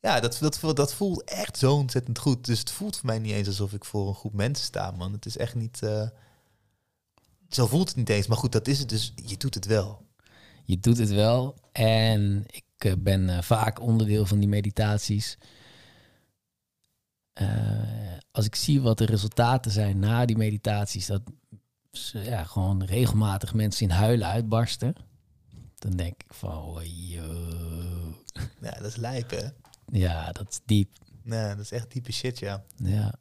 ja, 0.00 0.20
dat, 0.20 0.38
dat, 0.40 0.58
voelt- 0.58 0.76
dat 0.76 0.94
voelt 0.94 1.24
echt 1.24 1.58
zo 1.58 1.74
ontzettend 1.74 2.18
goed. 2.18 2.44
Dus 2.46 2.58
het 2.58 2.70
voelt 2.70 2.96
voor 2.96 3.06
mij 3.06 3.18
niet 3.18 3.32
eens 3.32 3.46
alsof 3.48 3.72
ik 3.72 3.84
voor 3.84 4.08
een 4.08 4.14
groep 4.14 4.32
mensen 4.34 4.64
sta, 4.66 4.90
man. 4.90 5.12
Het 5.12 5.26
is 5.26 5.36
echt 5.36 5.54
niet... 5.54 5.78
zo 7.48 7.66
voelt 7.66 7.88
het 7.88 7.96
niet 7.96 8.08
eens. 8.08 8.26
Maar 8.26 8.36
goed, 8.38 8.52
dat 8.52 8.68
is 8.68 8.78
het 8.78 8.88
dus. 8.88 9.12
Je 9.24 9.36
doet 9.36 9.54
het 9.54 9.66
wel. 9.66 10.06
Je 10.64 10.80
doet 10.80 10.98
het 10.98 11.10
wel. 11.10 11.56
En 11.72 12.44
ik 12.46 12.94
ben 12.98 13.44
vaak 13.44 13.80
onderdeel 13.80 14.26
van 14.26 14.38
die 14.38 14.48
meditaties. 14.48 15.38
Eh, 17.32 17.48
als 18.30 18.44
ik 18.46 18.54
zie 18.54 18.80
wat 18.80 18.98
de 18.98 19.04
resultaten 19.04 19.70
zijn 19.70 19.98
na 19.98 20.24
die 20.24 20.36
meditaties, 20.36 21.06
dat 21.06 21.22
ja, 22.12 22.44
gewoon 22.44 22.84
regelmatig 22.84 23.54
mensen 23.54 23.88
in 23.88 23.94
huilen 23.94 24.26
uitbarsten, 24.28 24.94
dan 25.74 25.90
denk 25.90 26.22
ik 26.22 26.34
van, 26.34 26.56
oh, 26.56 26.80
yo. 26.84 27.24
Ja, 28.60 28.70
dat 28.70 28.84
is 28.84 28.96
lijp, 28.96 29.30
hè? 29.30 29.46
ja, 29.86 30.32
dat 30.32 30.48
is 30.50 30.60
diep. 30.64 30.88
Nee, 31.22 31.48
dat 31.48 31.58
is 31.58 31.72
echt 31.72 31.90
diepe 31.92 32.12
shit, 32.12 32.38
ja. 32.38 32.64
Ja, 32.76 33.14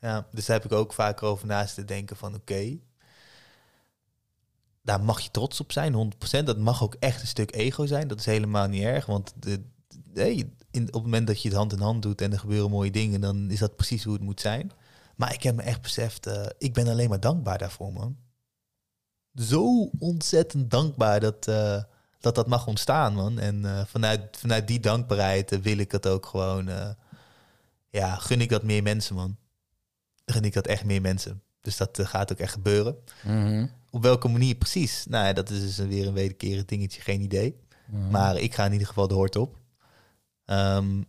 Ja, 0.00 0.26
dus 0.32 0.46
daar 0.46 0.56
heb 0.60 0.70
ik 0.72 0.76
ook 0.78 0.92
vaker 0.92 1.26
over 1.26 1.46
naast 1.46 1.74
te 1.74 1.84
denken 1.84 2.16
van 2.16 2.34
oké, 2.34 2.78
daar 4.82 5.02
mag 5.02 5.20
je 5.20 5.30
trots 5.30 5.60
op 5.60 5.72
zijn, 5.72 6.12
100%. 6.40 6.44
Dat 6.44 6.58
mag 6.58 6.82
ook 6.82 6.94
echt 6.94 7.20
een 7.20 7.26
stuk 7.26 7.54
ego 7.54 7.86
zijn. 7.86 8.08
Dat 8.08 8.18
is 8.18 8.26
helemaal 8.26 8.68
niet 8.68 8.82
erg, 8.82 9.06
want 9.06 9.32
de, 9.38 9.64
de- 10.12 10.48
in, 10.74 10.86
op 10.86 10.92
het 10.92 11.02
moment 11.02 11.26
dat 11.26 11.42
je 11.42 11.48
het 11.48 11.56
hand 11.56 11.72
in 11.72 11.80
hand 11.80 12.02
doet 12.02 12.20
en 12.20 12.32
er 12.32 12.38
gebeuren 12.38 12.70
mooie 12.70 12.90
dingen, 12.90 13.20
dan 13.20 13.50
is 13.50 13.58
dat 13.58 13.76
precies 13.76 14.04
hoe 14.04 14.12
het 14.12 14.22
moet 14.22 14.40
zijn. 14.40 14.72
Maar 15.16 15.32
ik 15.32 15.42
heb 15.42 15.54
me 15.54 15.62
echt 15.62 15.82
beseft, 15.82 16.26
eh, 16.26 16.46
ik 16.58 16.72
ben 16.72 16.88
alleen 16.88 17.08
maar 17.08 17.20
dankbaar 17.20 17.58
daarvoor, 17.58 17.92
man. 17.92 18.16
Zo 19.34 19.90
ontzettend 19.98 20.70
dankbaar 20.70 21.20
dat, 21.20 21.48
eh, 21.48 21.82
dat 22.20 22.34
dat 22.34 22.46
mag 22.46 22.66
ontstaan, 22.66 23.14
man. 23.14 23.38
En 23.38 23.64
eh, 23.64 23.84
vanuit, 23.86 24.36
vanuit 24.36 24.68
die 24.68 24.80
dankbaarheid 24.80 25.60
wil 25.62 25.78
ik 25.78 25.92
het 25.92 26.06
ook 26.06 26.26
gewoon, 26.26 26.96
ja, 27.90 28.16
gun 28.16 28.40
ik 28.40 28.48
dat 28.48 28.62
meer 28.62 28.82
mensen, 28.82 29.14
man 29.14 29.36
gun 30.26 30.44
ik 30.44 30.52
dat 30.52 30.66
echt 30.66 30.84
meer 30.84 31.00
mensen. 31.00 31.42
Dus 31.60 31.76
dat 31.76 31.98
gaat 32.02 32.32
ook 32.32 32.38
echt 32.38 32.52
gebeuren. 32.52 32.96
Mhm. 33.22 33.66
Op 33.90 34.02
welke 34.02 34.28
manier 34.28 34.54
precies? 34.54 35.06
Nou, 35.08 35.32
dat 35.32 35.50
is 35.50 35.60
dus 35.60 35.86
weer 35.86 36.06
een 36.06 36.12
wederkerig 36.12 36.64
dingetje, 36.64 37.00
geen 37.00 37.20
idee. 37.20 37.56
Mhm. 37.86 38.10
Maar 38.10 38.36
ik 38.36 38.54
ga 38.54 38.64
in 38.64 38.72
ieder 38.72 38.86
geval 38.86 39.08
de 39.08 39.14
hoort 39.14 39.36
op. 39.36 39.56
Ehm, 40.44 41.02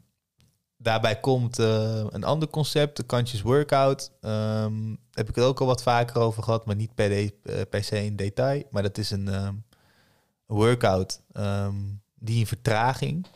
daarbij 0.78 1.20
komt 1.20 1.60
eh, 1.60 2.06
een 2.10 2.24
ander 2.24 2.48
concept, 2.48 2.98
de 2.98 3.06
conscious 3.06 3.42
workout. 3.42 4.12
Ehm, 4.22 4.96
heb 5.12 5.30
ik 5.30 5.36
het 5.36 5.44
ook 5.44 5.60
al 5.60 5.66
wat 5.66 5.84
vaker 5.84 6.22
over 6.22 6.44
gehad, 6.44 6.66
maar 6.66 6.76
niet 6.76 6.96
per, 6.96 7.12
eh, 7.12 7.62
per 7.70 7.84
se 7.84 8.06
in 8.06 8.16
detail. 8.16 8.64
Maar 8.72 8.84
dat 8.84 8.98
is 8.98 9.12
een 9.12 9.28
ehm, 9.28 9.56
workout 10.46 11.22
die 12.20 12.40
een 12.40 12.48
vertraging 12.48 13.28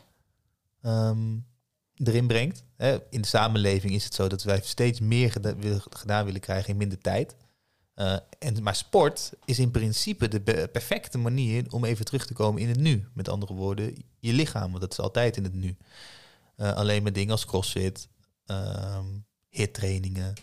erin 1.95 2.27
brengt. 2.27 2.63
Hè, 2.77 2.97
in 3.09 3.21
de 3.21 3.27
samenleving 3.27 3.93
is 3.93 4.03
het 4.03 4.13
zo 4.13 4.27
dat 4.27 4.43
wij 4.43 4.61
steeds 4.63 4.99
meer 4.99 5.31
gedaan 5.89 6.25
willen 6.25 6.39
krijgen 6.39 6.69
in 6.69 6.77
minder 6.77 6.97
tijd. 6.97 7.35
Eh, 7.99 8.17
en, 8.39 8.63
maar 8.63 8.75
sport 8.75 9.31
is 9.45 9.59
in 9.59 9.71
principe 9.71 10.27
de 10.27 10.41
perfecte 10.71 11.17
manier 11.17 11.65
om 11.69 11.85
even 11.85 12.05
terug 12.05 12.25
te 12.25 12.33
komen 12.33 12.61
in 12.61 12.67
het 12.67 12.79
nu. 12.79 13.07
Met 13.13 13.29
andere 13.29 13.53
woorden, 13.53 13.95
je 14.19 14.33
lichaam, 14.33 14.69
want 14.69 14.81
dat 14.81 14.91
is 14.91 14.99
altijd 14.99 15.37
in 15.37 15.43
het 15.43 15.53
nu. 15.53 15.77
Eh, 16.55 16.73
alleen 16.73 17.03
met 17.03 17.13
dingen 17.13 17.31
als 17.31 17.45
crossfit, 17.45 18.07
ehm 18.45 19.05
hittrainingen. 19.49 20.33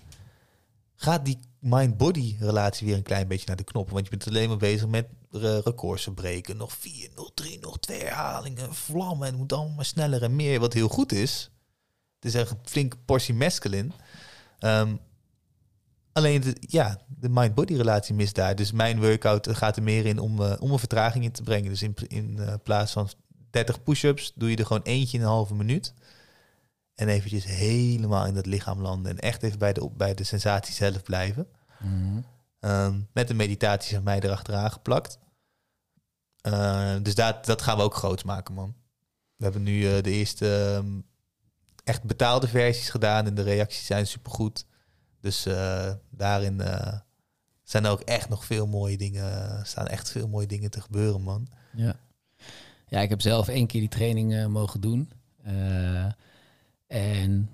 Gaat 0.94 1.24
die 1.24 1.38
mind-body 1.58 2.36
relatie 2.40 2.86
weer 2.86 2.96
een 2.96 3.02
klein 3.02 3.28
beetje 3.28 3.46
naar 3.46 3.56
de 3.56 3.64
knoppen. 3.64 3.94
Want 3.94 4.04
je 4.04 4.10
bent 4.10 4.28
alleen 4.28 4.48
maar 4.48 4.56
bezig 4.56 4.88
met 4.88 5.06
re- 5.30 5.60
records 5.60 6.02
verbreken. 6.02 6.56
Nog 6.56 6.72
vier, 6.72 7.08
nog 7.14 7.30
drie, 7.34 7.58
nog 7.58 7.78
twee 7.78 8.00
herhalingen, 8.00 8.74
vlammen. 8.74 9.26
En 9.26 9.32
het 9.32 9.40
moet 9.40 9.52
allemaal 9.52 9.74
maar 9.74 9.84
sneller 9.84 10.22
en 10.22 10.36
meer. 10.36 10.60
Wat 10.60 10.72
heel 10.72 10.88
goed 10.88 11.12
is. 11.12 11.50
Het 12.20 12.34
is 12.34 12.40
echt 12.40 12.50
een 12.50 12.58
flinke 12.62 12.96
portie 12.96 13.34
mescaline. 13.34 13.90
Ehm, 14.58 14.96
alleen, 16.12 16.40
de, 16.40 16.56
ja, 16.60 17.00
de 17.08 17.28
mind-body 17.28 17.74
relatie 17.74 18.14
mist 18.14 18.34
daar. 18.34 18.56
Dus 18.56 18.72
mijn 18.72 19.00
workout 19.00 19.56
gaat 19.56 19.76
er 19.76 19.82
meer 19.82 20.06
in 20.06 20.18
om, 20.18 20.42
eh, 20.42 20.54
om 20.58 20.70
een 20.70 20.78
vertraging 20.78 21.24
in 21.24 21.32
te 21.32 21.42
brengen. 21.42 21.70
Dus 21.70 21.82
in, 21.82 21.94
in 22.08 22.38
eh, 22.38 22.54
plaats 22.62 22.92
van 22.92 23.08
30 23.56 23.82
push-ups 23.82 24.32
doe 24.34 24.50
je 24.50 24.56
er 24.56 24.66
gewoon 24.66 24.82
eentje 24.82 25.16
in 25.16 25.22
een 25.22 25.30
halve 25.30 25.54
minuut. 25.54 25.94
En 26.94 27.08
eventjes 27.08 27.44
helemaal 27.44 28.26
in 28.26 28.34
dat 28.34 28.46
lichaam 28.46 28.80
landen. 28.80 29.12
En 29.12 29.18
echt 29.18 29.42
even 29.42 29.58
bij 29.58 29.72
de, 29.72 29.90
bij 29.96 30.14
de 30.14 30.24
sensatie 30.24 30.74
zelf 30.74 31.02
blijven. 31.02 31.46
Mhm. 31.80 32.20
Ehm, 32.60 33.00
met 33.12 33.28
de 33.28 33.34
meditaties 33.34 33.94
van 33.94 34.02
mij 34.02 34.20
erachteraan 34.20 34.70
geplakt. 34.70 35.18
Ehm, 36.40 37.02
dus 37.02 37.14
dat, 37.14 37.44
dat 37.44 37.62
gaan 37.62 37.76
we 37.76 37.82
ook 37.82 37.94
groots 37.94 38.22
maken, 38.22 38.54
man. 38.54 38.74
We 39.36 39.44
hebben 39.44 39.62
nu 39.62 39.86
eh, 39.86 40.02
de 40.02 40.10
eerste 40.10 40.74
ehm, 40.74 41.00
echt 41.84 42.02
betaalde 42.02 42.48
versies 42.48 42.90
gedaan 42.90 43.26
en 43.26 43.34
de 43.34 43.42
reacties 43.42 43.86
zijn 43.86 44.06
supergoed. 44.06 44.66
Dus 45.20 45.46
eh, 45.46 45.92
daarin 46.10 46.60
eh, 46.60 46.98
zijn 47.62 47.84
er 47.84 47.90
ook 47.90 48.00
echt 48.00 48.28
nog 48.28 48.44
veel 48.44 48.66
mooie 48.66 48.96
dingen, 48.96 49.66
staan 49.66 49.86
echt 49.86 50.10
veel 50.10 50.28
mooie 50.28 50.46
dingen 50.46 50.70
te 50.70 50.80
gebeuren, 50.80 51.22
man. 51.22 51.48
Ja. 51.72 51.96
Ja, 52.88 53.00
ik 53.00 53.08
heb 53.08 53.20
zelf 53.20 53.48
één 53.48 53.66
keer 53.66 53.80
die 53.80 53.88
training 53.88 54.34
eh, 54.34 54.46
mogen 54.46 54.80
doen. 54.80 55.10
Eh, 55.42 56.06
en 56.86 57.50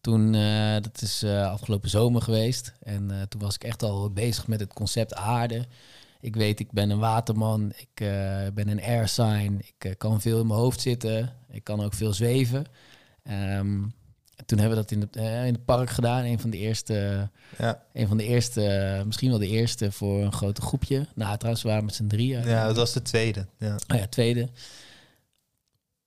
toen, 0.00 0.34
eh, 0.34 0.74
dat 0.80 1.02
is 1.02 1.24
afgelopen 1.24 1.90
zomer 1.90 2.22
geweest. 2.22 2.72
En 2.82 3.26
toen 3.28 3.40
was 3.40 3.54
ik 3.54 3.64
echt 3.64 3.82
al 3.82 4.10
bezig 4.10 4.46
met 4.46 4.60
het 4.60 4.72
concept 4.72 5.14
aarde. 5.14 5.66
Ik 6.20 6.36
weet, 6.36 6.60
ik 6.60 6.70
ben 6.70 6.90
een 6.90 6.98
waterman. 6.98 7.72
Ik 7.76 7.94
ben 8.54 8.68
een 8.68 8.82
air 8.82 9.08
sign. 9.08 9.60
Ik 9.78 9.94
kan 9.98 10.20
veel 10.20 10.40
in 10.40 10.46
mijn 10.46 10.58
hoofd 10.58 10.80
zitten. 10.80 11.36
Ik 11.50 11.64
kan 11.64 11.80
ook 11.80 11.94
veel 11.94 12.12
zweven. 12.12 12.64
Ehm, 13.22 13.82
toen 14.52 14.60
hebben 14.60 14.78
we 14.78 14.84
dat 14.84 14.92
in, 14.92 15.00
de, 15.00 15.30
eh, 15.30 15.46
in 15.46 15.52
het 15.52 15.64
park 15.64 15.90
gedaan. 15.90 16.24
Een 16.24 16.40
van 16.40 16.50
de 16.50 16.58
eerste 16.58 17.28
Ja, 17.58 17.82
een 17.92 18.08
van 18.08 18.16
de 18.16 18.24
eerste, 18.24 19.02
misschien 19.06 19.30
wel 19.30 19.38
de 19.38 19.48
eerste 19.48 19.92
voor 19.92 20.22
een 20.22 20.32
groot 20.32 20.58
groepje. 20.58 21.06
Nou, 21.14 21.36
trouwens, 21.36 21.62
we 21.62 21.68
waren 21.68 21.84
met 21.84 21.94
z'n 21.94 22.06
drieën. 22.06 22.46
ja 22.46 22.66
dat 22.66 22.76
was 22.76 22.92
de 22.92 23.02
tweede. 23.02 23.46
Ja. 23.58 23.78
Oh 23.88 23.98
ja, 23.98 24.06
tweede. 24.06 24.48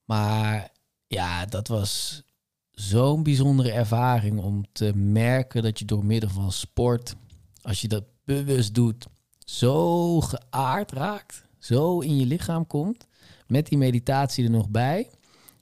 Maar 0.03 0.71
ja, 1.07 1.45
dat 1.45 1.67
was 1.67 2.23
zo'n 2.71 3.23
bijzondere 3.23 3.71
ervaring 3.71 4.39
om 4.39 4.65
te 4.71 4.95
merken 4.95 5.63
dat 5.63 5.79
je 5.79 5.85
door 5.85 6.05
middel 6.05 6.29
van 6.29 6.51
sport, 6.51 7.15
als 7.61 7.81
je 7.81 7.87
dat 7.87 8.03
bewust 8.23 8.73
doet, 8.73 9.05
zo 9.45 10.19
geaard 10.21 10.91
raakt, 10.91 11.43
zo 11.59 11.99
in 11.99 12.17
je 12.17 12.25
lichaam 12.25 12.67
komt, 12.67 13.07
met 13.47 13.67
die 13.67 13.77
meditatie 13.77 14.43
er 14.43 14.49
nog 14.51 14.69
bij. 14.69 15.09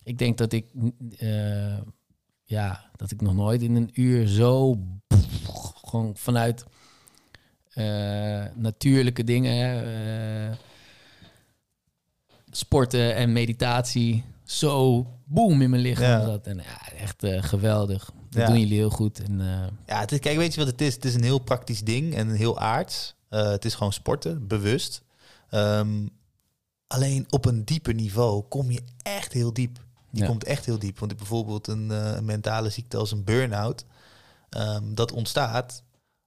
Ik 0.04 0.18
denk 0.18 0.38
dat 0.38 0.54
ik, 0.54 0.66
eh, 1.18 1.78
ja, 2.54 2.90
dat 2.96 3.12
ik 3.12 3.22
nog 3.22 3.34
nooit 3.34 3.62
in 3.62 3.76
een 3.76 3.90
uur 3.94 4.28
zo 4.28 4.78
gewoon 5.88 6.18
vanuit 6.18 6.66
eh, 7.70 8.44
natuurlijke 8.56 9.24
dingen, 9.24 9.86
eh, 9.86 10.56
sporten 12.52 13.16
en 13.16 13.34
meditatie, 13.34 14.24
zo 14.44 15.08
boem 15.26 15.62
in 15.62 15.70
mijn 15.70 15.82
lichaam 15.82 16.06
Ja. 16.20 16.26
zat. 16.26 16.48
En 16.48 16.58
ja, 16.58 16.92
echt 16.98 17.24
eh, 17.24 17.44
geweldig. 17.44 18.12
Dat 18.30 18.42
Ja. 18.42 18.48
doen 18.48 18.60
jullie 18.60 18.78
heel 18.78 18.90
goed. 18.90 19.24
En, 19.24 19.40
Ja, 19.86 20.00
het 20.00 20.12
is, 20.12 20.20
kijk, 20.20 20.38
weet 20.38 20.54
je 20.54 20.60
wat 20.60 20.70
het 20.72 20.82
is? 20.82 20.94
Het 20.94 21.06
is 21.06 21.14
een 21.16 21.24
heel 21.24 21.40
praktisch 21.40 21.82
ding 21.84 22.16
en 22.16 22.30
heel 22.30 22.60
aards. 22.60 23.16
Het 23.30 23.66
is 23.66 23.74
gewoon 23.76 23.94
sporten, 23.94 24.48
bewust. 24.48 25.02
Ehm, 25.50 26.08
alleen 26.88 27.26
op 27.30 27.46
een 27.46 27.66
dieper 27.66 27.94
niveau 27.94 28.44
kom 28.44 28.72
je 28.72 28.82
echt 29.02 29.34
heel 29.34 29.54
diep. 29.54 29.83
Ja. 30.22 30.26
komt 30.26 30.44
echt 30.44 30.66
heel 30.66 30.80
diep. 30.80 31.00
Want 31.00 31.18
bijvoorbeeld 31.18 31.68
een, 31.68 31.92
eh, 31.92 32.16
een 32.16 32.26
mentale 32.26 32.70
ziekte 32.70 32.98
als 32.98 33.12
een 33.12 33.24
burn-out, 33.24 33.86
ehm, 34.50 34.94
dat 34.94 35.12
ontstaat 35.12 35.84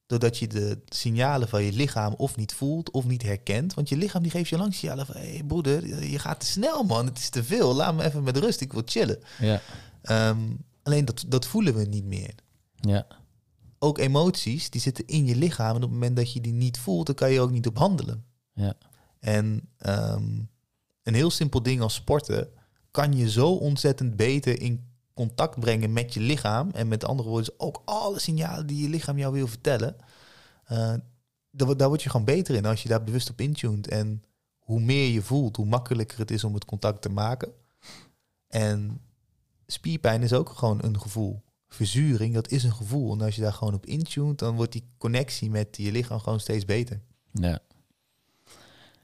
doordat 0.07 0.39
je 0.39 0.47
de 0.47 0.79
signalen 0.87 1.49
van 1.49 1.63
je 1.63 1.73
lichaam 1.73 2.15
of 2.15 2.37
niet 2.37 2.55
voelt 2.55 2.91
of 2.91 3.05
niet 3.05 3.23
herkent. 3.23 3.75
Want 3.75 3.89
je 3.89 3.97
lichaam 3.97 4.23
die 4.23 4.31
geeft 4.31 4.49
je 4.49 4.57
lang 4.57 4.75
signalen 4.75 5.07
van, 5.07 5.17
hé 5.17 5.33
hey, 5.33 5.45
broeder, 5.45 6.05
je 6.05 6.19
gaat 6.19 6.41
te 6.41 6.47
snel 6.47 6.83
man, 6.83 7.07
het 7.07 7.19
is 7.19 7.29
te 7.29 7.45
veel. 7.45 7.75
Laat 7.75 7.95
me 7.95 8.05
even 8.05 8.23
met 8.23 8.37
rust, 8.37 8.61
ik 8.61 8.73
wil 8.73 8.83
chillen. 8.85 9.19
ja, 9.39 9.61
Ehm, 10.03 10.41
alleen 10.83 11.05
dat, 11.05 11.25
dat 11.27 11.47
voelen 11.47 11.75
we 11.75 11.85
niet 11.85 12.05
meer 12.05 12.35
ja, 12.81 13.07
ook 13.79 13.99
emoties, 13.99 14.71
die 14.71 14.81
zitten 14.81 15.07
in 15.07 15.27
je 15.27 15.37
lichaam. 15.37 15.69
En 15.71 15.77
op 15.77 15.83
het 15.83 15.91
moment 15.91 16.17
dat 16.17 16.33
je 16.33 16.41
die 16.41 16.53
niet 16.53 16.79
voelt, 16.79 17.07
dan 17.07 17.15
kan 17.15 17.31
je 17.31 17.41
ook 17.41 17.51
niet 17.51 17.67
op 17.67 17.79
handelen. 17.79 18.25
ja, 18.53 18.75
En 19.21 19.69
ehm, 19.79 20.39
een 21.03 21.15
heel 21.15 21.31
simpel 21.31 21.63
ding 21.63 21.81
als 21.81 21.95
sporten 21.95 22.49
kan 22.97 23.17
je 23.17 23.31
zo 23.31 23.53
ontzettend 23.53 24.17
beter 24.17 24.61
in 24.61 24.85
contact 25.15 25.61
brengen 25.61 25.93
met 25.93 26.15
je 26.15 26.21
lichaam. 26.21 26.71
En 26.71 26.89
met 26.89 27.05
andere 27.05 27.29
woorden, 27.29 27.55
ook 27.57 27.83
alle 27.85 28.19
signalen 28.19 28.67
die 28.67 28.83
je 28.83 28.89
lichaam 28.89 29.19
jou 29.19 29.33
wil 29.33 29.47
vertellen. 29.47 29.97
eh, 30.67 30.95
daar, 31.51 31.77
daar 31.77 31.89
word 31.89 32.03
je 32.03 32.11
gewoon 32.11 32.27
beter 32.27 32.55
in 32.55 32.67
als 32.67 32.83
je 32.83 32.89
daar 32.89 33.05
bewust 33.05 33.31
op 33.31 33.41
intuned. 33.41 33.89
En 33.89 34.23
hoe 34.59 34.81
meer 34.81 35.09
je 35.09 35.23
voelt, 35.23 35.57
hoe 35.57 35.67
makkelijker 35.67 36.19
het 36.19 36.31
is 36.31 36.45
om 36.45 36.55
het 36.55 36.65
contact 36.65 37.03
te 37.03 37.09
maken. 37.09 37.53
En 38.49 39.01
spierpijn 39.67 40.23
is 40.23 40.33
ook 40.33 40.49
gewoon 40.49 40.85
een 40.85 41.01
gevoel. 41.01 41.43
Verzuring, 41.69 42.35
dat 42.35 42.51
is 42.51 42.65
een 42.65 42.75
gevoel. 42.75 43.13
En 43.13 43.21
als 43.21 43.35
je 43.35 43.43
daar 43.43 43.53
gewoon 43.53 43.75
op 43.75 43.87
intuned, 43.87 44.39
dan 44.39 44.57
wordt 44.57 44.73
die 44.73 44.85
connectie 44.99 45.51
met 45.51 45.77
je 45.77 45.93
lichaam 45.93 46.19
gewoon 46.21 46.41
steeds 46.41 46.65
beter. 46.65 47.01
ja. 47.33 47.59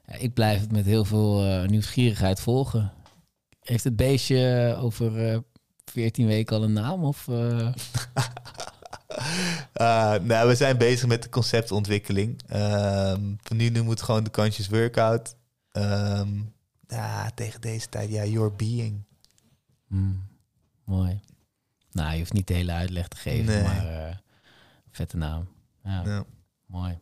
Ja, 0.06 0.14
Ik 0.14 0.35
blijf 0.35 0.60
het 0.60 0.73
met 0.73 0.85
heel 0.85 1.05
veel 1.05 1.44
eh, 1.44 1.69
nieuwsgierigheid 1.69 2.40
volgen. 2.40 2.93
Heeft 3.62 3.84
het 3.84 3.97
beestje 3.97 4.74
over 4.80 5.30
eh 5.32 5.39
14 5.84 6.26
weken 6.26 6.56
al 6.56 6.62
een 6.62 6.72
naam? 6.72 7.05
Of, 7.05 7.28
eh, 7.28 7.72
Uh, 9.80 10.14
nou, 10.30 10.48
we 10.48 10.55
zijn 10.55 10.78
bezig 10.78 11.06
met 11.09 11.22
de 11.22 11.28
conceptontwikkeling. 11.28 12.40
Ehm 12.48 13.20
van 13.43 13.56
nu 13.56 13.64
noemen 13.64 13.84
we 13.84 13.90
het 13.90 14.02
gewoon 14.02 14.24
de 14.24 14.30
conscious 14.30 14.68
workout. 14.68 15.34
Ehm, 15.72 16.28
ja, 16.89 17.30
tegen 17.34 17.60
deze 17.60 17.89
tijd, 17.89 18.10
ja, 18.10 18.24
your 18.24 18.55
being. 18.56 19.02
hmm, 19.89 20.26
mooi. 20.84 21.20
Nou, 21.90 22.12
je 22.12 22.18
hoeft 22.18 22.32
niet 22.32 22.47
de 22.47 22.55
hele 22.55 22.72
uitleg 22.72 23.09
te 23.09 23.16
geven, 23.16 23.44
Nee. 23.44 23.62
maar 23.62 23.86
eh, 24.09 24.16
vette 24.90 25.16
naam. 25.16 25.48
Ja, 25.84 26.02
Ja. 26.05 26.24
mooi. 26.66 26.98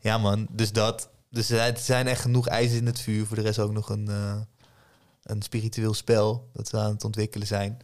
ja, 0.00 0.18
man, 0.18 0.46
dus 0.50 0.72
dat. 0.72 1.10
Dus 1.30 1.50
er 1.50 1.78
zijn- 1.78 2.06
echt 2.06 2.20
genoeg 2.20 2.48
ijzers 2.48 2.78
in 2.80 2.86
het 2.86 3.00
vuur. 3.00 3.26
Voor 3.26 3.36
de 3.36 3.42
rest 3.42 3.58
ook 3.58 3.72
nog 3.72 3.88
een, 3.88 4.08
eh, 4.08 4.40
een 5.30 5.42
spiritueel 5.42 5.94
spel 5.94 6.50
dat 6.52 6.70
we 6.70 6.78
aan 6.78 6.92
het 6.92 7.04
ontwikkelen 7.04 7.46
zijn. 7.46 7.78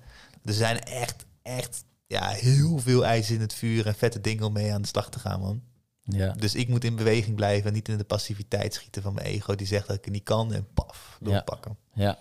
Er 0.44 0.52
zijn 0.52 0.78
echt, 0.81 1.24
echt, 1.43 1.85
ja, 2.06 2.28
heel 2.28 2.78
veel 2.78 3.05
ijzers 3.06 3.31
in 3.36 3.40
het 3.40 3.55
vuur 3.55 3.86
en 3.86 3.94
vette 3.94 4.20
dingen 4.20 4.44
om 4.44 4.52
mee 4.52 4.73
aan 4.73 4.82
de 4.82 4.89
slag 4.89 5.10
te 5.10 5.18
gaan, 5.18 5.40
man. 5.40 5.62
Ja, 6.02 6.32
Dus 6.32 6.55
ik 6.55 6.68
moet 6.68 6.85
in 6.85 6.97
beweging 6.97 7.36
blijven 7.36 7.66
en 7.66 7.73
niet 7.73 7.89
in 7.89 7.97
de 7.98 8.05
passiviteit 8.05 8.74
schieten 8.74 9.02
van 9.02 9.14
mijn 9.14 9.27
ego 9.27 9.55
die 9.55 9.66
zegt 9.66 9.86
dat 9.86 9.97
ik 9.97 10.05
het 10.05 10.12
niet 10.12 10.23
kan 10.23 10.52
en 10.52 10.66
paf, 10.74 11.16
Ja. 11.20 11.27
doorpakken. 11.31 11.77
ja. 11.94 12.18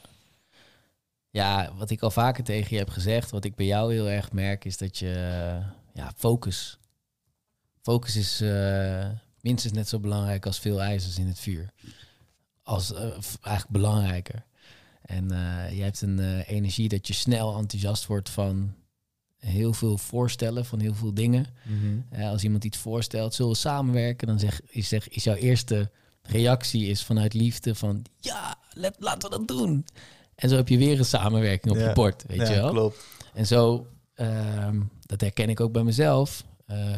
Ja, 1.29 1.73
wat 1.77 1.89
ik 1.89 2.01
al 2.01 2.11
vaker 2.11 2.43
tegen 2.43 2.67
je 2.71 2.77
heb 2.77 2.89
gezegd, 2.89 3.31
wat 3.31 3.43
ik 3.45 3.55
bij 3.55 3.65
jou 3.65 3.93
heel 3.93 4.09
erg 4.09 4.31
merk, 4.31 4.65
is 4.65 4.77
dat 4.77 4.97
je, 4.97 5.07
ja, 5.93 6.11
focus. 6.15 6.79
Focus 7.81 8.15
is 8.15 8.41
eh, 8.41 9.09
minstens 9.41 9.73
net 9.73 9.87
zo 9.89 9.99
belangrijk 9.99 10.45
als 10.45 10.59
veel 10.59 10.81
ijzers 10.81 11.17
in 11.17 11.27
het 11.27 11.39
vuur. 11.39 11.69
Als, 12.63 12.93
eh, 12.93 13.01
eigenlijk 13.41 13.69
belangrijker. 13.69 14.45
En 15.05 15.31
eh, 15.31 15.77
je 15.77 15.83
hebt 15.83 16.01
een 16.01 16.19
eh, 16.19 16.49
energie 16.49 16.89
dat 16.89 17.07
je 17.07 17.13
snel 17.13 17.57
enthousiast 17.57 18.05
wordt 18.05 18.29
van 18.29 18.73
heel 19.37 19.73
veel 19.73 19.97
voorstellen, 19.97 20.65
van 20.65 20.79
heel 20.79 20.93
veel 20.93 21.13
dingen. 21.13 21.45
Eh, 22.09 22.29
als 22.29 22.43
iemand 22.43 22.63
iets 22.63 22.77
voorstelt, 22.77 23.33
zullen 23.33 23.51
we 23.51 23.57
samenwerken? 23.57 24.27
Dan 24.27 24.39
zeg, 24.39 24.61
is, 24.67 24.87
zeg, 24.87 25.09
is 25.09 25.23
jouw 25.23 25.35
eerste 25.35 25.91
reactie 26.21 26.87
is 26.87 27.03
vanuit 27.03 27.33
liefde 27.33 27.75
van 27.75 28.05
ja, 28.19 28.55
let, 28.73 28.95
laten 28.99 29.29
we 29.29 29.37
dat 29.37 29.47
doen. 29.47 29.85
En 30.35 30.49
zo 30.49 30.55
heb 30.55 30.67
je 30.69 30.77
weer 30.77 30.99
een 30.99 31.05
samenwerking 31.05 31.73
op 31.73 31.79
Ja. 31.79 31.87
je 31.87 31.93
bord, 31.93 32.23
weet 32.27 32.37
ja, 32.37 32.49
je 32.49 32.55
wel. 32.55 32.69
klopt. 32.69 33.05
En 33.33 33.47
zo, 33.47 33.87
ehm, 34.13 34.81
dat 35.01 35.21
herken 35.21 35.49
ik 35.49 35.59
ook 35.59 35.71
bij 35.71 35.83
mezelf, 35.83 36.43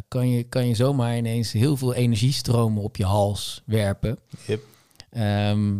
kan, 0.08 0.30
je, 0.30 0.44
kan 0.44 0.68
je 0.68 0.76
zomaar 0.76 1.18
ineens 1.18 1.52
heel 1.52 1.78
veel 1.78 1.94
energiestromen 1.94 2.84
op 2.84 2.98
je 2.98 3.06
hals 3.06 3.62
werpen. 3.66 4.20
Yep. 4.46 4.64
Ehm, 5.10 5.78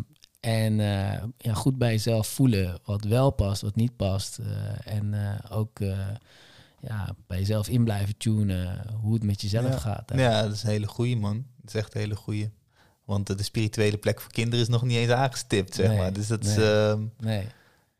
en 0.48 0.80
eh, 0.80 1.24
ja, 1.38 1.54
goed 1.54 1.78
bij 1.78 1.92
jezelf 1.92 2.28
voelen 2.28 2.80
wat 2.86 3.04
wel 3.04 3.32
past, 3.32 3.62
wat 3.62 3.76
niet 3.76 3.96
past. 3.96 4.38
eh, 4.38 4.94
en 4.96 5.14
eh, 5.14 5.52
ook 5.58 5.80
ja, 6.80 7.16
bij 7.28 7.38
jezelf 7.40 7.68
in 7.68 7.84
blijven 7.84 8.18
tunen 8.18 8.90
hoe 9.02 9.14
het 9.14 9.24
met 9.24 9.42
jezelf 9.42 9.72
Ja. 9.72 9.78
gaat. 9.80 10.10
hè. 10.10 10.22
Ja, 10.22 10.42
dat 10.42 10.52
is 10.54 10.64
een 10.64 10.70
hele 10.70 10.88
goeie, 10.88 11.18
man. 11.18 11.46
Dat 11.62 11.74
is 11.74 11.80
echt 11.82 11.96
een 11.96 12.02
hele 12.02 12.16
goeie. 12.16 12.50
Want 13.06 13.38
de 13.38 13.44
spirituele 13.44 13.98
plek 13.98 14.22
voor 14.22 14.32
kinderen 14.32 14.60
is 14.66 14.68
nog 14.68 14.84
niet 14.84 14.98
eens 14.98 15.12
aangestipt, 15.12 15.76
zeg 15.76 15.88
Nee, 15.88 15.98
maar. 15.98 16.14
Dus 16.14 16.28
dat 16.28 16.46
is, 16.46 16.56
nee. 16.56 16.66
ehm, 16.90 17.06
Nee, 17.20 17.48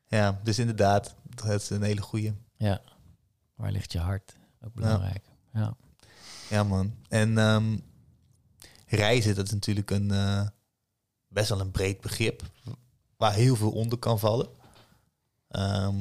ja, 0.08 0.40
dus 0.44 0.60
inderdaad, 0.60 1.16
dat 1.36 1.62
is 1.62 1.70
een 1.70 1.84
hele 1.84 2.02
goeie. 2.02 2.34
ja. 2.58 2.82
Waar 3.56 3.72
ligt 3.72 3.92
je 3.92 4.00
hart? 4.00 4.36
Ook 4.66 4.74
belangrijk. 4.74 5.24
Ja. 5.54 5.74
Ja, 6.50 6.64
man. 6.64 6.94
En 7.10 7.38
ehm, 7.38 7.78
reizen, 8.86 9.36
dat 9.36 9.46
is 9.46 9.52
natuurlijk 9.54 9.92
een 9.92 10.12
best 11.28 11.50
wel 11.50 11.60
een 11.60 11.72
breed 11.72 12.02
begrip. 12.02 12.42
Waar 13.18 13.34
heel 13.34 13.56
veel 13.56 13.72
onder 13.72 13.98
kan 13.98 14.20
vallen. 14.20 14.48
Ehm, 15.48 15.96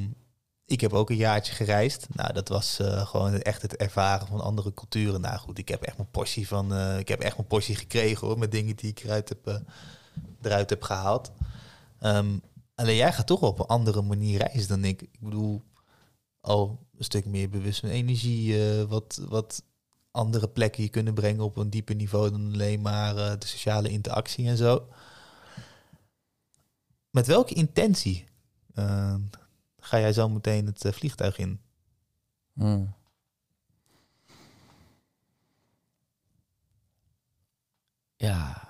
ik 0.66 0.80
heb 0.80 0.92
ook 0.92 1.10
een 1.10 1.16
jaartje 1.16 1.52
gereisd. 1.52 2.06
Nou, 2.12 2.32
dat 2.32 2.48
was 2.48 2.78
eh, 2.78 3.06
gewoon 3.06 3.40
echt 3.40 3.62
het 3.62 3.76
ervaren 3.76 4.26
van 4.26 4.40
andere 4.40 4.74
culturen. 4.74 5.20
Nou 5.20 5.38
goed, 5.38 5.58
ik 5.58 5.68
heb 5.68 5.82
echt 5.82 5.96
mijn 5.96 6.10
portie 6.10 6.48
van. 6.48 6.74
eh, 6.74 6.98
ik 6.98 7.08
heb 7.08 7.20
echt 7.20 7.36
mijn 7.36 7.48
portie 7.48 7.74
gekregen 7.76 8.26
hoor. 8.26 8.38
Met 8.38 8.50
dingen 8.50 8.76
die 8.76 8.90
ik 8.90 9.04
eruit 9.04 9.28
heb, 9.28 9.46
eh, 9.46 9.56
eruit 10.42 10.70
heb 10.70 10.82
gehaald. 10.82 11.32
Ehm, 12.00 12.38
alleen 12.74 12.96
jij 12.96 13.12
gaat 13.12 13.26
toch 13.26 13.40
op 13.40 13.58
een 13.58 13.66
andere 13.66 14.02
manier 14.02 14.38
reizen 14.38 14.68
dan 14.68 14.84
ik. 14.84 15.02
Ik 15.02 15.20
bedoel, 15.20 15.62
al 16.40 16.86
een 16.98 17.04
stuk 17.04 17.24
meer 17.26 17.48
bewust 17.50 17.80
van 17.80 17.88
energie. 17.88 18.56
wat, 18.86 19.20
wat 19.28 19.62
andere 20.10 20.48
plekken 20.48 20.82
je 20.82 20.88
kunnen 20.88 21.14
brengen 21.14 21.44
op 21.44 21.56
een 21.56 21.70
dieper 21.70 21.94
niveau 21.94 22.30
dan 22.30 22.52
alleen 22.52 22.80
maar 22.80 23.14
de 23.14 23.46
sociale 23.46 23.88
interactie 23.88 24.48
en 24.48 24.56
zo. 24.56 24.88
Met 27.16 27.26
welke 27.26 27.54
intentie 27.54 28.28
eh, 28.74 29.14
ga 29.78 29.98
jij 29.98 30.12
zo 30.12 30.28
meteen 30.28 30.66
het 30.66 30.84
eh, 30.84 30.92
vliegtuig 30.92 31.38
in? 31.38 31.60
Hmm. 32.52 32.94
Ja. 38.16 38.68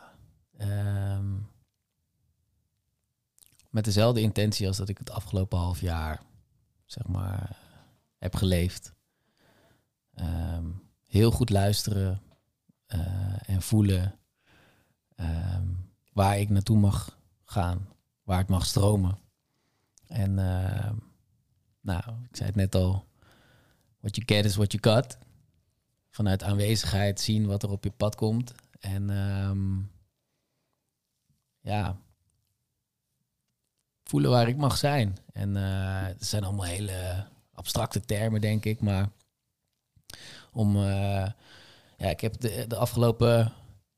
ehm, 0.57 1.35
met 3.71 3.85
dezelfde 3.85 4.21
intentie 4.21 4.67
als 4.67 4.77
dat 4.77 4.89
ik 4.89 4.99
het 4.99 5.11
afgelopen 5.11 5.59
half 5.59 5.81
jaar, 5.81 6.23
zeg 6.85 7.07
maar, 7.07 7.59
heb 8.19 8.35
geleefd. 8.35 8.93
Ehm, 10.15 10.71
heel 11.07 11.31
goed 11.31 11.51
luisteren 11.51 12.23
eh, 12.87 13.49
en 13.49 13.63
voelen 13.63 14.19
waar 16.13 16.39
ik 16.39 16.49
naartoe 16.49 16.79
mag 16.79 17.19
gaan, 17.45 17.89
waar 18.27 18.39
het 18.39 18.49
mag 18.49 18.67
stromen. 18.67 19.19
En 20.07 20.39
ehm, 20.39 20.95
nou, 21.81 22.03
ik 22.31 22.37
zei 22.37 22.49
het 22.49 22.57
net 22.57 22.75
al, 22.75 23.07
what 24.01 24.17
you 24.17 24.27
get 24.27 24.45
is 24.45 24.57
what 24.57 24.73
you 24.73 24.95
got. 24.95 25.19
Vanuit 26.11 26.43
aanwezigheid 26.43 27.21
zien 27.21 27.47
wat 27.47 27.63
er 27.63 27.71
op 27.71 27.85
je 27.85 27.91
pad 27.91 28.15
komt. 28.15 28.55
En 28.81 29.11
ehm, 29.11 29.79
ja, 31.61 31.97
voelen 34.05 34.31
waar 34.31 34.49
ik 34.49 34.57
mag 34.57 34.77
zijn. 34.77 35.17
En 35.33 35.57
eh 35.57 36.07
het 36.07 36.27
zijn 36.27 36.45
allemaal 36.45 36.65
hele 36.65 37.27
abstracte 37.53 38.01
termen, 38.01 38.41
denk 38.41 38.65
ik. 38.65 38.81
Maar 38.81 39.11
om, 40.53 40.77
eh, 40.77 41.31
ja, 41.97 42.09
ik 42.09 42.21
heb 42.21 42.41
de, 42.41 42.65
de 42.69 42.77
afgelopen 42.77 43.53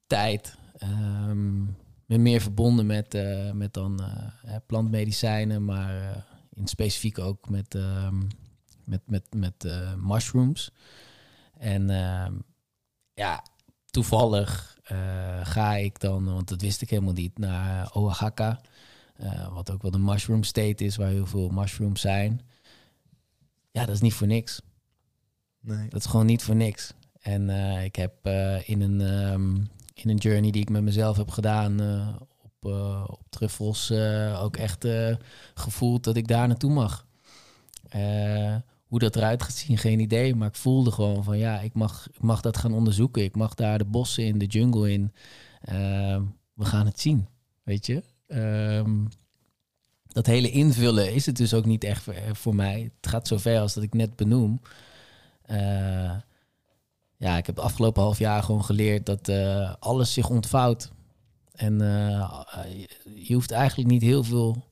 tijd 0.06 0.56
ehm, 0.78 1.64
me 2.08 2.18
meer 2.18 2.40
verbonden 2.40 2.86
met, 2.86 3.14
eh, 3.14 3.52
met 3.52 3.74
dan 3.74 4.00
hè, 4.46 4.60
plantmedicijnen, 4.60 5.64
maar 5.64 6.10
eh, 6.10 6.16
in 6.52 6.66
specifiek 6.66 7.18
ook 7.18 7.48
met, 7.48 7.74
ehm, 7.74 8.22
met, 8.84 9.00
met, 9.06 9.24
met 9.36 9.78
mushrooms. 9.96 10.72
En 11.58 11.90
ehm, 11.90 12.34
ja, 13.14 13.44
toevallig 13.90 14.76
ga 15.42 15.74
ik 15.74 16.00
dan, 16.00 16.24
want 16.24 16.48
dat 16.48 16.60
wist 16.60 16.82
ik 16.82 16.90
helemaal 16.90 17.12
niet, 17.12 17.38
naar 17.38 17.94
Oaxaca. 17.94 18.60
wat 19.50 19.70
ook 19.70 19.82
wel 19.82 19.90
de 19.90 19.98
mushroom 19.98 20.42
state 20.42 20.84
is, 20.84 20.96
waar 20.96 21.08
heel 21.08 21.26
veel 21.26 21.48
mushrooms 21.48 22.00
zijn. 22.00 22.40
Ja, 23.70 23.84
dat 23.84 23.94
is 23.94 24.00
niet 24.00 24.14
voor 24.14 24.26
niks. 24.26 24.60
Nee. 25.60 25.88
Dat 25.88 26.00
is 26.00 26.06
gewoon 26.06 26.26
niet 26.26 26.42
voor 26.42 26.56
niks. 26.56 26.92
En 27.20 27.50
ik 27.84 27.96
heb 27.96 28.26
in, 28.64 28.80
een, 28.80 29.00
ehm, 29.00 29.56
in 30.02 30.10
een 30.10 30.16
journey 30.16 30.50
die 30.50 30.62
ik 30.62 30.70
met 30.70 30.82
mezelf 30.82 31.16
heb 31.16 31.30
gedaan 31.30 31.80
eh, 31.80 32.16
op, 32.42 32.70
eh, 32.70 33.04
op 33.06 33.26
truffels 33.30 33.90
eh, 33.90 34.42
ook 34.42 34.56
echt 34.56 34.86
gevoeld 35.54 36.04
dat 36.04 36.16
ik 36.16 36.28
daar 36.28 36.48
naartoe 36.48 36.72
mag. 36.72 37.06
Hoe 38.86 38.98
dat 38.98 39.16
eruit 39.16 39.42
gaat 39.42 39.54
zien, 39.54 39.78
geen 39.78 40.00
idee. 40.00 40.34
Maar 40.34 40.48
ik 40.48 40.54
voelde 40.54 40.90
gewoon 40.90 41.24
van 41.24 41.38
ja, 41.38 41.60
ik 41.60 41.74
mag, 41.74 42.08
ik 42.12 42.22
mag 42.22 42.40
dat 42.40 42.56
gaan 42.56 42.72
onderzoeken. 42.72 43.22
Ik 43.22 43.36
mag 43.36 43.54
daar 43.54 43.78
de 43.78 43.84
bossen 43.84 44.24
in, 44.24 44.38
de 44.38 44.46
jungle 44.46 44.92
in. 44.92 45.12
Ehm, 45.60 46.22
we 46.54 46.64
gaan 46.64 46.86
het 46.86 47.00
zien, 47.00 47.28
weet 47.62 47.86
je. 47.86 48.02
Ehm, 48.26 49.04
dat 50.06 50.26
hele 50.26 50.50
invullen 50.50 51.14
is 51.14 51.26
het 51.26 51.36
dus 51.36 51.54
ook 51.54 51.64
niet 51.64 51.84
echt 51.84 52.02
voor, 52.02 52.14
voor 52.32 52.54
mij. 52.54 52.90
Het 53.00 53.10
gaat 53.10 53.28
zover 53.28 53.60
als 53.60 53.74
dat 53.74 53.82
ik 53.82 53.94
net 53.94 54.16
benoem. 54.16 54.60
Ja, 57.18 57.36
ik 57.36 57.46
heb 57.46 57.56
het 57.56 57.64
afgelopen 57.64 58.02
half 58.02 58.18
jaar 58.18 58.42
gewoon 58.42 58.64
geleerd 58.64 59.06
dat 59.06 59.28
eh, 59.28 59.74
alles 59.78 60.12
zich 60.12 60.30
ontvouwt. 60.30 60.90
En 61.52 61.80
eh, 61.80 62.40
je- 63.14 63.34
hoeft 63.34 63.50
eigenlijk 63.50 63.90
niet 63.90 64.02
heel 64.02 64.24
veel 64.24 64.64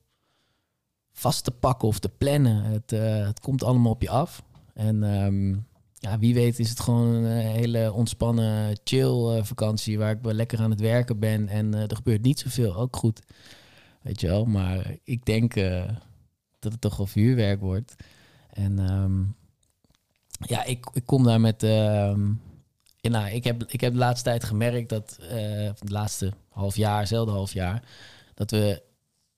vast 1.11 1.43
te 1.43 1.51
pakken 1.51 1.87
of 1.87 1.99
te 1.99 2.09
plannen. 2.09 2.63
Het, 2.63 2.91
eh, 2.91 3.25
het 3.25 3.39
komt 3.39 3.63
allemaal 3.63 3.91
op 3.91 4.01
je 4.01 4.09
af. 4.09 4.43
En 4.73 5.03
ehm, 5.03 5.49
ja, 5.93 6.19
wie 6.19 6.33
weet 6.33 6.59
is 6.59 6.69
het 6.69 6.79
gewoon 6.79 7.07
een 7.13 7.25
hele 7.45 7.93
ontspannen 7.93 8.77
chill 8.83 9.43
vakantie 9.43 9.97
waar 9.97 10.11
ik 10.11 10.21
wel 10.21 10.33
lekker 10.33 10.59
aan 10.59 10.69
het 10.71 10.79
werken 10.79 11.19
ben 11.19 11.47
en 11.47 11.73
er 11.73 11.95
gebeurt 11.95 12.21
niet 12.21 12.39
zoveel. 12.39 12.75
Ook 12.75 12.95
goed, 12.95 13.21
weet 14.01 14.21
je 14.21 14.27
wel. 14.27 14.45
Maar 14.45 14.95
ik 15.03 15.25
denk 15.25 15.53
dat 16.59 16.71
het 16.71 16.81
toch 16.81 16.97
wel 16.97 17.07
vuurwerk 17.07 17.59
wordt. 17.59 17.95
En 18.49 18.79
ehm, 18.79 19.23
ja, 20.39 20.63
ik, 20.63 20.85
ik 20.93 21.05
kom 21.05 21.23
daar 21.23 21.41
met. 21.41 21.61
ja, 21.61 23.09
nou, 23.09 23.29
ik, 23.29 23.43
heb, 23.43 23.63
ik 23.63 23.81
heb 23.81 23.91
de 23.91 23.99
laatste 23.99 24.29
tijd 24.29 24.43
gemerkt 24.43 24.89
dat. 24.89 25.17
eh 25.21 25.29
de 25.79 25.91
laatste 25.91 26.31
half 26.49 26.75
jaar, 26.75 26.99
hetzelfde 26.99 27.31
half 27.31 27.53
jaar. 27.53 27.83
Dat 28.33 28.51
we. 28.51 28.85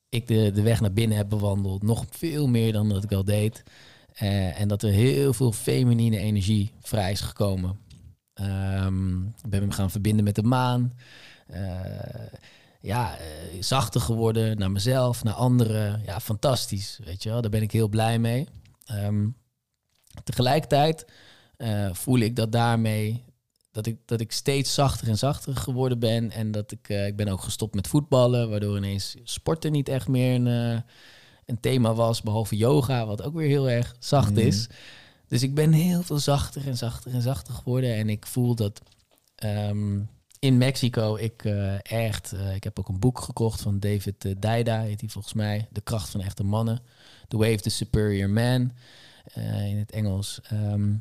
Ik 0.10 0.28
de, 0.28 0.52
de 0.52 0.62
weg 0.62 0.82
naar 0.82 0.94
binnen 0.94 1.18
heb 1.18 1.30
bewandeld. 1.30 1.84
Nog 1.84 2.06
veel 2.10 2.48
meer 2.48 2.74
dan 2.74 2.90
dat 2.90 3.04
ik 3.04 3.12
al 3.12 3.24
deed. 3.24 3.64
Eh, 4.14 4.60
en 4.60 4.68
dat 4.68 4.84
er 4.84 4.92
heel 4.92 5.34
veel 5.34 5.52
feminine 5.52 6.18
energie 6.18 6.72
vrij 6.82 7.12
is 7.12 7.22
gekomen. 7.22 7.80
Ehm, 8.34 9.26
ik 9.26 9.50
ben 9.50 9.66
me 9.66 9.72
gaan 9.72 9.92
verbinden 9.92 10.24
met 10.24 10.36
de 10.36 10.44
maan. 10.44 10.94
Eh, 11.48 11.62
ja, 12.82 13.18
zachter 13.60 14.02
geworden 14.02 14.58
naar 14.58 14.72
mezelf, 14.72 15.24
naar 15.24 15.34
anderen. 15.34 16.02
Ja, 16.06 16.20
fantastisch, 16.20 17.00
weet 17.04 17.24
je 17.24 17.30
wel. 17.30 17.42
Daar 17.42 17.52
ben 17.52 17.62
ik 17.62 17.72
heel 17.72 17.88
blij 17.88 18.20
mee. 18.20 18.48
Ehm, 18.86 19.28
tegelijkertijd 20.24 21.06
eh, 21.58 21.94
voel 21.94 22.20
ik 22.20 22.36
dat 22.36 22.52
daarmee 22.52 23.24
dat 23.72 23.86
ik, 23.86 23.98
dat 24.06 24.20
ik 24.20 24.32
steeds 24.32 24.74
zachter 24.74 25.08
en 25.08 25.18
zachter 25.18 25.56
geworden 25.56 26.00
ben. 26.00 26.32
En 26.32 26.52
dat 26.52 26.72
ik, 26.72 26.90
eh, 26.90 27.08
ik 27.08 27.16
ben 27.16 27.28
ook 27.28 27.42
gestopt 27.42 27.76
met 27.76 27.88
voetballen, 27.88 28.50
waardoor 28.50 28.78
ineens 28.78 29.16
sporten 29.24 29.72
niet 29.72 29.90
echt 29.90 30.08
meer 30.08 30.36
een, 30.36 30.48
eh, 30.48 30.82
een 31.46 31.60
thema 31.60 31.94
was, 31.94 32.22
behalve 32.22 32.58
yoga, 32.58 33.06
wat 33.06 33.22
ook 33.24 33.34
weer 33.34 33.48
heel 33.48 33.70
erg 33.70 33.96
zacht 34.00 34.32
Mhm. 34.32 34.40
is. 34.40 34.68
Dus 35.28 35.44
ik 35.44 35.54
ben 35.56 35.72
heel 35.72 36.02
veel 36.02 36.20
zachter 36.20 36.68
en 36.68 36.78
zachter 36.78 37.14
en 37.14 37.22
zachter 37.22 37.54
geworden. 37.54 37.96
En 37.96 38.10
ik 38.10 38.26
voel 38.26 38.56
dat 38.56 38.82
ehm, 39.36 40.00
in 40.40 40.58
Mexico 40.58 41.16
ik 41.16 41.44
echt... 41.82 42.34
ik 42.56 42.64
heb 42.64 42.80
ook 42.80 42.88
een 42.88 43.00
boek 43.00 43.20
gekocht 43.22 43.62
van 43.62 43.80
David 43.80 44.26
uh, 44.26 44.36
Daida, 44.40 44.82
heet 44.82 45.00
hij 45.00 45.10
volgens 45.10 45.34
mij. 45.34 45.68
De 45.72 45.82
kracht 45.82 46.10
van 46.10 46.22
echte 46.22 46.44
mannen. 46.44 46.82
The 47.28 47.38
Way 47.38 47.54
of 47.54 47.62
the 47.62 47.70
Superior 47.70 48.30
Man, 48.30 48.72
in 49.36 49.78
het 49.78 49.92
Engels. 49.92 50.40
Ehm, 50.44 50.94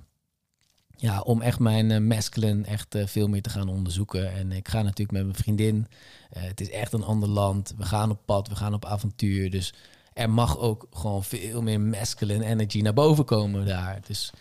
ja, 0.97 1.21
om 1.21 1.41
echt 1.41 1.59
mijn 1.59 1.91
uh, 1.91 1.99
masculine 1.99 2.65
echt 2.65 2.95
uh, 2.95 3.07
veel 3.07 3.29
meer 3.29 3.43
te 3.43 3.51
gaan 3.51 3.69
onderzoeken. 3.69 4.33
En 4.33 4.53
ik 4.53 4.69
ga 4.69 4.83
natuurlijk 4.83 5.11
met 5.11 5.23
mijn 5.23 5.37
vriendin. 5.37 5.87
Het 6.29 6.61
is 6.61 6.71
echt 6.71 6.93
een 6.93 7.05
ander 7.05 7.29
land. 7.29 7.75
We 7.77 7.85
gaan 7.85 8.11
op 8.11 8.21
pad, 8.25 8.49
we 8.49 8.57
gaan 8.57 8.75
op 8.75 8.85
avontuur. 8.85 9.51
Dus 9.51 9.75
er 10.13 10.31
mag 10.31 10.59
ook 10.59 10.87
gewoon 10.91 11.25
veel 11.25 11.63
meer 11.63 11.81
masculine 11.81 12.45
energy 12.45 12.81
naar 12.81 12.95
boven 12.95 13.25
komen 13.25 13.67
daar. 13.67 14.01
Dus 14.07 14.33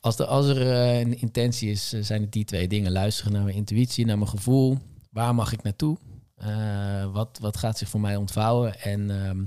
als 0.00 0.18
er, 0.18 0.26
als 0.26 0.46
er 0.46 0.60
een 1.00 1.20
intentie 1.20 1.70
is, 1.70 1.88
zijn 1.88 2.20
het 2.20 2.32
die 2.32 2.44
twee 2.44 2.68
dingen. 2.68 2.92
Luisteren 2.92 3.32
naar 3.32 3.44
mijn 3.44 3.56
intuïtie, 3.56 4.06
naar 4.06 4.18
mijn 4.18 4.30
gevoel. 4.30 4.78
Waar 5.10 5.34
mag 5.34 5.52
ik 5.52 5.62
naartoe? 5.62 5.96
Eh, 6.36 7.12
wat, 7.12 7.38
wat 7.40 7.56
gaat 7.56 7.78
zich 7.78 7.88
voor 7.88 8.00
mij 8.00 8.16
ontvouwen? 8.16 8.80
En 8.80 9.10
ehm, 9.10 9.44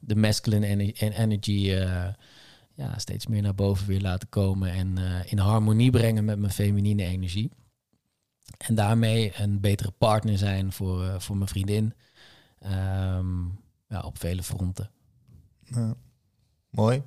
de 0.00 0.16
masculine 0.16 0.92
en 0.92 1.12
energy 1.12 1.72
eh, 1.72 2.08
ja, 2.74 2.98
steeds 2.98 3.26
meer 3.26 3.42
naar 3.42 3.54
boven 3.54 3.86
weer 3.86 4.00
laten 4.00 4.28
komen. 4.28 4.70
En 4.70 4.98
eh, 4.98 5.32
in 5.32 5.38
harmonie 5.38 5.90
brengen 5.90 6.24
met 6.24 6.38
mijn 6.38 6.52
feminine 6.52 7.04
energie. 7.04 7.50
En 8.58 8.74
daarmee 8.74 9.32
een 9.36 9.60
betere 9.60 9.90
partner 9.90 10.38
zijn 10.38 10.72
voor, 10.72 11.04
eh, 11.04 11.18
voor 11.18 11.36
mijn 11.36 11.48
vriendin. 11.48 11.94
Ehm, 12.58 13.44
ja, 13.88 14.00
op 14.04 14.18
vele 14.18 14.42
fronten. 14.42 14.90
Mooi. 16.70 17.02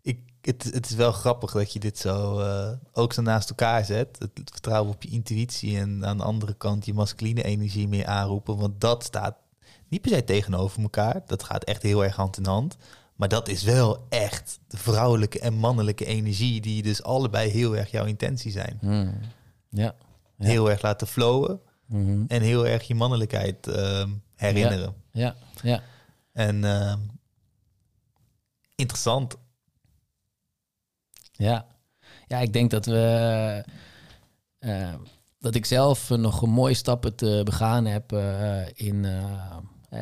Ik, 0.00 0.20
het, 0.40 0.64
het 0.64 0.90
is 0.90 0.94
wel 0.94 1.12
grappig 1.12 1.52
dat 1.52 1.72
je 1.72 1.78
dit 1.78 1.98
zo 1.98 2.40
eh, 2.40 2.72
ook 2.92 3.12
zo 3.12 3.22
naast 3.22 3.48
elkaar 3.48 3.84
zet. 3.84 4.18
Het 4.18 4.50
vertrouwen 4.52 4.94
op 4.94 5.02
je 5.02 5.08
intuïtie 5.08 5.78
en 5.78 6.06
aan 6.06 6.16
de 6.16 6.22
andere 6.22 6.54
kant 6.54 6.86
je 6.86 6.94
masculine 6.94 7.42
energie 7.42 7.88
meer 7.88 8.06
aanroepen. 8.06 8.56
Want 8.56 8.80
dat 8.80 9.04
staat 9.04 9.36
niet 9.88 10.00
per 10.00 10.10
se 10.10 10.24
tegenover 10.24 10.82
elkaar. 10.82 11.22
Dat 11.26 11.42
gaat 11.42 11.64
echt 11.64 11.82
heel 11.82 12.04
erg 12.04 12.16
hand 12.16 12.36
in 12.36 12.46
hand. 12.46 12.76
Maar 13.18 13.28
dat 13.28 13.48
is 13.48 13.62
wel 13.62 14.06
echt 14.08 14.58
de 14.68 14.76
vrouwelijke 14.76 15.40
en 15.40 15.54
mannelijke 15.54 16.04
energie 16.04 16.60
die 16.60 16.82
dus 16.82 17.02
allebei 17.02 17.50
heel 17.50 17.76
erg 17.76 17.90
jouw 17.90 18.04
intentie 18.04 18.50
zijn. 18.50 18.78
Hmm. 18.80 19.18
Ja. 19.70 19.94
Ja. 20.38 20.46
Heel 20.46 20.70
erg 20.70 20.82
laten 20.82 21.06
flowen 21.06 21.60
Mhm. 21.86 22.24
en 22.28 22.42
heel 22.42 22.66
erg 22.66 22.82
je 22.82 22.94
mannelijkheid 22.94 23.66
ehm, 23.66 24.10
herinneren. 24.34 24.94
Ja, 25.12 25.36
ja. 25.62 25.82
En 26.32 26.64
ehm, 26.64 26.98
interessant. 28.74 29.36
Ja. 31.32 31.66
ja, 32.26 32.38
ik 32.38 32.52
denk 32.52 32.70
dat 32.70 32.86
we. 32.86 33.64
eh, 34.58 34.94
dat 35.40 35.54
ik 35.54 35.66
zelf 35.66 36.08
nog 36.10 36.42
een 36.42 36.50
mooie 36.50 36.74
stappen 36.74 37.14
te 37.14 37.40
begaan 37.44 37.84
heb 37.84 38.12
eh, 38.12 38.66
in 38.74 39.04
eh, 39.04 39.56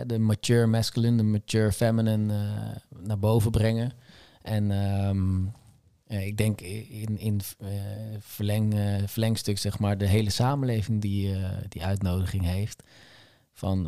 de 0.07 0.19
mature 0.19 0.67
masculine, 0.67 1.17
de 1.17 1.23
mature 1.23 1.73
feminine 1.73 2.35
naar 3.03 3.19
boven 3.19 3.51
brengen. 3.51 3.93
En 4.43 4.71
ehm, 4.71 5.45
ik 6.07 6.37
denk 6.37 6.61
in, 6.61 7.19
in 7.19 7.41
eh, 7.59 7.69
verleng, 8.19 8.75
eh, 8.75 9.07
verlengstuk, 9.07 9.59
zeg 9.59 9.79
maar, 9.79 9.99
de 9.99 10.07
hele 10.07 10.31
samenleving 10.31 11.01
die 11.01 11.35
eh, 11.35 11.51
die 11.69 11.85
uitnodiging 11.85 12.45
heeft. 12.45 12.83
Van 13.53 13.83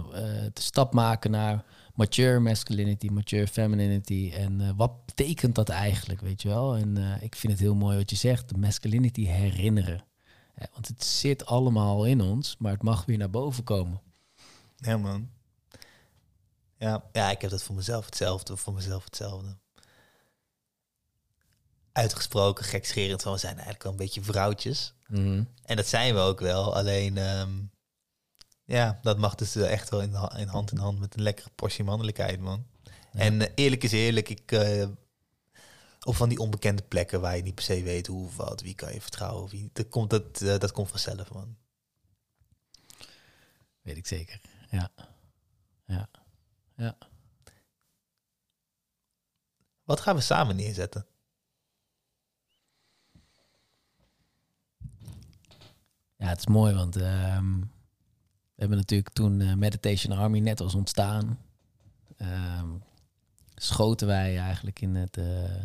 de 0.52 0.60
stap 0.60 0.92
maken 0.92 1.30
naar 1.30 1.64
mature 1.94 2.38
masculinity, 2.38 3.08
mature 3.08 3.46
femininity. 3.46 4.32
En 4.34 4.76
wat 4.76 5.06
betekent 5.06 5.54
dat 5.54 5.68
eigenlijk, 5.68 6.20
weet 6.20 6.42
je 6.42 6.48
wel? 6.48 6.76
En 6.76 6.96
ik 7.20 7.36
vind 7.36 7.52
het 7.52 7.62
heel 7.62 7.74
mooi 7.74 7.96
wat 7.96 8.10
je 8.10 8.16
zegt, 8.16 8.48
de 8.48 8.58
masculinity 8.58 9.24
herinneren. 9.24 10.04
Want 10.72 10.88
het 10.88 11.04
zit 11.04 11.46
allemaal 11.46 12.04
in 12.04 12.20
ons, 12.20 12.56
maar 12.58 12.72
het 12.72 12.82
mag 12.82 13.04
weer 13.04 13.18
naar 13.18 13.30
boven 13.30 13.64
komen. 13.64 14.00
Ja, 14.76 14.96
man. 14.96 15.28
Ja, 16.78 17.04
ja, 17.12 17.30
ik 17.30 17.40
heb 17.40 17.50
dat 17.50 17.62
voor 17.62 17.74
mezelf 17.74 18.04
hetzelfde, 18.04 18.56
voor 18.56 18.72
mezelf 18.74 19.04
hetzelfde. 19.04 19.56
Uitgesproken 21.92 22.64
gekscherend 22.64 23.22
van, 23.22 23.32
we 23.32 23.38
zijn 23.38 23.52
eigenlijk 23.54 23.82
wel 23.82 23.92
een 23.92 23.98
beetje 23.98 24.22
vrouwtjes. 24.22 24.94
En 25.64 25.76
dat 25.76 25.86
zijn 25.86 26.14
we 26.14 26.20
ook 26.20 26.40
wel, 26.40 26.74
alleen... 26.74 27.16
ehm, 27.16 27.50
ja, 28.64 28.98
dat 29.02 29.18
mag 29.18 29.34
dus 29.34 29.56
echt 29.56 29.88
wel 29.90 30.00
in, 30.02 30.14
in 30.36 30.48
hand 30.48 30.72
in 30.72 30.78
hand 30.78 30.98
met 30.98 31.14
een 31.16 31.22
lekkere 31.22 31.50
portie 31.54 31.84
mannelijkheid, 31.84 32.40
man. 32.40 32.66
Ja. 33.12 33.20
En 33.20 33.40
eh, 33.40 33.52
eerlijk 33.54 33.84
is 33.84 33.92
eerlijk, 33.92 34.28
ik... 34.28 34.52
eh, 34.52 34.88
op 36.04 36.16
van 36.16 36.28
die 36.28 36.38
onbekende 36.38 36.82
plekken 36.82 37.20
waar 37.20 37.36
je 37.36 37.42
niet 37.42 37.54
per 37.54 37.64
se 37.64 37.82
weet 37.82 38.06
hoe 38.06 38.26
of 38.26 38.36
wat, 38.36 38.60
wie 38.60 38.74
kan 38.74 38.92
je 38.92 39.00
vertrouwen, 39.00 39.50
wie, 39.50 39.70
dat, 39.72 39.88
komt, 39.88 40.10
dat, 40.10 40.40
eh, 40.40 40.58
dat 40.58 40.72
komt 40.72 40.90
vanzelf, 40.90 41.32
man. 41.32 41.56
Weet 43.82 43.96
ik 43.96 44.06
zeker. 44.06 44.40
Ja. 44.70 44.90
Ja. 45.86 46.08
Ja. 46.78 46.96
Wat 49.84 50.00
gaan 50.00 50.14
we 50.14 50.20
samen 50.20 50.56
neerzetten? 50.56 51.06
Ja, 56.16 56.26
het 56.26 56.38
is 56.38 56.46
mooi, 56.46 56.74
want 56.74 56.96
ehm, 56.96 57.58
we 57.60 58.56
hebben 58.56 58.78
natuurlijk 58.78 59.14
toen 59.14 59.40
eh, 59.40 59.54
Meditation 59.54 60.18
Army 60.18 60.38
net 60.38 60.58
was 60.58 60.74
ontstaan. 60.74 61.38
ehm, 62.16 62.68
schoten 63.54 64.06
wij 64.06 64.38
eigenlijk 64.38 64.80
in 64.80 64.94
het, 64.94 65.16
eh, 65.16 65.64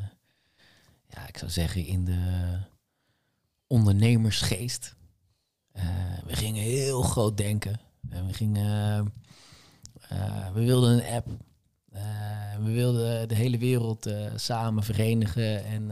ja, 1.08 1.28
ik 1.28 1.38
zou 1.38 1.52
zeggen, 1.52 1.86
in 1.86 2.06
de 2.06 2.58
ondernemersgeest. 3.68 4.96
Eh, 5.72 6.18
we 6.26 6.36
gingen 6.36 6.64
heel 6.64 7.02
groot 7.02 7.38
denken. 7.38 7.80
En 8.10 8.28
we 8.28 8.34
gingen, 8.34 8.98
eh, 8.98 9.06
we 10.54 10.64
wilden 10.64 10.92
een 10.94 11.14
app. 11.14 11.28
Eh, 11.92 12.56
we 12.64 12.72
wilden 12.72 13.28
de 13.28 13.36
hele 13.36 13.58
wereld 13.58 14.06
eh, 14.06 14.32
samen 14.36 14.84
verenigen 14.84 15.66
en 15.66 15.92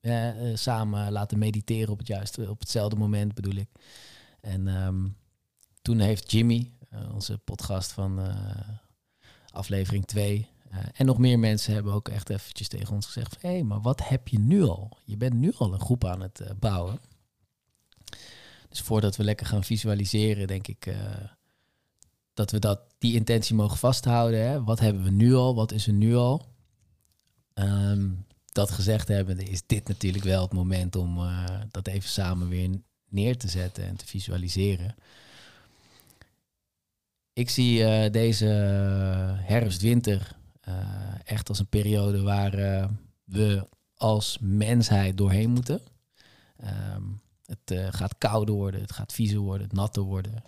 eh, 0.00 0.50
eh, 0.50 0.56
samen 0.56 1.12
laten 1.12 1.38
mediteren 1.38 1.92
op 1.92 1.98
het 1.98 2.06
juiste, 2.06 2.50
op 2.50 2.60
hetzelfde 2.60 2.96
moment 2.96 3.34
bedoel 3.34 3.54
ik. 3.54 3.68
En 4.40 4.68
ehm, 4.68 5.08
toen 5.82 5.98
heeft 5.98 6.30
Jimmy, 6.30 6.72
eh, 6.90 7.14
onze 7.14 7.38
podcast 7.38 7.92
van 7.92 8.20
eh, 8.20 8.36
aflevering 9.50 10.04
2, 10.04 10.48
eh, 10.72 10.78
en 10.94 11.06
nog 11.06 11.18
meer 11.18 11.38
mensen 11.38 11.74
hebben 11.74 11.92
ook 11.92 12.08
echt 12.08 12.30
eventjes 12.30 12.68
tegen 12.68 12.94
ons 12.94 13.06
gezegd: 13.06 13.42
hé, 13.42 13.48
hey, 13.48 13.62
maar 13.62 13.80
wat 13.80 14.08
heb 14.08 14.28
je 14.28 14.38
nu 14.38 14.62
al? 14.62 14.98
Je 15.04 15.16
bent 15.16 15.34
nu 15.34 15.52
al 15.56 15.72
een 15.72 15.80
groep 15.80 16.04
aan 16.04 16.20
het 16.20 16.40
eh, 16.40 16.50
bouwen. 16.58 17.00
Dus 18.68 18.80
voordat 18.80 19.16
we 19.16 19.24
lekker 19.24 19.46
gaan 19.46 19.64
visualiseren, 19.64 20.46
denk 20.46 20.66
ik 20.66 20.86
eh, 20.86 20.96
dat 22.34 22.50
we 22.50 22.58
dat, 22.58 22.80
die 23.02 23.14
intentie 23.14 23.54
mogen 23.54 23.78
vasthouden. 23.78 24.40
Hè? 24.40 24.64
Wat 24.64 24.80
hebben 24.80 25.02
we 25.02 25.10
nu 25.10 25.34
al? 25.34 25.54
Wat 25.54 25.72
is 25.72 25.86
er 25.86 25.92
nu 25.92 26.14
al? 26.14 26.46
Ehm, 27.54 28.08
dat 28.52 28.70
gezegd 28.70 29.08
hebben, 29.08 29.38
is 29.38 29.62
dit 29.66 29.88
natuurlijk 29.88 30.24
wel 30.24 30.42
het 30.42 30.52
moment 30.52 30.96
om 30.96 31.18
eh, 31.18 31.44
dat 31.70 31.86
even 31.86 32.08
samen 32.08 32.48
weer 32.48 32.70
neer 33.08 33.36
te 33.36 33.48
zetten 33.48 33.84
en 33.84 33.96
te 33.96 34.06
visualiseren. 34.06 34.94
Ik 37.32 37.50
zie 37.50 37.84
eh, 37.84 38.12
deze 38.12 38.46
herfst-winter 39.42 40.36
eh, 40.60 40.74
echt 41.24 41.48
als 41.48 41.58
een 41.58 41.66
periode 41.66 42.22
waar 42.22 42.88
we 43.24 43.68
als 43.94 44.38
mensheid 44.40 45.16
doorheen 45.16 45.50
moeten. 45.50 45.80
Ehm, 46.56 47.02
het 47.44 47.94
gaat 47.94 48.18
kouder 48.18 48.54
worden, 48.54 48.80
het 48.80 48.92
gaat 48.92 49.12
viezer 49.12 49.38
worden, 49.38 49.66
het 49.66 49.76
natter 49.76 50.02
worden. 50.02 50.42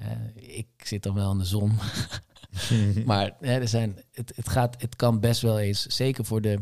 Eh, 0.00 0.56
ik 0.58 0.68
zit 0.84 1.02
dan 1.02 1.14
wel 1.14 1.32
in 1.32 1.38
de 1.38 1.44
zon. 1.44 1.72
maar 3.06 3.36
hè, 3.40 3.60
er 3.60 3.68
zijn, 3.68 3.98
het, 4.12 4.32
het, 4.36 4.48
gaat, 4.48 4.82
het 4.82 4.96
kan 4.96 5.20
best 5.20 5.40
wel 5.40 5.58
eens, 5.58 5.86
zeker 5.86 6.24
voor 6.24 6.40
de 6.40 6.58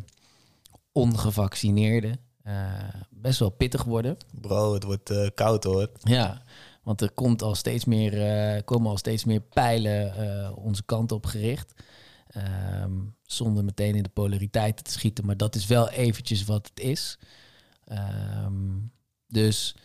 ongevaccineerden, 0.93 2.21
eh, 2.43 2.73
best 3.11 3.39
wel 3.39 3.51
pittig 3.51 3.85
worden. 3.85 4.17
Bro, 4.41 4.75
het 4.75 4.83
wordt 4.83 5.11
eh, 5.11 5.27
koud 5.35 5.65
hoor. 5.65 5.91
Ja, 6.03 6.43
want 6.83 7.01
er 7.01 7.11
komt 7.11 7.43
al 7.43 7.55
steeds 7.55 7.85
meer, 7.85 8.23
eh, 8.23 8.63
komen 8.65 8.91
al 8.91 8.97
steeds 8.99 9.25
meer 9.25 9.41
pijlen 9.41 10.57
onze 10.57 10.85
kant 10.85 11.13
op 11.13 11.27
gericht. 11.27 11.73
Ehm, 12.29 12.93
zonder 13.23 13.65
meteen 13.65 13.95
in 13.95 14.03
de 14.03 14.09
polariteiten 14.09 14.85
te 14.85 14.91
schieten, 14.91 15.27
maar 15.27 15.37
dat 15.37 15.55
is 15.55 15.67
wel 15.67 15.91
eventjes 15.91 16.45
wat 16.45 16.69
het 16.69 16.85
is. 16.85 17.19
Ehm, 17.85 18.79
dus 19.27 19.77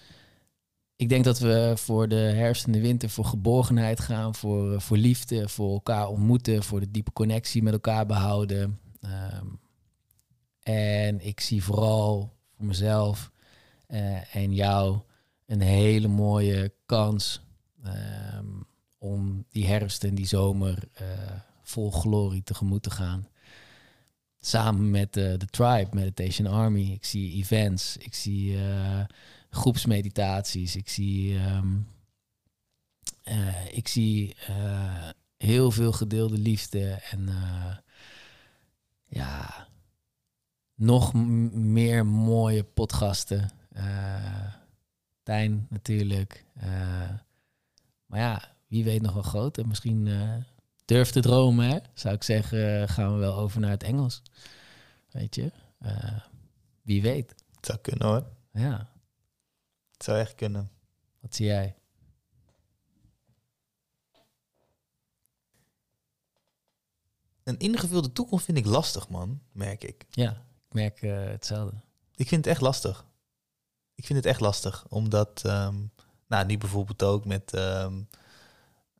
ik 1.03 1.09
denk 1.09 1.23
dat 1.23 1.39
we 1.39 1.73
voor 1.75 2.07
de 2.07 2.15
herfst 2.15 2.65
en 2.65 2.71
de 2.71 2.81
winter 2.81 3.09
voor 3.09 3.25
geborgenheid 3.25 3.99
gaan, 3.99 4.35
voor, 4.35 4.73
eh, 4.73 4.79
voor 4.79 4.97
liefde, 4.97 5.49
voor 5.49 5.73
elkaar 5.73 6.07
ontmoeten, 6.07 6.63
voor 6.63 6.79
de 6.79 6.91
diepe 6.91 7.11
connectie 7.11 7.63
met 7.63 7.73
elkaar 7.73 8.05
behouden. 8.05 8.79
Ehm, 9.01 9.45
en 10.61 11.25
ik 11.25 11.39
zie 11.39 11.63
vooral 11.63 12.33
voor 12.55 12.65
mezelf 12.65 13.31
eh, 13.87 14.35
en 14.35 14.53
jou 14.53 14.99
een 15.45 15.61
hele 15.61 16.07
mooie 16.07 16.73
kans 16.85 17.41
ehm, 17.83 18.47
om 18.97 19.45
die 19.49 19.67
herfst 19.67 20.03
en 20.03 20.15
die 20.15 20.27
zomer 20.27 20.77
eh, 20.93 21.05
vol 21.61 21.91
glorie 21.91 22.43
tegemoet 22.43 22.83
te 22.83 22.91
gaan. 22.91 23.27
Samen 24.39 24.91
met 24.91 25.13
de 25.13 25.47
Tribe 25.49 25.89
Meditation 25.91 26.47
Army. 26.47 26.91
Ik 26.91 27.05
zie 27.05 27.33
events, 27.33 27.97
ik 27.97 28.13
zie 28.13 28.57
groepsmeditaties, 29.53 30.75
ik 30.75 30.89
zie, 30.89 31.37
ehm, 31.37 31.77
eh, 33.23 33.75
ik 33.75 33.87
zie 33.87 34.35
eh, 34.47 35.09
heel 35.37 35.71
veel 35.71 35.91
gedeelde 35.91 36.37
liefde 36.37 37.01
en 37.11 37.29
eh, 37.29 37.77
ja, 39.05 39.67
nog 40.75 41.13
meer 41.53 42.05
mooie 42.05 42.63
podcasten. 42.63 43.51
Tijn 45.23 45.67
natuurlijk. 45.69 46.45
Maar 48.05 48.19
ja, 48.19 48.55
wie 48.67 48.83
weet 48.83 49.01
nog 49.01 49.13
wel 49.13 49.23
groot. 49.23 49.57
En 49.57 49.67
misschien 49.67 50.09
durf 50.85 51.11
te 51.11 51.19
dromen, 51.19 51.69
hè? 51.69 51.77
zou 51.93 52.15
ik 52.15 52.23
zeggen, 52.23 52.89
gaan 52.89 53.13
we 53.13 53.19
wel 53.19 53.35
over 53.35 53.59
naar 53.59 53.69
het 53.69 53.83
Engels. 53.83 54.21
Weet 55.11 55.35
je? 55.35 55.51
Wie 56.81 57.01
weet. 57.01 57.35
Zou 57.61 57.79
kunnen 57.79 58.07
hoor. 58.07 58.25
Ja, 58.51 58.92
het 60.03 60.11
zou 60.11 60.23
echt 60.23 60.35
kunnen. 60.35 60.71
Wat 61.19 61.35
zie 61.35 61.45
jij? 61.45 61.75
Een 67.43 67.57
ingevulde 67.57 68.11
toekomst 68.11 68.45
vind 68.45 68.57
ik 68.57 68.65
lastig, 68.65 69.09
man, 69.09 69.41
merk 69.51 69.83
ik. 69.83 70.05
Ja, 70.09 70.31
ik 70.67 70.73
merk 70.73 71.01
eh, 71.01 71.25
hetzelfde. 71.25 71.75
Ik 72.15 72.27
vind 72.27 72.45
het 72.45 72.53
echt 72.53 72.61
lastig. 72.61 73.05
Ik 73.95 74.05
vind 74.05 74.19
het 74.19 74.27
echt 74.27 74.39
lastig, 74.39 74.85
omdat, 74.89 75.41
ehm, 75.45 75.75
nou, 76.27 76.45
nu 76.45 76.57
bijvoorbeeld 76.57 77.03
ook 77.03 77.25
met 77.25 77.53
ehm, 77.53 78.01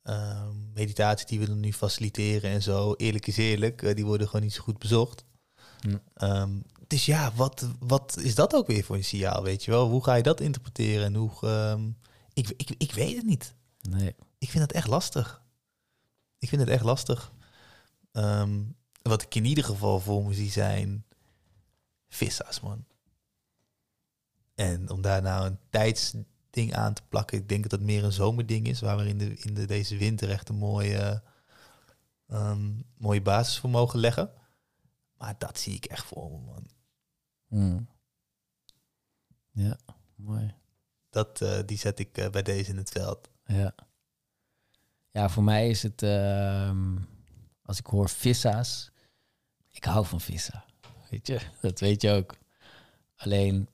ehm, 0.02 0.72
meditatie 0.72 1.26
die 1.26 1.40
we 1.40 1.46
dan 1.46 1.60
nu 1.60 1.72
faciliteren 1.72 2.50
en 2.50 2.62
zo, 2.62 2.94
eerlijk 2.94 3.26
is 3.26 3.36
eerlijk, 3.36 3.82
eh, 3.82 3.94
die 3.94 4.04
worden 4.04 4.26
gewoon 4.26 4.42
niet 4.42 4.54
zo 4.54 4.62
goed 4.62 4.78
bezocht. 4.78 5.24
Hm. 5.80 5.98
Dus 6.86 7.06
ja, 7.06 7.32
wat, 7.34 7.68
wat 7.78 8.16
is 8.16 8.34
dat 8.34 8.54
ook 8.54 8.66
weer 8.66 8.84
voor 8.84 8.96
een 8.96 9.04
signaal, 9.04 9.42
weet 9.42 9.64
je 9.64 9.70
wel? 9.70 9.88
Hoe 9.88 10.04
ga 10.04 10.14
je 10.14 10.22
dat 10.22 10.40
interpreteren 10.40 11.04
en 11.04 11.14
hoe... 11.14 11.32
ehm, 11.40 11.90
ik, 12.32 12.48
ik, 12.56 12.70
ik 12.78 12.92
weet 12.92 13.16
het 13.16 13.26
niet. 13.26 13.54
Nee. 13.80 14.14
Ik 14.38 14.50
vind 14.50 14.62
het 14.62 14.72
echt 14.72 14.88
lastig. 14.88 15.42
Ik 16.38 16.48
vind 16.48 16.60
het 16.60 16.70
echt 16.70 16.84
lastig. 16.84 17.32
Ehm, 18.12 18.62
wat 19.02 19.22
ik 19.22 19.34
in 19.34 19.44
ieder 19.44 19.64
geval 19.64 20.00
voor 20.00 20.24
me 20.24 20.34
zie 20.34 20.50
zijn 20.50 21.04
vissa's, 22.08 22.60
man. 22.60 22.84
En 24.54 24.90
om 24.90 25.00
daar 25.00 25.22
nou 25.22 25.46
een 25.46 25.58
tijdsding 25.70 26.74
aan 26.74 26.94
te 26.94 27.02
plakken, 27.08 27.38
ik 27.38 27.48
denk 27.48 27.62
dat 27.62 27.70
dat 27.70 27.80
meer 27.80 28.04
een 28.04 28.12
zomerding 28.12 28.66
is, 28.66 28.80
waar 28.80 28.96
we 28.96 29.08
in, 29.08 29.18
de, 29.18 29.36
in 29.36 29.54
de, 29.54 29.66
deze 29.66 29.96
winter 29.96 30.30
echt 30.30 30.48
een 30.48 30.56
mooie, 30.56 31.22
ehm, 32.28 32.72
mooie 32.96 33.22
basis 33.22 33.58
voor 33.58 33.70
mogen 33.70 33.98
leggen. 33.98 34.30
Maar 35.16 35.34
dat 35.38 35.58
zie 35.58 35.74
ik 35.74 35.84
echt 35.84 36.04
voor 36.04 36.30
me, 36.30 36.38
man. 36.38 36.66
Hm. 37.54 37.80
Ja, 39.50 39.78
mooi. 40.14 40.54
Dat, 41.10 41.40
eh, 41.40 41.58
die 41.66 41.78
zet 41.78 41.98
ik 41.98 42.18
eh, 42.18 42.30
bij 42.30 42.42
deze 42.42 42.70
in 42.70 42.76
het 42.76 42.90
veld. 42.90 43.30
Ja. 43.44 43.74
Ja, 45.10 45.28
voor 45.28 45.42
mij 45.42 45.68
is 45.68 45.82
het, 45.82 46.02
ehm, 46.02 46.96
als 47.62 47.78
ik 47.78 47.86
hoor 47.86 48.08
vissa's, 48.08 48.90
ik 49.70 49.84
hou 49.84 50.06
van 50.06 50.20
vissa. 50.20 50.64
Weet 51.10 51.26
je, 51.26 51.40
dat 51.60 51.80
weet 51.80 52.02
je 52.02 52.10
ook. 52.10 52.36
Alleen, 53.16 53.68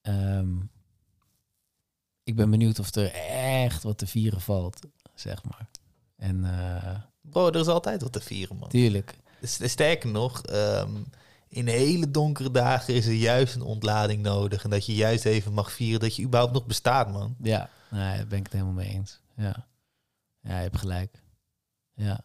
ehm, 0.00 0.56
ik 2.22 2.36
ben 2.36 2.50
benieuwd 2.50 2.78
of 2.78 2.94
er 2.94 3.12
echt 3.30 3.82
wat 3.82 3.98
te 3.98 4.06
vieren 4.06 4.40
valt, 4.40 4.80
zeg 5.14 5.44
maar. 5.44 5.70
En 6.16 6.44
eh, 6.44 7.02
Bro, 7.20 7.46
er 7.48 7.60
is 7.60 7.66
altijd 7.66 8.02
wat 8.02 8.12
te 8.12 8.20
vieren, 8.20 8.56
man. 8.56 8.68
tuurlijk, 8.68 9.18
Sterker 9.42 10.10
nog, 10.10 10.42
ehm, 10.42 11.02
in 11.48 11.66
hele 11.66 12.10
donkere 12.10 12.50
dagen 12.50 12.94
is 12.94 13.06
er 13.06 13.12
juist 13.12 13.54
een 13.54 13.62
ontlading 13.62 14.22
nodig. 14.22 14.64
En 14.64 14.70
dat 14.70 14.86
je 14.86 14.94
juist 14.94 15.24
even 15.24 15.52
mag 15.52 15.72
vieren 15.72 16.00
dat 16.00 16.16
je 16.16 16.22
überhaupt 16.22 16.54
nog 16.54 16.66
bestaat, 16.66 17.12
man. 17.12 17.36
ja, 17.42 17.70
nee, 17.90 18.16
daar 18.16 18.26
ben 18.26 18.38
ik 18.38 18.44
het 18.44 18.52
helemaal 18.52 18.74
mee 18.74 18.88
eens. 18.90 19.20
Ja, 19.36 19.66
ja 20.40 20.56
je 20.56 20.62
hebt 20.62 20.78
gelijk. 20.78 21.22
Ja. 21.94 22.20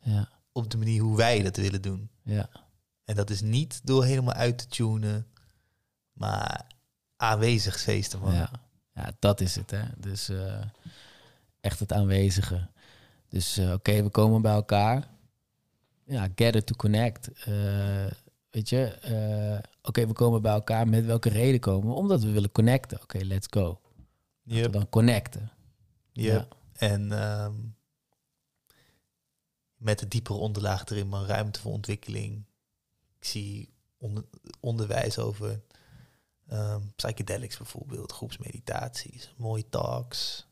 Ja, 0.00 0.28
Op 0.52 0.70
de 0.70 0.76
manier 0.78 1.02
hoe 1.02 1.16
wij 1.16 1.42
dat 1.42 1.56
willen 1.56 1.82
doen. 1.82 2.10
ja, 2.22 2.48
En 3.04 3.14
dat 3.16 3.30
is 3.30 3.40
niet 3.40 3.80
door 3.84 4.04
helemaal 4.04 4.34
uit 4.34 4.58
te 4.58 4.66
tunen, 4.66 5.26
maar 6.12 6.66
aanwezig 7.16 7.80
feesten, 7.80 8.20
man. 8.20 8.34
Ja, 8.34 8.50
ja 8.94 9.12
dat 9.18 9.40
is 9.40 9.56
het. 9.56 9.70
Hè. 9.70 9.82
Dus 9.96 10.28
eh, 10.28 10.60
echt 11.60 11.78
het 11.78 11.92
aanwezige. 11.92 12.68
Dus 13.28 13.56
eh, 13.56 13.72
oké, 13.72 14.02
we 14.02 14.08
komen 14.10 14.42
bij 14.42 14.52
elkaar. 14.52 15.08
Ja, 16.06 16.28
gather 16.34 16.64
to 16.64 16.74
connect. 16.76 17.32
Eh, 17.32 18.06
weet 18.50 18.68
je, 18.68 18.84
eh, 18.84 19.70
oké, 19.82 20.06
we 20.06 20.12
komen 20.12 20.42
bij 20.42 20.52
elkaar. 20.52 20.88
Met 20.88 21.04
welke 21.04 21.28
reden 21.28 21.60
komen 21.60 21.88
we? 21.88 21.94
Omdat 21.94 22.22
we 22.22 22.30
willen 22.30 22.52
connecten. 22.52 23.02
Oké, 23.02 23.18
let's 23.18 23.46
go. 23.50 23.80
Yep, 24.42 24.72
dan 24.72 24.88
connecten. 24.88 25.50
yep. 26.12 26.56
En 26.72 27.12
ehm, 27.12 27.52
met 29.76 29.98
de 29.98 30.08
diepere 30.08 30.38
onderlaag 30.38 30.84
erin, 30.84 31.08
man, 31.08 31.26
ruimte 31.26 31.60
voor 31.60 31.72
ontwikkeling. 31.72 32.44
Ik 33.18 33.24
zie 33.24 33.74
onder- 33.98 34.24
onderwijs 34.60 35.18
over 35.18 35.62
ehm, 36.48 36.80
psychedelics 36.96 37.56
bijvoorbeeld, 37.56 38.12
groepsmeditaties, 38.12 39.34
mooie 39.36 39.68
talks, 39.68 40.46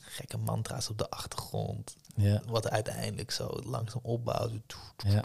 gekke 0.00 0.36
mantra's 0.36 0.88
op 0.90 0.98
de 0.98 1.10
achtergrond. 1.10 1.96
Ja, 2.16 2.42
Wat 2.46 2.70
uiteindelijk 2.70 3.30
zo 3.30 3.60
langzaam 3.64 4.00
opbouwt. 4.02 4.76
ja. 5.06 5.22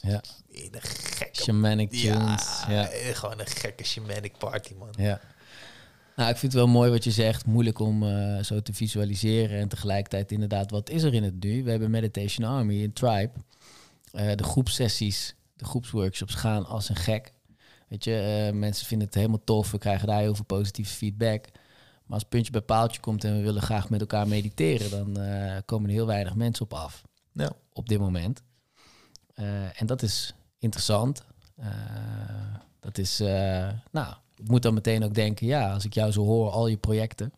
ja. 0.00 0.20
In 0.48 0.68
een 0.72 0.80
gekke... 0.82 1.42
Shamanic 1.42 1.90
tunes. 1.90 2.62
Ja, 2.66 2.66
Ja. 2.68 2.88
eh, 2.88 3.14
gewoon 3.14 3.40
een 3.40 3.46
gekke 3.46 3.84
shamanic 3.84 4.38
party, 4.38 4.74
man. 4.78 4.88
Ja. 4.96 5.20
Nou, 6.16 6.30
ik 6.30 6.36
vind 6.36 6.52
het 6.52 6.62
wel 6.62 6.70
mooi 6.70 6.90
wat 6.90 7.04
je 7.04 7.10
zegt. 7.10 7.46
Moeilijk 7.46 7.78
om 7.78 8.02
eh, 8.08 8.42
zo 8.42 8.60
te 8.62 8.72
visualiseren. 8.74 9.58
En 9.60 9.68
tegelijkertijd 9.68 10.32
inderdaad, 10.32 10.70
wat 10.70 10.90
is 10.90 11.02
er 11.02 11.14
in 11.14 11.22
het 11.22 11.42
nu? 11.44 11.64
We 11.64 11.70
hebben 11.70 11.90
Meditation 11.90 12.48
Army, 12.48 12.82
een 12.84 12.92
tribe. 12.92 13.32
Eh, 14.12 14.34
de 14.36 14.42
groepsessies, 14.44 15.34
de 15.56 15.64
groepsworkshops 15.64 16.34
gaan 16.34 16.66
als 16.66 16.88
een 16.88 16.96
gek. 16.96 17.32
Weet 17.88 18.04
je, 18.04 18.50
mensen 18.54 18.86
vinden 18.86 19.06
het 19.06 19.16
helemaal 19.16 19.44
tof. 19.44 19.70
We 19.70 19.78
krijgen 19.78 20.06
daar 20.08 20.20
heel 20.20 20.34
veel 20.34 20.44
positieve 20.44 20.94
feedback. 20.94 21.46
Maar 22.06 22.20
als 22.20 22.28
puntje 22.28 22.52
bij 22.52 22.60
paaltje 22.60 23.00
komt 23.00 23.24
en 23.24 23.36
we 23.36 23.42
willen 23.42 23.62
graag 23.62 23.90
met 23.90 24.00
elkaar 24.00 24.28
mediteren... 24.28 24.90
dan 24.90 25.22
eh, 25.22 25.56
komen 25.64 25.88
er 25.88 25.94
heel 25.94 26.06
weinig 26.06 26.34
mensen 26.34 26.64
op 26.64 26.74
af 26.74 27.02
Ja. 27.32 27.52
op 27.72 27.88
dit 27.88 27.98
moment. 27.98 28.42
Eh, 29.34 29.80
en 29.80 29.86
dat 29.86 30.02
is 30.02 30.34
interessant. 30.58 31.24
Eh, 31.56 31.66
dat 32.80 32.98
is, 32.98 33.18
nou, 33.90 34.14
ik 34.36 34.48
moet 34.48 34.62
dan 34.62 34.74
meteen 34.74 35.04
ook 35.04 35.14
denken, 35.14 35.46
ja, 35.46 35.72
als 35.72 35.84
ik 35.84 35.94
jou 35.94 36.10
zo 36.12 36.24
hoor, 36.24 36.50
al 36.50 36.66
je 36.66 36.76
projecten 36.76 37.32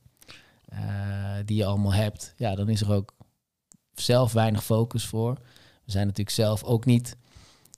die 1.44 1.56
je 1.56 1.64
allemaal 1.64 1.92
hebt, 1.92 2.34
ja, 2.36 2.54
dan 2.54 2.68
is 2.68 2.80
er 2.80 2.92
ook 2.92 3.14
zelf 3.94 4.32
weinig 4.32 4.64
focus 4.64 5.04
voor. 5.06 5.34
We 5.84 5.90
zijn 5.90 6.06
natuurlijk 6.06 6.36
zelf 6.36 6.62
ook 6.62 6.84
niet 6.84 7.16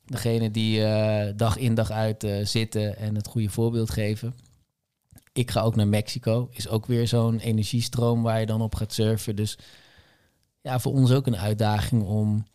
degene 0.04 0.50
die 0.50 0.84
dag 1.34 1.56
in 1.56 1.74
dag 1.74 1.90
uit 1.90 2.26
zitten 2.42 2.96
en 2.96 3.14
het 3.14 3.26
goede 3.26 3.48
voorbeeld 3.48 3.90
geven. 3.90 4.34
Ik 5.36 5.50
ga 5.50 5.60
ook 5.60 5.76
naar 5.76 5.88
Mexico, 5.88 6.48
is 6.52 6.68
ook 6.68 6.86
weer 6.86 7.08
zo'n 7.08 7.38
energiestroom 7.38 8.22
waar 8.22 8.40
je 8.40 8.46
dan 8.46 8.60
op 8.60 8.74
gaat 8.74 8.92
surfen. 8.92 9.36
Dus 9.36 9.58
ja, 10.60 10.78
voor 10.78 10.92
ons 10.92 11.12
ook 11.12 11.26
een 11.26 11.36
uitdaging 11.36 12.02
om 12.02 12.46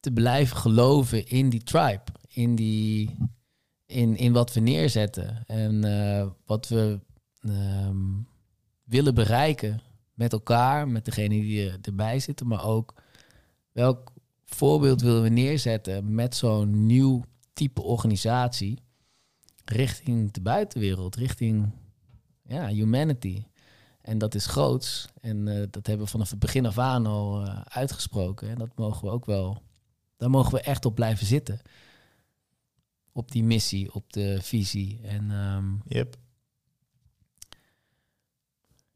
te 0.00 0.10
blijven 0.10 0.56
geloven 0.56 1.26
in 1.26 1.48
die 1.48 1.62
tribe, 1.62 2.02
in, 2.28 2.54
die, 2.54 3.16
in, 3.86 4.16
in 4.16 4.32
wat 4.32 4.52
we 4.52 4.60
neerzetten 4.60 5.44
en 5.46 5.84
eh, 5.84 6.26
wat 6.44 6.68
we 6.68 7.00
ehm, 7.40 8.06
willen 8.84 9.14
bereiken 9.14 9.80
met 10.14 10.32
elkaar, 10.32 10.88
met 10.88 11.04
degene 11.04 11.28
die 11.40 11.70
er- 11.70 11.78
erbij 11.82 12.18
zitten, 12.20 12.46
maar 12.46 12.64
ook 12.64 12.94
welk 13.72 14.12
voorbeeld 14.44 15.00
willen 15.00 15.22
we 15.22 15.28
neerzetten 15.28 16.14
met 16.14 16.36
zo'n 16.36 16.86
nieuw 16.86 17.24
type 17.52 17.82
organisatie 17.82 18.78
richting 19.70 20.32
de 20.32 20.40
buitenwereld, 20.40 21.16
richting 21.16 21.70
ja, 22.42 22.66
humanity. 22.68 23.44
En 24.00 24.18
dat 24.18 24.34
is 24.34 24.46
groots. 24.46 25.08
En 25.20 25.48
eh, 25.48 25.66
dat 25.70 25.86
hebben 25.86 26.04
we 26.04 26.12
vanaf 26.12 26.30
het 26.30 26.38
begin 26.38 26.66
af 26.66 26.78
aan 26.78 27.06
al 27.06 27.44
eh, 27.44 27.60
uitgesproken. 27.60 28.48
En 28.48 28.58
dat 28.58 28.76
mogen 28.76 29.04
we 29.04 29.10
ook 29.10 29.26
wel. 29.26 29.62
Daar 30.16 30.30
mogen 30.30 30.52
we 30.52 30.60
echt 30.60 30.84
op 30.84 30.94
blijven 30.94 31.26
zitten. 31.26 31.60
Op 33.12 33.30
die 33.30 33.44
missie, 33.44 33.94
op 33.94 34.12
de 34.12 34.38
visie. 34.42 35.00
En 35.02 35.30
ehm, 35.30 35.74
Yep. 35.86 36.16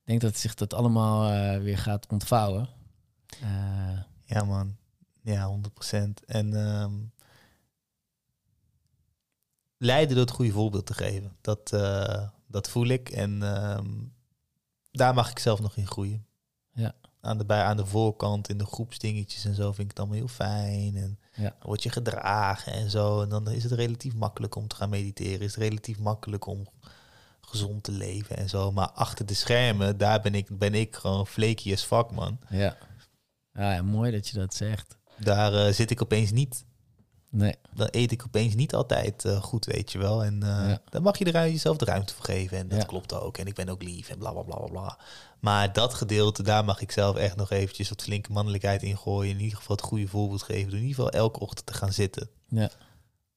ik 0.00 0.08
denk 0.08 0.20
dat 0.20 0.36
zich 0.36 0.54
dat 0.54 0.74
allemaal 0.74 1.30
eh, 1.30 1.62
weer 1.62 1.78
gaat 1.78 2.06
ontvouwen. 2.06 2.68
Ja, 4.24 4.44
man. 4.44 4.76
Ja, 5.22 5.46
100%. 5.46 6.24
En 6.26 6.54
ehm, 6.54 6.92
leiden 9.82 10.16
door 10.16 10.24
het 10.24 10.34
goede 10.34 10.52
voorbeeld 10.52 10.86
te 10.86 10.94
geven. 10.94 11.36
Dat, 11.40 11.72
eh, 11.72 12.28
dat 12.46 12.68
voel 12.68 12.86
ik. 12.86 13.08
En 13.10 13.42
ehm, 13.42 13.86
daar 14.90 15.14
mag 15.14 15.30
ik 15.30 15.38
zelf 15.38 15.60
nog 15.60 15.76
in 15.76 15.86
groeien. 15.86 16.26
Ja. 16.72 16.94
Aan 17.20 17.38
de, 17.38 17.44
bij, 17.44 17.62
aan 17.62 17.76
de 17.76 17.86
voorkant, 17.86 18.48
in 18.48 18.58
de 18.58 18.66
groepsdingetjes 18.66 19.44
en 19.44 19.54
zo, 19.54 19.66
vind 19.66 19.78
ik 19.80 19.88
het 19.88 19.98
allemaal 19.98 20.16
heel 20.16 20.28
fijn. 20.28 20.96
En 20.96 21.18
Ja. 21.34 21.42
dan 21.42 21.52
word 21.62 21.82
je 21.82 21.90
gedragen 21.90 22.72
en 22.72 22.90
zo. 22.90 23.22
En 23.22 23.28
dan 23.28 23.50
is 23.50 23.62
het 23.62 23.72
relatief 23.72 24.14
makkelijk 24.14 24.54
om 24.54 24.68
te 24.68 24.76
gaan 24.76 24.88
mediteren. 24.90 25.40
Is 25.40 25.54
het 25.54 25.62
relatief 25.64 25.98
makkelijk 25.98 26.46
om 26.46 26.66
gezond 27.40 27.82
te 27.82 27.92
leven 27.92 28.36
en 28.36 28.48
zo. 28.48 28.72
Maar 28.72 28.90
achter 28.90 29.26
de 29.26 29.34
schermen, 29.34 29.98
daar 29.98 30.20
ben 30.20 30.34
ik, 30.34 30.58
ben 30.58 30.74
ik 30.74 30.94
gewoon 30.96 31.26
flaky 31.26 31.72
as 31.72 31.82
fuck, 31.82 32.10
man. 32.10 32.38
ja. 32.48 32.76
Ja, 33.54 33.72
ja, 33.74 33.82
mooi 33.82 34.10
dat 34.10 34.28
je 34.28 34.38
dat 34.38 34.54
zegt. 34.54 34.96
Daar 35.18 35.54
eh, 35.54 35.72
zit 35.72 35.90
ik 35.90 36.02
opeens 36.02 36.30
niet. 36.30 36.64
Nee, 37.34 37.54
Dan 37.74 37.88
eet 37.90 38.12
ik 38.12 38.22
opeens 38.26 38.54
niet 38.54 38.74
altijd 38.74 39.24
eh, 39.24 39.42
goed, 39.42 39.64
weet 39.64 39.92
je 39.92 39.98
wel. 39.98 40.24
En 40.24 40.40
Ja. 40.40 40.80
dan 40.88 41.02
mag 41.02 41.18
je 41.18 41.24
er 41.24 41.50
jezelf 41.50 41.76
de 41.76 41.84
ruimte 41.84 42.14
voor 42.14 42.24
geven. 42.24 42.58
En 42.58 42.68
dat 42.68 42.78
Ja. 42.80 42.84
klopt 42.84 43.12
ook. 43.14 43.38
En 43.38 43.46
ik 43.46 43.54
ben 43.54 43.68
ook 43.68 43.82
lief 43.82 44.08
en 44.08 44.18
bla 44.18 44.32
bla 44.32 44.42
bla 44.42 44.56
bla. 44.56 44.98
Maar 45.40 45.72
dat 45.72 45.94
gedeelte, 45.94 46.42
daar 46.42 46.64
mag 46.64 46.80
ik 46.80 46.92
zelf 46.92 47.16
echt 47.16 47.36
nog 47.36 47.50
eventjes 47.50 47.88
wat 47.88 48.02
flinke 48.02 48.32
mannelijkheid 48.32 48.82
in 48.82 48.96
gooien. 48.98 49.34
In 49.34 49.40
ieder 49.40 49.58
geval 49.58 49.76
het 49.76 49.84
goede 49.84 50.06
voorbeeld 50.08 50.42
geven. 50.42 50.70
Door 50.70 50.78
in 50.78 50.86
ieder 50.86 51.04
geval 51.04 51.10
elke 51.20 51.40
ochtend 51.40 51.66
te 51.66 51.74
gaan 51.74 51.92
zitten. 51.92 52.28
ja. 52.48 52.70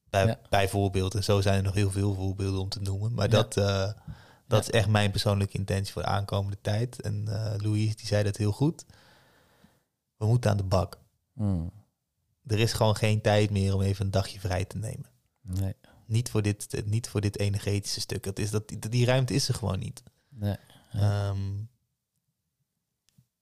Bij, 0.09 0.25
Ja. 0.25 0.39
Bijvoorbeeld. 0.49 1.15
En 1.15 1.23
zo 1.23 1.41
zijn 1.41 1.57
er 1.57 1.63
nog 1.63 1.73
heel 1.73 1.91
veel 1.91 2.13
voorbeelden 2.13 2.61
om 2.61 2.69
te 2.69 2.81
noemen. 2.81 3.13
Maar 3.13 3.29
dat, 3.29 3.57
eh, 3.57 3.91
dat 4.47 4.61
is 4.61 4.69
echt 4.71 4.87
mijn 4.87 5.11
persoonlijke 5.11 5.57
intentie 5.57 5.93
voor 5.93 6.01
de 6.01 6.07
aankomende 6.07 6.57
tijd. 6.61 7.01
En 7.01 7.23
eh 7.27 7.53
Louis, 7.57 7.95
die 7.95 8.05
zei 8.07 8.23
dat 8.23 8.37
heel 8.37 8.51
goed. 8.51 8.85
We 10.17 10.25
moeten 10.25 10.51
aan 10.51 10.57
de 10.57 10.63
bak. 10.63 10.97
Mm. 11.33 11.71
Er 12.47 12.59
is 12.59 12.73
gewoon 12.73 12.95
geen 12.95 13.21
tijd 13.21 13.49
meer 13.49 13.73
om 13.73 13.81
even 13.81 14.05
een 14.05 14.11
dagje 14.11 14.39
vrij 14.39 14.65
te 14.65 14.77
nemen. 14.77 15.09
Nee, 15.41 15.73
Niet 16.05 16.29
voor 16.29 16.41
dit, 16.41 16.85
niet 16.85 17.07
voor 17.09 17.21
dit 17.21 17.39
energetische 17.39 17.99
stuk. 17.99 18.23
Dat 18.23 18.39
is 18.39 18.51
dat, 18.51 18.73
die, 18.89 19.05
ruimte 19.05 19.33
is 19.33 19.47
er 19.47 19.53
gewoon 19.53 19.79
niet. 19.79 20.03
nee. 20.29 20.55
Ehm, 20.91 21.39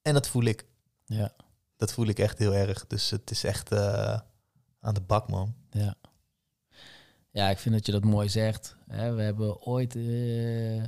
en 0.02 0.14
dat 0.14 0.28
voel 0.28 0.44
ik. 0.44 0.66
Ja, 1.06 1.34
Dat 1.76 1.94
voel 1.94 2.08
ik 2.08 2.20
echt 2.20 2.38
heel 2.38 2.54
erg. 2.56 2.88
Dus 2.88 3.10
het 3.10 3.32
is 3.32 3.44
echt 3.44 3.72
eh, 3.72 4.20
aan 4.80 4.94
de 4.94 5.02
bak, 5.02 5.30
man. 5.30 5.56
ja. 5.72 5.96
Ja, 7.32 7.50
ik 7.50 7.58
vind 7.58 7.76
dat 7.76 7.86
je 7.86 7.92
dat 7.92 8.04
mooi 8.04 8.30
zegt. 8.30 8.76
Hè, 8.88 9.14
we 9.14 9.22
hebben 9.22 9.62
ooit, 9.62 9.96
eh, 9.96 10.84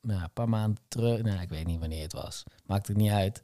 nou, 0.00 0.22
een 0.22 0.32
paar 0.32 0.48
maanden 0.48 0.82
terug, 0.88 1.22
nou, 1.22 1.40
ik 1.40 1.48
weet 1.48 1.66
niet 1.66 1.80
wanneer 1.80 2.02
het 2.02 2.12
was, 2.12 2.42
maakt 2.66 2.86
het 2.88 2.96
niet 2.96 3.10
uit. 3.10 3.42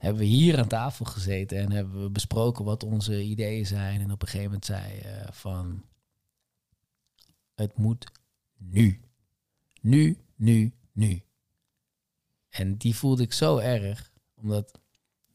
Hebben 0.00 0.20
we 0.20 0.28
hier 0.28 0.58
aan 0.58 0.68
tafel 0.68 1.04
gezeten 1.04 1.58
en 1.58 1.70
hebben 1.70 2.02
we 2.02 2.10
besproken 2.10 2.64
wat 2.64 2.84
onze 2.84 3.22
ideeën 3.22 3.66
zijn. 3.66 4.00
En 4.00 4.10
op 4.10 4.22
een 4.22 4.28
gegeven 4.28 4.44
moment 4.44 4.64
zei 4.64 4.98
eh, 4.98 5.32
van, 5.32 5.84
het 7.54 7.76
moet 7.76 8.06
nu. 8.56 9.00
Nu, 9.80 10.18
nu, 10.36 10.72
nu. 10.92 11.22
En 12.48 12.76
die 12.76 12.96
voelde 12.96 13.22
ik 13.22 13.32
zo 13.32 13.58
erg, 13.58 14.12
omdat 14.34 14.80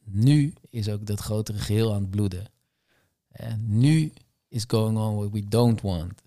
nu 0.03 0.53
is 0.69 0.89
ook 0.89 1.05
dat 1.05 1.19
grotere 1.19 1.57
geheel 1.57 1.93
aan 1.93 2.01
het 2.01 2.09
bloeden. 2.09 2.51
En 3.27 3.77
nu 3.77 4.13
is 4.47 4.63
going 4.67 4.97
on 4.97 5.15
what 5.15 5.31
we 5.31 5.47
don't 5.47 5.81
want. 5.81 6.21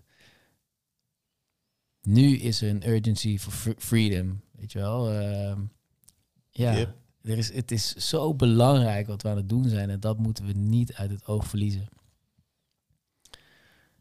Nu 2.01 2.37
is 2.37 2.61
er 2.61 2.69
een 2.69 2.89
urgency 2.89 3.37
for 3.37 3.51
fr- 3.51 3.77
freedom, 3.77 4.41
weet 4.51 4.71
je 4.71 4.79
wel. 4.79 5.11
Ehm, 5.11 5.61
ja. 6.49 6.95
Er 7.23 7.37
is, 7.37 7.53
het 7.53 7.71
is 7.71 7.95
zo 7.95 8.33
belangrijk 8.33 9.07
wat 9.07 9.21
we 9.21 9.29
aan 9.29 9.37
het 9.37 9.49
doen 9.49 9.69
zijn 9.69 9.89
en 9.89 9.99
dat 9.99 10.17
moeten 10.17 10.45
we 10.45 10.53
niet 10.53 10.93
uit 10.93 11.09
het 11.11 11.25
oog 11.27 11.47
verliezen. 11.47 11.87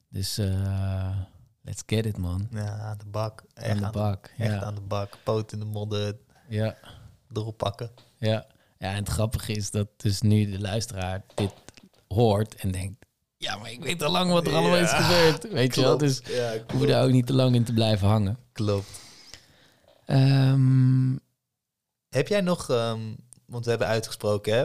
Dus 0.08 0.38
eh, 0.38 1.18
let's 1.62 1.82
get 1.86 2.06
it, 2.06 2.16
man. 2.16 2.48
Ja, 2.50 2.78
aan 2.78 2.98
de 2.98 3.06
bak. 3.06 3.44
Echt 3.54 3.70
Aan 3.70 3.92
de 3.92 3.98
bak. 3.98 4.32
Echt 4.38 4.50
Ja. 4.52 4.62
aan 4.62 4.74
de 4.74 4.80
bak. 4.80 5.18
Poot 5.24 5.52
in 5.52 5.58
de 5.58 5.64
modder. 5.64 6.16
Ja. 6.48 6.76
Erop 7.32 7.56
pakken. 7.56 7.90
Ja. 8.18 8.46
ja, 8.78 8.90
en 8.90 8.94
het 8.96 9.08
grappige 9.08 9.52
is 9.52 9.70
dat 9.70 9.88
dus 9.96 10.20
nu 10.20 10.50
de 10.50 10.60
luisteraar 10.60 11.24
dit 11.34 11.52
hoort 12.08 12.54
en 12.54 12.70
denkt... 12.70 13.06
Ja, 13.36 13.56
maar 13.56 13.70
ik 13.70 13.82
weet 13.82 14.02
al 14.02 14.10
lang 14.10 14.30
wat 14.32 14.46
er 14.46 14.54
allemaal 14.54 14.76
is 14.78 14.90
gebeurd. 14.90 15.52
Weet 15.52 15.74
je 15.74 15.80
wel, 15.80 15.98
dus 15.98 16.18
ja, 16.18 16.52
we 16.52 16.64
hoeven 16.68 16.88
daar 16.88 17.04
ook 17.04 17.10
niet 17.10 17.26
te 17.26 17.32
lang 17.34 17.54
in 17.54 17.64
te 17.64 17.72
blijven 17.72 18.08
hangen. 18.08 18.38
Klopt. 18.52 19.00
Ehm, 20.04 21.16
Heb 22.08 22.28
jij 22.28 22.40
nog, 22.40 22.70
ehm, 22.70 23.14
want 23.46 23.64
we 23.64 23.70
hebben 23.70 23.88
uitgesproken, 23.88 24.54
hè? 24.58 24.64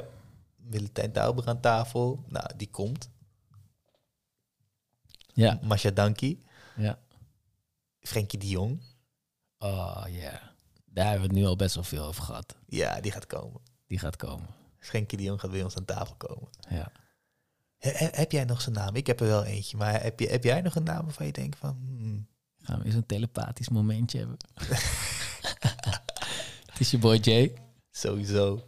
Militijn 0.55 1.11
Tauber 1.11 1.47
aan 1.47 1.59
tafel. 1.61 2.23
Nou, 2.27 2.49
die 2.57 2.69
komt. 2.69 3.09
ja, 5.33 5.59
Masha 5.61 5.91
Danki. 5.91 6.43
ja. 6.75 6.99
Frenkie 7.99 8.39
de 8.39 8.47
Jong. 8.49 8.81
Oh 9.57 10.03
ja, 10.09 10.53
daar 10.85 11.05
hebben 11.09 11.21
we 11.21 11.33
het 11.33 11.35
nu 11.41 11.45
al 11.45 11.55
best 11.55 11.75
wel 11.75 11.83
veel 11.83 12.05
over 12.05 12.23
gehad. 12.23 12.55
Ja, 12.67 13.01
die 13.01 13.11
gaat 13.11 13.27
komen. 13.27 13.61
Die 13.87 13.99
gaat 13.99 14.15
komen. 14.15 14.47
Frenkie 14.79 15.17
de 15.17 15.23
Jong 15.23 15.39
gaat 15.39 15.51
bij 15.51 15.63
ons 15.63 15.75
aan 15.75 15.85
tafel 15.85 16.15
komen. 16.15 16.49
Ja. 16.69 16.91
He- 17.77 17.89
he- 17.91 18.09
heb 18.11 18.31
jij 18.31 18.43
nog 18.45 18.61
zijn 18.61 18.75
naam? 18.75 18.95
Ik 18.95 19.07
heb 19.07 19.19
er 19.19 19.27
wel 19.27 19.43
eentje. 19.43 19.77
Maar 19.77 20.01
heb, 20.01 20.19
je, 20.19 20.27
heb 20.27 20.43
jij 20.43 20.61
nog 20.61 20.75
een 20.75 20.83
naam 20.83 21.03
waarvan 21.05 21.25
je 21.25 21.31
denkt 21.31 21.57
van... 21.57 21.75
hmm, 21.85 22.27
Gaan 22.61 22.79
we 22.79 22.85
eens 22.85 22.95
een 22.95 23.05
telepathisch 23.05 23.69
momentje 23.69 24.17
hebben. 24.17 24.37
het 26.73 26.79
is 26.79 26.91
je 26.91 26.97
boy 26.97 27.15
Jay. 27.17 27.53
sowieso. 27.91 28.65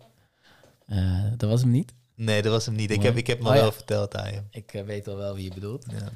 Eh, 0.86 1.32
dat 1.38 1.50
was 1.50 1.62
hem 1.62 1.72
niet. 1.72 1.94
Nee, 2.16 2.42
dat 2.42 2.52
was 2.52 2.66
hem 2.66 2.76
niet. 2.76 2.92
Ik 2.92 3.02
heb, 3.02 3.16
ik 3.16 3.28
heb 3.28 3.38
hem 3.38 3.48
Oh, 3.48 3.54
ja. 3.56 3.62
wel 3.62 3.72
verteld 3.72 4.16
aan 4.16 4.34
je. 4.34 4.44
Ik 4.50 4.74
eh, 4.74 4.84
weet 4.84 5.08
al 5.08 5.16
wel 5.16 5.36
wie 5.36 5.44
je 5.44 5.54
bedoelt. 5.54 5.86
Ja. 5.92 6.10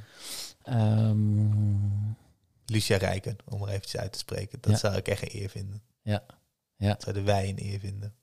Ehm, 0.64 2.12
Lucia 2.66 2.98
Rijken, 2.98 3.38
om 3.46 3.62
er 3.62 3.68
eventjes 3.70 4.02
uit 4.02 4.12
te 4.12 4.18
spreken. 4.20 4.58
Dat 4.62 4.72
Ja. 4.72 4.78
zou 4.78 4.96
ik 4.96 5.08
echt 5.08 5.22
een 5.22 5.42
eer 5.42 5.50
vinden. 5.50 5.82
Ja. 6.02 6.26
Ja. 6.78 6.88
Dat 6.90 7.02
zouden 7.02 7.26
wij 7.26 7.50
een 7.50 7.60
eer 7.64 7.80
vinden. 7.80 8.16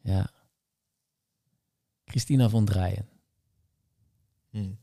ja. 0.00 0.30
Christina 2.04 2.48
von 2.48 2.64
Draaien. 2.64 3.08
Hmm. 4.50 4.78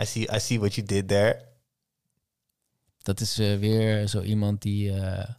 I 0.00 0.04
see, 0.04 0.22
I 0.34 0.38
see 0.40 0.58
what 0.58 0.74
you 0.74 0.86
did 0.86 1.08
there. 1.08 1.48
Dat 3.08 3.20
is 3.20 3.38
eh, 3.38 3.58
weer 3.58 4.08
zo 4.08 4.22
iemand 4.22 4.62
die 4.62 4.92
eh, 4.92 5.34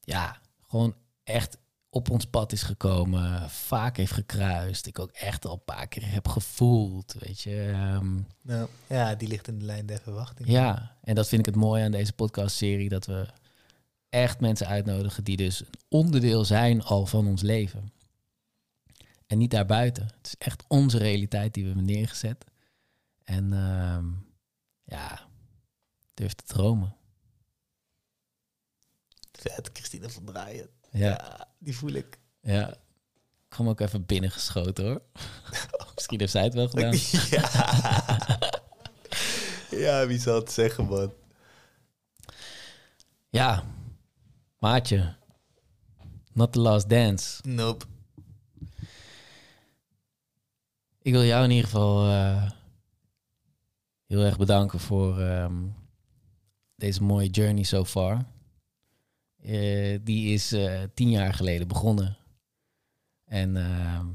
ja, 0.00 0.40
gewoon 0.68 0.94
echt 1.24 1.58
op 1.90 2.10
ons 2.10 2.24
pad 2.24 2.52
is 2.52 2.62
gekomen, 2.62 3.50
vaak 3.50 3.96
heeft 3.96 4.12
gekruist. 4.12 4.86
Ik 4.86 4.98
ook 4.98 5.10
echt 5.10 5.46
al 5.46 5.52
een 5.52 5.64
paar 5.64 5.88
keer 5.88 6.12
heb 6.12 6.28
gevoeld, 6.28 7.14
weet 7.18 7.40
je. 7.40 7.72
Nou, 8.42 8.68
ja, 8.86 9.14
die 9.14 9.28
ligt 9.28 9.48
in 9.48 9.58
de 9.58 9.64
lijn 9.64 9.86
der 9.86 10.00
verwachting. 10.00 10.48
ja, 10.48 10.96
en 11.02 11.14
dat 11.14 11.28
vind 11.28 11.40
ik 11.46 11.54
het 11.54 11.62
mooie 11.62 11.84
aan 11.84 11.90
deze 11.90 12.12
podcastserie, 12.12 12.88
dat 12.88 13.06
we 13.06 13.26
echt 14.08 14.40
mensen 14.40 14.66
uitnodigen 14.66 15.24
die 15.24 15.36
dus 15.36 15.60
een 15.60 15.66
onderdeel 15.88 16.44
zijn 16.44 16.82
al 16.82 17.06
van 17.06 17.26
ons 17.26 17.42
leven. 17.42 17.92
En 19.26 19.38
niet 19.38 19.50
daarbuiten. 19.50 20.04
Het 20.04 20.26
is 20.26 20.36
echt 20.38 20.64
onze 20.68 20.98
realiteit 20.98 21.54
die 21.54 21.62
we 21.62 21.68
hebben 21.68 21.86
neergezet. 21.86 22.44
En 23.24 23.52
ehm, 23.52 24.06
ja, 24.84 25.27
durf 26.18 26.32
te 26.34 26.44
dromen. 26.44 26.96
Vet, 29.32 29.70
Christine 29.72 30.10
van 30.10 30.24
Draaien. 30.24 30.68
Ja, 30.90 31.08
Ja, 31.08 31.48
die 31.58 31.76
voel 31.76 31.92
ik. 31.92 32.18
ja. 32.40 32.68
Ik 32.70 33.54
kwam 33.54 33.68
ook 33.68 33.80
even 33.80 34.06
binnengeschoten 34.06 34.84
hoor. 34.84 35.02
Misschien 35.94 36.18
heeft 36.20 36.32
zij 36.32 36.44
het 36.44 36.54
wel 36.54 36.68
gedaan. 36.68 36.92
ja. 37.36 37.50
ja, 39.70 40.06
wie 40.06 40.18
zal 40.18 40.34
het 40.34 40.52
zeggen, 40.52 40.84
man? 40.84 41.12
Ja, 43.28 43.64
maatje. 44.58 45.16
Not 46.32 46.52
the 46.52 46.58
last 46.60 46.88
dance. 46.88 47.48
Nope. 47.48 47.84
Ik 51.02 51.12
wil 51.12 51.24
jou 51.24 51.44
in 51.44 51.50
ieder 51.50 51.64
geval 51.64 52.08
eh, 52.10 52.50
heel 54.06 54.20
erg 54.20 54.36
bedanken 54.38 54.80
voor 54.80 55.20
ehm, 55.20 55.66
deze 56.78 57.02
mooie 57.02 57.28
journey 57.28 57.62
so 57.62 57.84
far. 57.84 58.26
Eh, 59.42 59.98
die 60.02 60.32
is 60.32 60.52
eh, 60.52 60.82
tien 60.94 61.10
jaar 61.10 61.34
geleden 61.34 61.68
begonnen. 61.68 62.16
En 63.24 63.56
ehm, 63.56 64.06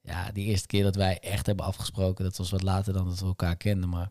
ja, 0.00 0.32
die 0.32 0.46
eerste 0.46 0.66
keer 0.66 0.82
dat 0.82 0.94
wij 0.96 1.20
echt 1.20 1.46
hebben 1.46 1.64
afgesproken, 1.64 2.24
dat 2.24 2.36
was 2.36 2.50
wat 2.50 2.62
later 2.62 2.92
dan 2.92 3.08
dat 3.08 3.20
we 3.20 3.26
elkaar 3.26 3.56
kenden, 3.56 3.88
maar 3.88 4.10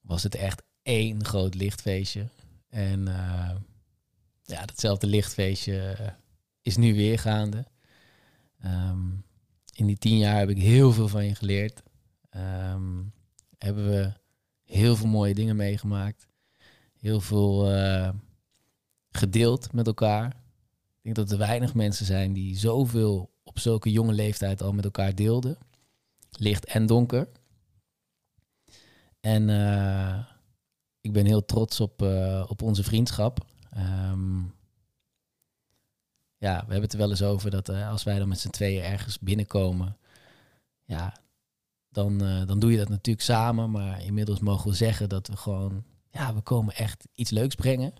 was 0.00 0.22
het 0.22 0.34
echt 0.34 0.62
één 0.82 1.24
groot 1.24 1.54
lichtfeestje. 1.54 2.28
En 2.68 3.08
eh, 3.08 3.56
ja, 4.42 4.64
datzelfde 4.66 5.06
lichtfeestje 5.06 5.96
is 6.62 6.76
nu 6.76 6.94
weer 6.94 7.18
gaande. 7.18 7.66
Ehm, 8.60 9.10
in 9.72 9.86
die 9.86 9.98
tien 9.98 10.18
jaar 10.18 10.38
heb 10.38 10.48
ik 10.48 10.58
heel 10.58 10.92
veel 10.92 11.08
van 11.08 11.24
je 11.24 11.34
geleerd. 11.34 11.82
Ehm, 12.30 13.02
hebben 13.58 13.88
we 13.88 14.12
heel 14.64 14.96
veel 14.96 15.08
mooie 15.08 15.34
dingen 15.34 15.56
meegemaakt. 15.56 16.27
Heel 16.98 17.20
veel 17.20 17.72
eh, 17.72 18.10
gedeeld 19.10 19.72
met 19.72 19.86
elkaar. 19.86 20.26
Ik 20.96 21.02
denk 21.02 21.16
dat 21.16 21.30
er 21.30 21.38
weinig 21.38 21.74
mensen 21.74 22.06
zijn 22.06 22.32
die 22.32 22.56
zoveel 22.56 23.30
op 23.42 23.58
zulke 23.58 23.90
jonge 23.90 24.12
leeftijd 24.12 24.62
al 24.62 24.72
met 24.72 24.84
elkaar 24.84 25.14
deelden. 25.14 25.58
Licht 26.30 26.64
en 26.64 26.86
donker. 26.86 27.28
En 29.20 29.48
eh, 29.48 30.18
ik 31.00 31.12
ben 31.12 31.26
heel 31.26 31.44
trots 31.44 31.80
op, 31.80 32.02
eh, 32.02 32.44
op 32.48 32.62
onze 32.62 32.82
vriendschap. 32.82 33.46
Ehm, 33.70 34.38
ja, 36.36 36.54
we 36.54 36.72
hebben 36.72 36.82
het 36.82 36.92
er 36.92 36.98
wel 36.98 37.10
eens 37.10 37.22
over 37.22 37.50
dat 37.50 37.68
als 37.68 38.02
wij 38.02 38.18
dan 38.18 38.28
met 38.28 38.40
z'n 38.40 38.50
tweeën 38.50 38.82
ergens 38.82 39.18
binnenkomen, 39.18 39.96
ja, 40.84 41.16
dan, 41.88 42.18
dan 42.18 42.58
doe 42.58 42.70
je 42.70 42.76
dat 42.76 42.88
natuurlijk 42.88 43.24
samen. 43.24 43.70
Maar 43.70 44.02
inmiddels 44.02 44.38
mogen 44.38 44.70
we 44.70 44.76
zeggen 44.76 45.08
dat 45.08 45.28
we 45.28 45.36
gewoon, 45.36 45.84
ja, 46.10 46.34
we 46.34 46.40
komen 46.40 46.74
echt 46.74 47.08
iets 47.14 47.30
leuks 47.30 47.54
brengen. 47.54 47.92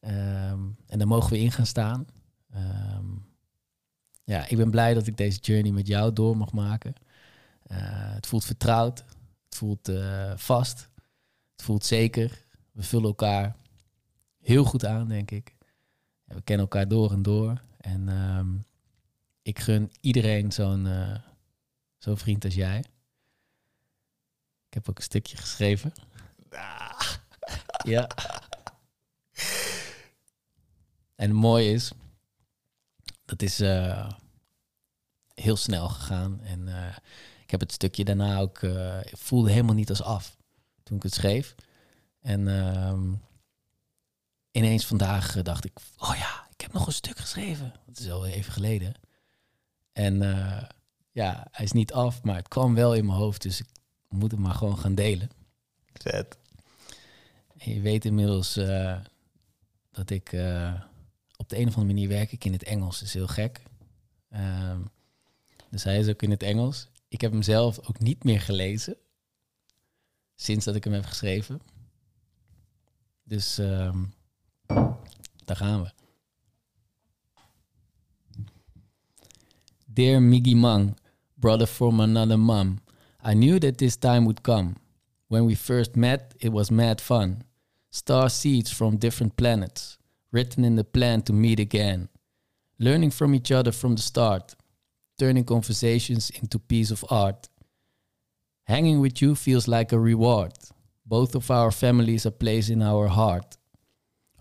Ehm, 0.00 0.60
en 0.86 0.98
daar 0.98 1.06
mogen 1.06 1.30
we 1.30 1.38
in 1.38 1.52
gaan 1.52 1.66
staan. 1.66 2.06
Ehm, 2.50 3.06
ja, 4.24 4.46
ik 4.48 4.56
ben 4.56 4.70
blij 4.70 4.94
dat 4.94 5.06
ik 5.06 5.16
deze 5.16 5.38
journey 5.38 5.72
met 5.72 5.86
jou 5.86 6.12
door 6.12 6.36
mag 6.36 6.52
maken. 6.52 6.94
Eh, 7.62 8.14
het 8.14 8.26
voelt 8.26 8.44
vertrouwd. 8.44 8.98
Het 9.44 9.56
voelt 9.56 9.88
eh, 9.88 10.32
vast. 10.36 10.88
Het 11.52 11.62
voelt 11.62 11.84
zeker. 11.84 12.44
We 12.72 12.82
vullen 12.82 13.06
elkaar 13.06 13.56
heel 14.40 14.64
goed 14.64 14.84
aan, 14.84 15.08
denk 15.08 15.30
ik. 15.30 15.56
We 16.24 16.42
kennen 16.42 16.66
elkaar 16.66 16.88
door 16.88 17.12
en 17.12 17.22
door. 17.22 17.62
En 17.76 18.08
ehm, 18.08 18.56
ik 19.42 19.58
gun 19.58 19.92
iedereen 20.00 20.52
zo'n 20.52 20.86
eh, 20.86 21.14
zo'n 21.98 22.18
vriend 22.18 22.44
als 22.44 22.54
jij. 22.54 22.78
Ik 24.68 24.74
heb 24.74 24.88
ook 24.88 24.96
een 24.96 25.02
stukje 25.02 25.36
geschreven. 25.36 25.92
Ja. 27.82 28.08
En 31.14 31.28
het 31.28 31.32
mooie 31.32 31.72
is, 31.72 31.92
dat 33.24 33.42
is 33.42 33.60
eh, 33.60 34.10
heel 35.34 35.56
snel 35.56 35.88
gegaan. 35.88 36.40
En 36.42 36.68
eh, 36.68 36.96
ik 37.48 37.50
heb 37.50 37.60
het 37.60 37.72
stukje 37.72 38.04
daarna 38.04 38.38
ook, 38.38 38.58
eh, 38.58 39.00
ik 39.00 39.16
voelde 39.16 39.50
helemaal 39.50 39.74
niet 39.74 39.90
als 39.90 40.02
af 40.02 40.36
toen 40.82 40.96
ik 40.96 41.02
het 41.02 41.14
schreef. 41.14 41.54
En 42.20 42.48
ehm, 42.48 43.12
ineens 44.50 44.86
vandaag 44.86 45.36
eh, 45.36 45.42
dacht 45.42 45.64
ik, 45.64 45.78
oh 45.98 46.14
ja, 46.16 46.46
ik 46.50 46.60
heb 46.60 46.72
nog 46.72 46.86
een 46.86 46.92
stuk 46.92 47.18
geschreven. 47.18 47.72
Dat 47.86 47.98
is 47.98 48.10
al 48.10 48.26
even 48.26 48.52
geleden. 48.52 48.94
En 49.92 50.22
eh, 50.22 50.62
ja, 51.10 51.46
hij 51.50 51.64
is 51.64 51.72
niet 51.72 51.92
af, 51.92 52.22
maar 52.22 52.36
het 52.36 52.48
kwam 52.48 52.74
wel 52.74 52.94
in 52.94 53.06
mijn 53.06 53.18
hoofd. 53.18 53.42
Dus 53.42 53.60
ik 53.60 53.68
moet 54.08 54.30
het 54.30 54.40
maar 54.40 54.54
gewoon 54.54 54.78
gaan 54.78 54.94
delen. 54.94 55.30
Vet. 55.92 56.37
Je 57.58 57.80
weet 57.80 58.04
inmiddels 58.04 58.56
eh, 58.56 59.00
dat 59.90 60.10
ik 60.10 60.32
eh, 60.32 60.82
op 61.36 61.48
de 61.48 61.56
een 61.56 61.68
of 61.68 61.76
andere 61.76 61.94
manier 61.94 62.08
werk 62.08 62.32
ik 62.32 62.44
in 62.44 62.52
het 62.52 62.62
Engels. 62.62 62.98
Dat 62.98 63.08
is 63.08 63.14
heel 63.14 63.26
gek. 63.26 63.62
Dus 65.70 65.84
hij 65.84 65.98
is 65.98 66.08
ook 66.08 66.22
in 66.22 66.30
het 66.30 66.42
Engels. 66.42 66.88
Ik 67.08 67.20
heb 67.20 67.32
hem 67.32 67.42
zelf 67.42 67.78
ook 67.88 67.98
niet 67.98 68.24
meer 68.24 68.40
gelezen. 68.40 68.96
Sinds 70.34 70.64
dat 70.64 70.74
ik 70.74 70.84
hem 70.84 70.92
heb 70.92 71.04
geschreven. 71.04 71.60
Dus 73.22 73.58
ehm, 73.58 74.04
daar 75.44 75.56
gaan 75.56 75.82
we. 75.82 75.92
Dear 79.86 80.22
Miggy 80.22 80.54
Mang, 80.54 80.96
brother 81.34 81.66
from 81.66 82.00
another 82.00 82.38
mom, 82.38 82.78
I 83.26 83.32
knew 83.32 83.58
that 83.58 83.76
this 83.76 83.96
time 83.96 84.20
would 84.20 84.40
come. 84.40 84.72
When 85.28 85.44
we 85.44 85.54
first 85.54 85.96
met, 85.96 86.34
it 86.40 86.52
was 86.52 86.70
mad 86.70 87.00
fun. 87.00 87.44
Star 87.90 88.28
seeds 88.28 88.70
from 88.72 88.96
different 88.96 89.36
planets, 89.36 89.98
written 90.32 90.64
in 90.64 90.76
the 90.76 90.84
plan 90.84 91.22
to 91.22 91.32
meet 91.32 91.60
again. 91.60 92.08
Learning 92.78 93.10
from 93.10 93.34
each 93.34 93.52
other 93.52 93.72
from 93.72 93.94
the 93.94 94.02
start, 94.02 94.54
turning 95.18 95.44
conversations 95.44 96.30
into 96.30 96.58
piece 96.58 96.90
of 96.90 97.04
art. 97.10 97.48
Hanging 98.64 99.00
with 99.00 99.20
you 99.20 99.34
feels 99.34 99.68
like 99.68 99.92
a 99.92 99.98
reward. 99.98 100.52
Both 101.04 101.34
of 101.34 101.50
our 101.50 101.70
families 101.70 102.26
are 102.26 102.30
placed 102.30 102.70
in 102.70 102.82
our 102.82 103.08
heart. 103.08 103.56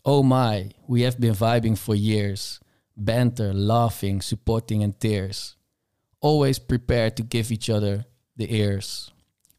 Oh 0.05 0.23
my, 0.23 0.71
we 0.87 1.01
have 1.01 1.19
been 1.19 1.33
vibing 1.33 1.77
for 1.77 1.95
years. 1.95 2.59
Banter, 2.95 3.53
laughing, 3.53 4.21
supporting, 4.21 4.83
and 4.83 4.99
tears. 4.99 5.55
Always 6.21 6.59
prepared 6.59 7.17
to 7.17 7.23
give 7.23 7.51
each 7.51 7.69
other 7.69 8.05
the 8.35 8.53
ears. 8.53 9.11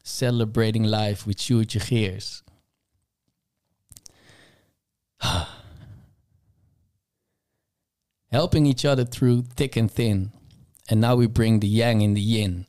Celebrating 0.09 0.83
life 0.83 1.27
with 1.27 1.37
Sjoerdje 1.37 1.79
Geers. 1.87 2.41
Helping 8.31 8.65
each 8.65 8.85
other 8.85 9.05
through 9.05 9.43
thick 9.43 9.77
and 9.77 9.89
thin. 9.89 10.31
And 10.89 10.99
now 10.99 11.15
we 11.15 11.27
bring 11.27 11.59
the 11.59 11.67
yang 11.67 12.01
in 12.01 12.15
the 12.15 12.21
yin. 12.21 12.65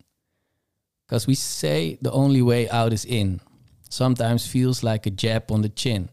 Because 1.06 1.26
we 1.26 1.34
say 1.34 1.98
the 2.02 2.12
only 2.12 2.42
way 2.42 2.68
out 2.68 2.92
is 2.92 3.06
in. 3.06 3.40
Sometimes 3.88 4.46
feels 4.46 4.82
like 4.84 5.06
a 5.06 5.10
jab 5.10 5.50
on 5.50 5.62
the 5.62 5.70
chin. 5.70 6.10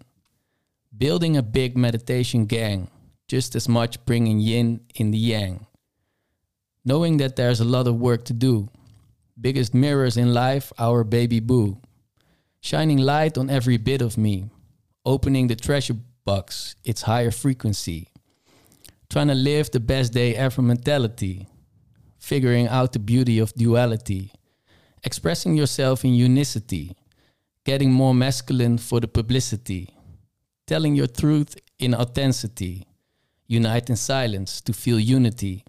Building 0.98 1.36
a 1.36 1.44
big 1.44 1.78
meditation 1.78 2.46
gang, 2.46 2.88
just 3.28 3.54
as 3.54 3.68
much 3.68 4.04
bringing 4.06 4.40
yin 4.40 4.80
in 4.96 5.12
the 5.12 5.18
yang. 5.18 5.68
Knowing 6.86 7.18
that 7.18 7.36
there's 7.36 7.60
a 7.60 7.66
lot 7.66 7.86
of 7.86 7.96
work 7.96 8.24
to 8.26 8.34
do. 8.34 8.70
Biggest 9.40 9.74
mirrors 9.74 10.18
in 10.18 10.34
life, 10.34 10.74
our 10.80 11.04
baby 11.04 11.40
boo. 11.40 11.80
Shining 12.60 12.98
light 12.98 13.38
on 13.38 13.50
every 13.50 13.78
bit 13.78 14.02
of 14.02 14.18
me. 14.18 14.50
Opening 15.06 15.48
the 15.48 15.56
treasure 15.56 15.96
box, 16.26 16.76
its 16.84 17.04
higher 17.04 17.32
frequency. 17.32 18.10
Trying 19.10 19.28
to 19.28 19.36
live 19.36 19.70
the 19.72 19.80
best 19.80 20.12
day 20.12 20.36
ever 20.36 20.62
mentality. 20.62 21.48
Figuring 22.20 22.68
out 22.68 22.94
the 22.94 23.00
beauty 23.00 23.38
of 23.38 23.54
duality. 23.54 24.34
Expressing 25.04 25.56
yourself 25.56 26.04
in 26.04 26.14
unicity. 26.16 26.98
Getting 27.64 27.92
more 27.92 28.16
masculine 28.16 28.80
for 28.80 29.00
the 29.00 29.08
publicity. 29.08 29.90
Telling 30.66 30.96
your 30.96 31.08
truth 31.08 31.56
in 31.78 31.94
authenticity. 31.94 32.88
Unite 33.46 33.90
in 33.90 33.96
silence 33.96 34.62
to 34.62 34.74
feel 34.74 35.00
unity. 35.00 35.64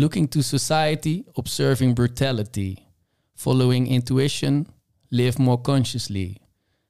Looking 0.00 0.28
to 0.28 0.44
society, 0.44 1.26
observing 1.36 1.94
brutality. 1.94 2.86
Following 3.34 3.88
intuition, 3.88 4.68
live 5.10 5.40
more 5.40 5.58
consciously. 5.60 6.40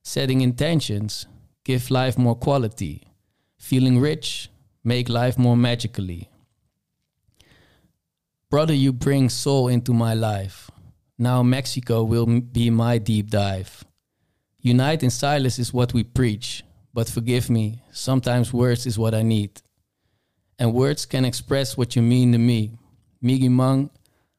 Setting 0.02 0.43
intentions, 0.43 1.26
give 1.64 1.90
life 1.90 2.18
more 2.18 2.35
quality. 2.36 3.09
Feeling 3.59 3.98
rich, 3.98 4.51
make 4.85 5.09
life 5.09 5.39
more 5.39 5.56
magically. 5.56 6.28
Brother, 8.51 8.74
you 8.74 8.93
bring 8.93 9.30
soul 9.30 9.68
into 9.68 9.94
my 9.94 10.12
life. 10.12 10.70
Now 11.16 11.43
Mexico 11.43 12.02
will 12.02 12.26
be 12.26 12.68
my 12.68 12.98
deep 12.98 13.30
dive. 13.30 13.85
Unite 14.60 15.02
in 15.02 15.09
silence 15.09 15.59
is 15.59 15.72
what 15.72 15.94
we 15.94 16.05
preach, 16.05 16.62
but 16.93 17.09
forgive 17.09 17.48
me, 17.48 17.82
sometimes 17.90 18.52
words 18.52 18.85
is 18.85 18.98
what 18.98 19.14
I 19.14 19.22
need. 19.22 19.62
And 20.59 20.74
words 20.74 21.06
can 21.06 21.24
express 21.24 21.74
what 21.74 21.97
you 21.97 22.02
mean 22.02 22.32
to 22.32 22.39
me. 22.39 22.76
Miggy 23.23 23.51
Mang, 23.51 23.90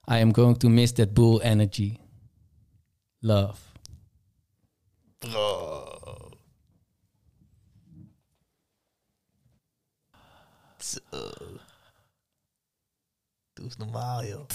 I 0.08 0.20
am 0.20 0.32
going 0.32 0.56
to 0.58 0.70
miss 0.70 0.92
that 0.94 1.14
bull 1.14 1.42
energy. 1.44 2.00
Love. 3.22 3.60
Bro. 5.20 6.32
Zo. 10.82 11.00
Doe 13.54 13.66
eens 13.66 13.78
normaal, 13.78 14.24
joh. 14.24 14.46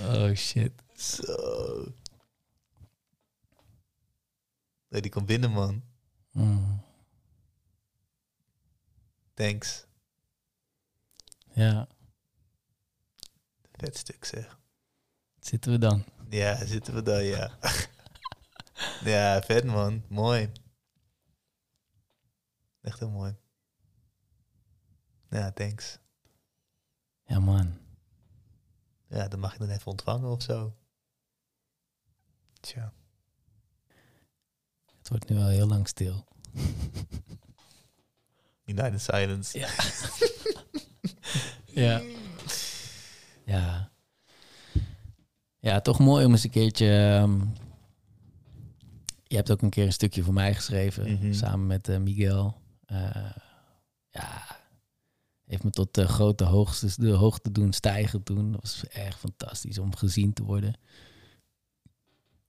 Oh 0.00 0.34
shit. 0.34 0.72
Zo. 0.96 1.92
Nee, 4.88 5.00
die 5.00 5.10
komt 5.10 5.26
binnen, 5.26 5.52
man. 5.52 5.82
Mm. 6.32 6.82
Thanks. 9.34 9.86
Ja, 11.52 11.88
Vet 13.80 13.96
stuk, 13.96 14.24
zeg. 14.24 14.58
zitten 15.38 15.72
we 15.72 15.78
dan. 15.78 16.04
Ja, 16.28 16.64
zitten 16.64 16.94
we 16.94 17.02
dan, 17.02 17.24
ja. 17.24 17.58
ja, 19.12 19.42
vet, 19.42 19.64
man. 19.64 20.04
Mooi. 20.08 20.52
Echt 22.80 22.98
heel 22.98 23.10
mooi. 23.10 23.36
Ja, 25.30 25.52
thanks. 25.52 25.98
Ja 27.24 27.38
man. 27.38 27.78
Ja, 29.08 29.28
dan 29.28 29.40
mag 29.40 29.52
je 29.52 29.58
dan 29.58 29.68
even 29.70 29.86
ontvangen 29.86 30.30
of 30.30 30.42
zo. 30.42 30.76
Tja. 32.60 32.92
Het 34.98 35.08
wordt 35.08 35.28
nu 35.28 35.36
wel 35.36 35.48
heel 35.48 35.66
lang 35.66 35.88
stil. 35.88 36.24
United 38.64 39.00
Silence. 39.00 39.58
Ja. 39.58 39.68
ja. 41.66 42.02
Ja. 43.44 43.90
Ja, 45.58 45.80
toch 45.80 45.98
mooi 45.98 46.24
om 46.24 46.32
eens 46.32 46.44
een 46.44 46.50
keertje... 46.50 46.86
ehm, 47.20 47.40
je 49.26 49.36
hebt 49.36 49.50
ook 49.50 49.62
een 49.62 49.70
keer 49.70 49.86
een 49.86 49.92
stukje 49.92 50.22
voor 50.22 50.34
mij 50.34 50.54
geschreven, 50.54 51.12
Mhm. 51.12 51.32
samen 51.32 51.66
met 51.66 51.88
eh, 51.88 51.98
Miguel. 51.98 52.56
Eh, 52.86 53.30
ja, 54.10 54.58
heeft 55.46 55.64
me 55.64 55.70
tot 55.70 55.94
de 55.94 56.08
grote 56.08 56.44
hoogte, 56.44 56.88
de 56.96 57.10
hoogte 57.10 57.52
doen 57.52 57.72
stijgen 57.72 58.22
toen. 58.22 58.52
Dat 58.52 58.60
was 58.60 58.86
echt 58.88 59.18
fantastisch 59.18 59.78
om 59.78 59.96
gezien 59.96 60.32
te 60.32 60.42
worden. 60.42 60.74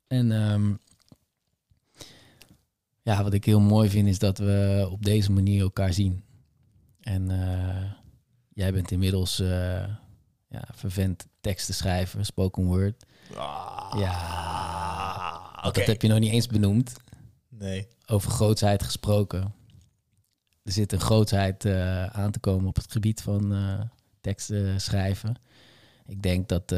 En 0.08 0.32
ehm, 0.32 0.74
ja, 3.02 3.24
wat 3.24 3.34
ik 3.34 3.46
heel 3.46 3.60
mooi 3.60 3.90
vind 3.90 4.08
is 4.08 4.20
dat 4.20 4.38
we 4.38 4.88
op 4.92 5.04
deze 5.06 5.32
manier 5.32 5.62
elkaar 5.62 5.94
zien. 5.94 6.24
En 7.02 7.32
eh, 7.32 7.92
jij 8.54 8.74
bent 8.74 8.92
inmiddels 8.92 9.40
eh 9.40 9.84
ja, 10.52 10.68
vervent 10.74 11.28
teksten 11.42 11.74
schrijven, 11.74 12.26
spoken 12.26 12.64
word. 12.64 13.06
Ah, 13.36 13.94
Ja. 14.00 15.50
Want 15.62 15.76
Dat 15.76 15.86
heb 15.86 16.02
je 16.02 16.08
nog 16.08 16.20
niet 16.20 16.32
eens 16.32 16.48
benoemd. 16.48 16.94
Nee. 17.50 17.88
Over 18.06 18.32
grootsheid 18.32 18.84
gesproken. 18.84 19.54
Er 20.64 20.72
zit 20.72 20.92
een 20.92 21.00
grootsheid 21.00 21.66
eh, 21.66 22.06
aan 22.06 22.32
te 22.32 22.40
komen 22.40 22.68
op 22.68 22.76
het 22.76 22.92
gebied 22.92 23.22
van 23.22 23.54
eh, 23.54 23.82
teksten 24.22 24.82
schrijven. 24.82 25.36
Ik 26.06 26.22
denk 26.22 26.48
dat 26.48 26.70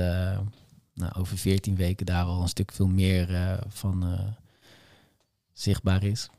nou, 0.93 1.13
over 1.17 1.37
14 1.37 1.75
weken 1.75 2.05
daar 2.05 2.23
al 2.23 2.41
een 2.41 2.47
stuk 2.47 2.71
veel 2.71 2.87
meer 2.87 3.59
van 3.67 4.05
zichtbaar 5.53 6.03
is. 6.03 6.29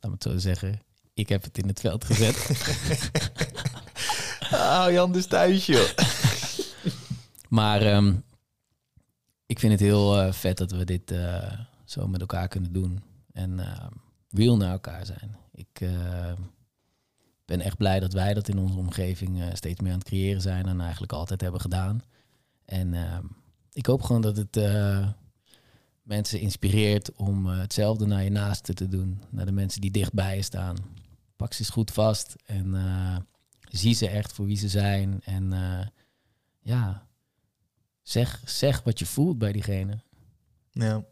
Laat 0.00 0.10
me 0.10 0.10
het 0.10 0.22
zo 0.22 0.38
zeggen. 0.38 0.80
Ik 1.14 1.28
heb 1.28 1.42
het 1.42 1.58
in 1.58 1.68
het 1.68 1.80
veld 1.80 2.04
gezet. 2.04 2.36
Ah, 4.54 4.92
Jan 4.92 5.12
dus 5.12 5.26
thuis, 5.26 5.66
joh. 5.66 5.88
Maar 7.48 7.82
ehm, 7.82 8.14
ik 9.46 9.58
vind 9.58 9.72
het 9.72 9.80
heel 9.80 10.20
eh, 10.20 10.32
vet 10.32 10.58
dat 10.58 10.70
we 10.70 10.84
dit 10.84 11.10
eh, 11.10 11.52
zo 11.84 12.06
met 12.08 12.20
elkaar 12.20 12.48
kunnen 12.48 12.72
doen. 12.72 13.02
En 13.32 13.60
ehm, 13.60 13.92
real 14.30 14.56
naar 14.56 14.72
elkaar 14.72 15.06
zijn. 15.06 15.36
Ik 15.52 15.80
eh, 15.80 16.32
ben 17.44 17.60
echt 17.60 17.76
blij 17.76 18.00
dat 18.00 18.12
wij 18.12 18.34
dat 18.34 18.48
in 18.48 18.58
onze 18.58 18.78
omgeving 18.78 19.40
eh, 19.40 19.46
steeds 19.52 19.80
meer 19.80 19.92
aan 19.92 19.98
het 19.98 20.08
creëren 20.08 20.40
zijn 20.40 20.66
en 20.66 20.80
eigenlijk 20.80 21.12
altijd 21.12 21.40
hebben 21.40 21.60
gedaan. 21.60 22.02
En 22.64 22.94
ik 23.72 23.86
hoop 23.86 24.02
gewoon 24.02 24.22
dat 24.22 24.36
het 24.36 24.58
mensen 26.02 26.40
inspireert 26.40 27.12
om 27.12 27.46
hetzelfde 27.46 28.06
naar 28.06 28.22
je 28.22 28.30
naasten 28.30 28.74
te 28.74 28.88
doen. 28.88 29.22
Naar 29.30 29.46
de 29.46 29.52
mensen 29.52 29.80
die 29.80 29.90
dichtbij 29.90 30.36
je 30.36 30.42
staan. 30.42 30.76
Pak 31.36 31.52
ze 31.52 31.60
eens 31.60 31.70
goed 31.70 31.90
vast 31.90 32.34
en 32.44 32.74
zie 33.78 33.94
ze 33.94 34.08
echt 34.08 34.32
voor 34.32 34.46
wie 34.46 34.56
ze 34.56 34.68
zijn. 34.68 35.20
En 35.24 35.52
eh, 35.52 35.86
ja, 36.60 37.06
zeg, 38.02 38.42
zeg 38.44 38.82
wat 38.82 38.98
je 38.98 39.06
voelt 39.06 39.38
bij 39.38 39.52
diegene. 39.52 40.02
Ja. 40.70 41.04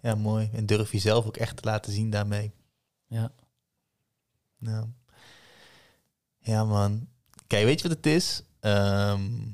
ja, 0.00 0.14
mooi. 0.14 0.50
En 0.52 0.66
durf 0.66 0.92
jezelf 0.92 1.26
ook 1.26 1.36
echt 1.36 1.56
te 1.56 1.64
laten 1.64 1.92
zien 1.92 2.10
daarmee. 2.10 2.52
Ja. 3.06 3.32
Ja, 4.58 4.88
ja 6.38 6.64
man. 6.64 7.08
Kijk, 7.46 7.64
weet 7.64 7.80
je 7.80 7.88
wat 7.88 7.96
het 7.96 8.06
is? 8.06 8.42
Ehm, 8.60 9.46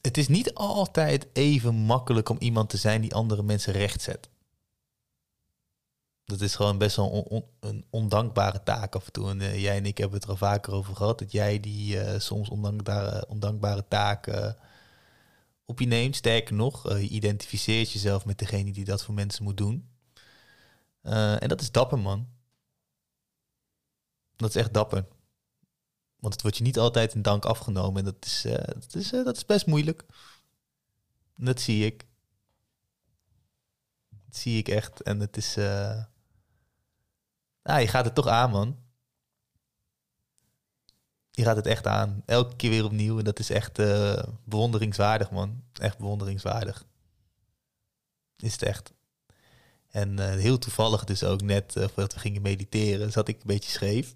het 0.00 0.16
is 0.16 0.28
niet 0.28 0.54
altijd 0.54 1.26
even 1.32 1.74
makkelijk 1.74 2.28
om 2.28 2.36
iemand 2.38 2.70
te 2.70 2.76
zijn 2.76 3.00
die 3.00 3.14
andere 3.14 3.42
mensen 3.42 3.72
recht 3.72 4.02
zet. 4.02 4.28
Dat 6.30 6.40
is 6.40 6.54
gewoon 6.54 6.78
best 6.78 6.96
wel 6.96 7.48
een 7.60 7.84
ondankbare 7.90 8.62
taak 8.62 8.94
af 8.94 9.06
en 9.06 9.12
toe. 9.12 9.30
En 9.30 9.40
eh, 9.40 9.62
jij 9.62 9.76
en 9.76 9.86
ik 9.86 9.98
hebben 9.98 10.16
het 10.16 10.24
er 10.24 10.30
al 10.30 10.36
vaker 10.36 10.72
over 10.72 10.96
gehad. 10.96 11.18
Dat 11.18 11.32
jij 11.32 11.60
die 11.60 12.00
eh, 12.00 12.20
soms 12.20 12.48
ondankbare, 12.48 13.26
ondankbare 13.28 13.84
taken 13.88 14.56
op 15.64 15.80
je 15.80 15.86
neemt. 15.86 16.16
Sterker 16.16 16.54
nog, 16.54 16.88
eh, 16.88 17.00
je 17.00 17.08
identificeert 17.08 17.92
jezelf 17.92 18.24
met 18.24 18.38
degene 18.38 18.72
die 18.72 18.84
dat 18.84 19.04
voor 19.04 19.14
mensen 19.14 19.44
moet 19.44 19.56
doen. 19.56 19.88
Eh, 21.02 21.42
en 21.42 21.48
dat 21.48 21.60
is 21.60 21.70
dapper, 21.70 21.98
man. 21.98 22.28
Dat 24.36 24.48
is 24.48 24.56
echt 24.56 24.74
dapper. 24.74 25.06
Want 26.16 26.32
het 26.32 26.42
wordt 26.42 26.56
je 26.56 26.62
niet 26.62 26.78
altijd 26.78 27.14
in 27.14 27.22
dank 27.22 27.44
afgenomen. 27.44 27.98
En 27.98 28.04
dat 28.04 28.24
is, 28.26 28.44
eh, 28.44 28.74
dat 28.80 28.94
is, 28.94 29.12
eh, 29.12 29.24
dat 29.24 29.36
is 29.36 29.44
best 29.44 29.66
moeilijk. 29.66 30.04
Dat 31.36 31.60
zie 31.60 31.84
ik. 31.86 32.06
Dat 34.08 34.36
zie 34.36 34.58
ik 34.58 34.68
echt. 34.68 35.02
En 35.02 35.20
het 35.20 35.36
is... 35.36 35.56
eh 35.56 36.04
nou, 37.62 37.80
je 37.80 37.88
gaat 37.88 38.04
het 38.04 38.14
toch 38.14 38.26
aan, 38.26 38.50
man. 38.50 38.76
Je 41.30 41.42
gaat 41.42 41.56
het 41.56 41.66
echt 41.66 41.86
aan. 41.86 42.22
Elke 42.26 42.56
keer 42.56 42.70
weer 42.70 42.84
opnieuw. 42.84 43.18
En 43.18 43.24
dat 43.24 43.38
is 43.38 43.50
echt 43.50 43.78
eh, 43.78 44.22
bewonderingswaardig, 44.44 45.30
man. 45.30 45.62
Echt 45.72 45.98
bewonderingswaardig. 45.98 46.84
Is 48.36 48.52
het 48.52 48.62
echt. 48.62 48.92
En 49.90 50.18
eh, 50.18 50.38
heel 50.38 50.58
toevallig 50.58 51.04
dus 51.04 51.24
ook 51.24 51.42
net 51.42 51.76
eh, 51.76 51.82
voordat 51.82 52.14
we 52.14 52.20
gingen 52.20 52.42
mediteren, 52.42 53.12
zat 53.12 53.28
ik 53.28 53.36
een 53.36 53.46
beetje 53.46 53.70
scheef. 53.70 54.14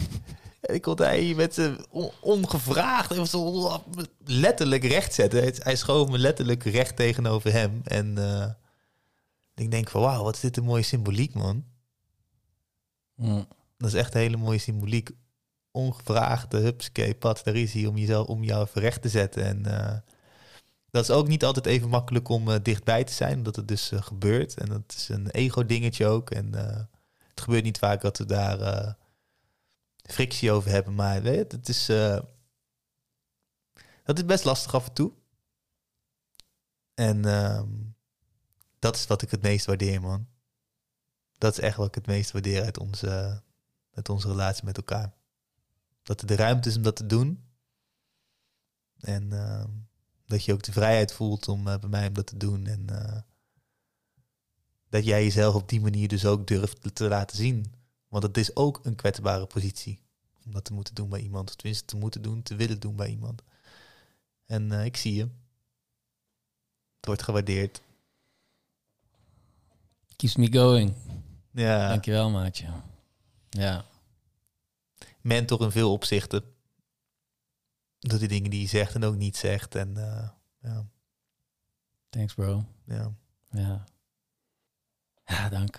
en 0.60 0.74
ik 0.74 0.82
kon 0.82 0.96
hij 0.96 1.34
met 1.34 1.54
zijn 1.54 1.86
on- 1.90 2.12
ongevraagd, 2.20 3.10
even 3.10 3.26
zo 3.26 3.82
letterlijk 4.24 4.84
recht 4.84 5.14
zetten. 5.14 5.52
Hij, 5.58 5.76
schoof 5.76 6.08
me 6.08 6.18
letterlijk 6.18 6.64
recht 6.64 6.96
tegenover 6.96 7.52
hem. 7.52 7.80
En 7.84 8.18
ik 9.54 9.70
denk 9.70 9.90
van 9.90 10.00
wauw, 10.00 10.22
wat 10.22 10.34
is 10.34 10.40
dit 10.40 10.56
een 10.56 10.64
mooie 10.64 10.82
symboliek, 10.82 11.34
man. 11.34 11.64
Mm. 13.18 13.46
Dat 13.76 13.88
is 13.88 13.94
echt 13.94 14.14
een 14.14 14.20
hele 14.20 14.36
mooie 14.36 14.58
symboliek. 14.58 15.10
Ongevraagd, 15.70 16.50
de 16.50 16.56
hupsakee, 16.56 17.14
pad, 17.14 17.44
daar 17.44 17.54
is 17.54 17.72
hij 17.72 17.86
om, 17.86 17.96
jezelf, 17.96 18.26
om 18.26 18.44
jou 18.44 18.66
even 18.66 18.80
recht 18.80 19.02
te 19.02 19.08
zetten. 19.08 19.44
En 19.44 19.66
eh, 19.66 19.98
dat 20.90 21.02
is 21.02 21.10
ook 21.10 21.28
niet 21.28 21.44
altijd 21.44 21.66
even 21.66 21.88
makkelijk 21.88 22.28
om 22.28 22.50
eh, 22.50 22.56
dichtbij 22.62 23.04
te 23.04 23.12
zijn, 23.12 23.36
omdat 23.36 23.56
het 23.56 23.68
dus 23.68 23.90
eh, 23.90 24.02
gebeurt. 24.02 24.54
En 24.54 24.68
dat 24.68 24.94
is 24.96 25.08
een 25.08 25.30
ego-dingetje 25.30 26.06
ook. 26.06 26.30
En 26.30 26.52
het 27.28 27.40
gebeurt 27.40 27.64
niet 27.64 27.78
vaak 27.78 28.00
dat 28.00 28.18
we 28.18 28.24
daar 28.24 28.96
frictie 30.02 30.52
over 30.52 30.70
hebben. 30.70 30.94
Maar 30.94 31.22
weet 31.22 31.50
je, 31.50 31.56
het 31.56 31.68
is, 31.68 31.86
dat 34.04 34.18
is 34.18 34.24
best 34.24 34.44
lastig 34.44 34.74
af 34.74 34.86
en 34.86 34.92
toe. 34.92 35.12
En 36.94 37.24
ehm, 37.24 37.68
dat 38.78 38.96
is 38.96 39.06
wat 39.06 39.22
ik 39.22 39.30
het 39.30 39.42
meest 39.42 39.66
waardeer, 39.66 40.00
man. 40.00 40.26
Dat 41.38 41.52
is 41.52 41.58
echt 41.64 41.76
wat 41.76 41.86
ik 41.86 41.94
het 41.94 42.06
meest 42.06 42.30
waardeer 42.30 42.62
uit 42.62 42.78
onze, 42.78 43.42
uit 43.94 44.08
onze 44.08 44.28
relatie 44.28 44.64
met 44.64 44.76
elkaar. 44.76 45.12
Dat 46.02 46.20
er 46.20 46.26
de 46.26 46.36
ruimte 46.36 46.68
is 46.68 46.76
om 46.76 46.82
dat 46.82 46.96
te 46.96 47.06
doen. 47.06 47.44
En 49.00 49.32
ehm, 49.32 49.70
dat 50.26 50.44
je 50.44 50.52
ook 50.52 50.62
de 50.62 50.72
vrijheid 50.72 51.12
voelt 51.12 51.48
om 51.48 51.68
eh, 51.68 51.78
bij 51.78 51.88
mij 51.88 52.06
om 52.08 52.12
dat 52.14 52.26
te 52.26 52.36
doen. 52.36 52.66
En 52.66 52.88
eh, 52.88 53.20
dat 54.88 55.04
jij 55.04 55.22
jezelf 55.24 55.54
op 55.54 55.68
die 55.68 55.80
manier 55.80 56.08
dus 56.08 56.26
ook 56.26 56.46
durft 56.46 56.80
te- 56.82 56.92
te 56.92 57.08
laten 57.08 57.36
zien. 57.36 57.72
Want 58.08 58.22
het 58.22 58.36
is 58.36 58.56
ook 58.56 58.80
een 58.82 58.94
kwetsbare 58.94 59.46
positie. 59.46 60.00
Om 60.44 60.52
dat 60.52 60.64
te 60.64 60.72
moeten 60.72 60.94
doen 60.94 61.08
bij 61.08 61.20
iemand. 61.20 61.48
Of 61.48 61.54
tenminste 61.56 61.84
te 61.84 61.96
moeten 61.96 62.22
doen, 62.22 62.42
te 62.42 62.54
willen 62.56 62.80
doen 62.80 62.96
bij 62.96 63.08
iemand. 63.08 63.42
En 64.46 64.72
eh, 64.72 64.84
ik 64.84 64.96
zie 64.96 65.14
je. 65.14 65.22
Het 66.96 67.06
wordt 67.06 67.22
gewaardeerd. 67.22 67.80
Keeps 70.16 70.36
me 70.36 70.52
going. 70.52 70.94
Ja, 71.50 71.88
Dankjewel, 71.88 72.30
maatje. 72.30 72.66
Ja. 73.50 73.84
mentor 75.20 75.62
in 75.62 75.70
veel 75.70 75.92
opzichten. 75.92 76.54
Door 77.98 78.18
die 78.18 78.28
dingen 78.28 78.50
die 78.50 78.60
je 78.60 78.66
zegt 78.68 78.94
en 78.94 79.04
ook 79.04 79.16
niet 79.16 79.36
zegt. 79.36 79.74
En 79.74 79.96
eh, 79.96 80.28
ja, 80.62 80.86
Thanks, 82.08 82.34
bro. 82.34 82.64
ja. 82.84 83.12
Ja. 83.50 83.84
Ja, 85.24 85.48
dank. 85.48 85.76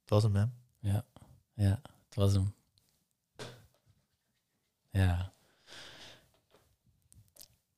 Het 0.00 0.10
was 0.10 0.22
hem, 0.22 0.34
hè? 0.36 0.44
Ja. 0.78 1.04
Ja, 1.54 1.80
het 2.06 2.14
was 2.14 2.32
hem. 2.32 2.54
Ja. 4.90 5.32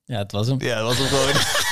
Ja, 0.05 0.19
het 0.19 0.33
was 0.33 0.47
hem. 0.47 0.61
Ja, 0.61 0.79
dat 0.83 0.87
was 0.87 0.99
hem 0.99 1.07
gewoon. 1.07 1.33